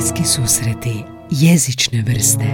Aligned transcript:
Bliski 0.00 0.24
susreti 0.24 1.04
jezične 1.30 2.04
vrste 2.06 2.44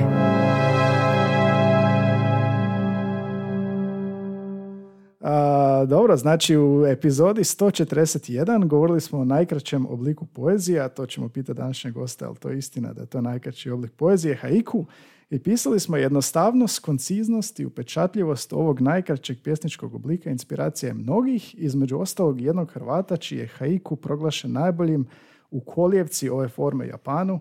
A, 5.21 5.85
dobro, 5.89 6.17
znači 6.17 6.57
u 6.57 6.87
epizodi 6.87 7.41
141 7.41 8.67
govorili 8.67 9.01
smo 9.01 9.19
o 9.19 9.25
najkraćem 9.25 9.87
obliku 9.87 10.27
poezije, 10.27 10.81
a 10.81 10.89
to 10.89 11.07
ćemo 11.07 11.29
pitati 11.29 11.57
današnjeg 11.57 11.95
gosta, 11.95 12.27
ali 12.27 12.37
to 12.37 12.49
je 12.49 12.59
istina 12.59 12.93
da 12.93 13.01
je 13.01 13.07
to 13.07 13.21
najkraći 13.21 13.71
oblik 13.71 13.93
poezije, 13.93 14.37
haiku. 14.37 14.87
I 15.31 15.39
pisali 15.39 15.81
smo 15.81 15.97
jednostavnost, 15.97 16.79
konciznost 16.79 17.61
i 17.61 17.67
upečatljivost 17.67 18.53
ovog 18.53 18.81
najkraćeg 18.81 19.39
pjesničkog 19.43 19.95
oblika 19.95 20.31
inspiracije 20.31 20.95
mnogih, 20.95 21.55
između 21.59 21.99
ostalog 21.99 22.41
jednog 22.41 22.71
Hrvata 22.71 23.17
čiji 23.17 23.39
je 23.39 23.47
haiku 23.47 23.97
proglašen 23.97 24.53
najboljim 24.53 25.07
u 25.51 25.61
kolijevci 25.61 26.29
ove 26.29 26.49
forme 26.49 26.87
Japanu, 26.89 27.41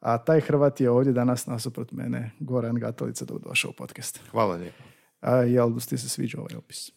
a 0.00 0.18
taj 0.18 0.40
Hrvat 0.40 0.80
je 0.80 0.90
ovdje 0.90 1.12
danas 1.12 1.46
nasuprot 1.46 1.92
mene, 1.92 2.30
Goran 2.40 2.74
Gatalica, 2.74 3.24
da 3.24 3.34
došao 3.38 3.70
u 3.70 3.74
podcast. 3.74 4.20
Hvala 4.30 4.54
lijepo. 4.54 4.82
A, 5.20 5.36
jel 5.36 5.72
ti 5.88 5.98
se 5.98 6.08
sviđa 6.08 6.38
ovaj 6.40 6.56
opis? 6.56 6.88
E, 6.88 6.92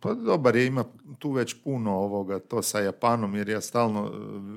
Pa 0.00 0.14
dobar 0.14 0.56
je, 0.56 0.66
ima 0.66 0.84
tu 1.18 1.30
već 1.30 1.62
puno 1.64 1.92
ovoga, 1.92 2.38
to 2.38 2.62
sa 2.62 2.80
Japanom, 2.80 3.34
jer 3.34 3.48
ja 3.48 3.60
stalno 3.60 4.06
e, 4.06 4.10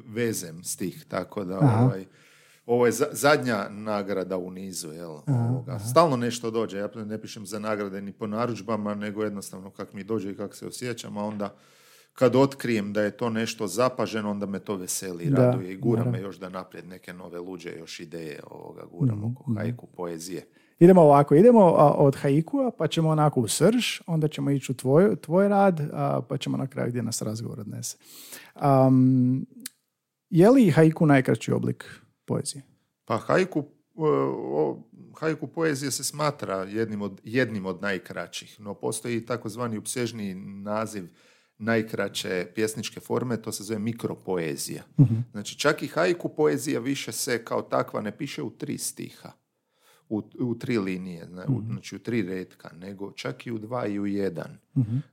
vezem 0.07 0.63
s 0.63 0.75
tih, 0.75 1.05
tako 1.07 1.43
da 1.43 1.57
Aha. 1.57 1.85
ovaj, 1.85 2.05
ovo 2.65 2.85
je 2.85 2.91
za- 2.91 3.09
zadnja 3.11 3.69
nagrada 3.69 4.37
u 4.37 4.51
nizu, 4.51 4.91
jel? 4.91 5.17
Ovoga. 5.27 5.79
Stalno 5.79 6.17
nešto 6.17 6.51
dođe, 6.51 6.77
ja 6.77 6.89
ne 6.95 7.21
pišem 7.21 7.45
za 7.45 7.59
nagrade 7.59 8.01
ni 8.01 8.13
po 8.13 8.27
narudžbama, 8.27 8.95
nego 8.95 9.23
jednostavno 9.23 9.69
kak 9.69 9.93
mi 9.93 10.03
dođe 10.03 10.31
i 10.31 10.37
kako 10.37 10.55
se 10.55 10.67
osjećam, 10.67 11.17
a 11.17 11.23
onda 11.25 11.55
kad 12.13 12.35
otkrijem 12.35 12.93
da 12.93 13.01
je 13.01 13.17
to 13.17 13.29
nešto 13.29 13.67
zapaženo, 13.67 14.31
onda 14.31 14.45
me 14.45 14.59
to 14.59 14.75
veseli, 14.75 15.25
Da, 15.25 15.45
raduje 15.45 15.73
i 15.73 15.77
gura 15.77 16.03
me 16.05 16.21
još 16.21 16.39
da 16.39 16.49
naprijed 16.49 16.87
neke 16.87 17.13
nove 17.13 17.39
luđe, 17.39 17.71
još 17.79 17.99
ideje 17.99 18.39
ovoga 18.51 18.85
guram 18.91 19.17
Mhm, 19.17 19.31
oko 19.31 19.53
haiku 19.57 19.87
poezije. 19.87 20.47
Idemo 20.79 21.01
ovako, 21.01 21.35
idemo 21.35 21.59
a, 21.59 21.93
od 21.97 22.15
haikua, 22.15 22.71
pa 22.77 22.87
ćemo 22.87 23.09
onako 23.09 23.39
u 23.41 23.47
srž, 23.47 23.85
onda 24.07 24.27
ćemo 24.27 24.51
ići 24.51 24.71
u 24.71 24.75
tvoj, 24.75 25.15
tvoj 25.15 25.47
rad, 25.47 25.79
a, 25.93 26.21
pa 26.29 26.37
ćemo 26.37 26.57
na 26.57 26.67
kraju 26.67 26.89
gdje 26.89 27.03
nas 27.03 27.21
razgovor 27.21 27.59
odnese. 27.59 27.97
Um, 28.87 29.45
je 30.29 30.49
li 30.49 30.69
haiku 30.69 31.05
najkraći 31.05 31.51
oblik 31.51 31.85
poezije? 32.25 32.63
Pa 33.05 33.17
haiku, 33.17 33.63
o, 33.95 34.79
haiku 35.19 35.47
poezije 35.47 35.91
se 35.91 36.03
smatra 36.03 36.63
jednim 36.63 37.01
od, 37.01 37.21
jednim 37.23 37.65
od 37.65 37.81
najkraćih, 37.81 38.59
no 38.59 38.73
postoji 38.73 39.17
i 39.17 39.25
takozvani 39.25 39.77
upsežniji 39.77 40.35
naziv 40.63 41.07
najkraće 41.57 42.47
pjesničke 42.55 42.99
forme, 42.99 43.41
to 43.41 43.51
se 43.51 43.63
zove 43.63 43.79
mikropoezija. 43.79 44.83
Znači 45.31 45.59
čak 45.59 45.83
i 45.83 45.87
haiku 45.87 46.29
poezija 46.29 46.79
više 46.79 47.11
se 47.11 47.45
kao 47.45 47.61
takva 47.61 48.01
ne 48.01 48.17
piše 48.17 48.41
u 48.41 48.49
tri 48.49 48.77
stiha, 48.77 49.31
u, 50.09 50.21
u 50.39 50.55
tri 50.55 50.77
linije, 50.77 51.27
u- 51.47 51.61
znači 51.63 51.95
u 51.95 51.99
tri 51.99 52.21
retka, 52.21 52.69
nego 52.71 53.11
čak 53.11 53.47
i 53.47 53.51
u 53.51 53.57
dva 53.57 53.87
i 53.87 53.99
u 53.99 54.05
jedan. 54.05 54.57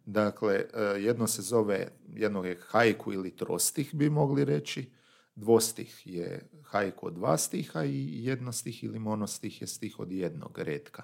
Dakle, 0.07 0.55
e, 0.55 0.81
jedno 0.99 1.27
se 1.27 1.43
zove, 1.43 1.89
jedno 2.09 2.45
je 2.45 2.59
haiku 2.61 3.13
ili 3.13 3.37
trostih 3.37 3.95
bi 3.95 4.11
mogli 4.11 4.45
reći, 4.45 4.91
dvostih 5.35 6.03
je 6.05 6.51
haiku 6.63 7.07
od 7.07 7.15
dva 7.15 7.39
stiha 7.39 7.85
i 7.85 8.25
jednostih 8.25 8.85
ili 8.85 8.99
monostih 8.99 9.61
je 9.61 9.67
stih 9.67 10.01
od 10.01 10.13
jednog 10.13 10.59
retka. 10.59 11.03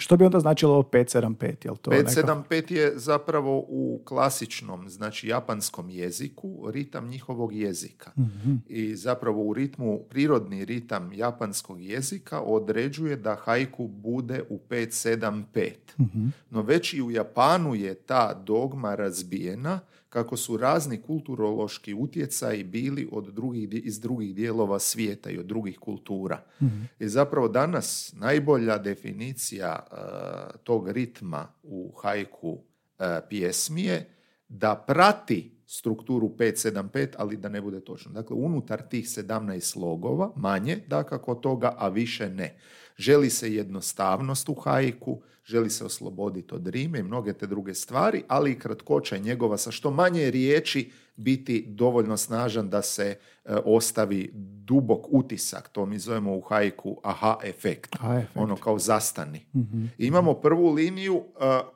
Što 0.00 0.16
bi 0.16 0.24
onda 0.24 0.40
značilo 0.40 0.72
ovo 0.72 0.82
575? 0.82 1.64
Jel 1.64 1.76
to 1.76 1.90
neka- 1.90 1.96
575 2.04 2.70
je 2.70 2.92
zapravo 2.96 3.58
u 3.58 4.00
klasičnom, 4.04 4.88
znači 4.88 5.28
japanskom 5.28 5.90
jeziku, 5.90 6.70
ritam 6.70 7.08
njihovog 7.08 7.54
jezika. 7.54 8.10
Mhm. 8.18 8.54
I 8.66 8.96
zapravo 8.96 9.42
u 9.42 9.52
ritmu, 9.54 10.00
prirodni 10.00 10.64
ritam 10.64 11.12
japanskog 11.12 11.80
jezika 11.82 12.40
određuje 12.40 13.16
da 13.16 13.34
haiku 13.36 13.88
bude 13.88 14.42
u 14.48 14.58
575. 14.60 15.72
Mhm. 16.00 16.26
No 16.50 16.62
već 16.62 16.94
i 16.94 17.02
u 17.02 17.10
Japanu 17.10 17.74
je 17.74 17.94
ta 17.94 18.34
dogma 18.36 18.94
razbijena 18.94 19.80
kako 20.08 20.36
su 20.36 20.56
razni 20.56 21.02
kulturološki 21.02 21.94
utjecaji 21.94 22.64
bili 22.64 23.08
od 23.12 23.34
drugih, 23.34 23.68
iz 23.72 24.00
drugih 24.00 24.34
dijelova 24.34 24.78
svijeta 24.78 25.30
i 25.30 25.38
od 25.38 25.46
drugih 25.46 25.78
kultura. 25.78 26.42
I 26.98 27.08
zapravo 27.08 27.48
danas 27.48 28.12
najbolja 28.16 28.78
definicija 28.78 29.86
e, 29.86 29.94
tog 30.64 30.88
ritma 30.88 31.48
u 31.62 31.92
haiku 32.02 32.58
e, 32.98 33.20
pjesmi 33.28 33.84
je 33.84 34.14
da 34.48 34.84
prati 34.86 35.58
strukturu 35.66 36.28
575, 36.38 37.08
ali 37.16 37.36
da 37.36 37.48
ne 37.48 37.60
bude 37.60 37.80
točno. 37.80 38.12
Dakle, 38.12 38.36
unutar 38.36 38.82
tih 38.88 39.04
17 39.04 39.60
slogova, 39.60 40.32
manje 40.36 40.78
dakako 40.86 41.34
toga, 41.34 41.74
a 41.78 41.88
više 41.88 42.30
ne. 42.30 42.58
Želi 42.96 43.30
se 43.30 43.54
jednostavnost 43.54 44.48
u 44.48 44.54
haiku, 44.54 45.22
želi 45.48 45.70
se 45.70 45.84
osloboditi 45.84 46.54
od 46.54 46.66
rime 46.66 46.98
i 46.98 47.02
mnoge 47.02 47.32
te 47.32 47.46
druge 47.46 47.74
stvari, 47.74 48.22
ali 48.28 48.52
i 48.52 48.58
kratkoća 48.58 49.14
je 49.14 49.20
njegova 49.20 49.56
sa 49.56 49.70
što 49.70 49.90
manje 49.90 50.30
riječi 50.30 50.90
biti 51.16 51.64
dovoljno 51.68 52.16
snažan 52.16 52.70
da 52.70 52.82
se 52.82 53.04
e, 53.04 53.16
ostavi 53.64 54.30
dubok 54.64 55.06
utisak. 55.10 55.68
To 55.68 55.86
mi 55.86 55.98
zovemo 55.98 56.36
u 56.36 56.40
haiku 56.40 57.00
aha 57.02 57.36
efekt. 57.44 57.96
Aha 58.00 58.18
efekt. 58.18 58.36
Ono 58.36 58.56
kao 58.56 58.78
zastani. 58.78 59.46
Imamo 59.98 60.34
prvu 60.34 60.72
liniju 60.72 61.16
uh, 61.16 61.24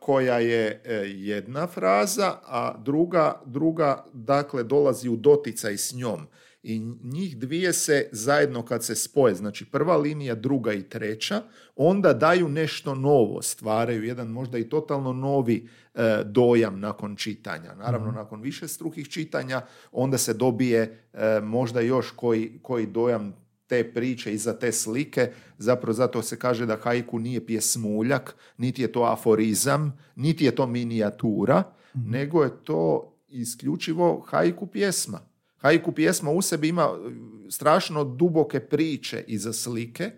koja 0.01 0.39
je 0.39 0.83
e, 0.85 0.95
jedna 1.07 1.67
fraza, 1.67 2.35
a 2.47 2.79
druga, 2.79 3.43
druga 3.47 4.05
dakle 4.13 4.63
dolazi 4.65 5.09
u 5.09 5.17
doticaj 5.17 5.77
s 5.77 5.95
njom. 5.95 6.27
I 6.63 6.79
njih 7.03 7.39
dvije 7.39 7.73
se 7.73 8.09
zajedno 8.13 8.63
kad 8.63 8.85
se 8.85 8.95
spoje, 8.95 9.35
znači 9.35 9.65
prva 9.65 9.97
linija, 9.97 10.35
druga 10.35 10.73
i 10.73 10.83
treća, 10.83 11.43
onda 11.77 12.13
daju 12.13 12.49
nešto 12.49 12.95
novo, 12.95 13.43
stvaraju 13.43 14.05
jedan 14.05 14.29
možda 14.29 14.59
i 14.59 14.69
totalno 14.69 15.13
novi 15.13 15.69
e, 15.95 16.23
dojam 16.25 16.81
nakon 16.81 17.17
čitanja. 17.17 17.75
Naravno, 17.75 18.13
nakon 18.13 18.41
više 18.41 18.69
strukih 18.69 19.09
čitanja, 19.09 19.63
onda 19.93 20.19
se 20.19 20.35
dobije 20.35 21.07
e, 21.13 21.41
možda 21.41 21.81
još 21.81 22.11
koji, 22.11 22.59
koji 22.63 22.87
dojam 22.87 23.35
te 23.67 23.93
priče 23.93 24.35
iza 24.35 24.59
te 24.59 24.73
slike, 24.73 25.33
zapravo 25.59 25.93
zato 25.93 26.23
se 26.23 26.39
kaže 26.39 26.67
da 26.67 26.77
haiku 26.77 27.19
nije 27.19 27.47
pjesmuljak, 27.47 28.35
niti 28.57 28.83
je 28.83 28.93
to 28.93 29.03
aforizam, 29.03 29.99
niti 30.17 30.45
je 30.45 30.55
to 30.55 30.67
minijatura, 30.67 31.63
nego 31.95 32.43
je 32.45 32.51
to 32.65 33.13
isključivo 33.29 34.21
haiku 34.29 34.67
pjesma. 34.67 35.32
Haiku 35.63 35.93
pjesma 35.93 36.31
u 36.31 36.43
sebi 36.43 36.69
ima 36.69 36.83
e, 36.83 37.11
strašno 37.51 38.05
duboke 38.05 38.61
priče 38.61 39.25
iza 39.27 39.53
slike, 39.53 40.05
e, 40.05 40.13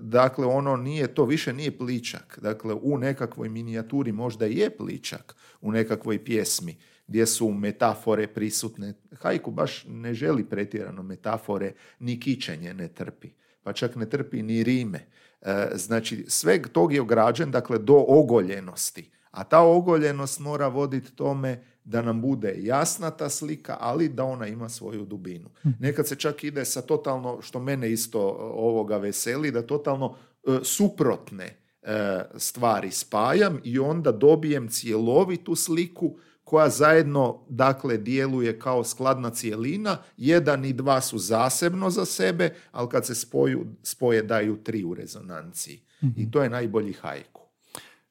dakle 0.00 0.46
ono 0.46 0.76
nije, 0.76 1.14
to 1.14 1.24
više 1.24 1.52
nije 1.52 1.78
pličak. 1.78 2.38
Dakle, 2.42 2.74
u 2.74 2.98
nekakvoj 2.98 3.48
minijaturi 3.48 4.12
možda 4.12 4.46
je 4.46 4.76
pličak, 4.76 5.36
u 5.60 5.72
nekakvoj 5.72 6.24
pjesmi 6.24 6.76
gdje 7.06 7.26
su 7.26 7.50
metafore 7.50 8.26
prisutne. 8.26 8.94
Haiku 9.12 9.50
baš 9.50 9.84
ne 9.88 10.14
želi 10.14 10.44
pretjerano 10.44 11.02
metafore, 11.02 11.72
ni 11.98 12.20
kičenje 12.20 12.74
ne 12.74 12.88
trpi, 12.88 13.28
pa 13.62 13.72
čak 13.72 13.96
ne 13.96 14.10
trpi 14.10 14.42
ni 14.42 14.64
rime. 14.64 15.06
E, 15.40 15.70
znači, 15.74 16.24
sve 16.28 16.62
tog 16.62 16.92
je 16.92 17.00
ograđen, 17.00 17.50
dakle, 17.50 17.78
do 17.78 18.04
ogoljenosti. 18.08 19.10
A 19.30 19.44
ta 19.44 19.60
ogoljenost 19.60 20.40
mora 20.40 20.68
voditi 20.68 21.12
tome 21.12 21.64
da 21.84 22.02
nam 22.02 22.20
bude 22.20 22.54
jasna 22.58 23.10
ta 23.10 23.28
slika, 23.28 23.76
ali 23.80 24.08
da 24.08 24.24
ona 24.24 24.46
ima 24.46 24.68
svoju 24.68 25.04
dubinu. 25.04 25.50
Nekad 25.80 26.08
se 26.08 26.16
čak 26.16 26.44
ide 26.44 26.64
sa 26.64 26.82
totalno, 26.82 27.42
što 27.42 27.60
mene 27.60 27.92
isto 27.92 28.18
e, 28.18 28.42
ovoga 28.42 28.96
veseli, 28.96 29.50
da 29.50 29.62
totalno 29.62 30.14
e, 30.46 30.58
suprotne 30.62 31.56
e, 31.82 32.20
stvari 32.36 32.90
spajam 32.90 33.60
i 33.64 33.78
onda 33.78 34.12
dobijem 34.12 34.68
cjelovitu 34.68 35.54
sliku 35.54 36.16
koja 36.44 36.68
zajedno 36.68 37.40
dakle 37.48 37.96
djeluje 37.96 38.58
kao 38.58 38.84
skladna 38.84 39.30
cijelina. 39.30 39.96
Jedan 40.16 40.64
i 40.64 40.72
dva 40.72 41.00
su 41.00 41.18
zasebno 41.18 41.90
za 41.90 42.04
sebe, 42.04 42.54
ali 42.72 42.88
kad 42.88 43.06
se 43.06 43.14
spoju, 43.14 43.66
spoje 43.82 44.22
daju 44.22 44.56
tri 44.56 44.84
u 44.84 44.94
rezonanciji. 44.94 45.80
I 46.16 46.30
to 46.30 46.42
je 46.42 46.50
najbolji 46.50 46.92
haiku. 46.92 47.33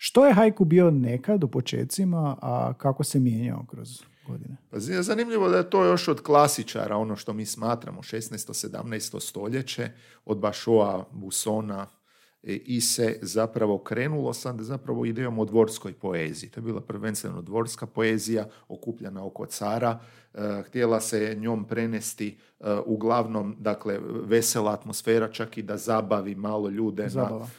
Što 0.06 0.26
je 0.26 0.34
haiku 0.34 0.66
bio 0.66 0.92
nekad 0.92 1.44
u 1.44 1.48
počecima, 1.48 2.38
a 2.42 2.74
kako 2.78 3.04
se 3.04 3.20
mijenjao 3.20 3.66
kroz 3.70 4.02
godine? 4.28 4.58
Pa 4.70 4.80
zanimljivo 4.80 5.50
da 5.50 5.58
je 5.58 5.70
to 5.70 5.86
još 5.86 6.08
od 6.08 6.22
klasičara, 6.22 6.98
ono 6.98 7.16
što 7.16 7.34
mi 7.34 7.46
smatramo, 7.46 8.02
16. 8.02 8.70
17. 8.84 9.20
stoljeće, 9.20 9.90
od 10.26 10.38
Bašoa, 10.38 11.06
Busona 11.12 11.88
i 12.44 12.82
se 12.82 13.20
zapravo 13.22 13.78
krenulo 13.78 14.34
sad 14.34 14.62
zapravo 14.62 15.06
idejom 15.06 15.40
o 15.40 15.46
dvorskoj 15.46 15.94
poeziji. 15.94 16.50
To 16.50 16.60
je 16.60 16.64
bila 16.64 16.82
prvenstveno 16.82 17.42
dvorska 17.42 17.86
poezija 17.86 18.46
okupljena 18.68 19.26
oko 19.26 19.46
cara. 19.46 20.00
E, 20.34 20.64
htjela 20.68 21.02
se 21.02 21.36
njom 21.40 21.66
prenesti 21.66 22.38
e, 22.60 22.74
uglavnom, 22.86 23.56
dakle, 23.60 24.00
vesela 24.26 24.74
atmosfera, 24.74 25.32
čak 25.32 25.58
i 25.58 25.62
da 25.62 25.78
zabavi 25.78 26.36
malo 26.36 26.70
ljude 26.70 27.08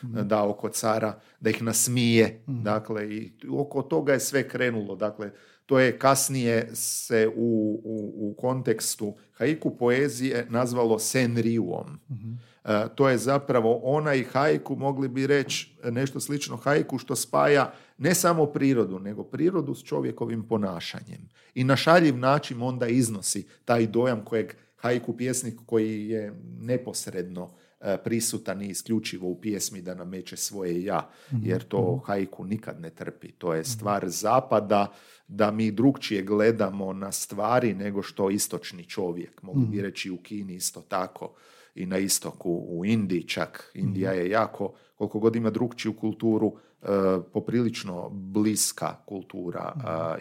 na, 0.03 0.23
da 0.23 0.45
oko 0.45 0.69
cara, 0.69 1.19
da 1.41 1.51
ih 1.51 1.63
nasmije. 1.63 2.43
Mhm. 2.49 2.63
Dakle, 2.63 3.15
i 3.15 3.33
oko 3.51 3.83
toga 3.83 4.13
je 4.13 4.21
sve 4.21 4.49
krenulo. 4.49 4.97
Dakle, 4.97 5.31
To 5.67 5.79
je 5.79 5.99
kasnije 5.99 6.71
se 6.75 7.29
u, 7.37 7.81
u, 7.85 8.13
u 8.17 8.35
kontekstu 8.35 9.15
haiku 9.33 9.77
poezije 9.77 10.47
nazvalo 10.51 10.99
senriuom. 10.99 12.01
E, 12.11 12.54
to 12.95 13.09
je 13.09 13.19
zapravo 13.19 13.81
onaj 13.83 14.25
haiku, 14.25 14.77
mogli 14.77 15.09
bi 15.09 15.27
reći 15.27 15.77
nešto 15.85 16.21
slično 16.21 16.57
haiku 16.57 16.99
što 16.99 17.17
spaja 17.17 17.73
ne 17.99 18.15
samo 18.15 18.47
prirodu, 18.47 18.99
nego 18.99 19.25
prirodu 19.25 19.75
s 19.75 19.83
čovjekovim 19.83 20.49
ponašanjem. 20.49 21.29
I 21.55 21.65
na 21.65 21.77
šaljiv 21.77 22.19
način 22.19 22.63
onda 22.63 22.87
iznosi 22.87 23.47
taj 23.65 23.87
dojam 23.87 24.25
kojeg 24.25 24.55
haiku 24.77 25.17
pjesnik 25.17 25.61
koji 25.67 26.09
je 26.09 26.35
neposredno 26.61 27.51
e, 27.81 27.97
prisutan 28.05 28.63
i 28.63 28.69
isključivo 28.69 29.29
u 29.29 29.41
pjesmi 29.41 29.83
da 29.83 29.95
nameće 29.95 30.37
svoje 30.37 30.85
ja, 30.85 31.11
mhm, 31.33 31.47
jer 31.47 31.63
to 31.63 31.97
mhm. 31.97 32.07
haiku 32.07 32.45
nikad 32.45 32.81
ne 32.81 32.91
trpi. 32.91 33.33
To 33.33 33.55
je 33.55 33.65
stvar 33.65 34.09
zapada 34.09 34.93
da 35.29 35.51
mi 35.51 35.71
drugčije 35.71 36.23
gledamo 36.23 36.93
na 36.93 37.13
stvari 37.13 37.75
nego 37.75 38.03
što 38.03 38.31
istočni 38.31 38.85
čovjek. 38.85 39.43
Mogu 39.43 39.61
bi 39.61 39.77
mhm. 39.77 39.87
reći 39.87 40.11
u 40.11 40.17
Kini 40.17 40.55
isto 40.55 40.81
tako 40.81 41.35
i 41.75 41.87
na 41.87 41.99
istoku, 41.99 42.67
u 42.69 42.85
Indiji 42.85 43.23
čak. 43.23 43.71
Indija 43.75 44.13
je 44.13 44.31
jako, 44.31 44.73
koliko 44.95 45.19
god 45.19 45.37
ima 45.37 45.51
drugčiju 45.51 45.93
kulturu, 45.93 46.53
e, 46.83 46.87
poprilično 47.33 48.09
bliska 48.11 48.97
kultura 49.07 49.73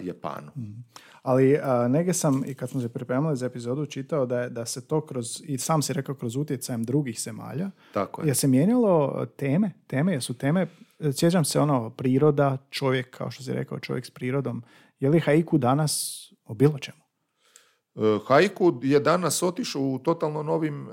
Japanu. 0.02 0.52
Ali 1.22 1.60
nege 1.90 2.14
sam, 2.14 2.44
i 2.48 2.54
kad 2.54 2.70
smo 2.70 2.82
se 2.82 2.90
pripremali 2.90 3.38
za 3.38 3.46
epizodu, 3.46 3.86
čitao 3.86 4.26
da, 4.26 4.40
je, 4.40 4.50
da 4.50 4.66
se 4.66 4.88
to 4.88 5.02
kroz, 5.02 5.42
i 5.46 5.58
sam 5.58 5.82
si 5.82 5.94
rekao 5.94 6.16
kroz 6.16 6.36
utjecajem 6.36 6.84
drugih 6.84 7.22
zemalja, 7.22 7.72
Tako 7.94 8.22
je. 8.22 8.28
je 8.28 8.36
se 8.36 8.48
mijenjalo 8.48 9.26
teme, 9.38 9.72
teme, 9.88 10.14
jesu 10.14 10.34
teme, 10.34 10.68
sjećam 11.14 11.46
se 11.46 11.60
ono, 11.60 11.90
priroda, 11.90 12.58
čovjek, 12.70 13.18
kao 13.18 13.32
što 13.32 13.44
si 13.44 13.54
rekao, 13.54 13.80
čovjek 13.80 14.06
s 14.06 14.12
prirodom, 14.12 14.64
je 15.00 15.10
li 15.10 15.20
haiku 15.20 15.58
danas 15.58 16.24
o 16.46 16.54
bilo 16.54 16.80
čemu? 16.80 17.03
E, 17.96 18.20
haiku 18.28 18.80
je 18.84 19.00
danas 19.00 19.44
otišao 19.44 19.82
u 19.82 20.00
totalno 20.00 20.44
novim 20.44 20.88
e, 20.88 20.90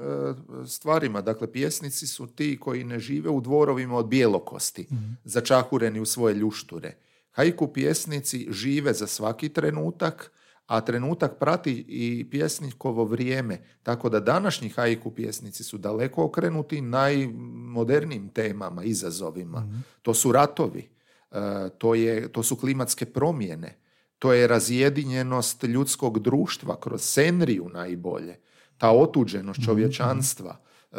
stvarima. 0.67 1.20
Dakle, 1.20 1.52
pjesnici 1.52 2.06
su 2.06 2.26
ti 2.26 2.58
koji 2.61 2.85
ne 2.85 2.99
žive 2.99 3.31
u 3.31 3.41
dvorovima 3.41 3.97
od 3.97 4.06
bijelokosti, 4.06 4.87
mm 4.91 5.17
začahureni 5.25 6.00
u 6.00 6.06
svoje 6.06 6.35
ljušture. 6.35 6.97
Haiku 7.31 7.73
pjesnici 7.73 8.49
žive 8.50 8.93
za 8.93 9.06
svaki 9.06 9.49
trenutak, 9.49 10.32
a 10.67 10.81
trenutak 10.81 11.38
prati 11.38 11.85
i 11.88 12.31
pjesnikovo 12.31 13.05
vrijeme. 13.05 13.58
Tako 13.82 14.08
da 14.08 14.20
današnji 14.20 14.69
haiku 14.69 15.11
pjesnici 15.11 15.64
su 15.64 15.79
daleko 15.79 16.25
okrenuti 16.25 16.81
najmodernijim 16.81 18.29
temama, 18.29 18.85
izazovima. 18.85 19.61
Mhm. 19.61 19.76
To 20.02 20.14
su 20.14 20.32
ratovi, 20.32 20.88
e, 21.31 21.38
to, 21.79 21.94
je, 21.94 22.32
to 22.32 22.43
su 22.43 22.56
klimatske 22.56 23.06
promjene, 23.06 23.76
to 24.21 24.33
je 24.33 24.47
razjedinjenost 24.47 25.63
ljudskog 25.63 26.19
društva 26.19 26.81
kroz 26.81 27.03
senriju 27.03 27.71
najbolje, 27.73 28.37
ta 28.79 28.91
otuđenost 28.91 29.65
čovječanstva. 29.65 30.57
E, 30.93 30.97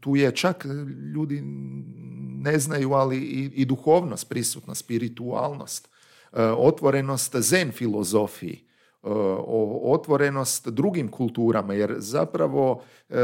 tu 0.00 0.16
je 0.16 0.32
čak 0.36 0.66
ljudi 1.14 1.42
ne 2.42 2.58
znaju, 2.58 2.92
ali 2.92 3.18
i, 3.18 3.50
i 3.54 3.64
duhovnost 3.64 4.28
prisutna, 4.28 4.74
spiritualnost, 4.74 5.88
e, 6.32 6.42
otvorenost 6.42 7.36
zen 7.36 7.72
filozofiji, 7.72 8.67
otvorenost 9.82 10.68
drugim 10.68 11.08
kulturama, 11.08 11.74
jer 11.74 11.94
zapravo 11.98 12.82
e, 13.08 13.14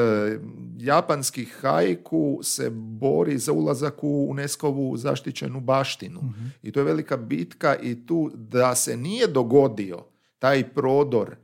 japanski 0.79 1.45
haiku 1.45 2.41
se 2.43 2.71
bori 2.71 3.39
za 3.39 3.53
ulazak 3.53 4.05
u 4.05 4.31
UNESCO-vu 4.31 4.97
zaštićenu 4.97 5.61
baštinu. 5.61 6.21
Mhm. 6.23 6.47
I 6.63 6.73
to 6.73 6.81
je 6.81 6.85
velika 6.85 7.17
bitka 7.17 7.77
i 7.77 8.07
tu 8.07 8.31
da 8.35 8.75
se 8.75 8.97
nije 8.97 9.27
dogodio 9.27 10.05
taj 10.39 10.69
prodor 10.69 11.37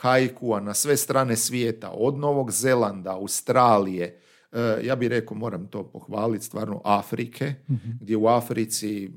haikua 0.00 0.60
na 0.60 0.74
sve 0.74 0.96
strane 0.96 1.36
svijeta, 1.36 1.90
od 1.90 2.18
Novog 2.18 2.50
Zelanda, 2.50 3.14
Australije, 3.14 4.20
E, 4.52 4.86
ja 4.86 4.96
bih 4.96 5.08
rekao, 5.08 5.36
moram 5.36 5.66
to 5.66 5.82
pohvaliti, 5.82 6.44
stvarno 6.44 6.80
Afrike, 6.84 7.54
mhm. 7.70 7.90
gdje 8.00 8.16
u 8.16 8.26
Africi 8.26 9.10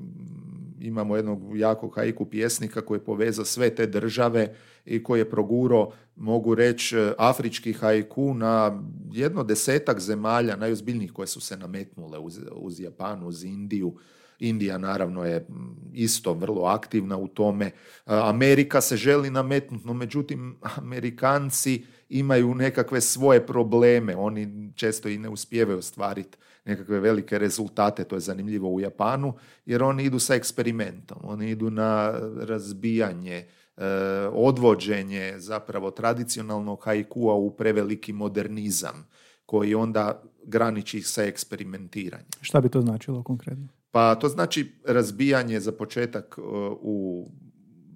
imamo 0.86 1.16
jednog 1.16 1.58
jakog 1.58 1.94
haiku 1.94 2.24
pjesnika 2.24 2.80
koji 2.80 2.98
je 2.98 3.04
povezao 3.04 3.44
sve 3.44 3.74
te 3.74 3.86
države 3.86 4.54
i 4.84 5.02
koji 5.02 5.20
je 5.20 5.30
proguro, 5.30 5.90
mogu 6.16 6.54
reći, 6.54 6.96
afrički 7.18 7.72
haiku 7.72 8.34
na 8.34 8.82
jedno 9.12 9.44
desetak 9.44 10.00
zemalja 10.00 10.56
najozbiljnijih 10.56 11.12
koje 11.12 11.26
su 11.26 11.40
se 11.40 11.56
nametnule 11.56 12.18
uz, 12.18 12.40
uz 12.52 12.80
Japan, 12.80 13.22
uz 13.22 13.44
Indiju. 13.44 13.94
Indija 14.38 14.78
naravno 14.78 15.24
je 15.24 15.46
isto 15.92 16.32
vrlo 16.32 16.64
aktivna 16.64 17.16
u 17.16 17.28
tome. 17.28 17.70
Amerika 18.04 18.80
se 18.80 18.96
želi 18.96 19.30
nametnuti, 19.30 19.86
no 19.86 19.94
međutim 19.94 20.56
Amerikanci 20.76 21.84
imaju 22.08 22.54
nekakve 22.54 23.00
svoje 23.00 23.46
probleme. 23.46 24.16
Oni 24.16 24.72
često 24.74 25.08
i 25.08 25.18
ne 25.18 25.28
uspijevaju 25.28 25.78
ostvariti 25.78 26.38
nekakve 26.64 27.00
velike 27.00 27.38
rezultate, 27.38 28.04
to 28.04 28.16
je 28.16 28.20
zanimljivo 28.20 28.68
u 28.68 28.80
Japanu, 28.80 29.34
jer 29.66 29.82
oni 29.82 30.04
idu 30.04 30.18
sa 30.18 30.34
eksperimentom, 30.34 31.18
oni 31.22 31.50
idu 31.50 31.70
na 31.70 32.12
razbijanje, 32.40 33.46
e, 33.76 33.84
odvođenje 34.32 35.34
zapravo 35.36 35.90
tradicionalnog 35.90 36.84
haikua 36.84 37.34
u 37.34 37.56
preveliki 37.56 38.12
modernizam 38.12 39.06
koji 39.46 39.74
onda 39.74 40.22
graniči 40.44 41.02
sa 41.02 41.24
eksperimentiranjem. 41.24 42.28
Šta 42.40 42.60
bi 42.60 42.68
to 42.68 42.80
značilo 42.80 43.22
konkretno? 43.22 43.68
Pa 43.90 44.14
to 44.14 44.28
znači 44.28 44.72
razbijanje 44.84 45.60
za 45.60 45.72
početak 45.72 46.34
e, 46.38 46.40
u 46.80 47.26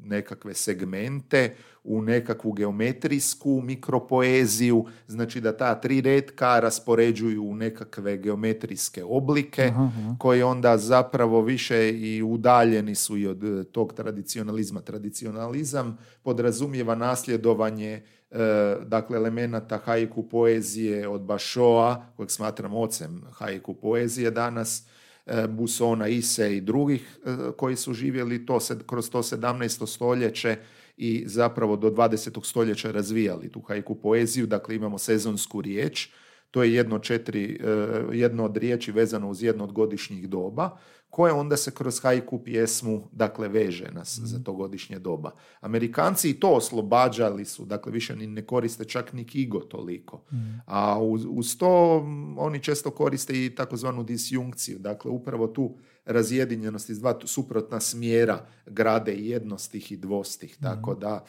nekakve 0.03 0.55
segmente, 0.55 1.55
u 1.89 2.03
nekakvu 2.03 2.53
geometrijsku 2.53 3.61
mikropoeziju, 3.65 4.85
znači 5.07 5.41
da 5.41 5.57
ta 5.57 5.81
tri 5.81 6.01
redka 6.01 6.61
raspoređuju 6.61 7.43
u 7.43 7.55
nekakve 7.55 8.17
geometrijske 8.17 9.05
oblike 9.05 9.73
koji 10.19 10.43
onda 10.43 10.79
zapravo 10.79 11.43
više 11.43 11.91
i 11.91 12.23
udaljeni 12.23 12.95
su 12.95 13.17
i 13.17 13.27
od 13.27 13.45
e, 13.45 13.65
tog 13.65 13.93
tradicionalizma. 13.93 14.81
Tradicionalizam 14.81 15.99
podrazumijeva 16.23 16.95
nasljedovanje 16.95 18.03
e, 18.31 18.39
dakle 18.87 19.17
elemenata 19.17 19.79
haiku 19.79 20.29
poezije 20.29 21.09
od 21.09 21.21
Bašoa, 21.21 22.07
kojeg 22.17 22.31
smatram 22.31 22.75
ocem 22.75 23.23
haiku 23.33 23.75
poezije 23.75 24.31
danas, 24.31 24.85
E, 25.29 25.47
Busona, 25.47 26.09
Ise 26.09 26.57
i 26.57 26.61
drugih 26.61 27.19
e, 27.25 27.37
koji 27.57 27.77
su 27.77 27.95
živjeli 27.95 28.47
to 28.47 28.59
kroz 28.87 29.11
to 29.11 29.19
17. 29.19 29.87
stoljeće 29.87 30.57
i 30.99 31.25
zapravo 31.27 31.77
do 31.77 31.91
20. 31.91 32.45
stoljeća 32.45 32.91
razvijali 32.91 33.53
tu 33.53 33.61
hajku 33.61 33.95
poeziju. 33.95 34.47
Dakle, 34.47 34.77
imamo 34.77 34.99
sezonsku 34.99 35.61
riječ, 35.61 36.09
to 36.51 36.63
je 36.63 36.75
jedno, 36.75 36.99
četiri, 36.99 37.61
e, 37.65 38.17
jedno 38.17 38.45
od 38.45 38.57
riječi 38.57 38.93
vezano 38.93 39.31
uz 39.31 39.43
jedno 39.43 39.65
od 39.65 39.73
godišnjih 39.73 40.29
doba 40.29 40.79
koje 41.11 41.33
onda 41.33 41.57
se 41.57 41.71
kroz 41.71 42.01
hajku 42.01 42.45
pjesmu 42.45 43.09
dakle 43.13 43.49
veže 43.49 43.91
nas 43.93 44.19
za 44.23 44.39
to 44.45 44.53
godišnje 44.53 44.99
doba. 44.99 45.31
Amerikanci 45.61 46.31
i 46.31 46.41
to 46.41 46.51
oslobađali 46.51 47.45
su, 47.45 47.65
dakle 47.65 47.93
više 47.93 48.17
ni 48.17 48.27
ne 48.27 48.47
koriste 48.47 48.85
čak 48.85 49.13
ni 49.13 49.25
kigo 49.25 49.61
toliko. 49.61 50.25
A 50.67 50.99
uz, 51.03 51.27
uz, 51.29 51.59
to 51.59 51.97
oni 52.37 52.63
često 52.63 52.91
koriste 52.91 53.45
i 53.45 53.55
takozvanu 53.55 54.03
disjunkciju, 54.03 54.79
dakle 54.79 55.11
upravo 55.11 55.47
tu 55.47 55.77
razjedinjenost 56.09 56.91
iz 56.91 57.01
dva 57.01 57.19
suprotna 57.25 57.81
smjera 57.81 58.47
grade 58.67 59.13
jednostih 59.13 59.93
i 59.93 59.97
dvostih, 59.97 60.57
tako 60.63 60.95
da 60.95 61.25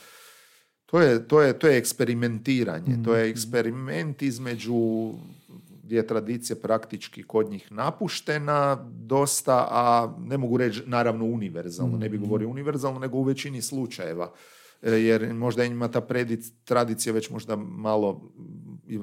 to 0.85 1.01
je, 1.01 1.27
to 1.27 1.41
je, 1.41 1.59
to 1.59 1.67
je 1.67 1.77
eksperimentiranje, 1.77 2.97
to 3.05 3.15
je 3.15 3.29
eksperiment 3.29 4.21
između 4.21 5.13
gdje 5.83 5.97
je 5.97 6.07
tradicija 6.07 6.55
praktički 6.61 7.23
kod 7.23 7.49
njih 7.49 7.71
napuštena 7.71 8.89
dosta, 8.91 9.67
a 9.71 10.15
ne 10.19 10.37
mogu 10.37 10.57
reći 10.57 10.83
naravno 10.85 11.25
univerzalno, 11.25 11.97
ne 11.97 12.09
bi 12.09 12.17
mhm. 12.17 12.25
govorio 12.25 12.49
univerzalno, 12.49 12.99
nego 12.99 13.17
u 13.17 13.23
većini 13.23 13.61
slučajeva. 13.61 14.31
E, 14.81 14.91
jer 14.91 15.33
možda 15.33 15.63
ima 15.63 15.87
ta 15.87 16.01
tradicija 16.63 17.13
već 17.13 17.29
možda 17.29 17.55
malo 17.55 18.31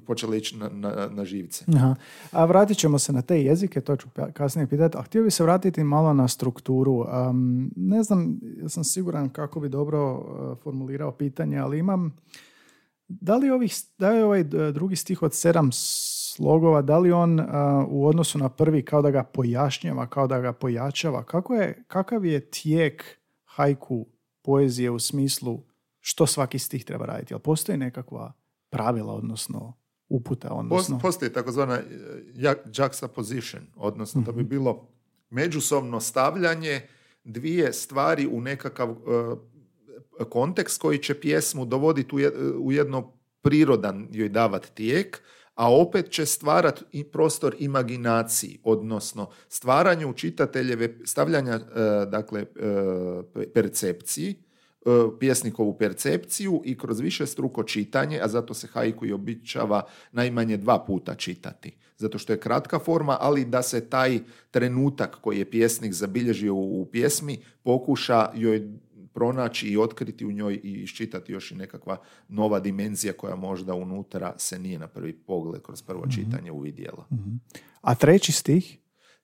počela 0.07 0.37
ići 0.37 0.57
na, 0.57 0.69
na, 0.69 1.09
na 1.11 1.25
živce. 1.25 1.65
Aha. 1.75 1.95
A 2.31 2.45
vratit 2.45 2.79
ćemo 2.79 2.99
se 2.99 3.13
na 3.13 3.23
te 3.23 3.43
jezike, 3.43 3.81
to 3.81 3.97
ću 3.97 4.09
kasnije 4.33 4.67
pitati. 4.67 4.97
A 4.99 5.03
htio 5.03 5.23
bi 5.23 5.31
se 5.31 5.43
vratiti 5.43 5.85
malo 5.85 6.13
na 6.13 6.29
strukturu. 6.29 6.95
Um, 6.95 7.71
ne 7.77 8.03
znam, 8.03 8.41
ja 8.63 8.69
sam 8.69 8.85
siguran 8.85 9.29
kako 9.29 9.61
bi 9.61 9.69
dobro 9.69 10.15
uh, 10.15 10.59
formulirao 10.63 11.13
pitanje, 11.13 11.59
ali 11.59 11.79
imam 11.79 12.17
da 13.09 13.37
li, 13.37 13.51
ovih, 13.51 13.75
da 13.99 14.11
je 14.11 14.25
ovaj 14.25 14.45
drugi 14.45 14.97
stih 14.97 15.23
od 15.23 15.35
sedam 15.35 15.71
slogova, 15.73 16.83
da 16.83 16.99
li 16.99 17.13
on 17.13 17.41
u 17.89 18.07
odnosu 18.07 18.39
na 18.39 18.49
prvi 18.49 18.85
kao 18.85 19.03
da 19.03 19.11
ga 19.11 19.23
pojašnjava, 19.23 20.07
kao 20.07 20.27
da 20.27 20.41
ga 20.41 20.53
pojačava? 20.53 21.25
Kako 21.25 21.55
je, 21.55 21.85
kakav 21.87 22.25
je 22.25 22.51
tijek 22.51 23.05
hajku 23.45 24.07
poezije 24.43 24.91
u 24.91 24.99
smislu 24.99 25.63
što 26.01 26.27
svaki 26.27 26.59
stih 26.59 26.85
treba 26.85 27.07
raditi? 27.07 27.33
Jel 27.35 27.41
postoji 27.41 27.79
nekakva 27.79 28.33
pravila, 28.77 29.13
odnosno 29.13 29.73
uputa? 30.09 30.49
Odnosno... 30.53 30.99
Postoji 31.03 31.33
takozvana 31.33 31.75
e, 31.75 31.83
juxtaposition, 32.67 33.61
odnosno 33.77 34.23
da 34.23 34.33
bi 34.33 34.41
mhm. 34.41 34.49
bilo 34.49 34.89
međusobno 35.31 36.01
stavljanje 36.01 36.81
dvije 37.25 37.73
stvari 37.73 38.27
u 38.27 38.41
nekakav 38.41 38.91
e, 38.91 38.95
kontekst 40.25 40.81
koji 40.81 40.99
će 40.99 41.21
pjesmu 41.21 41.65
dovoditi 41.65 42.15
u 42.15 42.19
je- 42.19 42.33
u 42.59 42.73
jedno 42.73 43.13
prirodan 43.43 44.09
joj 44.13 44.29
davati 44.29 44.73
tijek, 44.75 45.23
a 45.55 45.75
opet 45.75 46.11
će 46.11 46.27
stvarati 46.27 46.85
i 46.93 47.05
prostor 47.05 47.57
imaginaciji, 47.59 48.59
odnosno 48.65 49.31
stvaranju 49.49 50.13
čitateljeve, 50.13 50.99
stavljanja 51.05 51.55
e, 51.55 51.61
dakle, 52.07 52.45
pe- 53.35 53.53
percepciji, 53.55 54.46
pjesnikovu 55.21 55.79
percepciju 55.79 56.63
i 56.65 56.79
kroz 56.79 57.01
više 57.01 57.27
struko 57.27 57.63
čitanje, 57.63 58.21
a 58.23 58.29
zato 58.29 58.55
se 58.55 58.67
haiku 58.67 59.07
i 59.07 59.13
običava 59.13 59.83
najmanje 60.13 60.57
dva 60.57 60.85
puta 60.85 61.15
čitati. 61.15 61.77
Zato 61.97 62.19
što 62.19 62.33
je 62.33 62.41
kratka 62.41 62.79
forma, 62.79 63.17
ali 63.21 63.45
da 63.45 63.63
se 63.63 63.89
taj 63.91 64.19
trenutak 64.51 65.17
koji 65.21 65.39
je 65.39 65.51
pjesnik 65.51 65.93
zabilježio 65.93 66.55
u, 66.55 66.89
pjesmi 66.93 67.39
pokuša 67.63 68.31
joj 68.35 68.69
pronaći 69.15 69.69
i 69.69 69.77
otkriti 69.77 70.27
u 70.27 70.33
njoj 70.33 70.61
i 70.63 70.73
iščitati 70.73 71.33
još 71.33 71.51
i 71.51 71.55
nekakva 71.55 71.97
nova 72.29 72.61
dimenzija 72.61 73.13
koja 73.13 73.37
možda 73.37 73.75
unutra 73.75 74.35
se 74.39 74.59
nije 74.59 74.79
na 74.79 74.87
prvi 74.87 75.13
pogled 75.13 75.63
kroz 75.63 75.83
prvo 75.83 76.07
čitanje 76.15 76.53
uvidjela. 76.53 77.07
A 77.81 77.95
treći 77.95 78.33
stih? 78.33 78.79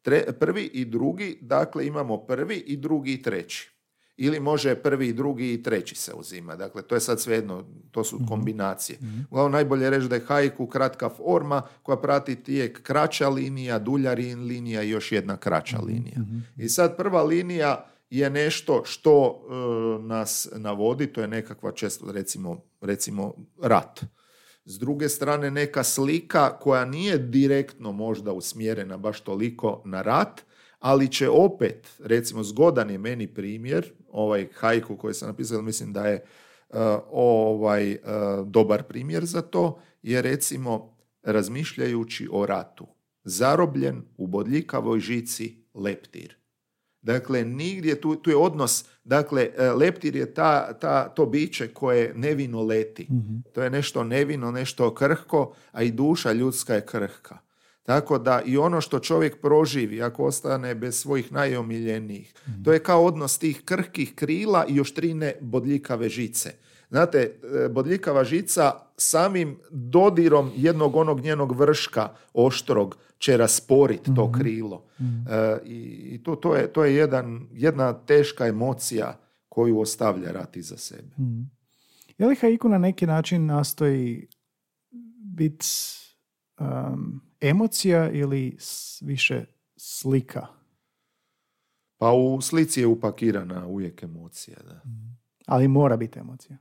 Tre- 0.04 0.33
prvi 0.33 0.62
i 0.62 0.85
drugi, 0.85 1.38
dakle 1.40 1.87
imamo 1.87 2.16
prvi 2.16 2.57
i 2.57 2.76
drugi 2.76 3.12
i 3.12 3.23
treći. 3.23 3.71
Ili 4.16 4.40
može 4.40 4.75
prvi 4.75 5.09
i 5.09 5.12
drugi 5.12 5.52
i 5.52 5.62
treći 5.62 5.95
se 5.95 6.14
uzima. 6.14 6.57
Dakle, 6.57 6.83
to 6.83 6.95
je 6.95 7.00
sad 7.00 7.21
svejedno, 7.21 7.64
to 7.90 8.04
su 8.04 8.21
kombinacije. 8.28 8.99
Uglavnom, 9.31 9.52
najbolje 9.52 9.85
je 9.85 9.90
reći 9.90 10.09
da 10.09 10.14
je 10.14 10.25
haiku 10.26 10.66
kratka 10.66 11.09
forma 11.09 11.62
koja 11.83 11.97
prati 11.97 12.37
tijek 12.37 12.83
kraća 12.83 13.28
linija, 13.28 13.78
dulja 13.78 14.12
linija 14.12 14.83
i 14.83 14.90
još 14.90 15.12
jedna 15.12 15.37
kraća 15.37 15.78
linija. 15.78 16.16
I 16.57 16.69
sad 16.69 16.97
prva 16.97 17.23
linija 17.23 17.87
je 18.11 18.31
nešto 18.31 18.83
što 18.85 19.40
e, 19.40 20.02
nas 20.02 20.49
navodi, 20.57 21.07
to 21.07 21.21
je 21.21 21.28
nekakva 21.28 21.73
često 21.73 22.12
recimo, 22.12 22.61
recimo 22.81 23.35
rat. 23.62 24.00
S 24.64 24.78
druge 24.78 25.09
strane 25.09 25.50
neka 25.50 25.85
slika 25.85 26.59
koja 26.59 26.85
nije 26.85 27.19
direktno 27.19 27.92
možda 27.92 28.33
usmjerena 28.33 28.97
baš 28.97 29.21
toliko 29.21 29.83
na 29.85 30.02
rat, 30.02 30.42
ali 30.82 31.08
će 31.08 31.28
opet, 31.28 31.88
recimo 31.98 32.42
zgodan 32.42 32.90
je 32.90 32.98
meni 32.98 33.26
primjer, 33.26 33.92
ovaj 34.10 34.48
haiku 34.54 34.96
koji 34.96 35.14
sam 35.14 35.28
napisao, 35.28 35.62
mislim 35.62 35.92
da 35.92 36.06
je 36.06 36.14
e, 36.14 36.24
ovaj 37.10 37.92
e, 37.92 37.98
dobar 38.46 38.82
primjer 38.82 39.24
za 39.24 39.42
to, 39.42 39.80
je 40.02 40.22
recimo 40.22 40.96
razmišljajući 41.22 42.28
o 42.32 42.46
ratu. 42.46 42.86
Zarobljen 43.24 44.02
u 44.16 44.26
bodljikavoj 44.26 45.00
žici 45.00 45.64
leptir. 45.74 46.36
Dakle, 47.02 47.44
nigdje, 47.44 48.00
tu, 48.00 48.16
tu 48.16 48.30
je 48.30 48.36
odnos, 48.36 48.84
dakle, 49.04 49.50
e, 49.56 49.70
leptir 49.70 50.16
je 50.16 50.34
ta, 50.34 50.72
ta, 50.72 51.08
to 51.08 51.26
biće 51.26 51.68
koje 51.68 52.12
nevino 52.14 52.62
leti. 52.62 53.08
To 53.52 53.62
je 53.62 53.70
nešto 53.70 54.04
nevino, 54.04 54.50
nešto 54.50 54.94
krhko, 54.94 55.54
a 55.72 55.82
i 55.82 55.90
duša 55.90 56.32
ljudska 56.32 56.74
je 56.74 56.86
krhka. 56.86 57.38
Tako 57.82 58.18
da 58.18 58.42
i 58.46 58.56
ono 58.56 58.80
što 58.80 58.98
čovjek 58.98 59.40
proživi, 59.40 60.02
ako 60.02 60.24
ostane 60.24 60.74
bez 60.74 61.00
svojih 61.00 61.32
najomiljenijih, 61.32 62.34
to 62.64 62.72
je 62.72 62.78
kao 62.78 63.04
odnos 63.04 63.38
tih 63.38 63.62
krhkih 63.64 64.14
krila 64.14 64.64
i 64.68 64.80
oštrine 64.80 65.34
bodljikave 65.40 66.08
žice. 66.08 66.52
Znate, 66.90 67.18
e, 67.18 67.68
bodljikava 67.68 68.24
žica 68.24 68.72
samim 68.96 69.58
dodirom 69.70 70.50
jednog 70.56 70.96
onog 70.96 71.20
njenog 71.20 71.56
vrška 71.56 72.08
oštrog 72.32 72.96
će 73.18 73.36
rasporiti 73.36 74.14
to 74.14 74.32
krilo. 74.32 74.84
E, 75.00 75.58
I 75.64 76.02
i 76.14 76.22
to, 76.22 76.36
to 76.36 76.54
je, 76.54 76.72
to 76.72 76.84
je 76.84 76.94
jedan, 76.94 77.48
jedna 77.52 77.92
teška 77.92 78.46
emocija 78.46 79.18
koju 79.48 79.80
ostavlja 79.80 80.32
rat 80.32 80.56
iza 80.56 80.76
sebe. 80.76 81.14
Je 82.18 82.26
li 82.26 82.36
haiku 82.36 82.68
na 82.68 82.78
neki 82.78 83.06
način 83.06 83.46
nastoji 83.46 84.28
biti 85.36 85.66
um, 86.60 87.20
emocija 87.42 88.11
ili 88.11 88.56
više 89.00 89.44
slika? 89.76 90.46
Pa 91.99 92.12
u 92.12 92.40
slici 92.40 92.80
je 92.80 92.87
upakirana 92.87 93.66
uvijek 93.66 94.02
emocija. 94.02 94.56
Da. 94.62 94.80
Ali 95.46 95.68
mora 95.68 95.96
biti 95.96 96.18
emocija. 96.18 96.56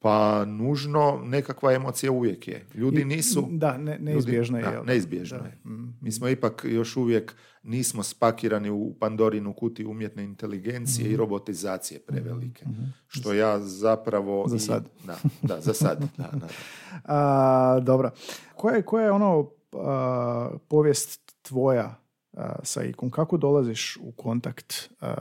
Pa 0.00 0.44
nužno 0.44 1.20
nekakva 1.24 1.72
emocija 1.72 2.12
uvijek 2.12 2.48
je. 2.48 2.66
Ljudi 2.74 3.04
nisu... 3.04 3.48
Da, 3.50 3.78
ne, 3.78 3.98
neizbježno 3.98 4.58
je. 4.58 4.64
Da, 4.64 4.82
neizbježno 4.82 5.38
Da. 5.38 5.44
je. 5.44 5.58
Mm. 5.64 5.98
Mi 6.00 6.12
smo 6.12 6.28
ipak 6.28 6.64
još 6.68 6.96
uvijek 6.96 7.36
nismo 7.62 8.02
spakirani 8.02 8.70
u 8.70 8.94
Pandorinu 9.00 9.52
kutiju 9.52 9.90
umjetne 9.90 10.24
inteligencije 10.24 11.10
i 11.10 11.16
robotizacije 11.16 12.00
prevelike. 12.00 12.64
Što 13.06 13.32
ja 13.32 13.60
zapravo... 13.60 14.42
Mhm. 14.42 14.50
Za 14.50 14.56
i- 14.56 14.60
sad. 14.60 14.88
Da, 15.04 15.18
da, 15.42 15.60
za 15.60 15.74
sad. 15.74 16.04
Da, 16.16 16.30
da. 16.32 16.48
A, 17.14 17.80
dobro. 17.80 18.10
Koja 18.54 18.76
je, 18.76 18.82
koja 18.82 19.04
je 19.04 19.12
ono 19.12 19.50
a, 19.72 20.50
povijest 20.68 21.34
tvoja 21.42 21.94
a, 22.32 22.54
sa 22.62 22.82
ikom? 22.82 23.10
Kako 23.10 23.36
dolaziš 23.36 23.96
u 24.00 24.12
kontakt? 24.12 24.90
a, 25.00 25.14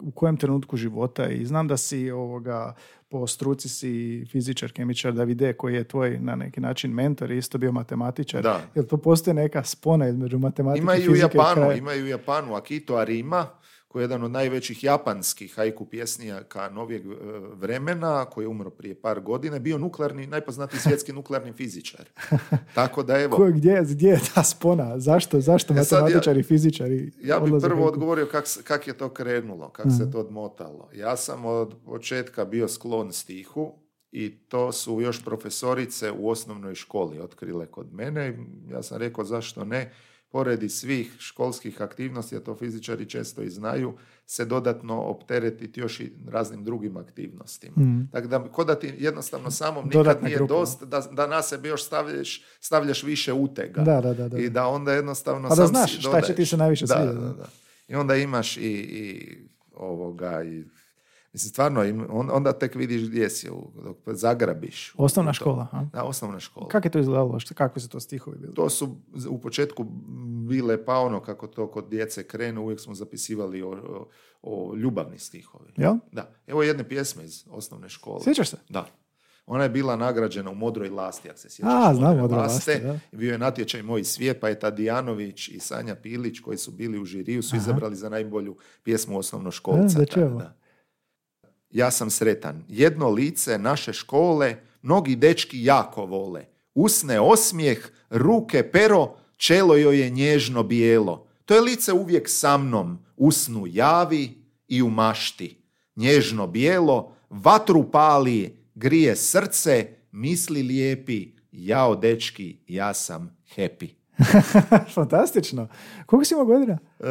u 0.00 0.10
kojem 0.10 0.36
trenutku 0.36 0.76
života? 0.76 1.28
I 1.28 1.44
znam 1.44 1.68
da 1.68 1.76
si 1.76 2.10
ovoga, 2.10 2.74
po 3.08 3.26
struci 3.26 3.68
si 3.68 4.24
fizičar, 4.30 4.72
kemičar, 4.72 5.12
Davide 5.12 5.52
koji 5.52 5.74
je 5.74 5.84
tvoj 5.84 6.18
na 6.20 6.36
neki 6.36 6.60
način 6.60 6.92
mentor 6.92 7.30
i 7.30 7.38
isto 7.38 7.58
bio 7.58 7.72
matematičar. 7.72 8.42
Da. 8.42 8.60
Jel 8.74 8.84
to 8.84 8.96
postoji 8.96 9.34
neka 9.34 9.64
spona 9.64 10.08
između 10.08 10.38
matematike 10.38 10.82
Ima 10.82 10.94
i 10.96 11.08
u 11.08 11.12
fizike? 11.12 11.38
Japanu, 11.38 11.54
kraja? 11.54 11.74
ima 11.74 11.94
i 11.94 12.02
u 12.02 12.06
Japanu 12.06 12.54
Akito 12.54 12.96
Arima, 12.96 13.46
koji 13.92 14.02
je 14.02 14.04
jedan 14.04 14.22
od 14.22 14.30
najvećih 14.30 14.84
japanskih 14.84 15.54
haiku 15.54 15.84
pjesnijaka 15.84 16.68
novijeg 16.68 17.02
e, 17.02 17.08
vremena, 17.54 18.24
koji 18.24 18.44
je 18.44 18.48
umro 18.48 18.70
prije 18.70 18.94
par 18.94 19.20
godina, 19.20 19.58
bio 19.58 19.78
nuklearni, 19.78 20.26
najpoznatiji 20.26 20.80
svjetski 20.80 21.12
nuklearni 21.22 21.52
fizičar. 21.52 22.08
Tako 22.74 23.02
da 23.02 23.20
evo, 23.20 23.36
Ko- 23.36 23.50
gdje, 23.50 23.82
gdje 23.82 24.08
je 24.08 24.20
ta 24.34 24.42
spona? 24.42 24.98
Zašto, 24.98 25.40
zašto 25.40 25.74
E 25.74 25.76
ja- 25.76 25.80
matematičari 25.82 26.40
i 26.40 26.42
fizičari 26.42 27.12
Ja 27.22 27.40
bih 27.40 27.52
prvo 27.62 27.86
odgovorio 27.86 28.26
kak, 28.26 28.44
kak 28.64 28.86
je 28.86 28.94
to 28.94 29.08
krenulo, 29.08 29.68
kak 29.68 29.86
se 29.98 30.10
to 30.10 30.20
odmotalo. 30.20 30.88
Ja 30.94 31.16
sam 31.16 31.44
od 31.44 31.74
početka 31.84 32.44
bio 32.44 32.68
sklon 32.68 33.12
stihu 33.12 33.72
i 34.12 34.30
to 34.38 34.72
su 34.72 35.00
još 35.00 35.24
profesorice 35.24 36.10
u 36.10 36.28
osnovnoj 36.28 36.74
školi 36.74 37.20
otkrile 37.20 37.66
kod 37.66 37.92
mene. 37.92 38.38
Ja 38.70 38.82
sam 38.82 38.98
rekao 38.98 39.24
zašto 39.24 39.64
ne, 39.64 39.92
poredi 40.32 40.68
svih 40.68 41.16
školskih 41.18 41.82
aktivnosti, 41.82 42.36
a 42.36 42.40
to 42.40 42.54
fizičari 42.54 43.06
često 43.06 43.42
i 43.42 43.50
znaju, 43.50 43.94
se 44.26 44.44
dodatno 44.44 45.00
opteretiti 45.00 45.80
još 45.80 46.00
i 46.00 46.12
raznim 46.28 46.64
drugim 46.64 46.96
aktivnostima. 46.96 47.74
Tako 48.12 48.28
da, 48.28 48.44
ko 48.44 48.64
da 48.64 48.74
ti 48.74 48.94
jednostavno 48.98 49.50
samom 49.50 49.84
nikad 49.84 49.98
Dodatna 49.98 50.26
nije 50.26 50.36
grupa. 50.36 50.54
dosta, 50.54 50.84
da, 50.84 51.00
da 51.00 51.26
na 51.26 51.42
sebe 51.42 51.68
još 51.68 51.84
stavljaš, 51.84 52.44
stavljaš 52.60 53.02
više 53.02 53.32
utega. 53.32 53.82
Da, 53.82 54.00
da, 54.00 54.14
da, 54.14 54.28
da. 54.28 54.38
I 54.38 54.50
da 54.50 54.66
onda 54.66 54.92
jednostavno 54.92 55.48
Pa 55.48 55.54
da 55.54 55.56
sam 55.56 55.66
znaš 55.66 55.94
si 55.94 56.00
šta 56.00 56.20
će 56.20 56.34
ti 56.34 56.46
se 56.46 56.56
najviše 56.56 56.86
da. 56.86 57.48
I 57.88 57.94
onda 57.94 58.16
imaš 58.16 58.56
i, 58.56 58.60
i 58.62 59.36
ovoga 59.74 60.42
i 60.42 60.64
Mislim, 61.32 61.48
stvarno, 61.48 61.84
im- 61.84 62.06
on- 62.10 62.30
onda 62.32 62.52
tek 62.52 62.74
vidiš 62.74 63.08
gdje 63.08 63.30
si, 63.30 63.50
u- 63.50 63.70
dok 63.84 63.96
zagrabiš. 64.06 64.94
Osnovna 64.96 65.32
škola, 65.32 65.64
ha? 65.64 65.86
Da, 65.92 66.04
osnovna 66.04 66.40
škola. 66.40 66.68
Kako 66.68 66.86
je 66.86 66.92
to 66.92 66.98
izgledalo? 66.98 67.38
Kakvi 67.54 67.80
su 67.80 67.88
to 67.88 68.00
stihovi 68.00 68.38
bili? 68.38 68.54
To 68.54 68.70
su 68.70 68.96
u 69.28 69.40
početku 69.40 69.86
bile, 70.48 70.84
pa 70.84 70.98
ono 70.98 71.20
kako 71.20 71.46
to 71.46 71.70
kod 71.70 71.88
djece 71.88 72.22
krene, 72.22 72.60
uvijek 72.60 72.80
smo 72.80 72.94
zapisivali 72.94 73.62
o, 73.62 73.70
o, 73.70 74.08
o 74.42 74.76
ljubavni 74.76 75.18
stihovi. 75.18 75.72
Jel? 75.76 75.94
Da. 76.12 76.30
Evo 76.46 76.62
jedne 76.62 76.88
pjesme 76.88 77.24
iz 77.24 77.44
osnovne 77.50 77.88
škole. 77.88 78.20
Sjećaš 78.22 78.48
se? 78.50 78.56
Da. 78.68 78.86
Ona 79.46 79.62
je 79.62 79.70
bila 79.70 79.96
nagrađena 79.96 80.50
u 80.50 80.54
Modroj 80.54 80.88
lasti, 80.88 81.28
ako 81.28 81.38
se 81.38 81.50
sjećaš. 81.50 81.72
A, 81.74 81.94
znam 81.94 82.08
Modre 82.08 82.22
Modra 82.22 82.36
Laste, 82.38 82.78
da. 82.78 82.98
Bio 83.12 83.32
je 83.32 83.38
natječaj 83.38 83.82
Moj 83.82 84.04
svijet, 84.04 84.40
pa 84.40 84.48
je 84.48 84.58
Tadijanović 84.58 85.48
i 85.48 85.60
Sanja 85.60 85.94
Pilić, 85.94 86.40
koji 86.40 86.58
su 86.58 86.70
bili 86.70 86.98
u 86.98 87.04
žiriju, 87.04 87.42
su 87.42 87.56
izabrali 87.56 87.96
za 87.96 88.08
najbolju 88.08 88.56
pjesmu 88.82 89.18
osnovnoškolca. 89.18 89.96
A, 89.96 90.00
da 90.00 90.06
čujemo. 90.06 90.38
da. 90.38 90.56
Ja 91.72 91.90
sam 91.90 92.10
sretan. 92.10 92.64
Jedno 92.68 93.10
lice 93.10 93.58
naše 93.58 93.92
škole, 93.92 94.56
mnogi 94.82 95.16
dečki 95.16 95.64
jako 95.64 96.06
vole. 96.06 96.44
Usne 96.74 97.20
osmijeh, 97.20 97.90
ruke 98.10 98.70
pero, 98.72 99.14
čelo 99.36 99.76
joj 99.76 100.00
je 100.00 100.10
nježno 100.10 100.62
bijelo. 100.62 101.26
To 101.44 101.54
je 101.54 101.60
lice 101.60 101.92
uvijek 101.92 102.28
sa 102.28 102.56
mnom, 102.56 102.98
usnu 103.16 103.66
javi 103.66 104.42
i 104.68 104.82
u 104.82 104.90
mašti. 104.90 105.62
Nježno 105.96 106.46
bijelo, 106.46 107.14
vatru 107.30 107.90
pali, 107.90 108.56
grije 108.74 109.16
srce, 109.16 109.88
misli 110.12 110.62
lijepi, 110.62 111.28
jao 111.52 111.96
dečki, 111.96 112.58
ja 112.66 112.94
sam 112.94 113.36
happy. 113.56 113.88
Fantastično. 114.94 115.68
Koliko 116.06 116.24
si 116.24 116.34
imao 116.34 116.46
godina? 116.46 116.78
E, 117.00 117.06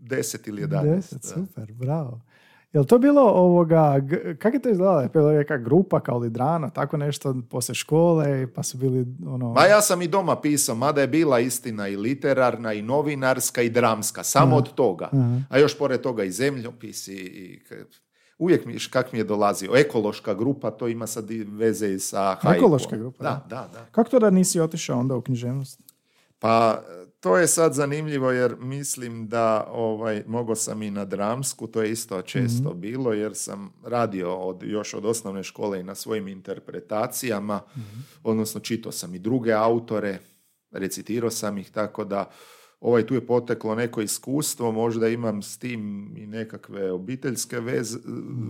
deset 0.00 0.46
ili 0.46 0.62
jedanest. 0.62 1.14
Deset, 1.14 1.34
super, 1.34 1.72
bravo. 1.72 2.20
Jel 2.74 2.84
to 2.84 2.98
bilo 2.98 3.22
ovoga, 3.22 3.98
g- 4.00 4.36
kako 4.36 4.56
je 4.56 4.62
to 4.62 4.68
izgledalo? 4.68 5.00
Je 5.00 5.08
bilo 5.08 5.32
neka 5.32 5.56
grupa 5.56 6.00
kao 6.00 6.18
Lidrano, 6.18 6.70
tako 6.70 6.96
nešto 6.96 7.34
poslije 7.50 7.74
škole, 7.74 8.46
pa 8.46 8.62
su 8.62 8.78
bili 8.78 9.06
ono... 9.26 9.52
Ma 9.52 9.64
ja 9.64 9.80
sam 9.80 10.02
i 10.02 10.08
doma 10.08 10.36
pisao, 10.36 10.74
mada 10.74 11.00
je 11.00 11.06
bila 11.08 11.40
istina 11.40 11.88
i 11.88 11.96
literarna, 11.96 12.72
i 12.72 12.82
novinarska, 12.82 13.62
i 13.62 13.70
dramska, 13.70 14.22
samo 14.22 14.56
od 14.56 14.74
toga. 14.74 15.10
A 15.48 15.58
još 15.58 15.78
pored 15.78 16.00
toga 16.00 16.24
i 16.24 16.30
zemljopis 16.30 17.08
i, 17.08 17.12
i 17.12 17.60
uvijek 18.38 18.66
mi, 18.66 18.76
kak 18.90 19.12
mi 19.12 19.18
je 19.18 19.24
dolazio. 19.24 19.76
Ekološka 19.76 20.34
grupa, 20.34 20.70
to 20.70 20.88
ima 20.88 21.06
sad 21.06 21.30
i 21.30 21.44
veze 21.44 21.88
i 21.88 21.98
sa. 21.98 22.36
Ekološka 22.56 22.96
grupa, 22.96 23.24
Da, 23.24 23.44
da, 23.48 23.68
da. 23.72 23.86
Kako 23.92 24.10
to 24.10 24.18
da 24.18 24.30
nisi 24.30 24.60
otišao 24.60 24.98
onda 24.98 25.16
u 25.16 25.20
književnost? 25.22 25.80
Pa 26.38 26.82
to 27.24 27.36
je 27.36 27.46
sad 27.46 27.74
zanimljivo 27.74 28.30
jer 28.30 28.56
mislim 28.60 29.28
da 29.28 29.66
ovaj, 29.70 30.24
mogao 30.26 30.56
sam 30.56 30.82
i 30.82 30.90
na 30.90 31.04
dramsku, 31.04 31.66
to 31.66 31.82
je 31.82 31.90
isto 31.90 32.22
često 32.22 32.74
bilo 32.74 33.12
jer 33.12 33.34
sam 33.34 33.72
radio 33.84 34.34
od, 34.34 34.62
još 34.62 34.94
od 34.94 35.04
osnovne 35.04 35.42
škole 35.42 35.80
i 35.80 35.82
na 35.82 35.94
svojim 35.94 36.28
interpretacijama, 36.28 37.60
odnosno 38.22 38.60
čitao 38.60 38.92
sam 38.92 39.14
i 39.14 39.18
druge 39.18 39.52
autore, 39.52 40.18
recitirao 40.70 41.30
sam 41.30 41.58
ih 41.58 41.70
tako 41.70 42.04
da 42.04 42.30
ovaj 42.84 43.06
tu 43.06 43.14
je 43.14 43.26
poteklo 43.26 43.74
neko 43.74 44.00
iskustvo, 44.00 44.72
možda 44.72 45.08
imam 45.08 45.42
s 45.42 45.58
tim 45.58 46.12
i 46.16 46.26
nekakve 46.26 46.92
obiteljske 46.92 47.60
veze, 47.60 47.98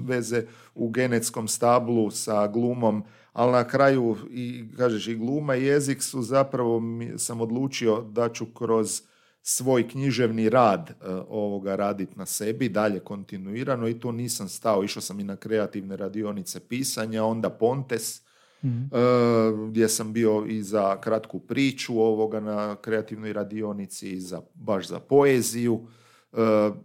veze 0.06 0.46
u 0.74 0.88
genetskom 0.88 1.48
stablu 1.48 2.10
sa 2.10 2.46
glumom, 2.46 3.04
ali 3.32 3.52
na 3.52 3.68
kraju 3.68 4.16
i 4.30 4.64
kažeš 4.76 5.08
i 5.08 5.14
gluma 5.14 5.56
i 5.56 5.64
jezik 5.64 6.02
su 6.02 6.22
zapravo 6.22 6.82
sam 7.16 7.40
odlučio 7.40 8.00
da 8.00 8.28
ću 8.28 8.46
kroz 8.46 9.02
svoj 9.42 9.88
književni 9.88 10.48
rad 10.48 10.90
e, 10.90 10.94
ovoga 11.28 11.76
raditi 11.76 12.18
na 12.18 12.26
sebi, 12.26 12.68
dalje 12.68 13.00
kontinuirano 13.00 13.88
i 13.88 14.00
tu 14.00 14.12
nisam 14.12 14.48
stao, 14.48 14.84
išao 14.84 15.02
sam 15.02 15.20
i 15.20 15.24
na 15.24 15.36
kreativne 15.36 15.96
radionice 15.96 16.60
pisanja, 16.60 17.24
onda 17.24 17.50
Pontes, 17.50 18.23
e, 18.64 19.68
gdje 19.68 19.88
sam 19.88 20.12
bio 20.12 20.44
i 20.48 20.62
za 20.62 21.00
kratku 21.00 21.40
priču 21.40 22.00
ovoga 22.00 22.40
na 22.40 22.76
kreativnoj 22.76 23.32
radionici, 23.32 24.10
i 24.10 24.20
za, 24.20 24.42
baš 24.54 24.88
za 24.88 25.00
poeziju. 25.00 25.86
E, 26.32 26.36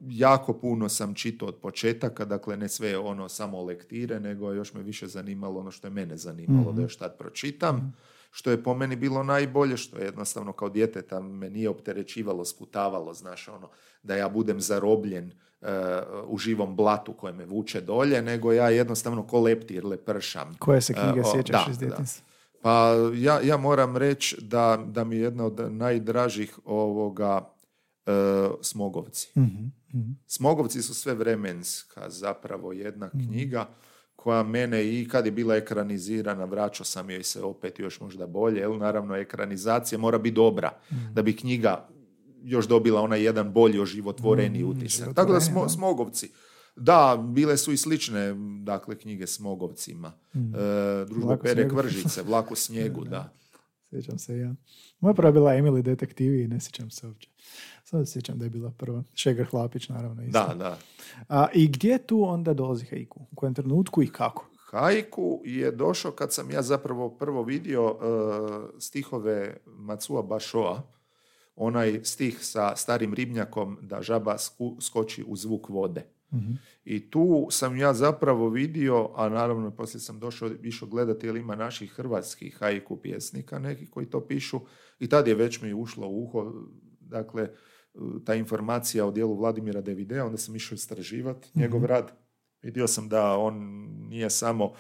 jako 0.10 0.54
puno 0.54 0.90
sam 0.90 1.14
čitao 1.14 1.48
od 1.48 1.56
početaka, 1.56 2.26
dakle 2.26 2.58
ne 2.58 2.70
sve 2.70 2.98
ono 2.98 3.30
samo 3.30 3.64
lektire, 3.64 4.20
nego 4.20 4.54
još 4.54 4.74
me 4.74 4.84
više 4.84 5.08
zanimalo 5.08 5.60
ono 5.60 5.72
što 5.72 5.88
je 5.88 5.92
mene 5.92 6.18
zanimalo, 6.18 6.72
da 6.72 6.82
još 6.82 6.98
tad 6.98 7.18
pročitam. 7.18 7.94
Što 8.32 8.52
je 8.52 8.64
po 8.64 8.74
meni 8.74 8.96
bilo 8.96 9.24
najbolje, 9.24 9.78
što 9.78 9.98
je 9.98 10.06
jednostavno 10.06 10.54
kao 10.54 10.70
djeteta 10.70 11.20
me 11.20 11.50
nije 11.50 11.70
opterećivalo, 11.70 12.46
sputavalo, 12.46 13.14
znaš, 13.14 13.48
ono, 13.48 13.70
da 14.04 14.16
ja 14.16 14.30
budem 14.30 14.62
zarobljen 14.62 15.32
u 16.28 16.38
živom 16.38 16.76
blatu 16.76 17.14
koje 17.14 17.34
me 17.34 17.46
vuče 17.46 17.82
dolje, 17.82 18.22
nego 18.22 18.54
ja 18.54 18.70
jednostavno 18.70 19.28
ko 19.28 19.40
leptir 19.40 19.86
lepršam. 19.86 20.56
Koje 20.60 20.82
se 20.82 20.94
knjige 20.94 21.20
E, 21.20 21.22
o, 21.22 21.32
sjećaš 21.34 21.66
da, 21.66 21.72
iz 21.72 21.78
djetinjstva? 21.78 22.26
Pa 22.62 22.96
ja, 23.16 23.40
ja 23.44 23.58
moram 23.58 23.98
reći 23.98 24.38
da, 24.42 24.84
da 24.86 25.04
mi 25.04 25.16
je 25.16 25.22
jedna 25.22 25.46
od 25.46 25.72
najdražih 25.72 26.60
ovoga 26.66 27.54
e, 28.06 28.12
Smogovci. 28.62 29.40
Mhm, 29.40 29.66
mhm. 29.94 30.12
Smogovci 30.28 30.82
su 30.82 30.94
sve 30.94 31.14
vremenska 31.14 32.10
zapravo 32.10 32.74
jedna 32.74 33.10
knjiga 33.10 33.68
koja 34.16 34.44
mene 34.44 35.00
i 35.00 35.08
kad 35.08 35.26
je 35.26 35.32
bila 35.32 35.56
ekranizirana, 35.56 36.46
vraćao 36.46 36.86
sam 36.86 37.10
joj 37.10 37.24
se 37.24 37.44
opet 37.44 37.80
još 37.80 38.00
možda 38.00 38.28
bolje, 38.28 38.60
jer 38.60 38.70
naravno 38.70 39.16
ekranizacija 39.16 40.00
mora 40.00 40.18
biti 40.18 40.36
dobra 40.36 40.72
da 41.14 41.22
bi 41.22 41.36
knjiga 41.36 41.88
još 42.44 42.68
dobila 42.68 43.02
onaj 43.02 43.24
jedan 43.24 43.54
bolji 43.54 43.80
oživotvoreniji 43.80 44.64
utisak. 44.64 45.16
Tako 45.16 45.34
da 45.34 45.42
smo. 45.42 45.70
Smogovci. 45.70 46.32
Da, 46.76 47.24
bile 47.34 47.58
su 47.58 47.72
i 47.72 47.78
slične 47.78 48.36
dakle, 48.64 48.98
knjige 48.98 49.28
Smogovcima. 49.28 50.12
E, 50.34 50.40
družba 51.06 51.28
Vlak 51.28 51.40
u 51.40 51.44
Pere. 51.44 51.70
Kvržice, 51.70 52.22
Vlak 52.24 52.52
u 52.52 52.56
snijegu, 52.66 53.04
da. 53.06 53.34
Sjećam 53.90 54.20
se 54.20 54.38
ja. 54.38 54.56
Moja 55.00 55.14
prva 55.14 55.32
bila 55.32 55.52
Emily 55.52 55.82
detektivi 55.82 56.44
i 56.44 56.48
ne 56.48 56.60
sjećam 56.60 56.92
se 56.92 57.08
uopće. 57.08 57.30
Samo 57.84 58.06
se 58.06 58.12
sjećam 58.12 58.40
da 58.40 58.46
je 58.46 58.50
bila 58.50 58.72
prva. 58.72 59.04
Šegar 59.14 59.46
Hlapić, 59.46 59.90
naravno. 59.90 60.24
Isto. 60.24 60.48
Da, 60.48 60.54
da. 60.54 60.78
A, 61.28 61.48
I 61.54 61.68
gdje 61.68 61.98
tu 61.98 62.24
onda 62.24 62.54
dolazi 62.54 62.86
haiku? 62.86 63.20
U 63.32 63.36
kojem 63.36 63.54
trenutku 63.54 64.04
i 64.04 64.08
kako? 64.08 64.50
Haiku 64.72 65.42
je 65.46 65.72
došao 65.72 66.12
kad 66.12 66.34
sam 66.34 66.52
ja 66.52 66.62
zapravo 66.62 67.10
prvo 67.10 67.44
vidio 67.44 67.98
e, 68.02 68.80
stihove 68.80 69.58
Macua 69.66 70.22
Bašoa, 70.22 70.82
onaj 71.60 72.00
stih 72.04 72.38
sa 72.42 72.76
starim 72.76 73.14
ribnjakom 73.14 73.78
da 73.82 74.02
žaba 74.02 74.38
sku- 74.38 74.78
skoči 74.82 75.24
u 75.28 75.36
zvuk 75.36 75.70
vode. 75.70 76.06
I 76.86 77.10
tu 77.10 77.48
sam 77.52 77.78
ja 77.78 77.94
zapravo 77.94 78.50
vidio, 78.50 79.10
a 79.16 79.30
naravno 79.30 79.72
poslije 79.72 80.02
sam 80.02 80.20
došao, 80.20 80.50
išao 80.64 80.88
gledati 80.88 81.28
jel 81.28 81.38
ima 81.38 81.56
naših 81.56 81.92
hrvatskih 81.92 82.58
haiku 82.60 82.98
pjesnika 83.02 83.60
neki 83.60 83.86
koji 83.86 84.06
to 84.06 84.28
pišu 84.28 84.60
i 85.00 85.10
tad 85.10 85.28
je 85.28 85.36
već 85.36 85.62
mi 85.62 85.74
ušlo 85.74 86.08
u 86.08 86.24
uho, 86.24 86.54
dakle, 87.00 87.50
ta 88.26 88.36
informacija 88.36 89.06
o 89.06 89.12
dijelu 89.12 89.36
Vladimira 89.36 89.82
Devidea, 89.82 90.26
onda 90.26 90.38
sam 90.38 90.56
išao 90.56 90.76
istraživati 90.76 91.50
njegov 91.56 91.86
rad. 91.86 92.12
Vidio 92.62 92.88
sam 92.88 93.10
da 93.10 93.38
on 93.38 93.56
nije 94.10 94.30
samo 94.30 94.74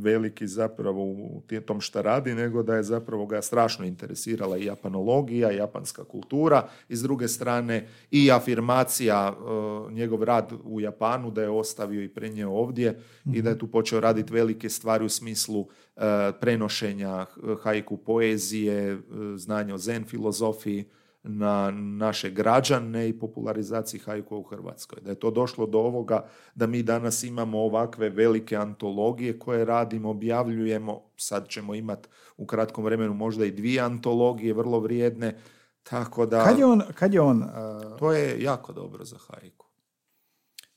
veliki 0.00 0.46
zapravo 0.46 1.04
u 1.04 1.42
tom 1.66 1.80
šta 1.80 2.02
radi, 2.02 2.34
nego 2.34 2.62
da 2.62 2.74
je 2.74 2.82
zapravo 2.82 3.26
ga 3.26 3.42
strašno 3.42 3.84
interesirala 3.84 4.58
i 4.58 4.64
japanologija, 4.64 5.52
i 5.52 5.56
japanska 5.56 6.04
kultura, 6.04 6.68
i 6.88 6.96
s 6.96 7.02
druge 7.02 7.28
strane 7.28 7.86
i 8.10 8.30
afirmacija 8.30 9.32
e, 9.32 9.92
njegov 9.92 10.24
rad 10.24 10.52
u 10.64 10.80
Japanu, 10.80 11.30
da 11.30 11.42
je 11.42 11.50
ostavio 11.50 12.02
i 12.02 12.08
prenio 12.08 12.50
ovdje 12.50 13.00
i 13.34 13.42
da 13.42 13.50
je 13.50 13.58
tu 13.58 13.66
počeo 13.66 14.00
raditi 14.00 14.32
velike 14.32 14.68
stvari 14.68 15.04
u 15.04 15.08
smislu 15.08 15.66
e, 15.96 16.00
prenošenja 16.40 17.26
haiku 17.62 17.96
poezije, 17.96 18.92
e, 18.92 18.98
znanja 19.36 19.74
o 19.74 19.78
zen 19.78 20.04
filozofiji, 20.04 20.84
na 21.22 21.70
naše 21.70 22.30
građane 22.30 23.08
i 23.08 23.18
popularizaciji 23.18 24.00
haiku 24.00 24.36
u 24.36 24.42
Hrvatskoj. 24.42 25.00
Da 25.00 25.10
je 25.10 25.20
to 25.20 25.30
došlo 25.30 25.66
do 25.66 25.78
ovoga 25.78 26.26
da 26.54 26.66
mi 26.66 26.82
danas 26.82 27.22
imamo 27.22 27.58
ovakve 27.58 28.08
velike 28.08 28.56
antologije 28.56 29.38
koje 29.38 29.64
radimo, 29.64 30.10
objavljujemo, 30.10 31.02
sad 31.16 31.48
ćemo 31.48 31.74
imati 31.74 32.08
u 32.36 32.46
kratkom 32.46 32.84
vremenu 32.84 33.14
možda 33.14 33.44
i 33.44 33.50
dvije 33.50 33.80
antologije 33.80 34.54
vrlo 34.54 34.80
vrijedne, 34.80 35.36
tako 35.82 36.26
da 36.26 36.44
Kad 36.44 36.58
je 36.58 36.66
on, 36.66 36.82
kad 36.94 37.14
je 37.14 37.20
on 37.20 37.42
a, 37.42 37.96
to 37.98 38.12
je 38.12 38.42
jako 38.42 38.72
dobro 38.72 39.04
za 39.04 39.16
haiku. 39.18 39.66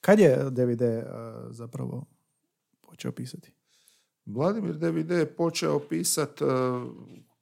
kad 0.01 0.19
je 0.19 0.49
DVD 0.49 0.81
a, 0.81 1.47
zapravo 1.49 2.05
počeo 2.81 3.11
pisati? 3.11 3.53
Vladimir 4.25 4.77
Devide 4.77 5.15
je 5.15 5.35
počeo 5.35 5.79
pisat 5.79 6.41
e, 6.41 6.45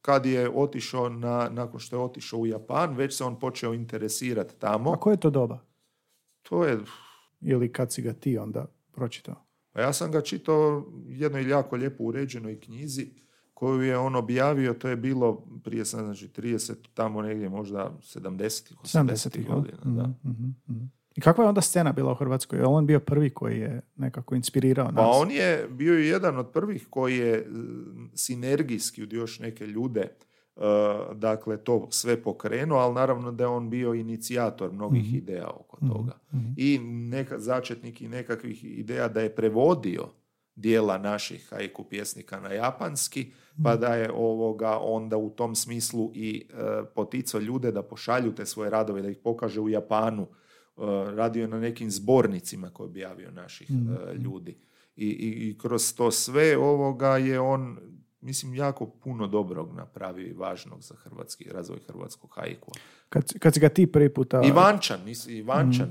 kad 0.01 0.25
je 0.25 0.49
otišao 0.49 1.09
na, 1.09 1.49
nakon 1.49 1.79
što 1.79 1.95
je 1.95 2.01
otišao 2.01 2.39
u 2.39 2.47
Japan, 2.47 2.95
već 2.95 3.17
se 3.17 3.23
on 3.23 3.39
počeo 3.39 3.73
interesirati 3.73 4.55
tamo. 4.59 4.91
A 4.91 4.99
koje 4.99 5.13
je 5.13 5.19
to 5.19 5.29
doba? 5.29 5.59
To 6.41 6.65
je 6.65 6.79
Ili 7.41 7.71
kad 7.71 7.91
si 7.91 8.01
ga 8.01 8.13
ti 8.13 8.37
onda 8.37 8.65
pročitao? 8.91 9.35
Pa 9.71 9.81
ja 9.81 9.93
sam 9.93 10.11
ga 10.11 10.21
čitao 10.21 10.85
jednoj 11.07 11.49
jako 11.49 11.75
lijepo 11.75 12.03
uređenoj 12.03 12.59
knjizi 12.59 13.07
koju 13.53 13.81
je 13.81 13.97
on 13.97 14.15
objavio, 14.15 14.73
to 14.73 14.87
je 14.87 14.95
bilo 14.95 15.47
prije 15.63 15.85
sam, 15.85 15.99
znači 15.99 16.27
30, 16.27 16.73
tamo 16.93 17.21
negdje 17.21 17.49
možda 17.49 17.91
70-ih, 18.01 18.77
80-ih 18.77 18.85
70-ih, 18.85 19.47
godina. 19.47 19.77
Da. 19.83 20.29
Mhm, 20.29 20.45
mhm. 20.69 20.85
I 21.15 21.21
kakva 21.21 21.43
je 21.43 21.47
onda 21.47 21.61
scena 21.61 21.91
bila 21.91 22.11
u 22.11 22.15
Hrvatskoj? 22.15 22.59
Je 22.59 22.65
on 22.65 22.85
bio 22.85 22.99
prvi 22.99 23.29
koji 23.29 23.59
je 23.59 23.81
nekako 23.95 24.35
inspirirao 24.35 24.91
nas? 24.91 24.95
Pa 24.95 25.07
on 25.07 25.31
je 25.31 25.67
bio 25.69 25.99
i 25.99 26.07
jedan 26.07 26.37
od 26.37 26.51
prvih 26.51 26.87
koji 26.89 27.17
je 27.17 27.47
sinergijski 28.13 29.03
od 29.03 29.13
još 29.13 29.39
neke 29.39 29.67
ljude 29.67 30.01
e, 30.01 30.11
dakle 31.13 31.57
to 31.57 31.87
sve 31.89 32.23
pokrenuo, 32.23 32.77
ali 32.79 32.95
naravno 32.95 33.31
da 33.31 33.43
je 33.43 33.47
on 33.47 33.69
bio 33.69 33.93
inicijator 33.93 34.71
mnogih 34.71 35.13
ideja 35.13 35.47
oko 35.47 35.77
toga. 35.87 36.17
I 36.57 36.79
neka, 36.83 37.39
začetnik 37.39 38.01
i 38.01 38.07
nekakvih 38.07 38.63
ideja 38.63 39.07
da 39.07 39.21
je 39.21 39.35
prevodio 39.35 40.07
dijela 40.55 40.97
naših 40.97 41.47
haiku 41.49 41.83
pjesnika 41.83 42.39
na 42.39 42.49
japanski, 42.49 43.31
pa 43.63 43.75
da 43.75 43.95
je 43.95 44.11
ovoga 44.11 44.77
onda 44.81 45.17
u 45.17 45.29
tom 45.29 45.55
smislu 45.55 46.11
i 46.13 46.47
e, 46.49 46.55
poticao 46.95 47.41
ljude 47.41 47.71
da 47.71 47.83
pošalju 47.83 48.35
te 48.35 48.45
svoje 48.45 48.69
radove, 48.69 49.01
da 49.01 49.09
ih 49.09 49.17
pokaže 49.23 49.61
u 49.61 49.69
Japanu. 49.69 50.27
E, 50.77 51.15
radio 51.15 51.47
na 51.47 51.59
nekim 51.59 51.91
zbornicima 51.91 52.69
koje 52.69 52.85
je 52.85 52.89
objavio 52.89 53.31
naših 53.31 53.69
e, 53.69 54.13
ljudi. 54.13 54.57
I, 54.95 55.05
i, 55.05 55.49
I 55.49 55.57
kroz 55.57 55.93
to 55.93 56.11
sve 56.11 56.57
ovoga 56.57 57.17
je 57.17 57.39
on, 57.39 57.77
mislim, 58.21 58.55
jako 58.55 58.85
puno 58.85 59.27
dobrog 59.27 59.73
napravio 59.75 60.27
i 60.27 60.33
važnog 60.33 60.81
za 60.81 60.95
hrvatski 60.95 61.49
razvoj 61.49 61.79
hrvatskog 61.87 62.31
haiku. 62.35 62.71
Kad, 63.09 63.39
kad 63.39 63.53
si 63.53 63.59
ga 63.59 63.69
ti 63.69 63.91
prvi 63.91 64.13
puta... 64.13 64.41
Ivančan, 64.45 64.99
mislim, 65.05 65.37
Ivančan, 65.37 65.89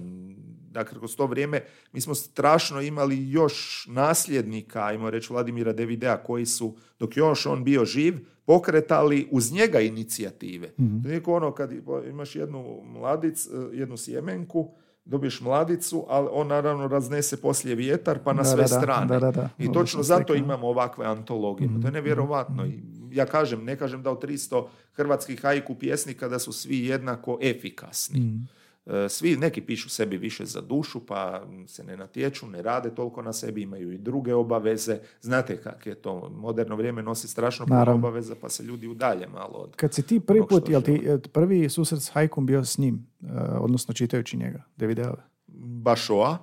dakle, 0.70 0.98
kroz 0.98 1.16
to 1.16 1.26
vrijeme 1.26 1.60
mi 1.92 2.00
smo 2.00 2.14
strašno 2.14 2.80
imali 2.80 3.30
još 3.30 3.86
nasljednika, 3.90 4.84
ajmo 4.84 5.10
reći 5.10 5.32
Vladimira 5.32 5.72
Devidea, 5.72 6.16
koji 6.16 6.46
su, 6.46 6.76
dok 6.98 7.16
još 7.16 7.46
on 7.46 7.64
bio 7.64 7.84
živ, 7.84 8.14
pokretali 8.44 9.28
uz 9.30 9.52
njega 9.52 9.80
inicijative. 9.80 10.70
To 11.02 11.08
je 11.08 11.22
ono 11.26 11.52
kad 11.52 11.72
imaš 12.08 12.36
jednu 12.36 12.82
mladic, 12.84 13.46
eh, 13.46 13.50
jednu 13.72 13.96
sjemenku, 13.96 14.70
dobiješ 15.04 15.40
mladicu, 15.40 16.06
ali 16.08 16.28
on 16.32 16.46
naravno 16.46 16.88
raznese 16.88 17.40
poslije 17.40 17.74
vjetar 17.74 18.18
pa 18.24 18.32
na 18.32 18.42
Da, 18.42 18.48
sve 18.48 18.62
da, 18.62 18.66
strane. 18.66 19.06
da, 19.06 19.18
da, 19.18 19.30
da. 19.30 19.48
I 19.58 19.64
Ovo 19.64 19.74
točno 19.74 20.02
zato 20.02 20.34
imamo 20.34 20.68
ovakve 20.68 21.06
antologije. 21.06 21.70
Pa 21.74 21.80
to 21.80 21.88
je 21.88 21.92
nevjerovatno. 21.92 22.66
Ja 23.10 23.26
kažem, 23.26 23.64
ne 23.64 23.76
kažem 23.76 24.02
da 24.02 24.10
od 24.10 24.24
300 24.24 24.66
hrvatskih 24.92 25.40
haiku 25.42 25.74
pjesnika 25.74 26.28
da 26.28 26.38
su 26.38 26.52
svi 26.52 26.86
jednako 26.86 27.38
efikasni. 27.42 28.20
E, 28.20 28.59
svi, 29.08 29.36
neki 29.36 29.60
pišu 29.60 29.88
sebi 29.88 30.16
više 30.16 30.44
za 30.44 30.60
dušu, 30.60 31.06
pa 31.06 31.46
se 31.66 31.84
ne 31.84 31.96
natječu, 31.96 32.46
ne 32.46 32.62
rade 32.62 32.94
toliko 32.94 33.22
na 33.22 33.32
sebi, 33.32 33.62
imaju 33.62 33.92
i 33.92 33.98
druge 33.98 34.34
obaveze. 34.34 34.98
Znate 35.20 35.56
kak 35.56 35.86
je 35.86 35.94
to, 35.94 36.28
moderno 36.28 36.76
vrijeme 36.76 37.02
nosi 37.02 37.28
strašno 37.28 37.66
puno 37.66 37.94
obaveza, 37.94 38.34
pa 38.40 38.48
se 38.48 38.62
ljudi 38.62 38.88
udalje 38.88 39.26
malo 39.26 39.58
od... 39.58 39.76
Kad 39.76 39.94
si 39.94 40.06
ti 40.06 40.20
prvi 40.20 40.42
put, 40.48 40.68
jel 40.68 40.82
ti 40.82 41.20
prvi 41.32 41.68
susret 41.68 42.02
s 42.02 42.10
Hajkom 42.10 42.46
bio 42.46 42.64
s 42.64 42.78
njim, 42.78 43.06
e, 43.22 43.26
odnosno 43.60 43.94
čitajući 43.94 44.36
njega, 44.36 44.62
Davidele? 44.76 45.22
Bašoa. 45.56 46.38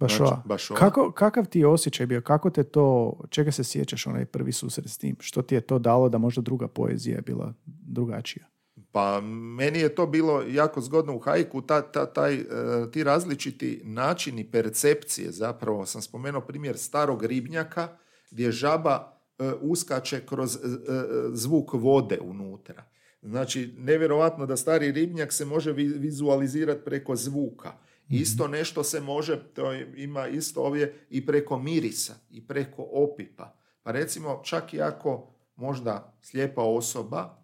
Bašoa. 0.00 0.42
Znači, 0.46 0.74
Kako, 0.74 1.12
kakav 1.12 1.46
ti 1.46 1.58
je 1.58 1.66
osjećaj 1.66 2.06
bio? 2.06 2.20
Kako 2.20 2.50
te 2.50 2.62
to, 2.62 3.12
čega 3.30 3.52
se 3.52 3.64
sjećaš 3.64 4.06
onaj 4.06 4.24
prvi 4.24 4.52
susret 4.52 4.90
s 4.90 4.98
tim? 4.98 5.16
Što 5.20 5.42
ti 5.42 5.54
je 5.54 5.60
to 5.60 5.78
dalo 5.78 6.08
da 6.08 6.18
možda 6.18 6.42
druga 6.42 6.68
poezija 6.68 7.16
je 7.16 7.22
bila 7.22 7.54
drugačija? 7.64 8.46
Pa 8.94 9.20
meni 9.20 9.78
je 9.78 9.94
to 9.94 10.06
bilo 10.06 10.42
jako 10.42 10.80
zgodno 10.80 11.14
u 11.14 11.18
hajku, 11.18 11.62
ta, 11.62 11.82
ta, 11.82 12.06
taj, 12.06 12.34
e, 12.34 12.44
ti 12.92 13.04
različiti 13.04 13.80
načini 13.84 14.50
percepcije, 14.50 15.32
zapravo 15.32 15.86
sam 15.86 16.02
spomenuo 16.02 16.40
primjer 16.40 16.78
starog 16.78 17.24
ribnjaka 17.24 17.88
gdje 18.30 18.52
žaba 18.52 19.18
e, 19.38 19.52
uskače 19.60 20.26
kroz 20.26 20.56
e, 20.56 20.58
zvuk 21.32 21.72
vode 21.72 22.18
unutra. 22.20 22.84
Znači, 23.22 23.74
nevjerojatno 23.78 24.46
da 24.46 24.56
stari 24.56 24.92
ribnjak 24.92 25.32
se 25.32 25.44
može 25.44 25.72
vizualizirati 25.72 26.84
preko 26.84 27.16
zvuka. 27.16 27.68
Mhm. 28.06 28.14
Isto 28.14 28.48
nešto 28.48 28.84
se 28.84 29.00
može, 29.00 29.42
to 29.54 29.72
ima 29.96 30.28
isto 30.28 30.62
ovdje 30.62 31.06
i 31.10 31.26
preko 31.26 31.58
mirisa 31.58 32.14
i 32.30 32.46
preko 32.46 32.88
opipa. 32.92 33.56
Pa 33.82 33.90
recimo, 33.90 34.40
čak 34.44 34.74
i 34.74 34.80
ako 34.80 35.34
možda 35.56 36.16
slijepa 36.22 36.62
osoba 36.62 37.43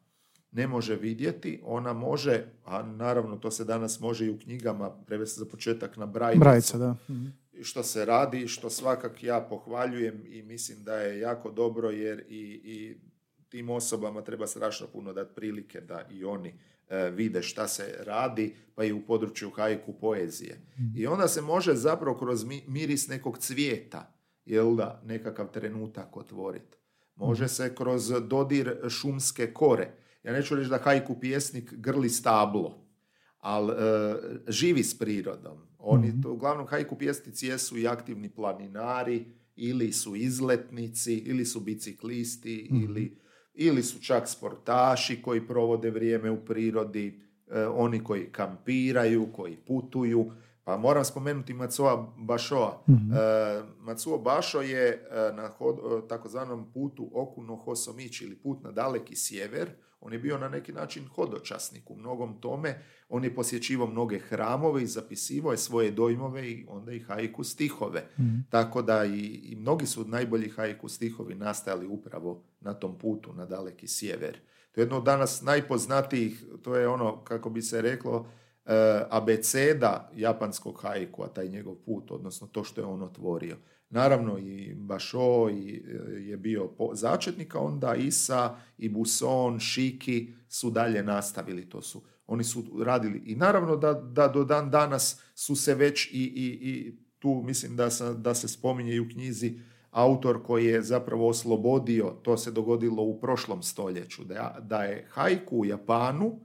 ne 0.52 0.66
može 0.66 0.96
vidjeti, 0.96 1.60
ona 1.64 1.92
može, 1.92 2.44
a 2.64 2.82
naravno 2.82 3.36
to 3.36 3.50
se 3.50 3.64
danas 3.64 4.00
može 4.00 4.26
i 4.26 4.30
u 4.30 4.38
knjigama 4.38 4.90
prevesti 4.90 5.38
za 5.38 5.46
početak 5.46 5.96
na 5.96 6.06
brajnicu. 6.06 6.42
da. 6.78 6.96
Mhm. 7.10 7.26
Što 7.62 7.82
se 7.82 8.04
radi, 8.04 8.48
što 8.48 8.70
svakak 8.70 9.22
ja 9.22 9.46
pohvaljujem 9.50 10.22
i 10.26 10.42
mislim 10.42 10.84
da 10.84 10.96
je 10.96 11.20
jako 11.20 11.50
dobro 11.50 11.90
jer 11.90 12.24
i, 12.28 12.60
i 12.64 12.96
tim 13.48 13.70
osobama 13.70 14.22
treba 14.22 14.46
strašno 14.46 14.86
puno 14.86 15.12
dati 15.12 15.34
prilike 15.34 15.80
da 15.80 16.06
i 16.10 16.24
oni 16.24 16.54
e, 16.88 17.10
vide 17.10 17.42
šta 17.42 17.68
se 17.68 17.96
radi, 18.06 18.54
pa 18.74 18.84
i 18.84 18.92
u 18.92 19.06
području 19.06 19.50
hajku 19.50 19.92
poezije. 19.92 20.60
Mhm. 20.74 20.96
I 20.96 21.06
onda 21.06 21.28
se 21.28 21.40
može 21.40 21.74
zapravo 21.74 22.18
kroz 22.18 22.44
miris 22.66 23.08
nekog 23.08 23.38
cvijeta, 23.38 24.12
jel 24.44 24.76
da, 24.76 25.02
nekakav 25.04 25.52
trenutak 25.52 26.16
otvoriti. 26.16 26.76
Može 27.16 27.44
mhm. 27.44 27.50
se 27.50 27.74
kroz 27.74 28.12
dodir 28.28 28.76
šumske 28.88 29.52
kore 29.52 29.99
ja 30.22 30.32
neću 30.32 30.56
reći 30.56 30.70
da 30.70 30.78
hajku 30.78 31.20
pjesnik 31.20 31.74
grli 31.74 32.08
stablo, 32.08 32.86
ali 33.38 33.72
e, 33.72 34.14
živi 34.48 34.82
s 34.82 34.98
prirodom. 34.98 35.58
Oni, 35.78 36.08
mm 36.08 36.22
to, 36.22 36.32
uglavnom 36.32 36.66
hajku 36.66 36.98
pjesnici 36.98 37.46
jesu 37.46 37.78
i 37.78 37.88
aktivni 37.88 38.28
planinari, 38.28 39.24
ili 39.56 39.92
su 39.92 40.16
izletnici, 40.16 41.14
ili 41.14 41.44
su 41.44 41.60
biciklisti, 41.60 42.68
mhm. 42.72 42.84
ili, 42.84 43.18
ili 43.54 43.82
su 43.82 44.02
čak 44.02 44.28
sportaši 44.28 45.22
koji 45.22 45.46
provode 45.46 45.90
vrijeme 45.90 46.30
u 46.30 46.44
prirodi, 46.44 47.20
e, 47.50 47.66
oni 47.66 48.04
koji 48.04 48.32
kampiraju, 48.32 49.28
koji 49.32 49.56
putuju. 49.56 50.32
Pa 50.64 50.76
moram 50.76 51.04
spomenuti 51.04 51.54
Macoa 51.54 52.14
Bašoa. 52.18 52.82
mm 52.88 52.94
Macuo 53.78 54.18
Bašo 54.18 54.60
je 54.60 55.08
na 55.34 55.48
hod, 55.48 56.08
takozvanom 56.08 56.72
putu 56.72 57.10
Okuno 57.14 57.56
Hosomić 57.56 58.20
ili 58.20 58.36
put 58.36 58.62
na 58.62 58.72
daleki 58.72 59.16
sjever, 59.16 59.70
on 60.00 60.12
je 60.12 60.18
bio 60.18 60.38
na 60.38 60.48
neki 60.48 60.72
način 60.72 61.08
hodočasnik 61.08 61.90
u 61.90 61.96
mnogom 61.96 62.40
tome. 62.40 62.82
On 63.08 63.24
je 63.24 63.34
posjećivao 63.34 63.86
mnoge 63.86 64.18
hramove 64.18 64.82
i 64.82 64.86
zapisivao 64.86 65.52
je 65.52 65.58
svoje 65.58 65.90
dojmove 65.90 66.50
i 66.50 66.66
onda 66.68 66.92
i 66.92 67.00
hajku 67.00 67.44
stihove. 67.44 68.08
Mhm. 68.20 68.36
Tako 68.50 68.82
da 68.82 69.04
i, 69.04 69.18
i 69.24 69.56
mnogi 69.56 69.86
su 69.86 70.04
najbolji 70.04 70.48
hajku 70.48 70.88
stihovi 70.88 71.34
nastajali 71.34 71.86
upravo 71.86 72.42
na 72.60 72.74
tom 72.74 72.98
putu 72.98 73.32
na 73.32 73.46
daleki 73.46 73.88
sjever. 73.88 74.38
To 74.72 74.80
je 74.80 74.82
jedno 74.82 74.96
od 74.96 75.04
danas 75.04 75.42
najpoznatijih, 75.42 76.44
to 76.62 76.76
je 76.76 76.88
ono, 76.88 77.24
kako 77.24 77.50
bi 77.50 77.62
se 77.62 77.82
reklo, 77.82 78.26
e, 78.66 79.02
abeceda 79.10 80.10
japanskog 80.16 80.80
hajku, 80.82 81.22
a 81.22 81.28
taj 81.28 81.48
njegov 81.48 81.74
put, 81.74 82.10
odnosno 82.10 82.46
to 82.46 82.64
što 82.64 82.80
je 82.80 82.86
on 82.86 83.02
otvorio. 83.02 83.56
Naravno 83.90 84.38
i 84.38 84.74
Bašo 84.74 85.48
e, 85.48 85.52
je 86.20 86.36
bio 86.36 86.70
začetnik, 86.92 87.54
a 87.54 87.58
onda 87.58 87.94
Isa 87.94 88.56
i 88.78 88.88
Buson, 88.88 89.58
Šiki 89.58 90.32
su 90.48 90.70
dalje 90.70 91.02
nastavili. 91.02 91.68
To 91.68 91.82
su, 91.82 92.02
oni 92.26 92.44
su 92.44 92.64
radili. 92.84 93.22
I 93.26 93.36
naravno 93.36 93.76
da, 93.76 93.92
da 93.92 94.28
do 94.28 94.44
dan 94.44 94.70
danas 94.70 95.22
su 95.34 95.56
se 95.56 95.74
već 95.74 96.06
i, 96.06 96.10
i, 96.12 96.68
i 96.70 96.98
tu 97.18 97.42
mislim 97.44 97.76
da, 97.76 97.88
da 98.16 98.34
se 98.34 98.48
spominje 98.48 98.94
i 98.94 99.00
u 99.00 99.08
knjizi 99.08 99.60
autor 99.90 100.42
koji 100.42 100.66
je 100.66 100.82
zapravo 100.82 101.28
oslobodio, 101.28 102.16
to 102.22 102.36
se 102.36 102.50
dogodilo 102.50 103.02
u 103.02 103.20
prošlom 103.20 103.62
stoljeću, 103.62 104.24
da, 104.24 104.58
da 104.62 104.82
je 104.82 105.06
hajku 105.10 105.58
u 105.58 105.64
Japanu 105.64 106.40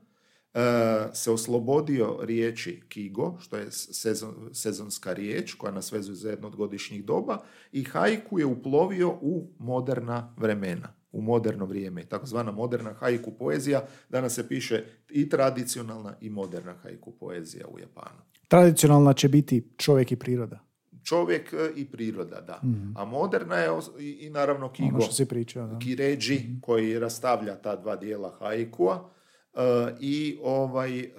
se 1.14 1.32
oslobodio 1.32 2.18
riječi 2.22 2.82
kigo, 2.88 3.38
što 3.40 3.58
je 3.58 3.72
sezon, 3.72 4.34
sezonska 4.54 5.14
riječ 5.14 5.54
koja 5.54 5.72
nas 5.72 5.92
vezuje 5.92 6.16
za 6.16 6.30
jedno 6.30 6.48
od 6.48 6.56
godišnjih 6.56 7.06
doba 7.06 7.38
i 7.72 7.84
haiku 7.84 8.40
je 8.40 8.46
uplovio 8.46 9.10
u 9.10 9.48
moderna 9.60 10.34
vremena, 10.38 10.94
u 11.12 11.22
moderno 11.22 11.66
vrijeme, 11.66 12.06
takozvana 12.06 12.52
moderna 12.52 12.94
haiku 12.94 13.32
poezija. 13.32 13.84
Danas 14.10 14.34
se 14.34 14.48
piše 14.48 14.84
i 15.10 15.30
tradicionalna 15.30 16.16
i 16.22 16.30
moderna 16.30 16.74
haiku 16.74 17.12
poezija 17.12 17.68
u 17.68 17.80
Japanu. 17.80 18.22
Tradicionalna 18.48 19.14
će 19.14 19.30
biti 19.30 19.68
čovjek 19.78 20.12
i 20.12 20.16
priroda. 20.16 20.60
Čovjek 21.04 21.54
e, 21.54 21.72
i 21.76 21.86
priroda, 21.86 22.42
da. 22.42 22.60
Mhm. 22.64 22.92
A 22.96 23.06
moderna 23.06 23.56
je 23.56 23.70
i, 24.00 24.12
i 24.12 24.30
naravno 24.30 24.72
kigo. 24.72 24.96
Ono 24.96 25.02
što 25.02 25.14
si 25.14 25.26
pričao, 25.26 25.68
da. 25.68 25.80
Kiređi, 25.80 26.36
mm 26.36 26.62
koji 26.62 27.00
rastavlja 27.00 27.56
ta 27.56 27.76
dva 27.76 27.96
dijela 27.96 28.36
haikua 28.40 29.10
E, 29.10 29.15
i 30.00 30.38
ovaj, 30.44 31.00
e, 31.00 31.12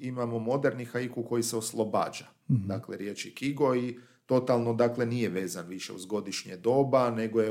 imamo 0.00 0.38
moderni 0.38 0.84
haiku 0.84 1.22
koji 1.22 1.42
se 1.42 1.56
oslobađa. 1.56 2.24
mm 2.48 2.66
Dakle, 2.66 2.96
riječi 2.96 3.34
kigo 3.34 3.74
i 3.74 3.98
totalno 4.26 4.74
dakle 4.74 5.06
nije 5.06 5.28
vezan 5.28 5.66
više 5.68 5.92
uz 5.92 6.06
godišnje 6.06 6.56
doba, 6.56 7.10
nego 7.10 7.40
je 7.40 7.50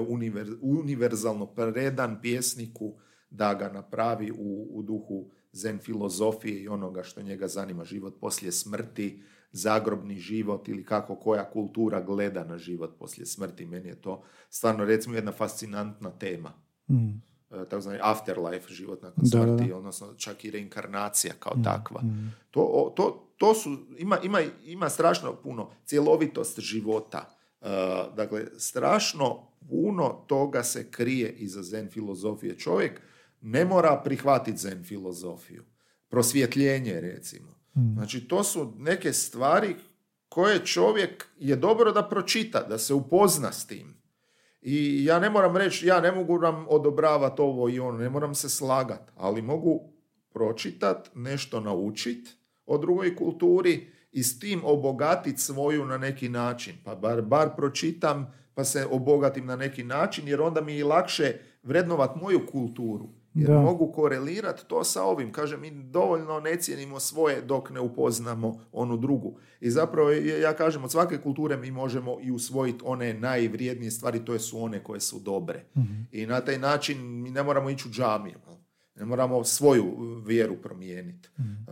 univerzalno 0.61 1.45
predan 1.45 2.21
pjesniku 2.21 2.95
da 3.29 3.53
ga 3.53 3.69
napravi 3.69 4.31
u, 4.31 4.67
u 4.71 4.83
duhu 4.83 5.31
zen 5.51 5.79
filozofije 5.79 6.61
i 6.61 6.67
onoga 6.67 7.03
što 7.03 7.21
njega 7.21 7.47
zanima, 7.47 7.83
život 7.83 8.19
poslije 8.21 8.51
smrti, 8.51 9.23
zagrobni 9.51 10.19
život 10.19 10.67
ili 10.67 10.85
kako 10.85 11.15
koja 11.15 11.51
kultura 11.51 12.01
gleda 12.01 12.43
na 12.43 12.57
život 12.57 12.99
poslije 12.99 13.25
smrti. 13.25 13.65
Meni 13.65 13.89
je 13.89 14.01
to 14.01 14.23
stvarno 14.49 14.85
recimo 14.85 15.15
jedna 15.15 15.31
fascinantna 15.31 16.17
tema. 16.17 16.53
mm 16.89 17.35
takozvani 17.63 18.00
afterlife, 18.02 18.74
život 18.74 19.02
nakon 19.02 19.26
smrti, 19.26 19.72
odnosno 19.74 20.13
čak 20.18 20.46
i 20.46 20.52
reinkarnacija 20.52 21.34
kao 21.39 21.54
mm, 21.58 21.63
takva. 21.63 22.02
Mm. 22.02 22.36
To, 22.52 22.94
to, 22.96 23.34
to 23.38 23.54
su, 23.54 23.78
ima, 23.98 24.20
ima, 24.24 24.41
ima 24.65 24.89
strašno 24.89 25.36
puno 25.36 25.70
cjelovitost 25.86 26.60
života. 26.60 27.32
Uh, 27.62 27.68
dakle, 28.15 28.46
strašno 28.58 29.48
puno 29.70 30.24
toga 30.28 30.63
se 30.63 30.91
krije 30.91 31.32
iza 31.32 31.63
zen 31.63 31.89
filozofije. 31.89 32.58
Čovjek 32.58 33.02
ne 33.41 33.65
mora 33.65 34.02
prihvatiti 34.04 34.58
zen 34.58 34.84
filozofiju. 34.84 35.63
Prosvjetljenje, 36.08 37.02
recimo. 37.02 37.52
Mm. 37.76 37.94
Znači, 37.94 38.28
to 38.28 38.44
su 38.44 38.74
neke 38.78 39.13
stvari 39.13 39.76
koje 40.30 40.65
čovjek 40.65 41.28
je 41.39 41.56
dobro 41.56 41.91
da 41.91 42.10
pročita, 42.10 42.63
da 42.63 42.78
se 42.78 42.94
upozna 42.94 43.52
s 43.52 43.68
tim. 43.68 43.94
I 44.67 45.06
ja 45.06 45.19
ne 45.19 45.30
moram 45.30 45.58
reći, 45.58 45.88
ja 45.88 46.01
ne 46.01 46.12
mogu 46.12 46.39
nam 46.39 46.65
odobravati 46.69 47.41
ovo 47.41 47.69
i 47.69 47.80
ono, 47.80 47.97
ne 47.97 48.10
moram 48.10 48.36
se 48.36 48.49
slagati, 48.49 49.12
ali 49.15 49.41
mogu 49.41 49.82
pročitat, 50.34 51.12
nešto 51.15 51.60
naučit 51.60 52.38
o 52.65 52.78
drugoj 52.78 53.15
kulturi 53.15 53.88
i 54.12 54.23
s 54.23 54.39
tim 54.39 54.62
obogatiti 54.63 55.41
svoju 55.41 55.86
na 55.86 55.97
neki 55.97 56.30
način. 56.30 56.73
Pa 56.84 56.95
bar, 56.95 57.21
bar 57.21 57.49
pročitam 57.56 58.34
pa 58.54 58.63
se 58.63 58.88
obogatim 58.91 59.45
na 59.45 59.56
neki 59.56 59.84
način 59.84 60.28
jer 60.28 60.41
onda 60.41 60.62
mi 60.62 60.78
je 60.78 60.86
lakše 60.86 61.34
vrednovat 61.63 62.15
moju 62.15 62.45
kulturu. 62.51 63.10
Jer 63.36 63.50
da. 63.50 63.62
mogu 63.62 63.91
korelirati 63.91 64.65
to 64.67 64.84
sa 64.84 65.04
ovim. 65.04 65.32
Kažem, 65.32 65.62
mi 65.62 65.71
dovoljno 65.71 66.39
ne 66.39 66.56
cijenimo 66.56 67.00
svoje 67.00 67.41
dok 67.41 67.69
ne 67.69 67.80
upoznamo 67.80 68.62
onu 68.71 68.98
drugu. 68.98 69.38
I 69.62 69.71
zapravo, 69.71 70.12
ja 70.41 70.54
kažem, 70.54 70.84
od 70.84 70.91
svake 70.91 71.17
kulture 71.17 71.58
mi 71.58 71.71
možemo 71.71 72.17
i 72.21 72.32
usvojiti 72.32 72.84
one 72.86 73.13
najvrijednije 73.13 73.91
stvari, 73.91 74.26
to 74.26 74.39
su 74.39 74.63
one 74.63 74.84
koje 74.84 75.00
su 75.00 75.19
dobre. 75.19 75.63
Mhm. 75.78 76.02
I 76.12 76.26
na 76.26 76.41
taj 76.41 76.58
način 76.58 77.21
mi 77.21 77.32
ne 77.32 77.43
moramo 77.43 77.69
ići 77.69 77.88
u 77.88 77.91
džamiju. 77.91 78.39
Ne 78.95 79.05
moramo 79.05 79.43
svoju 79.43 79.86
vjeru 80.25 80.55
promijeniti. 80.55 81.29
mm 81.39 81.65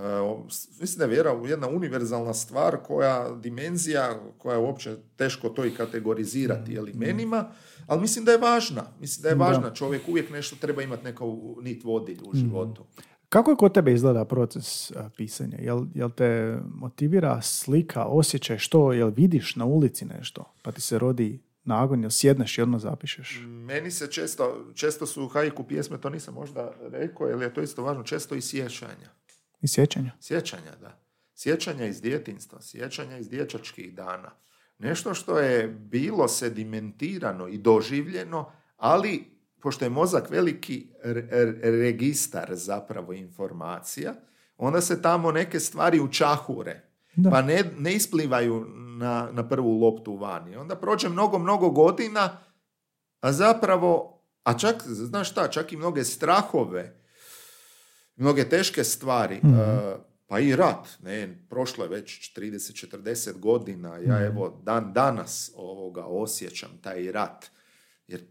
mislim 0.79 0.97
da 0.97 1.03
je 1.03 1.09
vjera 1.09 1.31
jedna 1.45 1.67
univerzalna 1.67 2.33
stvar 2.33 2.77
koja, 2.77 3.36
dimenzija 3.36 4.19
koja 4.38 4.53
je 4.53 4.59
uopće 4.59 4.95
teško 5.15 5.49
to 5.49 5.65
i 5.65 5.71
kategorizirati 5.71 6.71
mm 6.71 6.88
imenima, 6.93 7.51
ali 7.88 8.01
mislim 8.01 8.25
da 8.25 8.31
je 8.31 8.38
važna. 8.38 8.83
Mislim 8.99 9.23
da 9.23 9.29
je 9.29 9.36
važna. 9.36 9.73
Čovjek 9.73 10.07
uvijek 10.07 10.29
nešto 10.29 10.55
treba 10.55 10.81
imati 10.81 11.03
neku 11.03 11.57
nit 11.62 11.83
vodilju 11.83 12.23
u 12.25 12.29
mhm. 12.29 12.39
životu. 12.39 12.86
Kako 13.29 13.51
je 13.51 13.57
kod 13.57 13.73
tebe 13.73 13.93
izgleda 13.93 14.25
proces 14.25 14.91
pisanja? 15.17 15.57
Jel, 15.62 15.86
jel 15.93 16.09
te 16.09 16.59
motivira 16.65 17.41
slika, 17.41 18.05
osjećaj, 18.05 18.57
što, 18.57 18.93
jel 18.93 19.12
vidiš 19.15 19.55
na 19.55 19.65
ulici 19.65 20.05
nešto, 20.05 20.53
pa 20.62 20.71
ti 20.71 20.81
se 20.81 20.99
rodi 20.99 21.39
nagon, 21.63 22.02
jel 22.02 22.10
sjedneš 22.10 22.58
i 22.58 22.62
odmah 22.62 22.82
zapišeš? 22.82 23.39
Meni 23.45 23.91
se 23.91 24.08
često, 24.12 24.71
često 24.76 25.06
su 25.06 25.28
hajku 25.28 25.63
pjesme, 25.63 26.02
to 26.02 26.10
nisam 26.10 26.34
možda 26.34 26.73
rekao, 26.82 27.28
jer 27.28 27.41
je 27.41 27.54
to 27.54 27.62
isto 27.62 27.84
važno, 27.84 28.04
često 28.04 28.36
i 28.36 28.41
sjećanja. 28.41 29.10
I 29.62 29.67
sjećanja? 29.67 30.12
Sjećanja, 30.21 30.76
da. 30.82 31.04
Sjećanja 31.36 31.86
iz 31.86 32.02
djetinstva, 32.02 32.62
sjećanja 32.62 33.17
iz 33.17 33.30
dječačkih 33.30 33.95
dana. 33.95 34.32
Nešto 34.80 35.13
što 35.13 35.39
je 35.39 35.67
bilo 35.67 36.28
sedimentirano 36.28 37.47
i 37.47 37.58
doživljeno, 37.58 38.52
ali 38.78 39.34
pošto 39.62 39.86
je 39.86 39.89
mozak 39.89 40.30
veliki 40.30 40.88
registar 41.63 42.56
zapravo 42.56 43.13
informacija, 43.13 44.13
onda 44.58 44.82
se 44.82 45.02
tamo 45.02 45.32
neke 45.32 45.60
stvari 45.60 45.99
učahure. 45.99 46.92
Pa 47.32 47.41
ne, 47.41 47.63
ne 47.78 47.93
isplivaju 47.93 48.65
na, 48.97 49.30
na 49.32 49.49
prvu 49.49 49.80
loptu 49.80 50.15
vani. 50.15 50.56
Onda 50.56 50.76
prođe 50.76 51.10
mnogo, 51.10 51.39
mnogo 51.39 51.69
godina, 51.69 52.38
a 53.19 53.32
zapravo, 53.32 54.21
a 54.43 54.58
čak, 54.58 54.84
znaš 54.88 55.32
šta, 55.32 55.47
čak 55.47 55.73
i 55.73 55.78
mnoge 55.78 56.04
strahove, 56.04 56.99
mnoge 58.15 58.49
teške 58.49 58.84
stvari, 58.84 59.36
mhm. 59.43 59.62
pa 60.28 60.39
i 60.39 60.56
rat, 60.56 60.88
ne, 61.04 61.45
prošlo 61.49 61.84
je 61.84 61.89
već 61.89 62.38
30-40 62.38 63.39
godina, 63.39 63.97
ja 63.97 64.15
mhm. 64.15 64.23
evo 64.23 64.62
dan 64.63 64.93
danas 64.93 65.52
ovoga 65.56 66.06
osjećam 66.06 66.80
taj 66.82 67.12
rat, 67.12 67.45
jer 68.08 68.21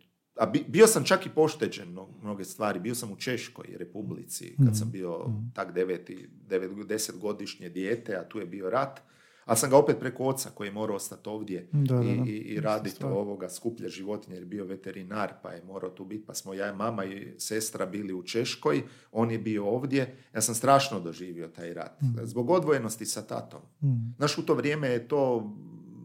a 0.43 0.47
bio 0.69 0.87
sam 0.87 1.05
čak 1.05 1.27
i 1.27 1.31
pošteđen 1.31 1.99
mnoge 2.23 2.45
stvari. 2.45 2.81
Bio 2.81 2.95
sam 2.95 3.13
u 3.13 3.17
Češkoj 3.17 3.67
republici 3.79 4.57
kad 4.65 4.79
sam 4.79 4.89
mhm. 4.89 4.93
bio 4.93 5.27
tak 5.55 5.73
deveti, 5.75 6.29
devet, 6.49 6.71
deset 6.89 7.19
godišnje 7.19 7.69
dijete, 7.69 8.17
a 8.17 8.29
tu 8.29 8.39
je 8.39 8.47
bio 8.47 8.71
rat. 8.71 9.01
A 9.45 9.57
sam 9.57 9.71
ga 9.71 9.77
opet 9.77 9.97
preko 10.01 10.25
oca 10.25 10.51
koji 10.55 10.69
je 10.69 10.73
morao 10.73 10.97
ostati 10.97 11.29
ovdje 11.29 11.69
i, 12.05 12.31
i, 12.31 12.37
i 12.37 12.61
raditi 12.61 13.05
ovoga 13.05 13.49
skuplje 13.49 13.89
životinje 13.89 14.37
jer 14.37 14.43
je 14.43 14.47
bio 14.47 14.65
veterinar 14.65 15.33
pa 15.43 15.53
je 15.53 15.65
morao 15.65 15.91
tu 15.91 16.05
biti. 16.05 16.27
Pa 16.27 16.35
smo 16.35 16.55
ja, 16.55 16.75
mama 16.75 17.05
i 17.05 17.35
sestra 17.39 17.87
bili 17.87 18.13
u 18.13 18.23
Češkoj, 18.23 18.83
on 19.13 19.31
je 19.31 19.39
bio 19.39 19.67
ovdje. 19.67 20.17
Ja 20.35 20.41
sam 20.41 20.55
strašno 20.55 21.01
doživio 21.01 21.49
taj 21.49 21.75
rat. 21.75 22.03
Mhm. 22.03 22.25
Zbog 22.25 22.51
odvojenosti 22.51 23.07
sa 23.07 23.23
tatom. 23.23 23.61
Mm. 23.83 24.15
Znaš, 24.17 24.39
u 24.39 24.47
to 24.47 24.55
vrijeme 24.55 24.89
je 24.89 25.09
to 25.09 25.53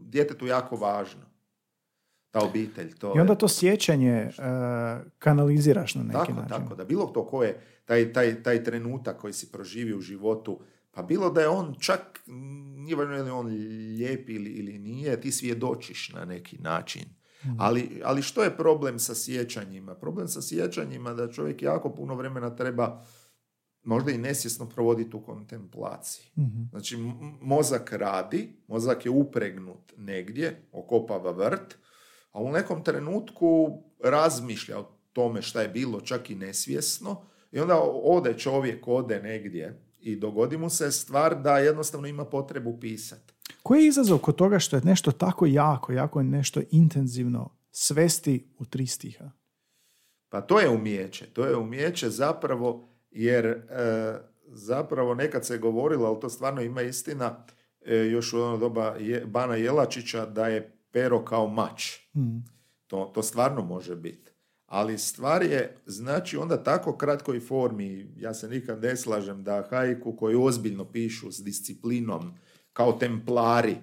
djetetu 0.08 0.46
jako 0.46 0.76
važno 0.76 1.27
ta 2.40 2.46
obitelj. 2.46 2.94
To 2.94 3.12
I 3.16 3.20
onda 3.20 3.34
to 3.34 3.48
sjećanje 3.48 4.28
uh, 4.28 4.44
kanaliziraš 5.18 5.94
na 5.94 6.02
neki 6.02 6.18
tako, 6.18 6.32
način. 6.32 6.48
Tako, 6.48 6.74
da 6.74 6.84
bilo 6.84 7.06
to 7.06 7.26
ko 7.26 7.42
je 7.42 7.60
taj, 7.84 8.12
taj, 8.12 8.42
taj 8.42 8.64
trenutak 8.64 9.20
koji 9.20 9.32
si 9.32 9.52
proživio 9.52 9.98
u 9.98 10.00
životu, 10.00 10.60
pa 10.90 11.02
bilo 11.02 11.30
da 11.30 11.40
je 11.40 11.48
on 11.48 11.74
čak, 11.80 12.20
nije 12.76 12.96
važno 12.96 13.14
je 13.14 13.22
li 13.22 13.30
on 13.30 13.46
lijep 13.46 14.28
ili, 14.28 14.50
ili 14.50 14.78
nije, 14.78 15.20
ti 15.20 15.32
svjedočiš 15.32 16.12
na 16.14 16.24
neki 16.24 16.58
način. 16.58 17.02
Mhm. 17.44 17.54
Ali, 17.58 18.00
ali 18.04 18.22
što 18.22 18.42
je 18.42 18.56
problem 18.56 18.98
sa 18.98 19.14
sjećanjima? 19.14 19.94
Problem 19.94 20.28
sa 20.28 20.42
sjećanjima 20.42 21.14
da 21.14 21.30
čovjek 21.30 21.62
jako 21.62 21.94
puno 21.94 22.14
vremena 22.14 22.56
treba 22.56 23.04
možda 23.82 24.10
i 24.10 24.18
nesvjesno 24.18 24.68
provoditi 24.68 25.16
u 25.16 25.22
kontemplaciji. 25.22 26.30
mm 26.36 26.68
Znači, 26.70 26.96
mozak 27.40 27.92
radi, 27.92 28.48
mozak 28.68 29.04
je 29.04 29.10
upregnut 29.10 29.92
negdje, 29.96 30.62
okopava 30.72 31.30
vrt, 31.30 31.78
a 32.32 32.40
u 32.40 32.52
nekom 32.52 32.84
trenutku 32.84 33.82
razmišlja 34.04 34.78
o 34.78 34.84
tome 35.12 35.42
šta 35.42 35.62
je 35.62 35.68
bilo, 35.68 36.00
čak 36.00 36.30
i 36.30 36.34
nesvjesno, 36.34 37.22
i 37.52 37.60
onda 37.60 37.80
ode 38.02 38.38
čovjek, 38.38 38.88
ode 38.88 39.22
negdje 39.22 39.82
i 40.00 40.16
dogodi 40.16 40.56
mu 40.56 40.70
se 40.70 40.90
stvar 40.90 41.42
da 41.42 41.58
jednostavno 41.58 42.08
ima 42.08 42.24
potrebu 42.24 42.80
pisati. 42.80 43.34
Koji 43.62 43.82
je 43.82 43.88
izazov 43.88 44.18
kod 44.18 44.36
toga 44.36 44.58
što 44.58 44.76
je 44.76 44.82
nešto 44.84 45.12
tako 45.12 45.46
jako, 45.46 45.92
jako 45.92 46.22
nešto 46.22 46.60
intenzivno 46.70 47.50
svesti 47.70 48.48
u 48.58 48.64
tri 48.64 48.86
stiha? 48.86 49.30
Pa 50.28 50.40
to 50.40 50.60
je 50.60 50.68
umijeće. 50.68 51.26
To 51.26 51.44
je 51.44 51.56
umijeće 51.56 52.10
zapravo 52.10 52.88
jer 53.10 53.46
e, 53.46 53.62
zapravo 54.46 55.14
nekad 55.14 55.46
se 55.46 55.54
je 55.54 55.58
govorilo, 55.58 56.06
ali 56.08 56.20
to 56.20 56.28
stvarno 56.28 56.62
ima 56.62 56.82
istina, 56.82 57.44
e, 57.80 57.96
još 57.96 58.32
u 58.32 58.40
ono 58.40 58.56
doba 58.56 58.96
je, 58.98 59.26
Bana 59.26 59.54
Jelačića, 59.54 60.26
da 60.26 60.46
je 60.46 60.77
pero 60.90 61.24
kao 61.24 61.48
mač. 61.48 61.96
Mm. 62.16 62.38
To, 62.86 63.10
to 63.14 63.22
stvarno 63.22 63.62
može 63.62 63.96
biti. 63.96 64.30
Ali 64.66 64.98
stvar 64.98 65.42
je, 65.42 65.76
znači 65.86 66.36
onda 66.36 66.62
tako 66.62 66.96
kratkoj 66.96 67.40
formi, 67.40 68.14
ja 68.16 68.34
se 68.34 68.48
nikad 68.48 68.82
ne 68.82 68.96
slažem 68.96 69.44
da 69.44 69.66
hajku 69.70 70.16
koji 70.16 70.36
ozbiljno 70.36 70.84
pišu 70.84 71.32
s 71.32 71.44
disciplinom, 71.44 72.34
kao 72.72 72.92
templari, 72.92 73.76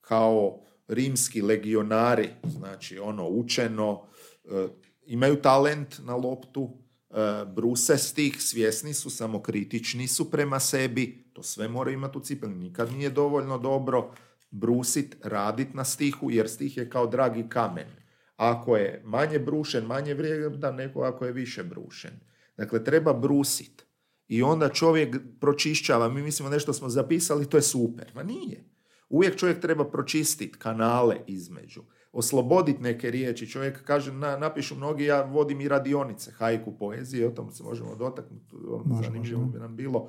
kao 0.00 0.60
rimski 0.88 1.42
legionari, 1.42 2.28
znači 2.58 2.98
ono 2.98 3.28
učeno, 3.28 4.02
e, 4.44 4.68
imaju 5.06 5.42
talent 5.42 6.00
na 6.04 6.16
loptu, 6.16 6.70
e, 7.10 7.14
bruse 7.54 7.98
stih, 7.98 8.42
svjesni 8.42 8.94
su, 8.94 9.10
samo 9.10 9.42
kritični 9.42 10.08
su 10.08 10.30
prema 10.30 10.60
sebi, 10.60 11.30
to 11.32 11.42
sve 11.42 11.68
mora 11.68 11.90
imati 11.90 12.18
u 12.18 12.20
cipeli, 12.20 12.54
nikad 12.54 12.92
nije 12.92 13.10
dovoljno 13.10 13.58
dobro, 13.58 14.12
brusit, 14.50 15.16
radit 15.22 15.74
na 15.74 15.84
stihu, 15.84 16.30
jer 16.30 16.48
stih 16.48 16.76
je 16.76 16.90
kao 16.90 17.06
dragi 17.06 17.48
kamen. 17.48 17.88
Ako 18.36 18.76
je 18.76 19.02
manje 19.04 19.38
brušen, 19.38 19.84
manje 19.84 20.14
vrijedan 20.14 20.74
nego 20.74 21.00
ako 21.00 21.24
je 21.24 21.32
više 21.32 21.64
brušen. 21.64 22.20
Dakle, 22.56 22.84
treba 22.84 23.12
brusit. 23.12 23.86
I 24.28 24.42
onda 24.42 24.68
čovjek 24.68 25.16
pročišćava. 25.40 26.08
Mi 26.08 26.22
mislimo 26.22 26.50
nešto 26.50 26.72
smo 26.72 26.88
zapisali, 26.88 27.46
to 27.46 27.56
je 27.56 27.62
super. 27.62 28.12
Ma 28.14 28.22
nije. 28.22 28.64
Uvijek 29.08 29.36
čovjek 29.36 29.60
treba 29.60 29.90
pročistiti 29.90 30.58
kanale 30.58 31.16
između. 31.26 31.82
Osloboditi 32.12 32.82
neke 32.82 33.10
riječi. 33.10 33.50
Čovjek 33.50 33.84
kaže, 33.84 34.12
na, 34.12 34.36
napišu 34.36 34.74
mnogi, 34.74 35.04
ja 35.04 35.22
vodim 35.22 35.60
i 35.60 35.68
radionice, 35.68 36.30
hajku, 36.30 36.78
poezije, 36.78 37.28
o 37.28 37.30
tom 37.30 37.50
se 37.50 37.62
možemo 37.62 37.94
dotaknuti. 37.96 38.56
Zanimljivo 39.02 39.44
bi 39.44 39.58
nam 39.58 39.76
bilo 39.76 40.08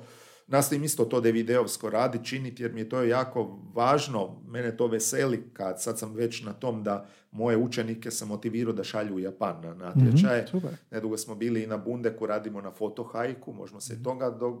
Nastavim 0.52 0.84
isto 0.84 1.04
to 1.04 1.20
videovsko 1.20 1.90
raditi, 1.90 2.24
činiti 2.24 2.62
jer 2.62 2.72
mi 2.72 2.80
je 2.80 2.88
to 2.88 3.02
jako 3.02 3.58
važno. 3.74 4.36
Mene 4.48 4.76
to 4.76 4.86
veseli 4.86 5.42
kad 5.52 5.82
sad 5.82 5.98
sam 5.98 6.14
već 6.14 6.42
na 6.42 6.52
tom 6.52 6.82
da 6.82 7.06
moje 7.30 7.56
učenike 7.56 8.10
sam 8.10 8.28
motivirao 8.28 8.72
da 8.72 8.84
šalju 8.84 9.14
u 9.14 9.20
Japan 9.20 9.60
na 9.62 9.74
natječaje. 9.74 10.46
mm 10.54 10.58
Nedugo 10.90 11.16
smo 11.16 11.34
bili 11.34 11.62
i 11.62 11.66
na 11.66 11.76
Bundeku, 11.76 12.26
radimo 12.26 12.60
na 12.60 12.70
fotohajku, 12.70 13.52
možemo 13.52 13.80
se 13.80 13.94
mm 13.94 14.02
toga 14.04 14.30
do, 14.30 14.60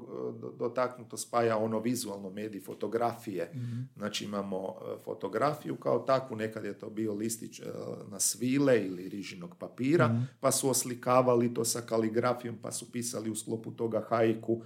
dotaknuti, 0.58 1.16
spaja 1.16 1.56
ono 1.56 1.78
vizualno 1.78 2.30
medij 2.30 2.60
fotografije. 2.60 3.50
mm 3.54 3.88
Znači 3.96 4.24
imamo 4.24 4.74
e, 4.80 5.04
fotografiju 5.04 5.76
kao 5.76 5.98
takvu, 5.98 6.36
nekad 6.36 6.64
je 6.64 6.78
to 6.78 6.90
bio 6.90 7.14
listić 7.14 7.60
e, 7.60 7.64
na 8.10 8.20
svile 8.20 8.86
ili 8.86 9.08
rižinog 9.08 9.56
papira, 9.58 10.08
mhm. 10.08 10.22
pa 10.40 10.52
su 10.52 10.68
oslikavali 10.68 11.54
to 11.54 11.64
sa 11.64 11.80
kaligrafijom, 11.80 12.56
pa 12.62 12.72
su 12.72 12.92
pisali 12.92 13.30
u 13.30 13.36
sklopu 13.36 13.70
toga 13.70 14.02
hajku 14.08 14.62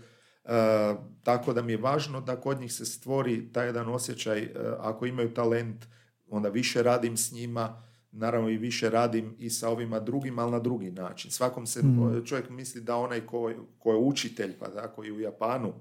tako 1.22 1.52
da 1.52 1.62
mi 1.62 1.72
je 1.72 1.78
važno 1.78 2.20
da 2.20 2.40
kod 2.40 2.61
njih 2.61 2.72
se 2.72 2.85
stvori 2.85 3.52
taj 3.52 3.66
jedan 3.66 3.88
osjećaj, 3.88 4.38
e, 4.38 4.52
ako 4.78 5.06
imaju 5.06 5.35
talent, 5.35 5.87
onda 6.28 6.48
više 6.48 6.82
radim 6.82 7.16
s 7.16 7.32
njima, 7.32 7.82
naravno 8.12 8.48
i 8.48 8.56
više 8.56 8.90
radim 8.90 9.37
i 9.38 9.50
sa 9.50 9.68
ovima 9.68 10.00
drugima, 10.00 10.42
ali 10.42 10.52
na 10.52 10.59
drugi 10.59 10.90
način. 10.90 11.30
Svakom 11.30 11.66
se 11.66 11.82
mm. 11.82 12.24
čovjek 12.24 12.50
misli 12.50 12.80
da 12.80 12.96
onaj 12.96 13.26
ko, 13.26 13.52
ko 13.78 13.92
je 13.92 13.98
učitelj, 13.98 14.59
pa 14.59 14.68
tako 14.68 15.04
i 15.04 15.12
u 15.12 15.20
Japanu, 15.20 15.72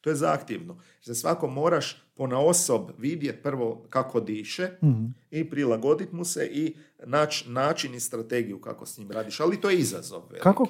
to 0.00 0.10
je 0.10 0.16
zahtjevno. 0.16 0.80
Za 1.02 1.14
svako 1.14 1.48
moraš 1.48 2.02
pona 2.14 2.38
osob 2.38 2.90
vidjeti 2.98 3.42
prvo 3.42 3.86
kako 3.90 4.20
diše 4.20 4.70
mm. 4.82 5.14
i 5.30 5.50
prilagoditi 5.50 6.14
mu 6.14 6.24
se 6.24 6.48
i 6.52 6.76
naći 7.04 7.50
način 7.50 7.94
i 7.94 8.00
strategiju 8.00 8.60
kako 8.60 8.86
s 8.86 8.98
njim 8.98 9.10
radiš. 9.10 9.40
Ali 9.40 9.60
to 9.60 9.70
je 9.70 9.78
izazov. 9.78 10.22
Kako, 10.42 10.66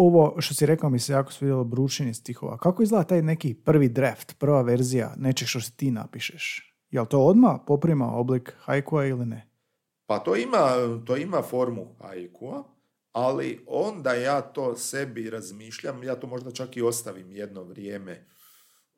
ovo 0.00 0.40
što 0.40 0.54
si 0.54 0.66
rekao 0.66 0.90
mi 0.90 0.98
se 0.98 1.12
jako 1.12 1.32
svidjelo 1.32 1.64
brušenje 1.64 2.14
stihova. 2.14 2.58
Kako 2.58 2.82
izgleda 2.82 3.04
taj 3.04 3.22
neki 3.22 3.54
prvi 3.54 3.88
draft, 3.88 4.38
prva 4.38 4.62
verzija 4.62 5.14
nečeg 5.16 5.48
što 5.48 5.60
si 5.60 5.76
ti 5.76 5.90
napišeš? 5.90 6.74
Jel 6.90 7.06
to 7.06 7.20
odmah 7.20 7.60
poprima 7.66 8.12
oblik 8.12 8.54
haikua 8.58 9.06
ili 9.06 9.26
ne? 9.26 9.50
Pa 10.06 10.18
to 10.18 10.36
ima, 10.36 10.68
to 11.06 11.16
ima 11.16 11.42
formu 11.42 11.94
haikua, 12.00 12.64
ali 13.12 13.64
onda 13.66 14.14
ja 14.14 14.40
to 14.40 14.76
sebi 14.76 15.30
razmišljam, 15.30 16.02
ja 16.02 16.16
to 16.16 16.26
možda 16.26 16.50
čak 16.50 16.76
i 16.76 16.82
ostavim 16.82 17.32
jedno 17.32 17.62
vrijeme 17.62 18.26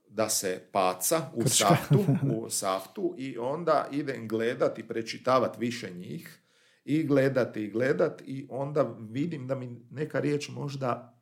da 0.08 0.28
se 0.28 0.68
paca 0.72 1.30
u 1.34 1.48
saftu, 1.48 2.04
u 2.36 2.50
saftu 2.50 3.14
i 3.18 3.38
onda 3.38 3.88
idem 3.90 4.28
gledati 4.28 4.80
i 4.80 4.88
prečitavati 4.88 5.60
više 5.60 5.90
njih 5.90 6.41
i 6.84 7.02
gledati 7.02 7.60
i 7.60 7.70
gledat 7.70 8.22
i 8.26 8.46
onda 8.50 8.96
vidim 9.10 9.46
da 9.46 9.54
mi 9.54 9.86
neka 9.90 10.20
riječ 10.20 10.48
možda 10.48 11.18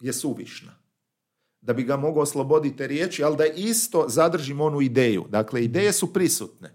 je 0.00 0.12
suvišna. 0.12 0.72
Da 1.60 1.72
bi 1.72 1.82
ga 1.82 1.96
mogao 1.96 2.22
osloboditi 2.22 2.86
riječi, 2.86 3.24
ali 3.24 3.36
da 3.36 3.46
isto 3.46 4.04
zadržim 4.08 4.60
onu 4.60 4.80
ideju. 4.80 5.24
Dakle, 5.28 5.64
ideje 5.64 5.92
su 5.92 6.12
prisutne. 6.12 6.74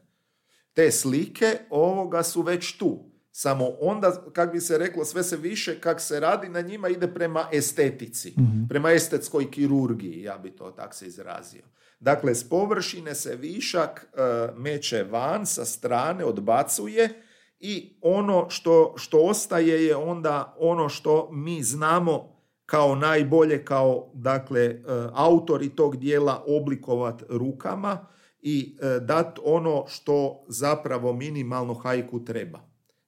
Te 0.74 0.92
slike 0.92 1.58
ovoga 1.70 2.24
su 2.24 2.42
već 2.42 2.78
tu. 2.78 3.10
Samo 3.32 3.68
onda, 3.80 4.24
kak 4.34 4.52
bi 4.52 4.62
se 4.62 4.78
reklo, 4.78 5.06
sve 5.06 5.24
se 5.24 5.38
više 5.38 5.82
kak 5.82 6.02
se 6.02 6.20
radi 6.20 6.50
na 6.50 6.62
njima 6.62 6.90
ide 6.90 7.14
prema 7.14 7.48
estetici, 7.52 8.34
prema 8.70 8.92
estetskoj 8.92 9.52
kirurgiji, 9.52 10.22
ja 10.22 10.38
bi 10.38 10.52
to 10.52 10.72
tako 10.72 10.96
se 10.96 11.08
izrazio. 11.08 11.64
Dakle, 12.00 12.36
s 12.36 12.50
površine 12.50 13.16
se 13.16 13.36
višak 13.36 14.08
e, 14.14 14.22
meće 14.58 15.04
van, 15.04 15.46
sa 15.46 15.66
strane 15.66 16.26
odbacuje 16.26 17.22
i 17.60 17.98
ono 18.02 18.50
što, 18.50 18.94
što 18.98 19.20
ostaje 19.20 19.86
je 19.86 19.96
onda 19.96 20.56
ono 20.60 20.90
što 20.90 21.30
mi 21.32 21.64
znamo 21.64 22.40
kao 22.66 22.96
najbolje, 22.96 23.66
kao 23.66 24.10
dakle, 24.14 24.62
e, 24.62 24.82
autori 25.14 25.70
tog 25.70 25.98
dijela 25.98 26.44
oblikovat 26.48 27.24
rukama 27.30 28.06
i 28.42 28.78
e, 28.82 29.00
dat 29.00 29.40
ono 29.44 29.86
što 29.88 30.46
zapravo 30.48 31.14
minimalno 31.14 31.74
hajku 31.74 32.26
treba. 32.26 32.60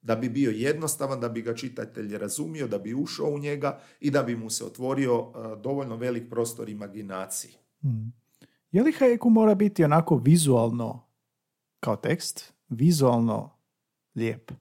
Da 0.02 0.16
bi 0.16 0.30
bio 0.30 0.52
jednostavan, 0.52 1.20
da 1.20 1.30
bi 1.30 1.42
ga 1.42 1.56
čitatelj 1.56 2.18
razumio, 2.18 2.68
da 2.68 2.78
bi 2.78 2.94
ušao 2.94 3.30
u 3.30 3.40
njega 3.40 3.80
i 4.00 4.12
da 4.12 4.24
bi 4.24 4.36
mu 4.36 4.50
se 4.50 4.66
otvorio 4.66 5.20
e, 5.20 5.62
dovoljno 5.64 5.96
velik 5.96 6.30
prostor 6.30 6.70
imaginaciji. 6.70 7.52
Hmm. 7.82 8.14
Je 8.72 8.84
li 8.84 8.92
haiku 8.92 9.30
mora 9.30 9.56
biti 9.56 9.84
onako 9.84 10.18
vizualno 10.18 11.08
kao 11.80 11.96
tekst? 11.96 12.54
Vizualno 12.70 13.61
lijep? 14.16 14.52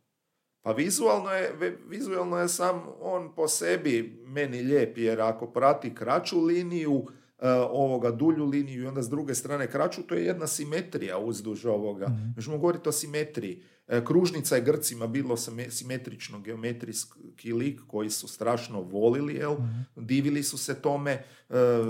Pa 0.62 0.72
vizualno 0.72 1.30
je, 1.30 1.76
vizualno 1.88 2.38
je 2.38 2.48
sam 2.48 2.82
on 3.00 3.34
po 3.34 3.48
sebi 3.48 4.22
meni 4.26 4.62
lijep, 4.62 4.98
jer 4.98 5.20
ako 5.20 5.46
prati 5.46 5.94
kraću 5.94 6.40
liniju, 6.40 7.06
e, 7.38 7.50
ovoga 7.50 8.10
dulju 8.10 8.46
liniju 8.46 8.82
i 8.82 8.86
onda 8.86 9.02
s 9.02 9.08
druge 9.08 9.34
strane 9.34 9.70
kraću, 9.70 10.02
to 10.02 10.14
je 10.14 10.24
jedna 10.24 10.46
simetrija 10.46 11.18
uzduž 11.18 11.66
ovoga. 11.66 12.08
Mm-hmm. 12.08 12.32
Možemo 12.36 12.58
govoriti 12.58 12.88
o 12.88 12.92
simetriji. 12.92 13.62
E, 13.88 14.04
kružnica 14.04 14.56
je 14.56 14.62
Grcima 14.62 15.06
bilo 15.06 15.36
simetrično 15.68 16.40
geometrijski 16.40 17.52
lik 17.52 17.80
koji 17.86 18.10
su 18.10 18.28
strašno 18.28 18.80
volili, 18.80 19.34
jel? 19.34 19.52
Mhm. 19.52 20.04
divili 20.06 20.42
su 20.42 20.58
se 20.58 20.74
tome. 20.74 21.12
E, 21.12 21.22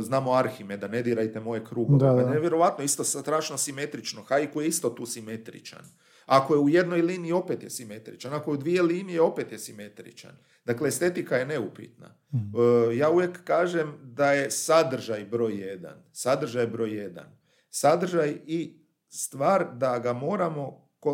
znamo 0.01 0.33
Arhimeda, 0.33 0.89
ne 0.89 1.03
dirajte 1.03 1.41
moje 1.41 1.65
krugove. 1.65 1.99
Da, 1.99 2.23
da. 2.23 2.31
Nevjerovatno, 2.31 2.85
isto 2.85 3.05
strašno 3.05 3.59
simetrično. 3.59 4.23
Haiku 4.23 4.61
je 4.61 4.69
isto 4.69 4.91
tu 4.91 5.07
simetričan. 5.07 5.85
Ako 6.31 6.55
je 6.55 6.61
u 6.61 6.69
jednoj 6.69 7.03
liniji, 7.03 7.33
opet 7.33 7.63
je 7.63 7.71
simetričan. 7.71 8.35
Ako 8.35 8.51
je 8.51 8.55
u 8.55 8.57
dvije 8.57 8.83
linije, 8.83 9.21
opet 9.21 9.53
je 9.53 9.59
simetričan. 9.59 10.31
Dakle, 10.65 10.89
estetika 10.89 11.37
je 11.37 11.47
neupitna. 11.47 12.15
Mhm. 12.35 12.61
E, 12.91 12.97
ja 12.97 13.11
uvijek 13.11 13.45
kažem 13.45 13.95
da 14.03 14.33
je 14.33 14.51
sadržaj 14.51 15.25
broj 15.25 15.55
jedan. 15.55 16.03
Sadržaj 16.13 16.67
broj 16.67 16.97
jedan. 16.97 17.39
Sadržaj 17.71 18.37
i 18.47 18.81
stvar 19.09 19.77
da 19.77 19.99
ga 19.99 20.13
moramo 20.13 20.89
e, 21.05 21.09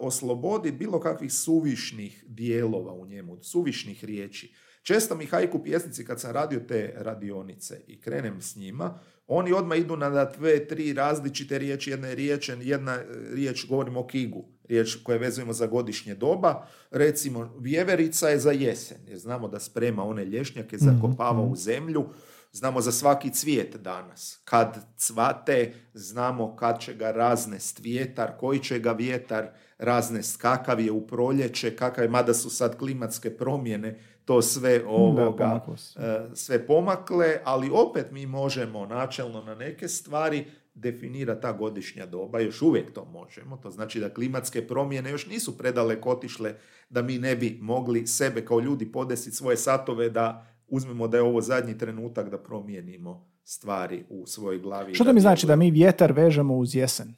osloboditi 0.00 0.76
bilo 0.76 1.00
kakvih 1.00 1.32
suvišnih 1.32 2.24
dijelova 2.26 2.92
u 2.92 3.06
njemu, 3.06 3.42
suvišnih 3.42 4.04
riječi. 4.04 4.54
Često 4.82 5.14
mi 5.14 5.26
hajku 5.26 5.62
pjesnici 5.64 6.04
kad 6.04 6.20
sam 6.20 6.32
radio 6.32 6.60
te 6.60 6.94
radionice 6.96 7.80
i 7.86 8.00
krenem 8.00 8.40
s 8.40 8.56
njima, 8.56 9.00
oni 9.26 9.52
odmah 9.52 9.78
idu 9.78 9.96
na 9.96 10.24
dve, 10.24 10.66
tri 10.66 10.92
različite 10.92 11.58
riječi, 11.58 11.90
jedna 11.90 12.08
je 12.08 12.14
riječ, 12.14 12.50
jedna 12.60 12.98
riječ, 13.34 13.66
govorimo 13.68 14.00
o 14.00 14.06
kigu, 14.06 14.57
riječ 14.68 14.96
koje 15.02 15.18
vezujemo 15.18 15.52
za 15.52 15.66
godišnje 15.66 16.14
doba, 16.14 16.66
recimo 16.90 17.56
vjeverica 17.58 18.28
je 18.28 18.38
za 18.38 18.50
jesen, 18.50 18.98
jer 19.06 19.18
znamo 19.18 19.48
da 19.48 19.60
sprema 19.60 20.04
one 20.04 20.24
lješnjake, 20.24 20.76
mhm, 20.76 20.84
zakopava 20.84 21.40
u 21.40 21.46
mhm. 21.46 21.54
zemlju, 21.54 22.04
znamo 22.52 22.80
za 22.80 22.92
svaki 22.92 23.30
cvijet 23.30 23.76
danas. 23.76 24.40
Kad 24.44 24.86
cvate, 24.96 25.74
znamo 25.94 26.56
kad 26.56 26.80
će 26.80 26.94
ga 26.94 27.10
raznest 27.10 27.80
vjetar, 27.80 28.30
koji 28.40 28.58
će 28.58 28.78
ga 28.78 28.92
vjetar 28.92 29.48
raznest, 29.78 30.36
kakav 30.36 30.80
je 30.80 30.92
u 30.92 31.06
proljeće, 31.06 31.76
kakav 31.76 32.04
je, 32.04 32.10
mada 32.10 32.34
su 32.34 32.50
sad 32.50 32.78
klimatske 32.78 33.36
promjene, 33.36 34.00
to 34.24 34.42
sve 34.42 34.84
ovoga, 34.86 35.60
e, 35.96 36.26
sve 36.34 36.66
pomakle, 36.66 37.40
ali 37.44 37.70
opet 37.72 38.10
mi 38.10 38.26
možemo 38.26 38.86
načelno 38.86 39.42
na 39.42 39.54
neke 39.54 39.88
stvari 39.88 40.46
definira 40.80 41.40
ta 41.40 41.52
godišnja 41.52 42.06
doba, 42.06 42.40
još 42.40 42.62
uvijek 42.62 42.92
to 42.92 43.04
možemo, 43.04 43.56
to 43.56 43.70
znači 43.70 44.00
da 44.00 44.14
klimatske 44.14 44.66
promjene 44.66 45.10
još 45.10 45.26
nisu 45.26 45.58
predaleko 45.58 46.10
otišle 46.10 46.54
da 46.90 47.02
mi 47.02 47.18
ne 47.18 47.36
bi 47.36 47.58
mogli 47.60 48.06
sebe 48.06 48.44
kao 48.44 48.60
ljudi 48.60 48.92
podesiti 48.92 49.36
svoje 49.36 49.56
satove 49.56 50.10
da 50.10 50.46
uzmemo 50.66 51.08
da 51.08 51.16
je 51.16 51.22
ovo 51.22 51.40
zadnji 51.40 51.78
trenutak 51.78 52.30
da 52.30 52.38
promijenimo 52.38 53.30
stvari 53.44 54.04
u 54.08 54.26
svojoj 54.26 54.58
glavi. 54.58 54.94
Što 54.94 55.04
to 55.04 55.12
mi 55.12 55.20
znači 55.20 55.46
da 55.46 55.56
mi 55.56 55.70
vjetar 55.70 56.12
vežemo 56.12 56.56
uz 56.56 56.74
jesen? 56.74 57.14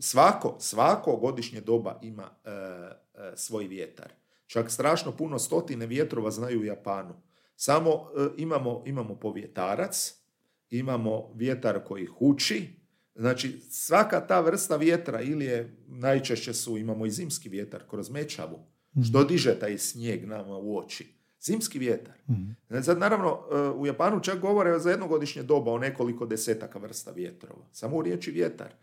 Svako, 0.00 0.56
svako 0.58 1.16
godišnje 1.16 1.60
doba 1.60 1.98
ima 2.02 2.30
e, 2.44 2.50
e, 2.50 3.32
svoj 3.36 3.66
vjetar. 3.66 4.12
Čak 4.46 4.70
strašno 4.70 5.12
puno 5.12 5.38
stotine 5.38 5.86
vjetrova 5.86 6.30
znaju 6.30 6.60
u 6.60 6.64
Japanu. 6.64 7.14
Samo 7.56 7.90
e, 7.90 8.28
imamo, 8.36 8.82
imamo 8.86 9.14
povjetarac, 9.14 10.14
imamo 10.70 11.32
vjetar 11.34 11.84
koji 11.84 12.06
huči, 12.06 12.68
znači 13.14 13.60
svaka 13.70 14.26
ta 14.26 14.40
vrsta 14.40 14.76
vjetra 14.76 15.20
ili 15.20 15.44
je, 15.44 15.76
najčešće 15.86 16.54
su, 16.54 16.78
imamo 16.78 17.06
i 17.06 17.10
zimski 17.10 17.48
vjetar 17.48 17.82
kroz 17.90 18.10
mečavu, 18.10 18.58
mm. 18.96 19.02
što 19.02 19.24
diže 19.24 19.58
taj 19.58 19.78
snijeg 19.78 20.26
nama 20.26 20.56
u 20.56 20.78
oči. 20.78 21.18
Zimski 21.40 21.78
vjetar. 21.78 22.14
mm 22.28 22.82
Sad 22.82 22.98
naravno 22.98 23.38
e, 23.52 23.58
u 23.70 23.86
Japanu 23.86 24.20
čak 24.20 24.40
govore 24.40 24.78
za 24.78 24.90
jednogodišnje 24.90 25.42
doba 25.42 25.72
o 25.72 25.78
nekoliko 25.78 26.26
desetaka 26.26 26.78
vrsta 26.78 27.10
vjetrova. 27.10 27.66
Samo 27.72 27.96
u 27.96 28.02
riječi 28.02 28.30
vjetar. 28.30 28.74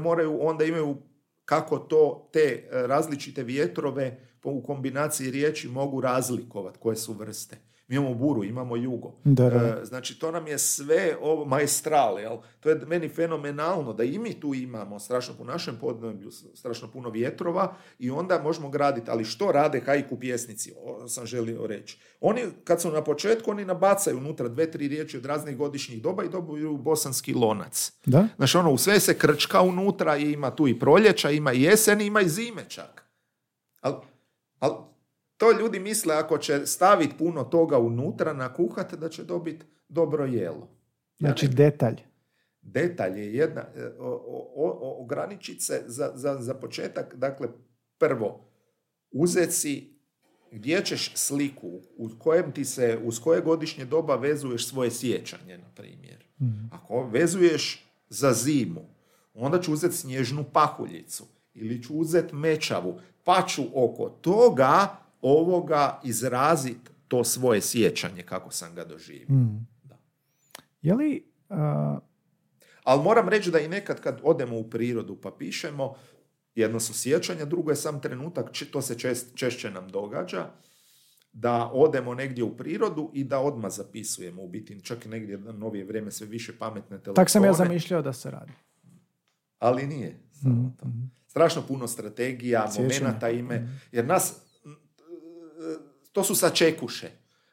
Moraju, 0.00 0.38
onda 0.40 0.64
imaju 0.64 0.96
kako 1.44 1.78
to 1.78 2.30
te 2.32 2.68
različite 2.70 3.42
vjetrove 3.42 4.18
u 4.44 4.62
kombinaciji 4.62 5.30
riječi 5.30 5.68
mogu 5.68 6.00
razlikovati 6.00 6.78
koje 6.78 6.96
su 6.96 7.12
vrste. 7.12 7.56
Mi 7.88 7.96
imamo 7.96 8.14
buru, 8.14 8.44
imamo 8.44 8.76
jugo. 8.76 9.12
Da, 9.24 9.44
e, 9.44 9.84
znači, 9.84 10.18
to 10.18 10.30
nam 10.30 10.46
je 10.46 10.58
sve 10.58 11.16
ovo 11.20 11.44
majestral, 11.44 12.20
jel? 12.20 12.36
To 12.60 12.68
je 12.68 12.80
meni 12.86 13.08
fenomenalno 13.08 13.92
da 13.92 14.04
i 14.04 14.18
mi 14.18 14.40
tu 14.40 14.54
imamo 14.54 14.98
strašno 14.98 15.34
po 15.38 15.44
našem 15.44 15.76
podneblju, 15.80 16.30
strašno 16.30 16.88
puno 16.92 17.10
vjetrova 17.10 17.74
i 17.98 18.10
onda 18.10 18.40
možemo 18.42 18.68
graditi. 18.68 19.10
Ali 19.10 19.24
što 19.24 19.52
rade 19.52 19.80
hajku 19.80 20.20
pjesnici? 20.20 20.72
O, 20.84 21.08
sam 21.08 21.26
želio 21.26 21.66
reći. 21.66 21.98
Oni, 22.20 22.42
kad 22.64 22.80
su 22.80 22.90
na 22.90 23.04
početku, 23.04 23.50
oni 23.50 23.64
nabacaju 23.64 24.18
unutra 24.18 24.48
dve, 24.48 24.70
tri 24.70 24.88
riječi 24.88 25.16
od 25.16 25.26
raznih 25.26 25.56
godišnjih 25.56 26.02
doba 26.02 26.24
i 26.24 26.28
dobiju 26.28 26.76
bosanski 26.76 27.34
lonac. 27.34 27.92
Da? 28.06 28.28
Znači, 28.36 28.56
ono, 28.56 28.70
u 28.70 28.78
sve 28.78 29.00
se 29.00 29.18
krčka 29.18 29.62
unutra 29.62 30.16
i 30.16 30.32
ima 30.32 30.50
tu 30.50 30.68
i 30.68 30.78
proljeća, 30.78 31.30
ima 31.30 31.52
i 31.52 31.62
jesen, 31.62 32.00
ima 32.00 32.20
i 32.20 32.28
zime 32.28 32.64
čak. 32.68 33.04
Ali 33.80 33.96
ali 34.58 34.74
to 35.36 35.58
ljudi 35.60 35.80
misle 35.80 36.14
ako 36.14 36.38
će 36.38 36.66
staviti 36.66 37.14
puno 37.18 37.44
toga 37.44 37.78
unutra 37.78 38.32
na 38.32 38.54
kuhat 38.54 38.94
da 38.94 39.08
će 39.08 39.24
dobiti 39.24 39.66
dobro 39.88 40.24
jelo. 40.24 40.68
Znači 41.18 41.48
detalj. 41.48 42.00
Detalj 42.62 43.18
je 43.18 43.34
jedna, 43.34 43.60
e, 43.60 43.90
ograničiti 44.98 45.60
se 45.60 45.82
za, 45.86 46.12
za, 46.14 46.36
za 46.40 46.54
početak, 46.54 47.14
dakle 47.14 47.48
prvo, 47.98 48.50
uzeti 49.10 49.52
si 49.52 49.94
gdje 50.50 50.84
ćeš 50.84 51.12
sliku 51.14 51.80
u 51.96 52.08
kojem 52.18 52.52
ti 52.52 52.64
se, 52.64 52.98
uz 53.04 53.20
koje 53.20 53.40
godišnje 53.40 53.84
doba 53.84 54.16
vezuješ 54.16 54.68
svoje 54.68 54.90
sjećanje, 54.90 55.58
na 55.58 55.68
primjer. 55.74 56.24
Mhm. 56.40 56.66
Ako 56.70 57.02
vezuješ 57.02 57.86
za 58.08 58.32
zimu, 58.32 58.80
onda 59.34 59.60
ću 59.60 59.72
uzeti 59.72 59.96
snježnu 59.96 60.44
pahuljicu 60.52 61.24
ili 61.54 61.82
ću 61.82 61.94
uzeti 61.94 62.34
mečavu 62.34 63.00
pa 63.24 63.44
ću 63.48 63.62
oko 63.74 64.08
toga 64.08 64.96
ovoga 65.24 66.00
izraziti 66.04 66.90
to 67.08 67.24
svoje 67.24 67.60
sjećanje 67.60 68.22
kako 68.22 68.50
sam 68.50 68.74
ga 68.74 68.84
doživio. 68.84 69.36
Mm. 69.36 69.66
Da. 69.82 69.98
Je 70.82 70.94
li... 70.94 71.32
Ali 72.84 73.02
moram 73.02 73.28
reći 73.28 73.50
da 73.50 73.60
i 73.60 73.68
nekad 73.68 74.00
kad 74.00 74.20
odemo 74.22 74.58
u 74.58 74.70
prirodu 74.70 75.20
pa 75.20 75.30
pišemo, 75.38 75.94
jedno 76.54 76.80
su 76.80 76.94
sjećanja, 76.94 77.44
drugo 77.44 77.70
je 77.70 77.76
sam 77.76 78.00
trenutak, 78.00 78.50
to 78.70 78.82
se 78.82 78.98
čest, 78.98 79.36
češće 79.36 79.70
nam 79.70 79.88
događa, 79.88 80.46
da 81.32 81.70
odemo 81.72 82.14
negdje 82.14 82.44
u 82.44 82.56
prirodu 82.56 83.10
i 83.12 83.24
da 83.24 83.40
odmah 83.40 83.72
zapisujemo 83.72 84.42
u 84.42 84.48
biti, 84.48 84.84
čak 84.84 85.06
i 85.06 85.08
negdje 85.08 85.38
na 85.38 85.52
novije 85.52 85.84
vrijeme 85.84 86.10
sve 86.10 86.26
više 86.26 86.58
pametne 86.58 86.98
telefone. 86.98 87.14
Tak 87.14 87.30
sam 87.30 87.44
ja 87.44 87.52
zamišljao 87.52 88.02
da 88.02 88.12
se 88.12 88.30
radi. 88.30 88.52
Ali 89.58 89.86
nije. 89.86 90.20
Samo 90.32 90.74
to. 90.80 90.88
Mhm 90.88 91.04
strašno 91.34 91.62
puno 91.68 91.88
strategija, 91.88 92.70
momenata 92.78 93.28
ime, 93.28 93.58
mhm. 93.58 93.72
jer 93.92 94.06
nas, 94.06 94.40
to 96.14 96.24
su 96.24 96.34
sačekuše. 96.34 97.10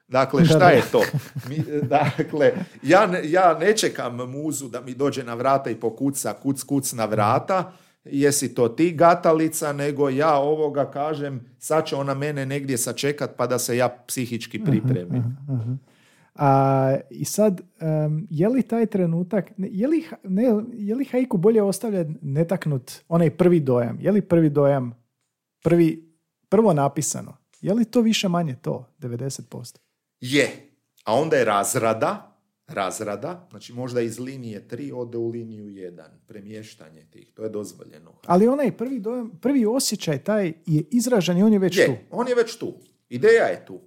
Dakle, 0.08 0.46
šta 0.46 0.70
je 0.70 0.82
to? 0.92 1.02
Mi, 1.50 1.64
dakle, 1.82 2.54
ja 2.84 3.08
ne, 3.08 3.22
ja 3.24 3.58
ne 3.60 3.78
čekam 3.78 4.16
muzu 4.16 4.70
da 4.70 4.82
mi 4.82 4.94
dođe 4.94 5.24
na 5.24 5.34
vrata 5.34 5.70
i 5.70 5.76
pokuca 5.76 6.34
kuc, 6.34 6.64
kuc 6.64 6.94
na 6.94 7.06
vrata, 7.06 7.72
jesi 8.04 8.56
to 8.56 8.70
ti 8.70 8.92
gatalica, 8.92 9.74
nego 9.74 10.10
ja 10.10 10.36
ovoga 10.36 10.92
kažem, 10.92 11.46
sad 11.60 11.86
će 11.86 11.96
ona 11.96 12.14
mene 12.14 12.46
negdje 12.46 12.78
sačekat 12.78 13.32
pa 13.38 13.48
da 13.48 13.60
se 13.60 13.78
ja 13.78 13.90
psihički 14.08 14.64
pripremim. 14.64 15.38
A, 16.36 16.96
I 17.10 17.26
sad, 17.26 17.62
je 18.30 18.50
li 18.50 18.62
taj 18.62 18.86
trenutak, 18.86 19.52
je 19.58 19.88
li, 19.88 20.06
ne, 20.24 20.44
je 20.74 20.96
li 20.96 21.06
haiku 21.06 21.38
bolje 21.38 21.64
ostavlja 21.64 22.06
netaknut 22.22 22.92
onaj 23.08 23.30
prvi 23.30 23.60
dojam? 23.60 23.98
Je 24.02 24.12
li 24.12 24.22
prvi 24.22 24.50
dojam, 24.50 24.94
prvi, 25.64 26.16
prvo 26.50 26.74
napisano, 26.74 27.41
je 27.62 27.74
li 27.74 27.86
to 27.86 28.02
više 28.02 28.28
manje 28.28 28.56
to, 28.62 28.88
90%? 29.00 29.78
Je. 30.20 30.68
A 31.06 31.14
onda 31.16 31.36
je 31.36 31.46
razrada, 31.46 32.38
razrada, 32.68 33.48
znači 33.52 33.74
možda 33.74 34.02
iz 34.02 34.20
linije 34.20 34.68
3 34.72 34.94
ode 34.96 35.18
u 35.18 35.30
liniju 35.30 35.66
1, 35.66 36.04
premještanje 36.28 37.06
tih, 37.12 37.32
to 37.34 37.44
je 37.44 37.50
dozvoljeno. 37.50 38.14
Ali 38.26 38.48
onaj 38.48 38.78
prvi, 38.78 39.00
dojam, 39.00 39.32
prvi 39.42 39.66
osjećaj 39.66 40.24
taj 40.24 40.54
je 40.66 40.84
izražen 40.92 41.38
i 41.38 41.44
on 41.44 41.54
je 41.54 41.60
već 41.60 41.78
Je, 41.78 41.86
tu. 41.86 41.94
on 42.12 42.28
je 42.28 42.36
već 42.36 42.56
tu. 42.58 42.74
Ideja 43.10 43.44
je 43.46 43.66
tu. 43.66 43.80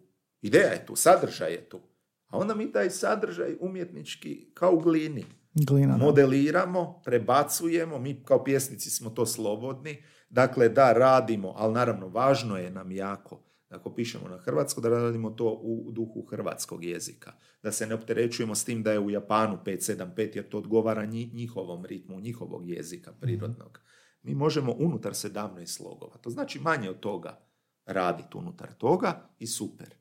Ideja 0.43 0.69
je 0.69 0.87
tu, 0.87 0.97
sadržaj 0.97 1.53
je 1.53 1.69
tu. 1.69 1.81
A 2.27 2.39
onda 2.39 2.55
mi 2.55 2.73
taj 2.73 2.91
sadržaj 2.91 3.57
umjetnički 3.61 4.51
kao 4.55 4.73
u 4.73 4.79
glini 4.81 5.25
Glina, 5.55 5.99
da. 5.99 6.05
modeliramo, 6.05 7.01
prebacujemo, 7.05 7.99
mi 7.99 8.23
kao 8.25 8.45
pjesnici 8.45 8.91
smo 8.91 9.11
to 9.11 9.27
slobodni, 9.27 10.03
dakle 10.29 10.69
da 10.69 10.93
radimo, 10.93 11.53
ali 11.57 11.75
naravno 11.75 12.09
važno 12.09 12.57
je 12.59 12.71
nam 12.71 12.93
jako 12.93 13.41
ako 13.69 13.95
pišemo 13.95 14.29
na 14.29 14.39
hrvatsko, 14.39 14.81
da 14.81 14.89
radimo 14.89 15.31
to 15.31 15.51
u 15.63 15.91
duhu 15.93 16.23
hrvatskog 16.23 16.85
jezika. 16.85 17.33
Da 17.63 17.73
se 17.73 17.87
ne 17.87 17.95
opterećujemo 17.95 18.55
s 18.55 18.65
tim 18.65 18.83
da 18.83 18.93
je 18.93 19.01
u 19.01 19.11
Japanu 19.11 19.59
575, 19.65 20.37
jer 20.37 20.49
to 20.49 20.59
odgovara 20.59 21.07
nji- 21.07 21.31
njihovom 21.35 21.85
ritmu, 21.85 22.21
njihovog 22.21 22.69
jezika 22.69 23.13
prirodnog. 23.21 23.81
Mi 24.23 24.35
možemo 24.35 24.73
unutar 24.79 25.13
17 25.13 25.67
slogova. 25.67 26.17
To 26.17 26.31
znači 26.31 26.61
manje 26.61 26.91
od 26.91 27.01
toga 27.01 27.41
raditi 27.87 28.37
unutar 28.37 28.73
toga 28.75 29.29
i 29.39 29.47
super. 29.47 29.95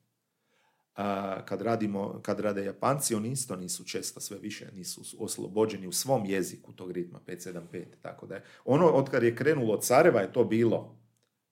A, 0.94 1.44
kad, 1.44 1.62
radimo, 1.62 2.20
kad 2.22 2.40
rade 2.40 2.64
Japanci, 2.64 3.14
oni 3.14 3.30
isto 3.30 3.56
nisu 3.56 3.84
često 3.84 4.20
sve 4.20 4.38
više, 4.38 4.72
nisu 4.72 5.02
oslobođeni 5.18 5.86
u 5.86 5.92
svom 5.92 6.24
jeziku 6.26 6.72
tog 6.72 6.92
ritma 6.92 7.20
575. 7.26 7.84
Tako 8.02 8.26
da 8.26 8.40
ono 8.64 8.86
od 8.86 9.10
kad 9.10 9.22
je 9.22 9.36
krenulo 9.36 9.74
od 9.74 9.82
Careva 9.82 10.20
je 10.20 10.32
to 10.32 10.44
bilo 10.44 10.98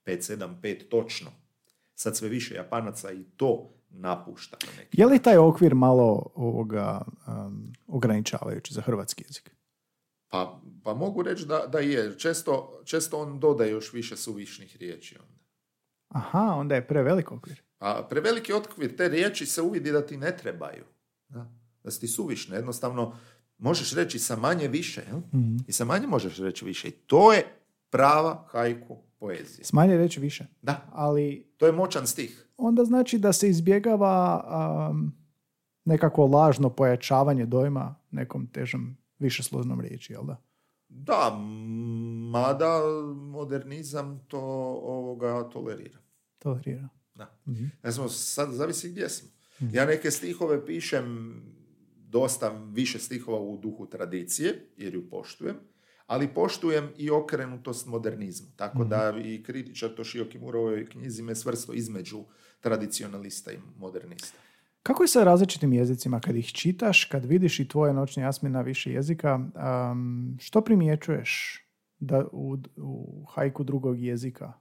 575 0.04 0.88
točno. 0.88 1.30
Sad 2.02 2.16
sve 2.16 2.28
više 2.28 2.54
Japanaca 2.54 3.12
i 3.12 3.24
to 3.36 3.70
napušta. 3.90 4.56
na 4.66 4.72
neki 4.76 5.00
Je 5.00 5.06
li 5.06 5.22
taj 5.22 5.36
okvir 5.36 5.74
malo 5.74 6.30
ovoga, 6.34 7.00
um, 7.26 7.72
ograničavajući 7.86 8.74
za 8.74 8.80
hrvatski 8.80 9.24
jezik? 9.28 9.50
Pa, 10.28 10.60
pa 10.84 10.94
mogu 10.94 11.22
reći 11.22 11.46
da, 11.46 11.66
da 11.66 11.78
je. 11.78 12.18
Često, 12.18 12.80
često 12.84 13.18
on 13.18 13.40
dodaje 13.40 13.70
još 13.70 13.92
više 13.92 14.16
suvišnih 14.16 14.76
riječi 14.76 15.18
onda. 15.18 15.40
Aha, 16.08 16.54
onda 16.56 16.74
je 16.74 16.86
prevelik 16.86 17.32
okvir. 17.32 17.62
A 17.78 18.06
preveliki 18.10 18.52
otkvir 18.52 18.96
te 18.96 19.08
riječi 19.08 19.46
se 19.46 19.62
uvidi 19.62 19.92
da 19.92 20.06
ti 20.06 20.16
ne 20.16 20.36
trebaju. 20.36 20.84
Da, 21.28 21.52
da 21.82 21.90
su 21.90 22.00
ti 22.00 22.08
suvišne. 22.08 22.56
Jednostavno, 22.56 23.16
možeš 23.58 23.94
reći 23.94 24.18
sa 24.18 24.36
manje 24.36 24.68
više. 24.68 25.02
Jel? 25.08 25.18
Mhm. 25.18 25.56
I 25.66 25.72
sa 25.72 25.84
manje 25.84 26.06
možeš 26.06 26.38
reći 26.38 26.64
više. 26.64 26.88
I 26.88 26.90
to 26.90 27.32
je 27.32 27.44
prava 27.90 28.48
hajku 28.50 28.98
poezije. 29.22 29.64
Smanje 29.64 29.96
reći 29.96 30.20
više. 30.20 30.46
Da, 30.62 30.88
Ali 30.92 31.52
to 31.56 31.66
je 31.66 31.72
moćan 31.72 32.06
stih. 32.06 32.48
onda 32.56 32.84
znači 32.84 33.18
da 33.18 33.32
se 33.32 33.48
izbjegava 33.48 34.44
um, 34.90 35.12
nekako 35.84 36.26
lažno 36.26 36.70
pojačavanje 36.70 37.46
dojma 37.46 37.94
nekom 38.10 38.46
težom 38.46 38.96
višesloznom 39.18 39.80
riječi, 39.80 40.12
jel 40.12 40.24
da? 40.24 40.36
Da, 40.88 41.30
mada 42.30 42.80
modernizam 43.14 44.24
to 44.28 44.40
ovoga 44.82 45.48
tolerira. 45.52 45.98
Tolerira. 46.38 46.88
Da. 47.14 47.38
Mhm. 47.46 47.64
Ne 47.82 47.90
znam, 47.90 48.08
sad 48.08 48.52
zavisi 48.52 48.88
gdje 48.90 49.08
smo. 49.08 49.28
Ja 49.72 49.84
neke 49.86 50.10
stihove 50.10 50.66
pišem 50.66 51.34
dosta 52.08 52.48
više 52.72 52.98
stihova 52.98 53.38
u 53.40 53.56
duhu 53.56 53.86
tradicije, 53.86 54.66
jer 54.76 54.94
ju 54.94 55.10
poštujem, 55.10 55.56
ali 56.06 56.34
poštujem 56.34 56.88
i 56.96 57.10
okrenutost 57.10 57.86
modernizmu. 57.86 58.48
Tako 58.56 58.84
da 58.84 59.14
i 59.24 59.42
kritičar 59.42 59.94
Toshio 59.94 60.24
Kimura 60.24 60.58
u 60.58 60.62
ovoj 60.62 60.88
knjizi 60.88 61.22
me 61.22 61.34
svrsto 61.34 61.72
između 61.72 62.24
tradicionalista 62.60 63.52
i 63.52 63.58
modernista. 63.78 64.38
Kako 64.82 65.02
je 65.02 65.08
sa 65.08 65.24
različitim 65.24 65.72
jezicima 65.72 66.20
kad 66.20 66.36
ih 66.36 66.52
čitaš, 66.52 67.04
kad 67.04 67.24
vidiš 67.24 67.60
i 67.60 67.68
tvoje 67.68 67.94
noćne 67.94 68.22
jasmine 68.22 68.52
na 68.52 68.62
više 68.62 68.92
jezika, 68.92 69.34
um, 69.34 70.36
što 70.40 70.60
primjećuješ 70.60 71.62
da 71.98 72.26
u, 72.32 72.56
u 72.76 73.24
hajku 73.24 73.64
drugog 73.64 74.00
jezika? 74.00 74.52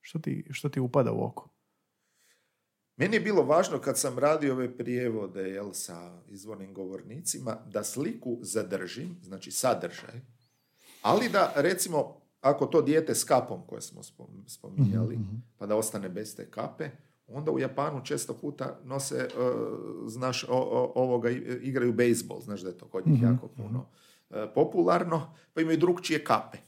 Što 0.00 0.18
ti, 0.18 0.46
što 0.50 0.68
ti 0.68 0.80
upada 0.80 1.12
u 1.12 1.24
oko? 1.24 1.50
Meni 2.96 3.16
je 3.16 3.20
bilo 3.20 3.42
važno 3.42 3.78
kad 3.78 3.98
sam 3.98 4.18
radio 4.18 4.52
ove 4.52 4.76
prijevode 4.76 5.42
jel, 5.42 5.72
sa 5.72 6.22
izvornim 6.28 6.74
govornicima, 6.74 7.56
da 7.66 7.84
sliku 7.84 8.38
zadržim, 8.42 9.16
znači 9.22 9.50
sadržaj, 9.50 10.20
ali 11.06 11.28
da 11.28 11.52
recimo, 11.56 12.04
ako 12.40 12.66
to 12.66 12.82
dijete 12.82 13.14
s 13.14 13.24
kapom 13.24 13.60
koje 13.62 13.82
smo 13.82 14.02
spom- 14.02 14.48
spominjali, 14.48 15.18
pa 15.56 15.66
da 15.66 15.76
ostane 15.76 16.08
bez 16.08 16.36
te 16.36 16.46
kape, 16.46 16.90
onda 17.28 17.50
u 17.50 17.58
Japanu 17.58 18.04
često 18.04 18.34
puta 18.34 18.78
nose, 18.84 19.16
e, 19.16 19.28
znaš, 20.06 20.44
o- 20.44 20.48
o- 20.50 20.92
ovoga, 20.94 21.30
igraju 21.30 21.92
bejsbol, 21.92 22.40
znaš 22.40 22.60
da 22.60 22.68
je 22.68 22.78
to 22.78 22.86
kod 22.86 23.06
njih 23.06 23.22
jako 23.22 23.48
puno 23.48 23.86
e, 24.30 24.46
popularno, 24.54 25.22
pa 25.54 25.60
imaju 25.60 25.78
drugčije 25.78 26.24
kape. 26.24 26.58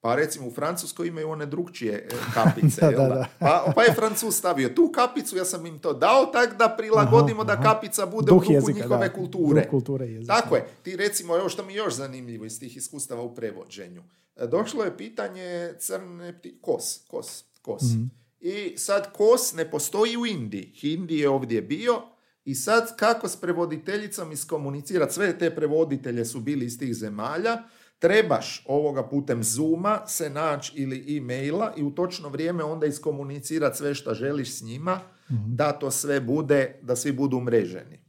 Pa 0.00 0.14
recimo 0.14 0.46
u 0.46 0.50
Francuskoj 0.50 1.06
imaju 1.08 1.30
one 1.30 1.46
drugčije 1.46 1.92
e, 1.92 2.08
kapice. 2.34 2.80
Da, 2.80 2.90
da, 2.90 2.96
da? 2.96 3.08
da. 3.08 3.26
Pa, 3.38 3.72
pa 3.74 3.82
je 3.82 3.94
Francuz 3.94 4.34
stavio 4.36 4.68
tu 4.68 4.92
kapicu, 4.94 5.36
ja 5.36 5.44
sam 5.44 5.66
im 5.66 5.78
to 5.78 5.92
dao 5.92 6.26
tak 6.26 6.58
da 6.58 6.74
prilagodimo 6.78 7.40
Aha, 7.40 7.46
da 7.46 7.52
aha. 7.52 7.62
kapica 7.74 8.06
bude 8.06 8.32
u 8.32 8.34
Duh 8.34 8.42
duhu 8.42 8.52
jezika, 8.52 8.72
njihove 8.72 9.08
da. 9.08 9.14
kulture. 9.14 9.62
Duh 9.62 9.70
kulture 9.70 10.06
jezika. 10.06 10.40
Tako 10.40 10.56
je. 10.56 10.68
Ti 10.82 10.96
recimo, 10.96 11.36
evo 11.36 11.48
što 11.48 11.64
mi 11.64 11.74
još 11.74 11.94
zanimljivo 11.94 12.44
iz 12.44 12.60
tih 12.60 12.76
iskustava 12.76 13.22
u 13.22 13.34
prevođenju. 13.34 14.02
E, 14.36 14.46
Došlo 14.46 14.84
je 14.84 14.96
pitanje 14.96 15.74
crne 15.78 16.38
pti... 16.38 16.58
kos, 16.60 17.00
kos, 17.08 17.44
kos. 17.62 17.82
Mhm. 17.82 18.04
I 18.40 18.78
sad 18.78 19.12
kos 19.12 19.54
ne 19.54 19.70
postoji 19.70 20.16
u 20.16 20.26
Indiji. 20.26 20.72
Hindi 20.80 21.18
je 21.18 21.28
ovdje 21.28 21.62
bio 21.62 22.02
i 22.44 22.54
sad 22.54 22.96
kako 22.96 23.28
s 23.28 23.36
prevoditeljicom 23.36 24.32
iskomunicirati, 24.32 25.14
sve 25.14 25.38
te 25.38 25.54
prevoditelje 25.54 26.24
su 26.24 26.40
bili 26.40 26.66
iz 26.66 26.78
tih 26.78 26.94
zemalja, 26.94 27.62
trebaš 27.98 28.64
ovoga 28.66 29.02
putem 29.02 29.42
Zooma 29.42 30.06
se 30.06 30.30
naći 30.30 30.72
ili 30.76 31.16
e-maila 31.16 31.72
i 31.76 31.82
u 31.82 31.90
točno 31.90 32.28
vrijeme 32.28 32.64
onda 32.64 32.86
iskomunicirati 32.86 33.78
sve 33.78 33.94
što 33.94 34.14
želiš 34.14 34.58
s 34.58 34.62
njima, 34.62 35.00
da 35.46 35.72
to 35.72 35.90
sve 35.90 36.20
bude, 36.20 36.78
da 36.82 36.96
svi 36.96 37.12
budu 37.12 37.40
mreženi. 37.40 38.00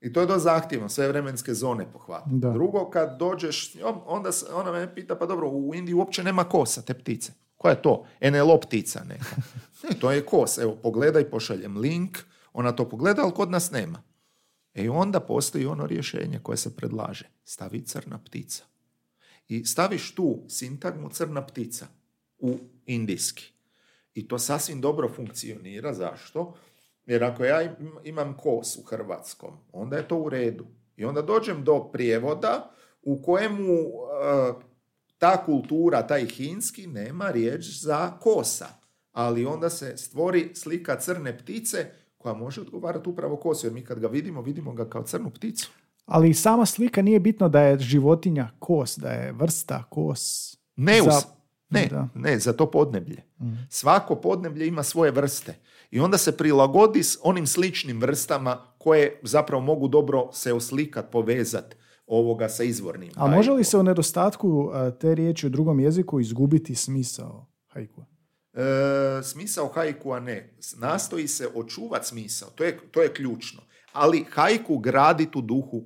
I 0.00 0.12
to 0.12 0.20
je 0.20 0.26
dosta 0.26 0.40
zahtjevno, 0.40 0.88
sve 0.88 1.08
vremenske 1.08 1.54
zone 1.54 1.92
pohvatiti. 1.92 2.34
Da. 2.34 2.50
Drugo, 2.50 2.90
kad 2.90 3.18
dođeš 3.18 3.72
s 3.72 3.74
njom, 3.74 4.00
onda 4.06 4.32
se- 4.32 4.46
ona 4.54 4.72
me 4.72 4.94
pita, 4.94 5.16
pa 5.16 5.26
dobro, 5.26 5.48
u 5.48 5.74
Indiji 5.74 5.94
uopće 5.94 6.24
nema 6.24 6.44
kosa, 6.44 6.82
te 6.82 6.94
ptice. 6.94 7.32
Koja 7.56 7.72
je 7.72 7.82
to? 7.82 8.04
NLO 8.22 8.60
ptica 8.60 9.04
neka. 9.04 9.36
Ne, 9.82 9.90
to 10.00 10.10
je 10.12 10.26
kos. 10.26 10.58
Evo, 10.58 10.76
pogledaj, 10.76 11.24
pošaljem 11.24 11.76
link, 11.76 12.18
ona 12.52 12.72
to 12.72 12.88
pogleda, 12.88 13.22
ali 13.22 13.32
kod 13.32 13.50
nas 13.50 13.70
nema. 13.70 14.02
E 14.74 14.84
i 14.84 14.88
onda 14.88 15.20
postoji 15.20 15.66
ono 15.66 15.86
rješenje 15.86 16.38
koje 16.42 16.56
se 16.56 16.76
predlaže. 16.76 17.28
Stavi 17.44 17.80
crna 17.80 18.18
ptica. 18.18 18.64
I 19.48 19.64
staviš 19.64 20.14
tu 20.14 20.44
sintagmu 20.48 21.08
crna 21.08 21.46
ptica 21.46 21.86
u 22.38 22.58
indijski. 22.86 23.52
I 24.14 24.28
to 24.28 24.38
sasvim 24.38 24.80
dobro 24.80 25.08
funkcionira. 25.08 25.94
Zašto? 25.94 26.54
Jer 27.06 27.24
ako 27.24 27.44
ja 27.44 27.62
im- 27.62 27.98
imam 28.04 28.36
kos 28.36 28.76
u 28.76 28.82
hrvatskom, 28.82 29.50
onda 29.72 29.96
je 29.96 30.08
to 30.08 30.16
u 30.18 30.28
redu. 30.28 30.66
I 30.96 31.04
onda 31.04 31.22
dođem 31.22 31.64
do 31.64 31.88
prijevoda 31.92 32.70
u 33.02 33.22
kojemu 33.22 33.72
e, 33.72 34.52
ta 35.18 35.44
kultura, 35.44 36.06
taj 36.06 36.26
hinski, 36.26 36.86
nema 36.86 37.30
riječ 37.30 37.64
za 37.80 38.18
kosa. 38.20 38.66
Ali 39.12 39.46
onda 39.46 39.70
se 39.70 39.96
stvori 39.96 40.50
slika 40.54 41.00
crne 41.00 41.38
ptice 41.38 41.90
koja 42.18 42.34
može 42.34 42.60
odgovarati 42.60 43.08
upravo 43.08 43.36
kosu. 43.36 43.66
Jer 43.66 43.74
mi 43.74 43.84
kad 43.84 44.00
ga 44.00 44.08
vidimo, 44.08 44.42
vidimo 44.42 44.72
ga 44.72 44.88
kao 44.90 45.02
crnu 45.02 45.30
pticu. 45.30 45.70
Ali 46.06 46.34
sama 46.34 46.66
slika 46.66 47.02
nije 47.02 47.20
bitno 47.20 47.48
da 47.48 47.60
je 47.60 47.78
životinja 47.78 48.50
kos, 48.58 48.98
da 48.98 49.08
je 49.08 49.32
vrsta 49.32 49.84
kos. 49.90 50.54
Ne, 50.76 51.02
Za- 51.02 51.36
ne, 51.70 51.86
da. 51.90 52.08
ne, 52.14 52.38
za 52.38 52.52
to 52.52 52.70
podneblje. 52.70 53.22
Svako 53.68 54.16
podneblje 54.16 54.66
ima 54.66 54.82
svoje 54.82 55.10
vrste. 55.10 55.54
I 55.90 56.00
onda 56.00 56.18
se 56.18 56.36
prilagodi 56.36 57.02
s 57.02 57.18
onim 57.22 57.46
sličnim 57.46 58.00
vrstama 58.00 58.58
koje 58.78 59.20
zapravo 59.22 59.62
mogu 59.62 59.88
dobro 59.88 60.30
se 60.32 60.52
oslikat, 60.52 61.10
povezat 61.10 61.76
ovoga 62.06 62.48
sa 62.48 62.62
izvornim. 62.64 63.10
A 63.16 63.26
može 63.26 63.50
li 63.50 63.64
se 63.64 63.78
u 63.78 63.82
nedostatku 63.82 64.70
a, 64.72 64.90
te 64.90 65.14
riječi 65.14 65.46
u 65.46 65.50
drugom 65.50 65.80
jeziku 65.80 66.20
izgubiti 66.20 66.74
smisao 66.74 67.46
haiku? 67.66 68.04
E, 68.52 69.22
smisao 69.22 69.68
haikua 69.68 70.20
ne. 70.20 70.56
Nastoji 70.76 71.28
se 71.28 71.48
očuvat 71.54 72.06
smisao. 72.06 72.50
To 72.50 72.64
je, 72.64 72.78
to 72.90 73.02
je 73.02 73.14
ključno. 73.14 73.62
Ali 73.92 74.26
haiku 74.30 74.78
gradit 74.78 75.36
u 75.36 75.40
duhu 75.40 75.84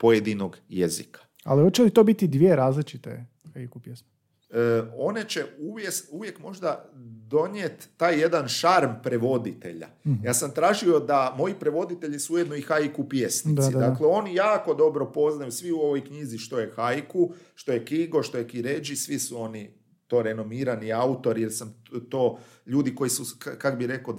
pojedinog 0.00 0.56
jezika. 0.68 1.20
Ali 1.44 1.62
hoće 1.62 1.82
li 1.82 1.90
to 1.90 2.04
biti 2.04 2.28
dvije 2.28 2.56
različite 2.56 3.26
haiku 3.54 3.80
pjesme? 3.80 4.08
E, 4.50 4.82
one 4.96 5.28
će 5.28 5.44
uvijek, 5.58 5.94
uvijek 6.10 6.38
možda 6.38 6.90
donijeti 7.28 7.88
taj 7.96 8.20
jedan 8.20 8.48
šarm 8.48 8.90
prevoditelja. 9.02 9.88
Mhm. 10.06 10.24
Ja 10.24 10.34
sam 10.34 10.50
tražio 10.50 11.00
da 11.00 11.34
moji 11.38 11.54
prevoditelji 11.54 12.18
su 12.18 12.34
ujedno 12.34 12.56
i 12.56 12.62
haiku 12.62 13.08
pjesnici. 13.08 13.56
Da, 13.56 13.62
da, 13.62 13.78
da. 13.78 13.88
Dakle, 13.88 14.06
oni 14.06 14.34
jako 14.34 14.74
dobro 14.74 15.12
poznaju 15.12 15.52
svi 15.52 15.72
u 15.72 15.78
ovoj 15.78 16.04
knjizi 16.04 16.38
što 16.38 16.58
je 16.58 16.72
haiku, 16.76 17.32
što 17.54 17.72
je 17.72 17.84
kigo, 17.84 18.22
što 18.22 18.38
je 18.38 18.48
kiređi, 18.48 18.96
svi 18.96 19.18
su 19.18 19.40
oni 19.40 19.70
to 20.06 20.22
renomirani 20.22 20.92
autor, 20.92 21.38
jer 21.38 21.52
sam 21.52 21.82
to 22.08 22.38
ljudi 22.66 22.94
koji 22.94 23.10
su, 23.10 23.24
kak 23.38 23.78
bi 23.78 23.86
rekao, 23.86 24.14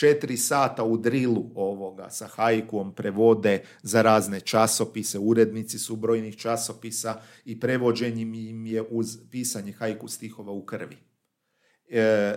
24 0.00 0.36
sata 0.36 0.84
u 0.84 0.96
drilu 0.96 1.50
ovoga 1.54 2.10
sa 2.10 2.26
hajkuom 2.26 2.94
prevode 2.94 3.62
za 3.82 4.02
razne 4.02 4.40
časopise, 4.40 5.18
urednici 5.18 5.78
su 5.78 5.96
brojnih 5.96 6.36
časopisa 6.36 7.20
i 7.44 7.60
prevođenjem 7.60 8.34
im 8.34 8.66
je 8.66 8.82
uz 8.90 9.18
pisanje 9.30 9.72
hajku 9.72 10.08
stihova 10.08 10.52
u 10.52 10.64
krvi. 10.64 10.96
E, 11.90 12.00
e, 12.00 12.36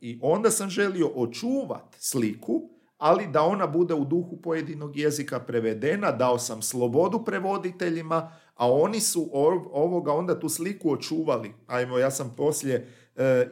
I 0.00 0.18
onda 0.22 0.50
sam 0.50 0.70
želio 0.70 1.08
očuvat 1.14 1.96
sliku, 1.98 2.72
ali 2.98 3.26
da 3.26 3.42
ona 3.42 3.66
bude 3.66 3.94
u 3.94 4.04
duhu 4.04 4.40
pojedinog 4.42 4.96
jezika 4.96 5.40
prevedena, 5.40 6.12
dao 6.12 6.38
sam 6.38 6.62
slobodu 6.62 7.24
prevoditeljima, 7.24 8.32
a 8.54 8.72
oni 8.72 9.00
su 9.00 9.30
ovoga 9.72 10.12
onda 10.12 10.40
tu 10.40 10.48
sliku 10.48 10.92
očuvali. 10.92 11.52
Ajmo, 11.66 11.98
ja 11.98 12.10
sam 12.10 12.34
poslije 12.36 12.88